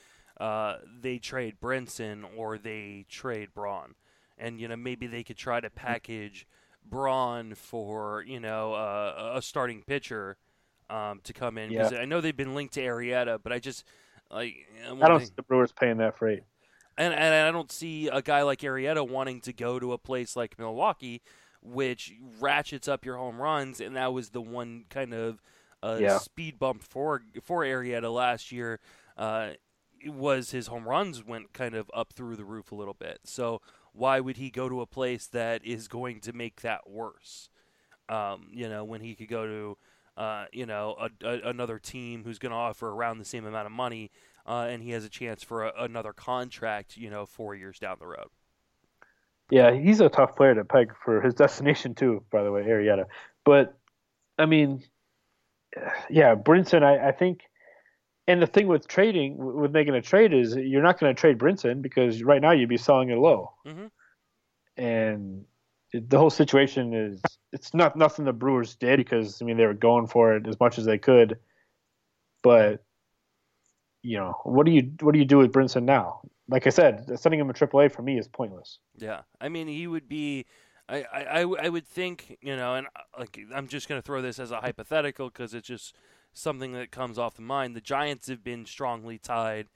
uh, 0.40 0.78
they 1.00 1.18
trade 1.18 1.56
Brinson 1.62 2.24
or 2.36 2.56
they 2.56 3.04
trade 3.08 3.50
Braun. 3.54 3.94
And, 4.38 4.58
you 4.58 4.68
know, 4.68 4.76
maybe 4.76 5.06
they 5.06 5.22
could 5.22 5.36
try 5.36 5.60
to 5.60 5.68
package 5.68 6.46
Braun 6.82 7.54
for, 7.54 8.24
you 8.26 8.40
know, 8.40 8.72
uh, 8.72 9.34
a 9.36 9.42
starting 9.42 9.82
pitcher 9.82 10.38
um, 10.88 11.20
to 11.24 11.34
come 11.34 11.58
in. 11.58 11.68
Because 11.68 11.92
yeah. 11.92 11.98
I 11.98 12.06
know 12.06 12.22
they've 12.22 12.34
been 12.34 12.54
linked 12.54 12.72
to 12.74 12.80
Arrieta, 12.80 13.38
but 13.42 13.52
I 13.52 13.58
just, 13.58 13.84
like. 14.30 14.66
I 14.90 15.08
don't 15.08 15.20
see 15.20 15.32
the 15.36 15.42
Brewers 15.42 15.72
paying 15.72 15.98
that 15.98 16.16
freight. 16.16 16.42
And, 16.96 17.12
and 17.12 17.34
I 17.34 17.50
don't 17.50 17.70
see 17.70 18.08
a 18.08 18.22
guy 18.22 18.42
like 18.42 18.60
Arrieta 18.60 19.06
wanting 19.06 19.42
to 19.42 19.52
go 19.52 19.78
to 19.78 19.92
a 19.92 19.98
place 19.98 20.36
like 20.36 20.58
Milwaukee, 20.58 21.20
which 21.62 22.14
ratchets 22.40 22.88
up 22.88 23.04
your 23.04 23.18
home 23.18 23.40
runs. 23.40 23.80
And 23.80 23.96
that 23.96 24.14
was 24.14 24.30
the 24.30 24.40
one 24.40 24.84
kind 24.88 25.12
of 25.12 25.42
uh, 25.82 25.98
yeah. 26.00 26.18
speed 26.18 26.58
bump 26.58 26.82
for 26.82 27.22
for 27.42 27.62
Arrieta 27.62 28.12
last 28.12 28.52
year. 28.52 28.80
Uh, 29.16 29.50
was 30.06 30.50
his 30.50 30.68
home 30.68 30.88
runs 30.88 31.24
went 31.24 31.52
kind 31.52 31.74
of 31.74 31.90
up 31.94 32.12
through 32.12 32.36
the 32.36 32.44
roof 32.44 32.72
a 32.72 32.74
little 32.74 32.94
bit. 32.94 33.20
So 33.24 33.60
why 33.92 34.20
would 34.20 34.36
he 34.36 34.50
go 34.50 34.68
to 34.68 34.80
a 34.80 34.86
place 34.86 35.26
that 35.28 35.64
is 35.64 35.88
going 35.88 36.20
to 36.20 36.32
make 36.32 36.62
that 36.62 36.88
worse? 36.88 37.50
Um, 38.08 38.48
you 38.52 38.68
know, 38.68 38.84
when 38.84 39.00
he 39.00 39.14
could 39.14 39.28
go 39.28 39.46
to, 39.46 39.78
uh, 40.16 40.46
you 40.52 40.66
know, 40.66 40.96
a, 41.00 41.26
a, 41.26 41.50
another 41.50 41.78
team 41.78 42.24
who's 42.24 42.38
going 42.38 42.50
to 42.50 42.56
offer 42.56 42.88
around 42.88 43.18
the 43.18 43.24
same 43.24 43.46
amount 43.46 43.66
of 43.66 43.72
money, 43.72 44.10
uh, 44.46 44.66
and 44.68 44.82
he 44.82 44.90
has 44.90 45.04
a 45.04 45.08
chance 45.08 45.42
for 45.42 45.64
a, 45.64 45.72
another 45.78 46.12
contract, 46.12 46.96
you 46.96 47.10
know, 47.10 47.26
four 47.26 47.54
years 47.54 47.78
down 47.78 47.96
the 48.00 48.06
road. 48.06 48.28
Yeah, 49.50 49.72
he's 49.72 50.00
a 50.00 50.08
tough 50.08 50.36
player 50.36 50.54
to 50.54 50.64
peg 50.64 50.92
for 51.04 51.20
his 51.20 51.34
destination 51.36 51.94
too. 51.94 52.24
By 52.30 52.42
the 52.42 52.52
way, 52.52 52.62
Arrieta, 52.62 53.04
But 53.44 53.76
I 54.38 54.46
mean, 54.46 54.82
yeah, 56.08 56.34
Brinson. 56.34 56.82
I, 56.82 57.08
I 57.08 57.12
think, 57.12 57.40
and 58.30 58.40
the 58.40 58.46
thing 58.46 58.68
with 58.68 58.86
trading, 58.86 59.36
with 59.36 59.72
making 59.72 59.94
a 59.94 60.00
trade, 60.00 60.32
is 60.32 60.54
you're 60.54 60.82
not 60.82 61.00
going 61.00 61.12
to 61.12 61.20
trade 61.20 61.36
Brinson 61.36 61.82
because 61.82 62.22
right 62.22 62.40
now 62.40 62.52
you'd 62.52 62.68
be 62.68 62.76
selling 62.76 63.10
it 63.10 63.18
low. 63.18 63.52
Mm-hmm. 63.66 63.86
And 64.76 65.44
it, 65.92 66.08
the 66.08 66.16
whole 66.16 66.30
situation 66.30 66.94
is 66.94 67.20
it's 67.52 67.74
not 67.74 67.96
nothing 67.96 68.24
the 68.24 68.32
Brewers 68.32 68.76
did 68.76 68.98
because 68.98 69.42
I 69.42 69.44
mean 69.44 69.56
they 69.56 69.66
were 69.66 69.74
going 69.74 70.06
for 70.06 70.36
it 70.36 70.46
as 70.46 70.60
much 70.60 70.78
as 70.78 70.84
they 70.84 70.96
could, 70.96 71.38
but 72.42 72.84
you 74.02 74.16
know 74.16 74.36
what 74.44 74.64
do 74.64 74.72
you 74.72 74.92
what 75.00 75.12
do 75.12 75.18
you 75.18 75.24
do 75.24 75.38
with 75.38 75.52
Brinson 75.52 75.82
now? 75.82 76.20
Like 76.48 76.68
I 76.68 76.70
said, 76.70 77.18
sending 77.18 77.40
him 77.40 77.50
a 77.50 77.52
AAA 77.52 77.90
for 77.90 78.02
me 78.02 78.16
is 78.16 78.28
pointless. 78.28 78.78
Yeah, 78.96 79.22
I 79.40 79.48
mean 79.48 79.66
he 79.66 79.88
would 79.88 80.08
be. 80.08 80.46
I, 80.88 81.04
I, 81.12 81.40
I 81.42 81.68
would 81.68 81.86
think 81.86 82.38
you 82.40 82.56
know, 82.56 82.76
and 82.76 82.86
uh, 82.96 83.00
like 83.18 83.38
I'm 83.52 83.66
just 83.66 83.88
going 83.88 84.00
to 84.00 84.04
throw 84.04 84.22
this 84.22 84.38
as 84.38 84.50
a 84.50 84.60
hypothetical 84.60 85.28
because 85.28 85.54
it's 85.54 85.66
just 85.68 85.96
something 86.32 86.72
that 86.72 86.90
comes 86.90 87.18
off 87.18 87.34
the 87.34 87.42
mind. 87.42 87.74
The 87.74 87.80
Giants 87.80 88.28
have 88.28 88.44
been 88.44 88.66
strongly 88.66 89.18
tied 89.18 89.66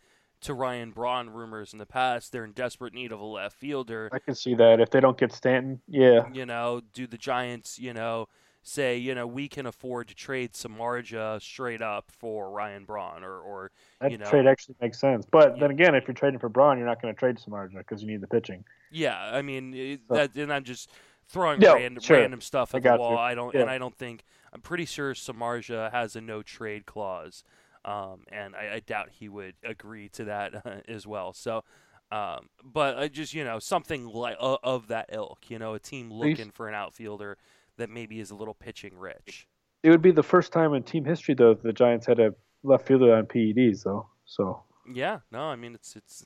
to 0.42 0.54
Ryan 0.54 0.90
Braun 0.90 1.30
rumors 1.30 1.72
in 1.72 1.78
the 1.78 1.86
past. 1.86 2.30
They're 2.30 2.44
in 2.44 2.52
desperate 2.52 2.92
need 2.92 3.12
of 3.12 3.20
a 3.20 3.24
left 3.24 3.56
fielder. 3.56 4.10
I 4.12 4.18
can 4.18 4.34
see 4.34 4.54
that 4.54 4.80
if 4.80 4.90
they 4.90 5.00
don't 5.00 5.16
get 5.16 5.32
Stanton, 5.32 5.80
yeah. 5.88 6.28
You 6.32 6.46
know, 6.46 6.82
do 6.92 7.06
the 7.06 7.16
Giants, 7.16 7.78
you 7.78 7.94
know, 7.94 8.28
say, 8.62 8.96
you 8.96 9.14
know, 9.14 9.26
we 9.26 9.48
can 9.48 9.66
afford 9.66 10.08
to 10.08 10.14
trade 10.14 10.52
Samardzija 10.52 11.40
straight 11.40 11.82
up 11.82 12.10
for 12.10 12.50
Ryan 12.50 12.84
Braun 12.84 13.24
or, 13.24 13.38
or 13.38 13.70
that 14.00 14.10
you 14.10 14.18
know, 14.18 14.28
trade 14.28 14.46
actually 14.46 14.76
makes 14.80 14.98
sense. 14.98 15.26
But 15.30 15.54
yeah. 15.54 15.60
then 15.60 15.70
again, 15.70 15.94
if 15.94 16.06
you're 16.06 16.14
trading 16.14 16.38
for 16.38 16.48
Braun, 16.48 16.78
you're 16.78 16.86
not 16.86 17.00
going 17.00 17.14
to 17.14 17.18
trade 17.18 17.36
Samardzija 17.36 17.78
because 17.78 18.02
you 18.02 18.08
need 18.08 18.20
the 18.20 18.26
pitching. 18.26 18.64
Yeah, 18.90 19.18
I 19.18 19.42
mean, 19.42 19.98
so. 20.08 20.14
that, 20.14 20.34
and 20.36 20.52
I'm 20.52 20.64
just 20.64 20.90
throwing 21.28 21.60
random, 21.60 22.02
sure. 22.02 22.18
random 22.18 22.40
stuff 22.40 22.74
at 22.74 22.82
the 22.82 22.96
wall. 22.96 23.12
You. 23.12 23.18
I 23.18 23.34
don't, 23.34 23.54
yeah. 23.54 23.62
and 23.62 23.70
I 23.70 23.78
don't 23.78 23.96
think 23.96 24.24
I'm 24.52 24.60
pretty 24.60 24.84
sure 24.84 25.14
Samardzija 25.14 25.90
has 25.90 26.16
a 26.16 26.20
no 26.20 26.42
trade 26.42 26.86
clause. 26.86 27.44
Um, 27.84 28.22
and 28.32 28.54
I, 28.56 28.76
I, 28.76 28.80
doubt 28.80 29.10
he 29.10 29.28
would 29.28 29.56
agree 29.62 30.08
to 30.10 30.24
that 30.24 30.54
uh, 30.64 30.76
as 30.88 31.06
well. 31.06 31.34
So, 31.34 31.64
um, 32.10 32.48
but 32.62 32.96
uh, 32.96 33.08
just 33.08 33.34
you 33.34 33.44
know 33.44 33.58
something 33.58 34.06
like 34.06 34.36
uh, 34.40 34.56
of 34.62 34.88
that 34.88 35.10
ilk, 35.12 35.40
you 35.48 35.58
know, 35.58 35.74
a 35.74 35.78
team 35.78 36.10
looking 36.10 36.50
for 36.50 36.66
an 36.68 36.74
outfielder 36.74 37.36
that 37.76 37.90
maybe 37.90 38.20
is 38.20 38.30
a 38.30 38.34
little 38.34 38.54
pitching 38.54 38.96
rich. 38.96 39.46
It 39.82 39.90
would 39.90 40.00
be 40.00 40.12
the 40.12 40.22
first 40.22 40.50
time 40.50 40.72
in 40.72 40.82
team 40.82 41.04
history 41.04 41.34
though 41.34 41.52
the 41.52 41.74
Giants 41.74 42.06
had 42.06 42.20
a 42.20 42.34
left 42.62 42.86
fielder 42.86 43.14
on 43.14 43.26
PEDs 43.26 43.82
though. 43.82 44.06
So 44.24 44.62
yeah, 44.90 45.18
no, 45.30 45.42
I 45.42 45.56
mean 45.56 45.74
it's 45.74 45.94
it's. 45.96 46.24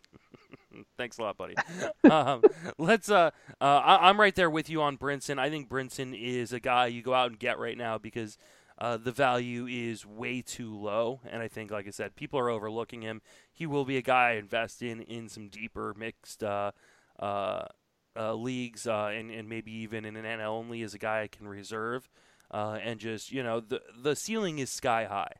Thanks 0.96 1.18
a 1.18 1.22
lot, 1.22 1.36
buddy. 1.36 1.54
um, 2.10 2.42
let's. 2.78 3.10
Uh, 3.10 3.30
uh, 3.60 3.64
I, 3.64 4.10
am 4.10 4.20
right 4.20 4.34
there 4.34 4.50
with 4.50 4.68
you 4.68 4.82
on 4.82 4.98
Brinson. 4.98 5.38
I 5.38 5.50
think 5.50 5.68
Brinson 5.68 6.18
is 6.18 6.52
a 6.52 6.60
guy 6.60 6.86
you 6.86 7.02
go 7.02 7.14
out 7.14 7.30
and 7.30 7.38
get 7.38 7.58
right 7.58 7.76
now 7.76 7.98
because 7.98 8.38
uh, 8.80 8.96
the 8.96 9.12
value 9.12 9.66
is 9.66 10.06
way 10.06 10.40
too 10.40 10.76
low, 10.76 11.20
and 11.28 11.42
I 11.42 11.48
think, 11.48 11.70
like 11.70 11.88
I 11.88 11.90
said, 11.90 12.14
people 12.14 12.38
are 12.38 12.48
overlooking 12.48 13.02
him. 13.02 13.22
He 13.52 13.66
will 13.66 13.84
be 13.84 13.96
a 13.96 14.02
guy 14.02 14.30
I 14.30 14.32
invest 14.34 14.82
in 14.82 15.00
in 15.02 15.28
some 15.28 15.48
deeper 15.48 15.94
mixed 15.98 16.44
uh, 16.44 16.70
uh, 17.18 17.64
uh 18.16 18.34
leagues, 18.34 18.86
uh, 18.86 19.10
and 19.12 19.32
and 19.32 19.48
maybe 19.48 19.72
even 19.72 20.04
in 20.04 20.14
an 20.14 20.24
NL 20.24 20.50
only 20.50 20.82
as 20.82 20.94
a 20.94 20.98
guy 20.98 21.22
I 21.22 21.26
can 21.28 21.48
reserve, 21.48 22.08
uh, 22.52 22.78
and 22.80 23.00
just 23.00 23.32
you 23.32 23.42
know 23.42 23.58
the 23.58 23.82
the 24.00 24.14
ceiling 24.14 24.60
is 24.60 24.70
sky 24.70 25.06
high. 25.06 25.32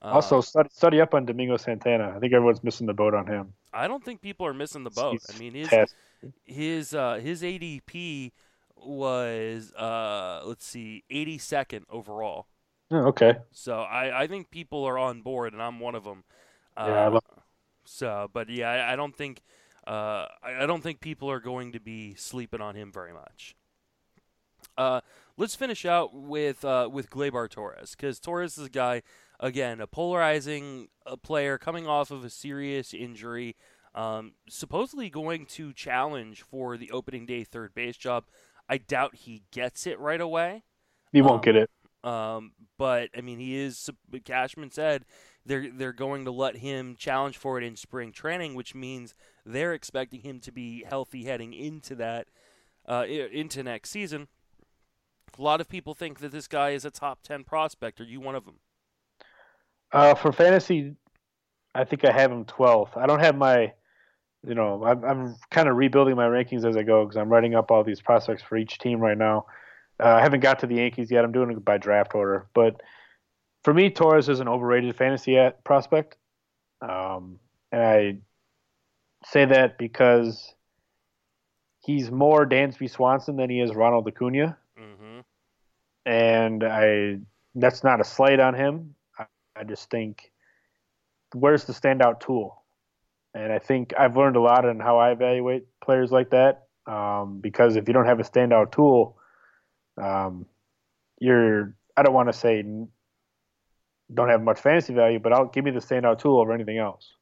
also, 0.00 0.40
study, 0.40 0.70
study 0.72 1.00
up 1.02 1.12
on 1.12 1.26
Domingo 1.26 1.58
Santana. 1.58 2.14
I 2.16 2.18
think 2.18 2.32
everyone's 2.32 2.64
missing 2.64 2.86
the 2.86 2.94
boat 2.94 3.12
on 3.12 3.26
him. 3.26 3.52
I 3.72 3.88
don't 3.88 4.04
think 4.04 4.20
people 4.20 4.46
are 4.46 4.54
missing 4.54 4.84
the 4.84 4.90
boat. 4.90 5.20
I 5.34 5.38
mean, 5.38 5.54
his 5.54 5.68
his 6.44 6.90
his 6.90 7.42
ADP 7.42 8.32
was 8.76 9.72
let's 9.78 10.66
see, 10.66 11.04
82nd 11.10 11.82
overall. 11.90 12.46
Oh, 12.90 13.06
okay. 13.08 13.36
So 13.52 13.80
I, 13.80 14.22
I 14.22 14.26
think 14.26 14.50
people 14.50 14.84
are 14.84 14.98
on 14.98 15.22
board, 15.22 15.52
and 15.52 15.62
I'm 15.62 15.78
one 15.78 15.94
of 15.94 16.04
them. 16.04 16.24
Uh, 16.76 16.86
yeah. 16.88 17.08
Love- 17.08 17.24
so, 17.84 18.28
but 18.32 18.48
yeah, 18.48 18.70
I, 18.70 18.92
I 18.92 18.96
don't 18.96 19.16
think 19.16 19.42
uh, 19.86 20.26
I, 20.42 20.62
I, 20.62 20.66
don't 20.66 20.82
think 20.82 21.00
people 21.00 21.30
are 21.30 21.40
going 21.40 21.72
to 21.72 21.80
be 21.80 22.14
sleeping 22.14 22.60
on 22.60 22.74
him 22.74 22.92
very 22.92 23.12
much. 23.12 23.56
Uh, 24.76 25.00
let's 25.36 25.56
finish 25.56 25.84
out 25.84 26.14
with 26.14 26.64
uh, 26.64 26.88
with 26.92 27.10
Gleyber 27.10 27.48
Torres 27.48 27.96
because 27.96 28.20
Torres 28.20 28.58
is 28.58 28.66
a 28.66 28.70
guy 28.70 29.02
again 29.40 29.80
a 29.80 29.86
polarizing 29.86 30.88
uh, 31.06 31.16
player 31.16 31.58
coming 31.58 31.86
off 31.86 32.10
of 32.10 32.24
a 32.24 32.30
serious 32.30 32.94
injury, 32.94 33.56
um, 33.94 34.34
supposedly 34.48 35.10
going 35.10 35.46
to 35.46 35.72
challenge 35.72 36.42
for 36.42 36.76
the 36.76 36.90
opening 36.92 37.26
day 37.26 37.42
third 37.42 37.74
base 37.74 37.96
job. 37.96 38.24
I 38.68 38.78
doubt 38.78 39.16
he 39.16 39.42
gets 39.50 39.86
it 39.86 39.98
right 39.98 40.20
away. 40.20 40.62
He 41.12 41.22
won't 41.22 41.36
um, 41.36 41.40
get 41.40 41.56
it. 41.56 41.70
Um, 42.04 42.52
but 42.78 43.10
I 43.16 43.20
mean, 43.20 43.38
he 43.38 43.56
is. 43.56 43.90
Cashman 44.24 44.70
said 44.70 45.04
they're 45.44 45.70
they're 45.70 45.92
going 45.92 46.24
to 46.24 46.30
let 46.30 46.58
him 46.58 46.94
challenge 46.96 47.36
for 47.36 47.58
it 47.58 47.64
in 47.64 47.76
spring 47.76 48.12
training, 48.12 48.54
which 48.54 48.74
means 48.74 49.14
they're 49.44 49.74
expecting 49.74 50.20
him 50.20 50.40
to 50.40 50.52
be 50.52 50.84
healthy 50.88 51.24
heading 51.24 51.52
into 51.52 51.94
that 51.96 52.28
uh, 52.88 53.04
into 53.06 53.62
next 53.62 53.90
season. 53.90 54.28
A 55.38 55.42
lot 55.42 55.60
of 55.60 55.68
people 55.68 55.94
think 55.94 56.20
that 56.20 56.32
this 56.32 56.48
guy 56.48 56.70
is 56.70 56.84
a 56.84 56.90
top 56.90 57.22
ten 57.22 57.44
prospect. 57.44 58.00
Are 58.00 58.04
you 58.04 58.20
one 58.20 58.34
of 58.34 58.44
them? 58.44 58.60
Uh, 59.92 60.14
for 60.14 60.32
fantasy, 60.32 60.94
I 61.74 61.84
think 61.84 62.04
I 62.04 62.12
have 62.12 62.30
him 62.30 62.44
12th. 62.44 62.96
I 62.96 63.06
don't 63.06 63.20
have 63.20 63.36
my, 63.36 63.72
you 64.46 64.54
know, 64.54 64.84
I'm, 64.84 65.04
I'm 65.04 65.36
kind 65.50 65.68
of 65.68 65.76
rebuilding 65.76 66.16
my 66.16 66.26
rankings 66.26 66.64
as 66.64 66.76
I 66.76 66.82
go 66.82 67.04
because 67.04 67.16
I'm 67.16 67.28
writing 67.28 67.54
up 67.54 67.70
all 67.70 67.84
these 67.84 68.00
prospects 68.00 68.42
for 68.42 68.56
each 68.56 68.78
team 68.78 69.00
right 69.00 69.18
now. 69.18 69.46
Uh, 70.02 70.14
I 70.14 70.20
haven't 70.20 70.40
got 70.40 70.60
to 70.60 70.66
the 70.66 70.76
Yankees 70.76 71.10
yet. 71.10 71.24
I'm 71.24 71.32
doing 71.32 71.50
it 71.50 71.64
by 71.64 71.78
draft 71.78 72.14
order. 72.14 72.46
But 72.54 72.80
for 73.64 73.74
me, 73.74 73.90
Torres 73.90 74.28
is 74.28 74.40
an 74.40 74.48
overrated 74.48 74.96
fantasy 74.96 75.38
prospect. 75.64 76.16
Um, 76.80 77.38
and 77.72 77.82
I 77.82 78.18
say 79.26 79.44
that 79.44 79.76
because 79.76 80.54
he's 81.80 82.10
more 82.10 82.46
Dansby 82.46 82.90
Swanson 82.90 83.36
than 83.36 83.50
he 83.50 83.60
is 83.60 83.74
Ronald 83.74 84.06
Acuna. 84.08 84.56
Mm-hmm. 84.78 85.20
And 86.06 86.64
I 86.64 87.18
that's 87.54 87.84
not 87.84 88.00
a 88.00 88.04
slight 88.04 88.40
on 88.40 88.54
him. 88.54 88.94
I, 89.60 89.64
just 89.64 89.90
think 89.90 90.32
where's 91.34 91.64
the 91.64 91.72
standout 91.72 92.20
tool? 92.20 92.62
And 93.34 93.52
I 93.52 93.58
think 93.58 93.92
I've 93.98 94.16
learned 94.16 94.36
a 94.36 94.40
lot 94.40 94.64
on 94.64 94.80
how 94.80 94.98
I 94.98 95.12
evaluate 95.12 95.66
players 95.82 96.10
like 96.10 96.30
that. 96.30 96.66
Um, 96.86 97.38
because 97.40 97.76
if 97.76 97.86
you 97.86 97.94
don't 97.94 98.06
have 98.06 98.18
a 98.20 98.24
standout 98.24 98.72
tool, 98.72 99.16
um, 100.00 100.46
you're 101.20 101.74
I 101.96 102.02
don't 102.02 102.14
want 102.14 102.28
to 102.28 102.32
say 102.32 102.64
don't 104.12 104.28
have 104.28 104.42
much 104.42 104.58
fantasy 104.58 104.94
value, 104.94 105.18
but 105.20 105.32
I'll 105.32 105.46
give 105.46 105.64
me 105.64 105.70
the 105.70 105.80
standout 105.80 106.18
tool 106.18 106.40
over 106.40 106.52
anything 106.52 106.78
else. 106.78 107.14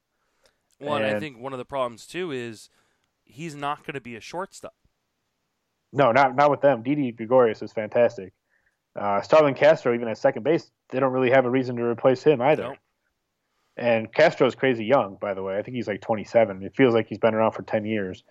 Well, 0.80 0.96
and, 0.96 1.04
and 1.04 1.16
I 1.16 1.20
think 1.20 1.38
one 1.38 1.52
of 1.52 1.58
the 1.58 1.64
problems 1.64 2.06
too 2.06 2.30
is 2.30 2.70
he's 3.24 3.54
not 3.54 3.84
going 3.84 3.94
to 3.94 4.00
be 4.00 4.16
a 4.16 4.20
shortstop. 4.20 4.74
No, 5.92 6.12
not 6.12 6.36
not 6.36 6.50
with 6.50 6.60
them. 6.60 6.82
Didi 6.82 7.12
Gregorius 7.12 7.62
is 7.62 7.72
fantastic. 7.72 8.32
Uh, 8.98 9.22
Starlin 9.22 9.54
Castro, 9.54 9.94
even 9.94 10.08
at 10.08 10.18
second 10.18 10.42
base, 10.42 10.70
they 10.90 10.98
don't 10.98 11.12
really 11.12 11.30
have 11.30 11.44
a 11.44 11.50
reason 11.50 11.76
to 11.76 11.84
replace 11.84 12.22
him 12.22 12.40
either. 12.40 12.64
Nope. 12.64 12.78
And 13.76 14.12
Castro's 14.12 14.56
crazy 14.56 14.84
young, 14.84 15.16
by 15.20 15.34
the 15.34 15.42
way. 15.42 15.56
I 15.56 15.62
think 15.62 15.76
he's 15.76 15.86
like 15.86 16.00
27. 16.00 16.64
It 16.64 16.74
feels 16.74 16.94
like 16.94 17.06
he's 17.06 17.18
been 17.18 17.34
around 17.34 17.52
for 17.52 17.62
10 17.62 17.84
years. 17.84 18.24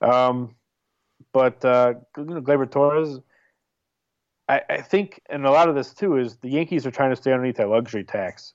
Um, 0.00 0.54
but 1.32 1.64
uh, 1.64 1.94
Gleyber 2.16 2.70
Torres, 2.70 3.18
I, 4.48 4.60
I 4.70 4.80
think, 4.80 5.20
and 5.28 5.44
a 5.44 5.50
lot 5.50 5.68
of 5.68 5.74
this 5.74 5.92
too 5.92 6.18
is 6.18 6.36
the 6.36 6.50
Yankees 6.50 6.86
are 6.86 6.92
trying 6.92 7.10
to 7.10 7.16
stay 7.16 7.32
underneath 7.32 7.56
that 7.56 7.68
luxury 7.68 8.04
tax. 8.04 8.54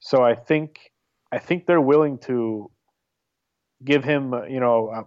So 0.00 0.22
I 0.22 0.34
think, 0.34 0.92
I 1.30 1.38
think 1.38 1.64
they're 1.64 1.80
willing 1.80 2.18
to 2.18 2.70
give 3.82 4.04
him, 4.04 4.34
you 4.48 4.60
know, 4.60 4.88
uh, 4.88 5.02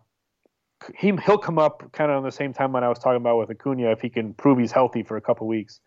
he 0.98 1.14
he'll 1.26 1.38
come 1.38 1.57
up 1.57 1.91
kind 1.91 2.12
of 2.12 2.18
on 2.18 2.24
the 2.24 2.32
same 2.32 2.53
time 2.53 2.72
when 2.72 2.84
I 2.84 2.90
was 2.90 2.99
talking 2.99 3.18
about 3.18 3.38
with 3.38 3.49
Acuna 3.49 3.91
if 3.91 4.02
he 4.02 4.10
can 4.10 4.34
prove 4.34 4.60
he's 4.60 4.72
healthy 4.72 5.03
for 5.03 5.18
a 5.18 5.22
couple 5.22 5.48
weeks, 5.48 5.80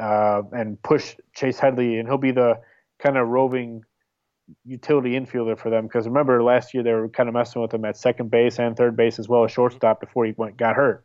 uh, 0.00 0.42
and 0.52 0.82
push 0.82 1.16
Chase 1.34 1.58
Headley, 1.58 1.98
and 1.98 2.08
he'll 2.08 2.18
be 2.18 2.32
the 2.32 2.60
kind 2.98 3.16
of 3.16 3.28
roving 3.28 3.82
utility 4.64 5.12
infielder 5.12 5.58
for 5.58 5.70
them. 5.70 5.86
Because 5.86 6.06
remember 6.06 6.42
last 6.42 6.74
year 6.74 6.82
they 6.82 6.92
were 6.92 7.08
kind 7.08 7.28
of 7.28 7.34
messing 7.34 7.62
with 7.62 7.72
him 7.72 7.84
at 7.84 7.96
second 7.96 8.30
base 8.30 8.58
and 8.58 8.76
third 8.76 8.96
base 8.96 9.18
as 9.18 9.28
well 9.28 9.44
as 9.44 9.52
shortstop 9.52 10.00
before 10.00 10.24
he 10.24 10.34
went 10.36 10.56
got 10.56 10.76
hurt. 10.76 11.04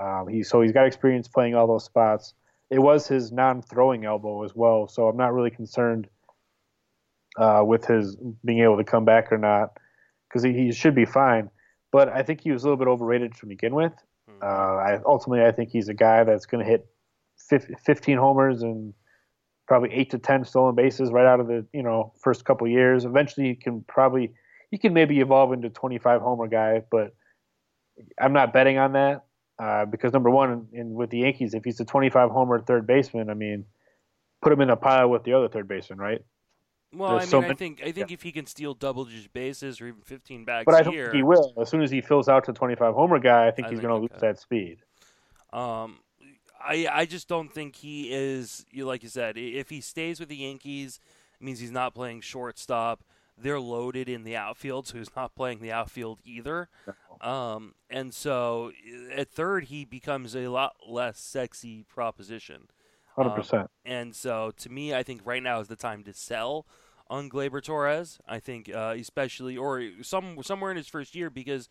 Um, 0.00 0.28
he 0.28 0.42
so 0.42 0.60
he's 0.60 0.72
got 0.72 0.86
experience 0.86 1.28
playing 1.28 1.54
all 1.54 1.66
those 1.66 1.84
spots. 1.84 2.34
It 2.70 2.80
was 2.80 3.06
his 3.06 3.30
non-throwing 3.30 4.04
elbow 4.04 4.42
as 4.44 4.52
well, 4.54 4.88
so 4.88 5.06
I'm 5.08 5.16
not 5.16 5.32
really 5.32 5.50
concerned 5.50 6.08
uh, 7.36 7.62
with 7.64 7.84
his 7.86 8.16
being 8.44 8.60
able 8.60 8.76
to 8.78 8.84
come 8.84 9.04
back 9.04 9.30
or 9.30 9.38
not 9.38 9.76
because 10.28 10.42
he, 10.42 10.52
he, 10.52 10.72
should 10.72 10.94
be 10.94 11.04
fine. 11.04 11.50
But 11.96 12.10
I 12.10 12.22
think 12.22 12.42
he 12.42 12.52
was 12.52 12.62
a 12.62 12.66
little 12.66 12.76
bit 12.76 12.88
overrated 12.88 13.34
to 13.36 13.46
begin 13.46 13.74
with. 13.74 13.94
Mm-hmm. 14.30 14.42
Uh, 14.42 14.46
I, 14.46 15.00
ultimately, 15.06 15.46
I 15.46 15.50
think 15.50 15.70
he's 15.70 15.88
a 15.88 15.94
guy 15.94 16.24
that's 16.24 16.44
going 16.44 16.62
to 16.62 16.70
hit 16.70 16.86
15 17.86 18.18
homers 18.18 18.60
and 18.60 18.92
probably 19.66 19.94
eight 19.94 20.10
to 20.10 20.18
10 20.18 20.44
stolen 20.44 20.74
bases 20.74 21.10
right 21.10 21.24
out 21.24 21.40
of 21.40 21.46
the 21.46 21.64
you 21.72 21.82
know 21.82 22.12
first 22.20 22.44
couple 22.44 22.68
years. 22.68 23.06
Eventually, 23.06 23.46
he 23.46 23.54
can 23.54 23.80
probably 23.88 24.34
he 24.70 24.76
can 24.76 24.92
maybe 24.92 25.20
evolve 25.20 25.54
into 25.54 25.70
25 25.70 26.20
homer 26.20 26.48
guy, 26.48 26.82
but 26.90 27.14
I'm 28.20 28.34
not 28.34 28.52
betting 28.52 28.76
on 28.76 28.92
that 28.92 29.24
uh, 29.58 29.86
because 29.86 30.12
number 30.12 30.28
one, 30.28 30.68
in, 30.74 30.92
with 30.92 31.08
the 31.08 31.20
Yankees, 31.20 31.54
if 31.54 31.64
he's 31.64 31.80
a 31.80 31.86
25 31.86 32.30
homer 32.30 32.60
third 32.60 32.86
baseman, 32.86 33.30
I 33.30 33.34
mean, 33.34 33.64
put 34.42 34.52
him 34.52 34.60
in 34.60 34.68
a 34.68 34.76
pile 34.76 35.08
with 35.08 35.24
the 35.24 35.32
other 35.32 35.48
third 35.48 35.66
baseman, 35.66 35.98
right? 35.98 36.22
Well, 36.96 37.18
There's 37.18 37.32
I 37.32 37.38
mean, 37.38 37.48
so 37.48 37.50
I 37.52 37.54
think 37.54 37.80
I 37.82 37.92
think 37.92 38.10
yeah. 38.10 38.14
if 38.14 38.22
he 38.22 38.32
can 38.32 38.46
steal 38.46 38.74
double-digit 38.74 39.32
bases 39.32 39.80
or 39.80 39.88
even 39.88 40.00
15 40.00 40.44
bags 40.44 40.64
but 40.64 40.74
I 40.74 40.82
don't 40.82 40.94
year, 40.94 41.06
think 41.06 41.16
he 41.16 41.22
will. 41.22 41.52
As 41.60 41.68
soon 41.68 41.82
as 41.82 41.90
he 41.90 42.00
fills 42.00 42.28
out 42.28 42.44
to 42.44 42.52
25 42.52 42.94
homer 42.94 43.18
guy, 43.18 43.46
I 43.46 43.50
think 43.50 43.68
I 43.68 43.70
he's 43.70 43.80
going 43.80 43.94
to 43.94 44.00
lose 44.00 44.20
that 44.20 44.38
speed. 44.38 44.78
Um, 45.52 45.98
I 46.64 46.88
I 46.90 47.04
just 47.06 47.28
don't 47.28 47.52
think 47.52 47.76
he 47.76 48.12
is. 48.12 48.64
You 48.70 48.86
like 48.86 49.02
you 49.02 49.08
said, 49.08 49.36
if 49.36 49.70
he 49.70 49.80
stays 49.80 50.18
with 50.20 50.28
the 50.28 50.36
Yankees, 50.36 51.00
it 51.40 51.44
means 51.44 51.60
he's 51.60 51.70
not 51.70 51.94
playing 51.94 52.22
shortstop. 52.22 53.04
They're 53.38 53.60
loaded 53.60 54.08
in 54.08 54.24
the 54.24 54.34
outfield, 54.34 54.86
so 54.86 54.96
he's 54.96 55.14
not 55.14 55.34
playing 55.34 55.60
the 55.60 55.70
outfield 55.70 56.20
either. 56.24 56.70
No. 56.86 57.28
Um, 57.28 57.74
and 57.90 58.14
so 58.14 58.72
at 59.14 59.28
third, 59.28 59.64
he 59.64 59.84
becomes 59.84 60.34
a 60.34 60.48
lot 60.48 60.76
less 60.88 61.18
sexy 61.18 61.84
proposition. 61.84 62.68
Hundred 63.14 63.30
um, 63.30 63.36
percent. 63.36 63.70
And 63.84 64.14
so 64.14 64.52
to 64.56 64.70
me, 64.70 64.94
I 64.94 65.02
think 65.02 65.20
right 65.24 65.42
now 65.42 65.60
is 65.60 65.68
the 65.68 65.76
time 65.76 66.02
to 66.04 66.14
sell 66.14 66.66
on 67.08 67.30
Gleyber 67.30 67.62
Torres. 67.62 68.18
I 68.26 68.38
think 68.38 68.70
uh, 68.72 68.94
especially 68.96 69.56
or 69.56 69.82
some 70.02 70.42
somewhere 70.42 70.70
in 70.70 70.76
his 70.76 70.88
first 70.88 71.14
year 71.14 71.30
because 71.30 71.68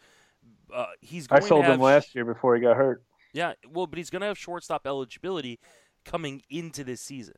uh, 0.74 0.86
he's. 1.02 1.28
I 1.32 1.40
sold 1.40 1.66
him 1.66 1.80
last 1.80 2.16
year 2.16 2.26
before 2.26 2.56
he 2.56 2.62
got 2.62 2.78
hurt. 2.78 3.03
Yeah, 3.34 3.53
well, 3.70 3.88
but 3.88 3.98
he's 3.98 4.10
going 4.10 4.22
to 4.22 4.28
have 4.28 4.38
shortstop 4.38 4.88
eligibility 4.88 5.60
coming 6.06 6.41
into 6.49 6.84
this 6.84 7.02
season 7.02 7.36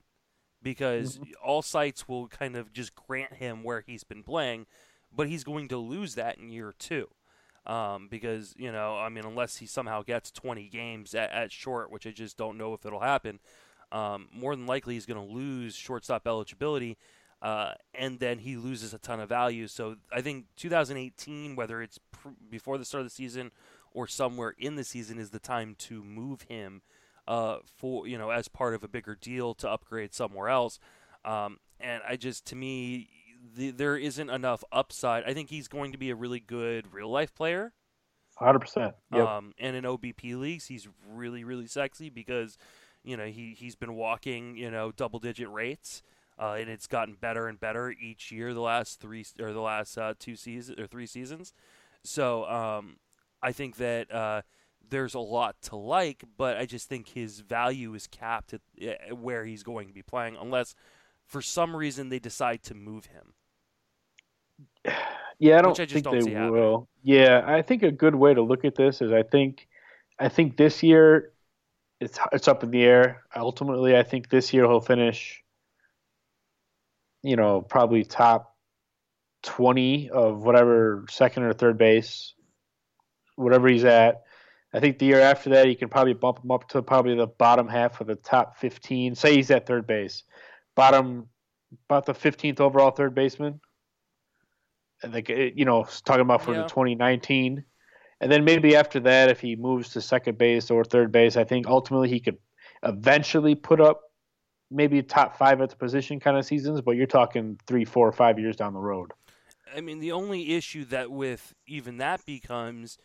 because 0.62 1.18
mm-hmm. 1.18 1.32
all 1.44 1.62
sites 1.62 2.08
will 2.08 2.28
kind 2.28 2.56
of 2.56 2.72
just 2.72 2.94
grant 2.94 3.34
him 3.34 3.64
where 3.64 3.84
he's 3.86 4.04
been 4.04 4.24
playing, 4.24 4.68
but 5.16 5.28
he's 5.28 5.44
going 5.44 5.68
to 5.70 5.78
lose 5.78 6.16
that 6.16 6.38
in 6.38 6.50
year 6.50 6.74
two. 6.78 7.08
Um, 7.66 8.08
because 8.10 8.54
you 8.58 8.72
know, 8.72 8.98
I 8.98 9.10
mean, 9.10 9.26
unless 9.26 9.58
he 9.58 9.66
somehow 9.66 10.02
gets 10.02 10.32
20 10.32 10.70
games 10.70 11.14
at, 11.14 11.32
at 11.32 11.52
short, 11.52 11.92
which 11.92 12.08
I 12.08 12.12
just 12.12 12.38
don't 12.38 12.58
know 12.58 12.74
if 12.74 12.86
it'll 12.86 13.02
happen, 13.02 13.40
um, 13.92 14.28
more 14.32 14.56
than 14.56 14.66
likely 14.68 14.94
he's 14.94 15.06
going 15.06 15.26
to 15.26 15.34
lose 15.34 15.76
shortstop 15.76 16.28
eligibility, 16.28 16.98
uh, 17.42 17.74
and 17.94 18.20
then 18.20 18.40
he 18.40 18.56
loses 18.56 18.94
a 18.94 18.98
ton 18.98 19.20
of 19.20 19.30
value. 19.30 19.68
So 19.68 19.98
I 20.12 20.22
think 20.22 20.46
2018, 20.56 21.56
whether 21.56 21.82
it's 21.82 22.00
pr- 22.12 22.30
before 22.50 22.78
the 22.78 22.86
start 22.86 23.02
of 23.02 23.06
the 23.06 23.14
season 23.14 23.52
or 23.92 24.08
somewhere 24.08 24.56
in 24.58 24.76
the 24.76 24.84
season 24.84 25.20
is 25.20 25.30
the 25.30 25.40
time 25.40 25.76
to 25.80 26.04
move 26.04 26.44
him 26.44 26.82
uh, 27.28 27.58
for 27.66 28.08
you 28.08 28.18
know 28.18 28.30
as 28.30 28.48
part 28.48 28.74
of 28.74 28.84
a 28.84 28.88
bigger 28.88 29.16
deal 29.16 29.54
to 29.56 29.70
upgrade 29.70 30.14
somewhere 30.14 30.50
else. 30.50 30.80
Um, 31.26 31.60
and 31.80 32.02
I 32.08 32.16
just 32.16 32.46
to 32.48 32.56
me 32.56 33.10
the, 33.56 33.72
there 33.72 33.98
isn't 33.98 34.30
enough 34.30 34.64
upside. 34.72 35.24
I 35.26 35.34
think 35.34 35.50
he's 35.50 35.68
going 35.68 35.92
to 35.92 35.98
be 35.98 36.10
a 36.10 36.16
really 36.16 36.40
good 36.40 36.94
real 36.94 37.10
life 37.10 37.36
player. 37.36 37.74
Hundred 38.38 38.60
percent. 38.60 38.96
Um, 39.24 39.54
and 39.58 39.76
in 39.76 39.84
OBP 39.84 40.40
leagues, 40.40 40.68
he's 40.68 40.88
really 41.12 41.44
really 41.44 41.68
sexy 41.68 42.10
because 42.10 42.58
you 43.04 43.18
know 43.18 43.26
he 43.26 43.56
he's 43.58 43.76
been 43.76 43.96
walking 43.96 44.56
you 44.58 44.72
know 44.72 44.92
double 44.92 45.20
digit 45.20 45.50
rates. 45.50 46.04
Uh, 46.40 46.58
and 46.60 46.70
it's 46.70 46.86
gotten 46.86 47.16
better 47.20 47.48
and 47.48 47.60
better 47.60 47.92
each 47.92 48.32
year 48.32 48.54
the 48.54 48.62
last 48.62 49.00
three 49.00 49.26
or 49.40 49.54
the 49.54 49.62
last 49.62 49.98
uh, 49.98 50.14
two 50.20 50.36
seasons 50.36 50.80
or 50.80 50.86
three 50.86 51.08
seasons. 51.08 51.54
So 52.04 52.46
um, 52.46 52.98
I 53.42 53.52
think 53.52 53.78
that 53.78 54.14
uh, 54.14 54.44
there's 54.88 55.16
a 55.16 55.20
lot 55.20 55.56
to 55.64 55.76
like, 55.76 56.24
but 56.38 56.58
I 56.58 56.66
just 56.66 56.88
think 56.88 57.10
his 57.10 57.40
value 57.40 57.94
is 57.96 58.08
capped 58.08 58.54
at, 58.54 58.62
uh, 58.82 59.16
where 59.16 59.46
he's 59.46 59.64
going 59.64 59.88
to 59.88 59.94
be 59.94 60.04
playing, 60.04 60.38
unless 60.40 60.76
for 61.26 61.42
some 61.42 61.76
reason 61.76 62.10
they 62.10 62.20
decide 62.20 62.62
to 62.64 62.76
move 62.76 63.08
him. 63.08 63.34
Yeah, 65.40 65.60
I 65.60 65.62
don't 65.62 65.80
I 65.80 65.86
think 65.86 66.04
don't 66.04 66.20
they 66.24 66.50
will. 66.50 66.88
Yeah, 67.04 67.44
I 67.46 67.62
think 67.62 67.84
a 67.84 67.92
good 67.92 68.16
way 68.16 68.34
to 68.34 68.42
look 68.42 68.66
at 68.66 68.76
this 68.76 69.02
is 69.02 69.12
I 69.12 69.24
think, 69.24 69.68
I 70.20 70.30
think 70.30 70.58
this 70.58 70.82
year, 70.82 71.34
it's 72.00 72.20
it's 72.32 72.48
up 72.48 72.64
in 72.64 72.72
the 72.72 72.84
air. 72.84 73.24
Ultimately, 73.36 73.98
I 73.98 74.04
think 74.04 74.30
this 74.30 74.54
year 74.54 74.66
he'll 74.66 74.82
finish. 74.82 75.44
You 77.24 77.36
know, 77.36 77.62
probably 77.62 78.04
top 78.04 78.56
twenty 79.44 80.10
of 80.10 80.44
whatever 80.44 81.06
second 81.10 81.44
or 81.44 81.54
third 81.54 81.78
base 81.78 82.34
whatever 83.38 83.70
he's 83.70 83.86
at. 83.86 84.24
I 84.74 84.82
think 84.82 85.00
the 85.00 85.06
year 85.06 85.22
after 85.22 85.52
that, 85.52 85.70
you 85.70 85.78
can 85.78 85.88
probably 85.88 86.14
bump 86.14 86.44
him 86.44 86.52
up 86.52 86.68
to 86.70 86.82
probably 86.82 87.16
the 87.16 87.28
bottom 87.28 87.68
half 87.68 88.02
of 88.02 88.08
the 88.08 88.16
top 88.16 88.58
15. 88.58 89.16
Say 89.16 89.36
he's 89.36 89.50
at 89.50 89.66
third 89.66 89.88
base, 89.88 90.24
bottom 90.76 91.30
about 91.90 92.06
the 92.06 92.14
15th 92.14 92.60
overall 92.60 92.92
third 92.92 93.16
baseman. 93.16 93.62
And 95.04 95.14
like 95.14 95.30
eh, 95.30 95.52
you 95.56 95.64
know, 95.64 95.88
talking 96.06 96.22
about 96.22 96.44
for 96.44 96.54
yeah. 96.54 96.64
the 96.64 96.68
2019, 96.68 97.64
and 98.20 98.32
then 98.32 98.44
maybe 98.44 98.76
after 98.76 99.00
that, 99.02 99.30
if 99.30 99.40
he 99.40 99.56
moves 99.56 99.90
to 99.90 100.02
second 100.02 100.38
base 100.40 100.72
or 100.72 100.84
third 100.84 101.12
base, 101.12 101.38
I 101.38 101.44
think 101.44 101.68
ultimately 101.68 102.10
he 102.10 102.20
could 102.20 102.38
eventually 102.84 103.54
put 103.54 103.80
up 103.80 104.02
maybe 104.70 105.02
top 105.02 105.38
five 105.38 105.62
at 105.62 105.70
the 105.70 105.76
position 105.76 106.20
kind 106.20 106.38
of 106.38 106.46
seasons. 106.46 106.82
But 106.82 106.92
you're 106.92 107.08
talking 107.08 107.60
three, 107.68 107.86
four, 107.86 108.12
five 108.12 108.40
years 108.40 108.56
down 108.56 108.74
the 108.74 108.80
road. 108.80 109.12
I 109.76 109.82
mean, 109.82 110.00
the 110.00 110.12
only 110.12 110.56
issue 110.56 110.86
that 110.86 111.12
with 111.12 111.54
even 111.68 111.98
that 111.98 112.26
becomes 112.26 112.98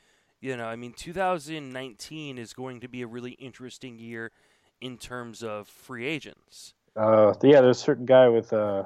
you 0.43 0.57
know, 0.57 0.67
I 0.67 0.75
mean, 0.75 0.93
2019 0.93 2.37
is 2.37 2.53
going 2.53 2.81
to 2.81 2.89
be 2.89 3.01
a 3.03 3.07
really 3.07 3.31
interesting 3.33 3.99
year 3.99 4.33
in 4.81 4.99
terms 4.99 5.43
of 5.43 5.69
free 5.69 6.05
agents. 6.05 6.75
Uh, 6.97 7.33
yeah, 7.45 7.61
there's 7.61 7.79
a 7.79 7.83
certain 7.83 8.05
guy 8.05 8.29
with 8.29 8.53
uh, 8.53 8.83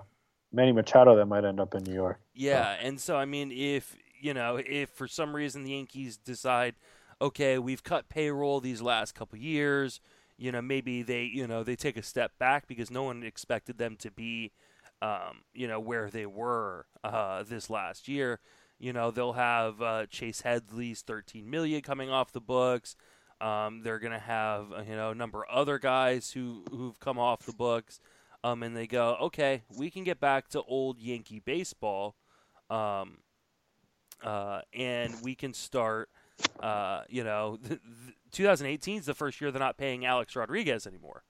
Manny 0.53 0.73
Machado 0.73 1.17
that 1.17 1.25
might 1.25 1.47
end 1.47 1.59
up 1.59 1.75
in 1.75 1.83
New 1.83 1.95
York. 1.95 2.21
Yeah, 2.35 2.77
so. 2.79 2.87
and 2.87 3.01
so 3.01 3.17
I 3.17 3.25
mean, 3.25 3.51
if 3.51 3.97
you 4.21 4.35
know, 4.35 4.61
if 4.65 4.91
for 4.91 5.09
some 5.09 5.35
reason 5.35 5.65
the 5.65 5.71
Yankees 5.71 6.19
decide, 6.19 6.75
okay, 7.23 7.59
we've 7.59 7.83
cut 7.83 8.11
payroll 8.11 8.61
these 8.61 8.83
last 8.83 9.15
couple 9.15 9.39
years, 9.39 10.01
you 10.39 10.53
know, 10.53 10.63
maybe 10.63 11.03
they, 11.03 11.25
you 11.25 11.47
know, 11.47 11.63
they 11.63 11.77
take 11.77 11.97
a 11.97 12.03
step 12.03 12.33
back 12.39 12.67
because 12.67 12.91
no 12.91 13.03
one 13.03 13.23
expected 13.23 13.79
them 13.79 13.97
to 13.97 14.11
be, 14.11 14.53
um, 15.01 15.43
you 15.55 15.67
know, 15.67 15.81
where 15.81 16.11
they 16.11 16.27
were 16.27 16.87
uh, 17.03 17.43
this 17.43 17.71
last 17.71 18.09
year. 18.09 18.41
You 18.79 18.93
know, 18.93 19.11
they'll 19.11 19.33
have 19.33 19.81
uh, 19.81 20.07
Chase 20.07 20.43
Headley's 20.43 21.01
13 21.03 21.49
million 21.49 21.81
coming 21.81 22.11
off 22.11 22.33
the 22.33 22.41
books. 22.41 22.97
Um, 23.41 23.83
they're 23.83 23.99
to 24.13 24.19
have 24.19 24.73
uh, 24.73 24.83
you 24.89 24.97
know 24.97 25.11
a 25.11 25.15
number 25.15 25.45
of 25.45 25.51
other 25.51 25.79
guys 25.79 26.31
who 26.31 26.65
who've 26.71 26.99
come 26.99 27.19
off 27.19 27.41
the 27.41 27.53
books, 27.53 28.01
um, 28.43 28.63
and 28.63 28.75
they 28.75 28.87
go, 28.87 29.17
okay, 29.21 29.63
we 29.77 29.91
can 29.91 30.05
get 30.05 30.21
back 30.21 30.49
to 30.49 30.63
old 30.63 30.99
Yankee 30.99 31.41
baseball, 31.41 32.17
um, 32.71 33.19
uh, 34.23 34.63
and 34.73 35.15
we 35.23 35.35
can 35.35 35.53
start. 35.53 36.09
Uh, 36.61 37.03
you 37.09 37.25
know, 37.25 37.59
2018 38.37 38.99
is 38.99 39.07
the 39.07 39.15
first 39.15 39.41
year 39.41 39.51
they're 39.51 39.59
not 39.59 39.79
paying 39.79 40.05
Alex 40.05 40.37
Rodriguez 40.37 40.87
anymore. 40.87 41.25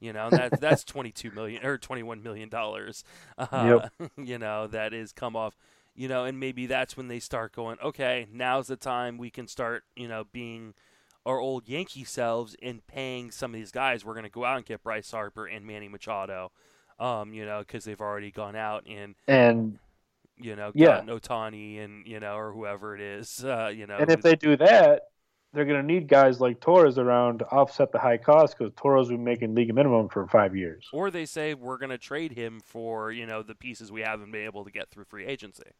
You 0.00 0.12
know, 0.12 0.30
that 0.30 0.60
that's 0.60 0.84
22 0.84 1.30
million 1.30 1.64
or 1.64 1.78
21 1.78 2.22
million 2.22 2.48
dollars. 2.48 3.04
Uh, 3.38 3.88
yep. 4.00 4.10
You 4.16 4.38
know, 4.38 4.66
that 4.66 4.92
is 4.92 5.12
come 5.12 5.36
off 5.36 5.56
you 5.96 6.08
know, 6.08 6.24
and 6.24 6.38
maybe 6.38 6.66
that's 6.66 6.96
when 6.96 7.08
they 7.08 7.18
start 7.18 7.52
going, 7.52 7.78
okay, 7.82 8.26
now's 8.30 8.66
the 8.66 8.76
time 8.76 9.16
we 9.16 9.30
can 9.30 9.48
start, 9.48 9.84
you 9.96 10.06
know, 10.06 10.24
being 10.30 10.74
our 11.24 11.40
old 11.40 11.66
Yankee 11.68 12.04
selves 12.04 12.54
and 12.62 12.86
paying 12.86 13.30
some 13.30 13.52
of 13.52 13.58
these 13.58 13.72
guys. 13.72 14.04
We're 14.04 14.12
going 14.12 14.24
to 14.24 14.30
go 14.30 14.44
out 14.44 14.58
and 14.58 14.66
get 14.66 14.82
Bryce 14.82 15.10
Harper 15.10 15.46
and 15.46 15.66
Manny 15.66 15.88
Machado, 15.88 16.52
um, 17.00 17.32
you 17.32 17.46
know, 17.46 17.60
because 17.60 17.84
they've 17.84 18.00
already 18.00 18.30
gone 18.30 18.54
out 18.56 18.86
and 18.86 19.14
and 19.26 19.78
you 20.38 20.54
know, 20.54 20.70
yeah, 20.74 21.00
Ohtani 21.00 21.82
and 21.82 22.06
you 22.06 22.20
know, 22.20 22.36
or 22.36 22.52
whoever 22.52 22.94
it 22.94 23.00
is, 23.00 23.42
uh, 23.42 23.72
you 23.74 23.86
know. 23.86 23.96
And 23.96 24.10
if 24.10 24.20
they 24.20 24.36
do 24.36 24.56
that, 24.58 25.04
they're 25.52 25.64
going 25.64 25.80
to 25.80 25.86
need 25.86 26.08
guys 26.08 26.40
like 26.40 26.60
Torres 26.60 26.98
around 26.98 27.38
to 27.38 27.46
offset 27.46 27.92
the 27.92 27.98
high 27.98 28.18
cost 28.18 28.56
because 28.58 28.72
Torres 28.76 29.10
will 29.10 29.16
be 29.16 29.22
making 29.24 29.54
league 29.54 29.74
minimum 29.74 30.08
for 30.08 30.26
five 30.26 30.54
years. 30.54 30.86
Or 30.92 31.10
they 31.10 31.24
say 31.24 31.54
we're 31.54 31.78
going 31.78 31.90
to 31.90 31.98
trade 31.98 32.32
him 32.32 32.60
for 32.60 33.10
you 33.10 33.26
know 33.26 33.42
the 33.42 33.54
pieces 33.54 33.90
we 33.90 34.02
haven't 34.02 34.30
been 34.30 34.44
able 34.44 34.64
to 34.64 34.70
get 34.70 34.90
through 34.90 35.04
free 35.04 35.24
agency. 35.24 35.70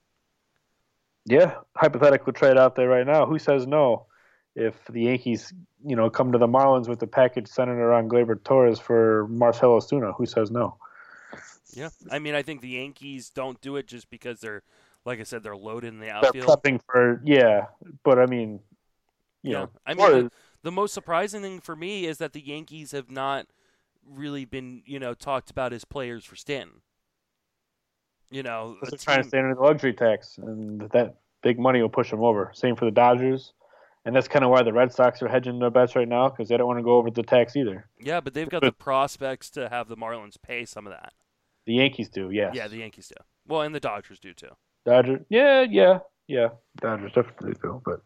Yeah, 1.26 1.56
hypothetical 1.74 2.32
trade 2.32 2.56
out 2.56 2.76
there 2.76 2.88
right 2.88 3.06
now. 3.06 3.26
Who 3.26 3.38
says 3.38 3.66
no? 3.66 4.06
If 4.54 4.74
the 4.88 5.02
Yankees, 5.02 5.52
you 5.84 5.96
know, 5.96 6.08
come 6.08 6.32
to 6.32 6.38
the 6.38 6.46
Marlins 6.46 6.88
with 6.88 7.00
the 7.00 7.06
package 7.06 7.48
centered 7.48 7.78
around 7.78 8.10
Gleyber 8.10 8.42
Torres 8.42 8.78
for 8.78 9.26
Marcell 9.28 9.78
Ozuna, 9.78 10.14
who 10.16 10.24
says 10.24 10.50
no? 10.50 10.78
Yeah, 11.74 11.90
I 12.10 12.20
mean, 12.20 12.34
I 12.34 12.42
think 12.42 12.62
the 12.62 12.68
Yankees 12.68 13.28
don't 13.28 13.60
do 13.60 13.76
it 13.76 13.86
just 13.86 14.08
because 14.08 14.40
they're, 14.40 14.62
like 15.04 15.20
I 15.20 15.24
said, 15.24 15.42
they're 15.42 15.56
loaded 15.56 15.88
in 15.88 16.00
the 16.00 16.10
outfield. 16.10 16.34
They're 16.34 16.56
prepping 16.56 16.80
for 16.90 17.20
yeah, 17.22 17.66
but 18.02 18.18
I 18.18 18.24
mean, 18.24 18.60
you 19.46 19.52
yeah, 19.52 19.58
know, 19.60 19.70
I 19.86 19.94
mean, 19.94 20.30
the, 20.62 20.72
most 20.72 20.92
surprising 20.92 21.40
thing 21.40 21.60
for 21.60 21.76
me 21.76 22.06
is 22.06 22.18
that 22.18 22.32
the 22.32 22.40
Yankees 22.40 22.90
have 22.90 23.10
not 23.10 23.46
really 24.04 24.44
been, 24.44 24.82
you 24.84 24.98
know, 24.98 25.14
talked 25.14 25.50
about 25.50 25.72
as 25.72 25.84
players 25.84 26.24
for 26.24 26.34
Stanton. 26.34 26.82
You 28.28 28.42
know, 28.42 28.76
they're 28.82 28.90
team... 28.90 28.98
trying 28.98 29.22
to 29.22 29.28
stay 29.28 29.38
under 29.38 29.54
the 29.54 29.60
luxury 29.60 29.92
tax, 29.92 30.36
and 30.38 30.80
that 30.90 31.14
big 31.42 31.60
money 31.60 31.80
will 31.80 31.88
push 31.88 32.10
them 32.10 32.24
over. 32.24 32.50
Same 32.54 32.74
for 32.74 32.86
the 32.86 32.90
Dodgers, 32.90 33.52
and 34.04 34.16
that's 34.16 34.26
kind 34.26 34.44
of 34.44 34.50
why 34.50 34.64
the 34.64 34.72
Red 34.72 34.92
Sox 34.92 35.22
are 35.22 35.28
hedging 35.28 35.60
their 35.60 35.70
bets 35.70 35.94
right 35.94 36.08
now 36.08 36.28
because 36.28 36.48
they 36.48 36.56
don't 36.56 36.66
want 36.66 36.80
to 36.80 36.82
go 36.82 36.96
over 36.96 37.08
the 37.08 37.22
tax 37.22 37.54
either. 37.54 37.88
Yeah, 38.00 38.20
but 38.20 38.34
they've 38.34 38.48
got 38.48 38.62
the 38.62 38.72
prospects 38.72 39.48
to 39.50 39.68
have 39.68 39.86
the 39.86 39.96
Marlins 39.96 40.36
pay 40.42 40.64
some 40.64 40.88
of 40.88 40.92
that. 40.92 41.12
The 41.66 41.74
Yankees 41.74 42.08
do, 42.08 42.30
yes. 42.32 42.52
Yeah, 42.56 42.66
the 42.66 42.78
Yankees 42.78 43.06
do. 43.06 43.14
Well, 43.46 43.62
and 43.62 43.72
the 43.72 43.80
Dodgers 43.80 44.18
do 44.18 44.34
too. 44.34 44.50
Dodgers, 44.84 45.20
yeah, 45.28 45.62
yeah, 45.62 46.00
yeah. 46.26 46.48
Dodgers 46.80 47.12
definitely 47.12 47.54
do, 47.62 47.80
but 47.84 48.02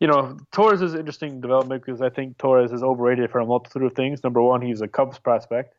you 0.00 0.06
know, 0.06 0.38
Torres 0.50 0.80
is 0.80 0.94
interesting 0.94 1.40
development 1.40 1.84
because 1.84 2.00
I 2.00 2.08
think 2.08 2.38
Torres 2.38 2.72
is 2.72 2.82
overrated 2.82 3.30
for 3.30 3.40
a 3.40 3.46
multitude 3.46 3.82
of 3.82 3.92
things. 3.92 4.24
Number 4.24 4.42
one, 4.42 4.62
he's 4.62 4.80
a 4.80 4.88
Cubs 4.88 5.18
prospect. 5.18 5.74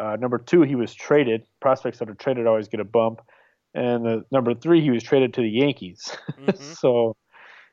Uh, 0.00 0.16
number 0.18 0.38
two, 0.38 0.62
he 0.62 0.74
was 0.74 0.94
traded. 0.94 1.46
Prospects 1.60 1.98
that 1.98 2.08
are 2.08 2.14
traded 2.14 2.46
always 2.46 2.68
get 2.68 2.80
a 2.80 2.84
bump. 2.84 3.20
And 3.74 4.06
uh, 4.06 4.20
number 4.32 4.54
three, 4.54 4.80
he 4.80 4.90
was 4.90 5.02
traded 5.02 5.34
to 5.34 5.42
the 5.42 5.50
Yankees. 5.50 6.16
Mm-hmm. 6.44 6.72
so 6.74 7.16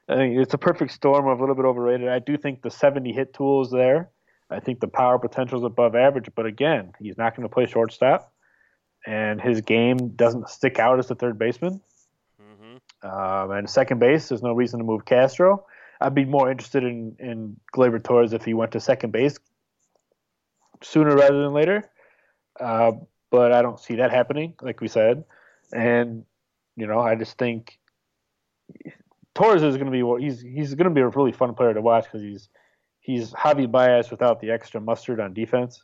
I 0.07 0.15
think 0.15 0.37
it's 0.37 0.53
a 0.53 0.57
perfect 0.57 0.91
storm 0.91 1.27
of 1.27 1.39
a 1.39 1.41
little 1.41 1.55
bit 1.55 1.65
overrated. 1.65 2.09
I 2.09 2.19
do 2.19 2.37
think 2.37 2.61
the 2.61 2.69
70 2.69 3.11
hit 3.11 3.33
tool 3.33 3.61
is 3.61 3.71
there. 3.71 4.09
I 4.49 4.59
think 4.59 4.79
the 4.79 4.87
power 4.87 5.17
potential 5.17 5.59
is 5.59 5.65
above 5.65 5.95
average, 5.95 6.29
but 6.35 6.45
again, 6.45 6.91
he's 6.99 7.17
not 7.17 7.35
going 7.35 7.47
to 7.47 7.53
play 7.53 7.65
shortstop, 7.65 8.33
and 9.07 9.39
his 9.41 9.61
game 9.61 10.09
doesn't 10.15 10.49
stick 10.49 10.79
out 10.79 10.99
as 10.99 11.09
a 11.09 11.15
third 11.15 11.39
baseman. 11.39 11.81
Um, 13.03 13.51
and 13.51 13.69
second 13.69 13.99
base, 13.99 14.29
there's 14.29 14.43
no 14.43 14.53
reason 14.53 14.79
to 14.79 14.85
move 14.85 15.05
Castro. 15.05 15.65
I'd 15.99 16.15
be 16.15 16.25
more 16.25 16.49
interested 16.49 16.83
in 16.83 17.15
in 17.19 17.57
Gleyber 17.75 18.03
Torres 18.03 18.33
if 18.33 18.43
he 18.43 18.53
went 18.53 18.71
to 18.71 18.79
second 18.79 19.11
base 19.11 19.37
sooner 20.83 21.15
rather 21.15 21.41
than 21.41 21.53
later. 21.53 21.89
Uh, 22.59 22.93
but 23.29 23.51
I 23.51 23.61
don't 23.61 23.79
see 23.79 23.95
that 23.95 24.11
happening, 24.11 24.55
like 24.61 24.81
we 24.81 24.87
said. 24.87 25.23
And 25.73 26.25
you 26.75 26.87
know, 26.87 26.99
I 26.99 27.15
just 27.15 27.37
think 27.37 27.79
Torres 29.33 29.63
is 29.63 29.77
going 29.77 29.91
to 29.91 30.17
be 30.17 30.23
he's 30.23 30.41
he's 30.41 30.73
going 30.73 30.89
to 30.89 30.93
be 30.93 31.01
a 31.01 31.07
really 31.07 31.31
fun 31.31 31.53
player 31.53 31.73
to 31.73 31.81
watch 31.81 32.05
because 32.05 32.21
he's 32.21 32.49
he's 32.99 33.31
Javi 33.31 33.69
Baez 33.69 34.11
without 34.11 34.41
the 34.41 34.51
extra 34.51 34.81
mustard 34.81 35.19
on 35.19 35.33
defense, 35.33 35.83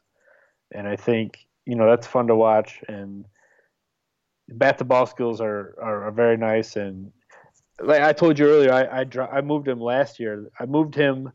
and 0.74 0.88
I 0.88 0.96
think 0.96 1.48
you 1.66 1.76
know 1.76 1.90
that's 1.90 2.08
fun 2.08 2.28
to 2.28 2.36
watch. 2.36 2.84
And 2.88 3.26
bat 4.50 4.78
to 4.78 4.86
ball 4.86 5.06
skills 5.06 5.42
are, 5.42 5.76
are, 5.82 6.06
are 6.06 6.12
very 6.12 6.38
nice. 6.38 6.76
And 6.76 7.12
like 7.82 8.02
I 8.02 8.14
told 8.14 8.40
you 8.40 8.46
earlier, 8.48 8.74
I 8.74 9.02
I, 9.02 9.38
I 9.38 9.42
moved 9.42 9.68
him 9.68 9.80
last 9.80 10.20
year. 10.20 10.50
I 10.60 10.66
moved 10.66 10.96
him 10.96 11.32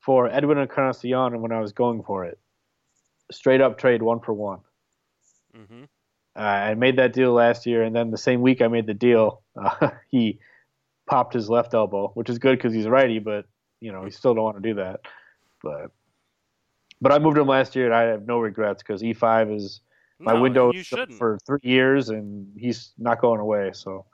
for 0.00 0.28
Edwin 0.28 0.58
Encarnacion 0.58 1.40
when 1.40 1.52
I 1.52 1.60
was 1.60 1.72
going 1.72 2.02
for 2.02 2.24
it, 2.24 2.38
straight 3.30 3.60
up 3.60 3.78
trade 3.78 4.02
one 4.02 4.20
for 4.20 4.32
one. 4.32 4.60
Mm-hmm. 5.56 5.84
Uh, 6.36 6.40
I 6.40 6.74
made 6.74 6.96
that 6.96 7.12
deal 7.12 7.32
last 7.32 7.66
year, 7.66 7.82
and 7.82 7.94
then 7.94 8.10
the 8.10 8.18
same 8.18 8.40
week 8.40 8.62
I 8.62 8.68
made 8.68 8.86
the 8.86 8.94
deal, 8.94 9.42
uh, 9.60 9.90
he 10.08 10.38
popped 11.06 11.34
his 11.34 11.50
left 11.50 11.74
elbow, 11.74 12.12
which 12.14 12.30
is 12.30 12.38
good 12.38 12.56
because 12.56 12.72
he's 12.72 12.86
righty, 12.86 13.18
but 13.18 13.46
you 13.80 13.92
know 13.92 14.04
he 14.04 14.10
still 14.10 14.34
don't 14.34 14.44
want 14.44 14.56
to 14.56 14.68
do 14.68 14.74
that. 14.76 15.00
But 15.62 15.90
but 17.00 17.12
I 17.12 17.18
moved 17.18 17.38
him 17.38 17.46
last 17.46 17.74
year, 17.74 17.86
and 17.86 17.94
I 17.94 18.02
have 18.02 18.26
no 18.26 18.38
regrets 18.38 18.82
because 18.82 19.02
E5 19.02 19.56
is 19.56 19.80
my 20.20 20.34
no, 20.34 20.42
window 20.42 20.72
for 21.18 21.38
three 21.46 21.58
years, 21.62 22.10
and 22.10 22.46
he's 22.56 22.92
not 22.98 23.20
going 23.20 23.40
away. 23.40 23.70
So. 23.72 24.04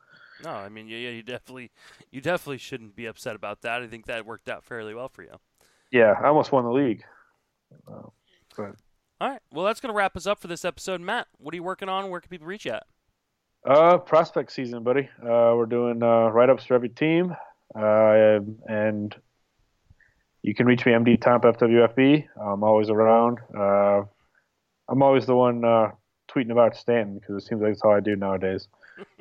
No, 0.45 0.51
I 0.51 0.69
mean, 0.69 0.87
yeah, 0.89 0.99
you 0.99 1.23
definitely, 1.23 1.71
you 2.11 2.21
definitely 2.21 2.59
shouldn't 2.59 2.95
be 2.95 3.07
upset 3.07 3.35
about 3.35 3.63
that. 3.63 3.83
I 3.83 3.87
think 3.87 4.07
that 4.07 4.25
worked 4.25 4.49
out 4.49 4.65
fairly 4.65 4.95
well 4.95 5.09
for 5.09 5.23
you. 5.23 5.35
Yeah, 5.91 6.15
I 6.23 6.27
almost 6.27 6.53
won 6.53 6.65
the 6.65 6.71
league. 6.71 7.05
Uh, 7.89 8.09
but 8.57 8.77
all 9.21 9.31
right. 9.31 9.41
Well, 9.53 9.65
that's 9.65 9.81
going 9.81 9.93
to 9.93 9.97
wrap 9.97 10.17
us 10.17 10.27
up 10.27 10.41
for 10.41 10.49
this 10.49 10.65
episode. 10.65 11.01
Matt, 11.01 11.27
what 11.39 11.53
are 11.55 11.57
you 11.57 11.63
working 11.63 11.89
on? 11.89 12.11
Where 12.11 12.21
can 12.21 12.29
people 12.29 12.47
reach 12.47 12.67
you 12.67 12.73
at? 12.73 12.85
Uh, 13.65 13.99
prospect 13.99 14.53
season, 14.53 14.83
buddy. 14.83 15.09
Uh, 15.23 15.55
we're 15.57 15.67
doing 15.67 16.03
uh, 16.03 16.29
write 16.29 16.51
ups 16.51 16.65
for 16.65 16.75
every 16.75 16.91
team, 16.91 17.35
uh, 17.75 18.39
and 18.69 19.17
you 20.43 20.55
can 20.55 20.67
reach 20.67 20.87
me 20.87 20.93
MD 20.93 21.21
Top 21.21 21.43
FWFB. 21.43 22.27
I'm 22.41 22.63
always 22.63 22.91
around. 22.91 23.39
Uh, 23.57 24.03
I'm 24.89 25.03
always 25.03 25.27
the 25.27 25.37
one 25.37 25.65
uh, 25.65 25.91
tweeting 26.29 26.51
about 26.51 26.77
Stanton 26.77 27.19
because 27.19 27.43
it 27.43 27.47
seems 27.47 27.61
like 27.61 27.73
that's 27.73 27.83
all 27.83 27.95
I 27.95 28.01
do 28.01 28.17
nowadays. 28.17 28.69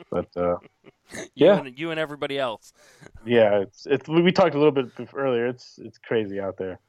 But 0.10 0.28
uh, 0.36 0.58
you 1.14 1.28
yeah, 1.36 1.60
and, 1.60 1.78
you 1.78 1.92
and 1.92 2.00
everybody 2.00 2.38
else. 2.38 2.74
yeah, 3.26 3.60
it's 3.62 3.86
it's 3.86 4.08
we 4.08 4.32
talked 4.32 4.56
a 4.56 4.58
little 4.58 4.72
bit 4.72 4.88
earlier. 5.14 5.48
It's 5.48 5.80
it's 5.82 5.98
crazy 5.98 6.40
out 6.40 6.58
there. 6.58 6.80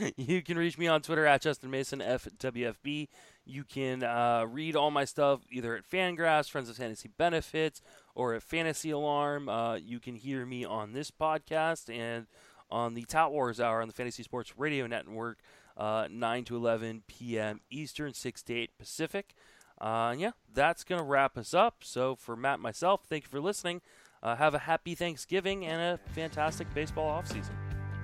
you 0.16 0.42
can 0.42 0.56
reach 0.56 0.78
me 0.78 0.86
on 0.86 1.02
Twitter 1.02 1.26
at 1.26 1.42
Justin 1.42 1.70
Mason 1.70 2.00
FWFB. 2.00 3.08
You 3.44 3.64
can 3.64 4.02
uh, 4.02 4.46
read 4.48 4.76
all 4.76 4.90
my 4.90 5.04
stuff 5.04 5.40
either 5.50 5.76
at 5.76 5.88
Fangraphs, 5.88 6.48
Friends 6.50 6.68
of 6.68 6.76
Fantasy 6.76 7.10
Benefits, 7.16 7.82
or 8.14 8.34
at 8.34 8.42
Fantasy 8.42 8.90
Alarm. 8.90 9.48
Uh, 9.48 9.74
you 9.76 9.98
can 9.98 10.14
hear 10.14 10.46
me 10.46 10.64
on 10.64 10.92
this 10.92 11.10
podcast 11.10 11.94
and 11.94 12.26
on 12.70 12.94
the 12.94 13.04
Tout 13.04 13.32
Wars 13.32 13.60
Hour 13.60 13.82
on 13.82 13.88
the 13.88 13.94
Fantasy 13.94 14.22
Sports 14.22 14.54
Radio 14.56 14.86
Network, 14.86 15.38
uh, 15.76 16.08
9 16.10 16.44
to 16.44 16.56
11 16.56 17.02
p.m. 17.06 17.60
Eastern, 17.70 18.14
6 18.14 18.42
to 18.44 18.54
8 18.54 18.78
Pacific. 18.78 19.34
Uh, 19.80 20.14
yeah, 20.16 20.30
that's 20.52 20.84
going 20.84 21.00
to 21.00 21.04
wrap 21.04 21.36
us 21.36 21.54
up. 21.54 21.78
So 21.82 22.14
for 22.14 22.36
Matt 22.36 22.54
and 22.54 22.62
myself, 22.62 23.02
thank 23.08 23.24
you 23.24 23.30
for 23.30 23.40
listening. 23.40 23.80
Uh, 24.22 24.36
have 24.36 24.54
a 24.54 24.60
happy 24.60 24.94
Thanksgiving 24.94 25.66
and 25.66 25.80
a 25.80 26.10
fantastic 26.12 26.72
baseball 26.74 27.20
offseason. 27.20 27.54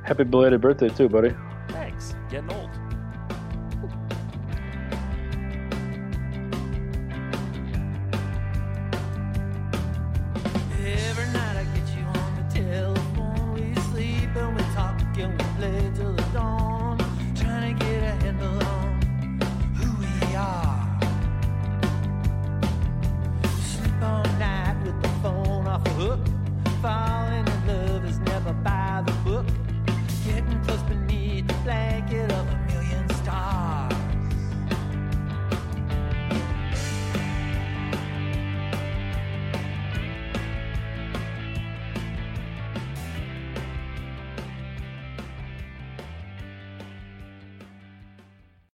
Happy 0.05 0.25
belated 0.25 0.61
birthday, 0.61 0.89
too, 0.89 1.09
buddy. 1.09 1.33
Thanks. 1.69 2.15
Getting 2.29 2.53
old. 2.53 2.98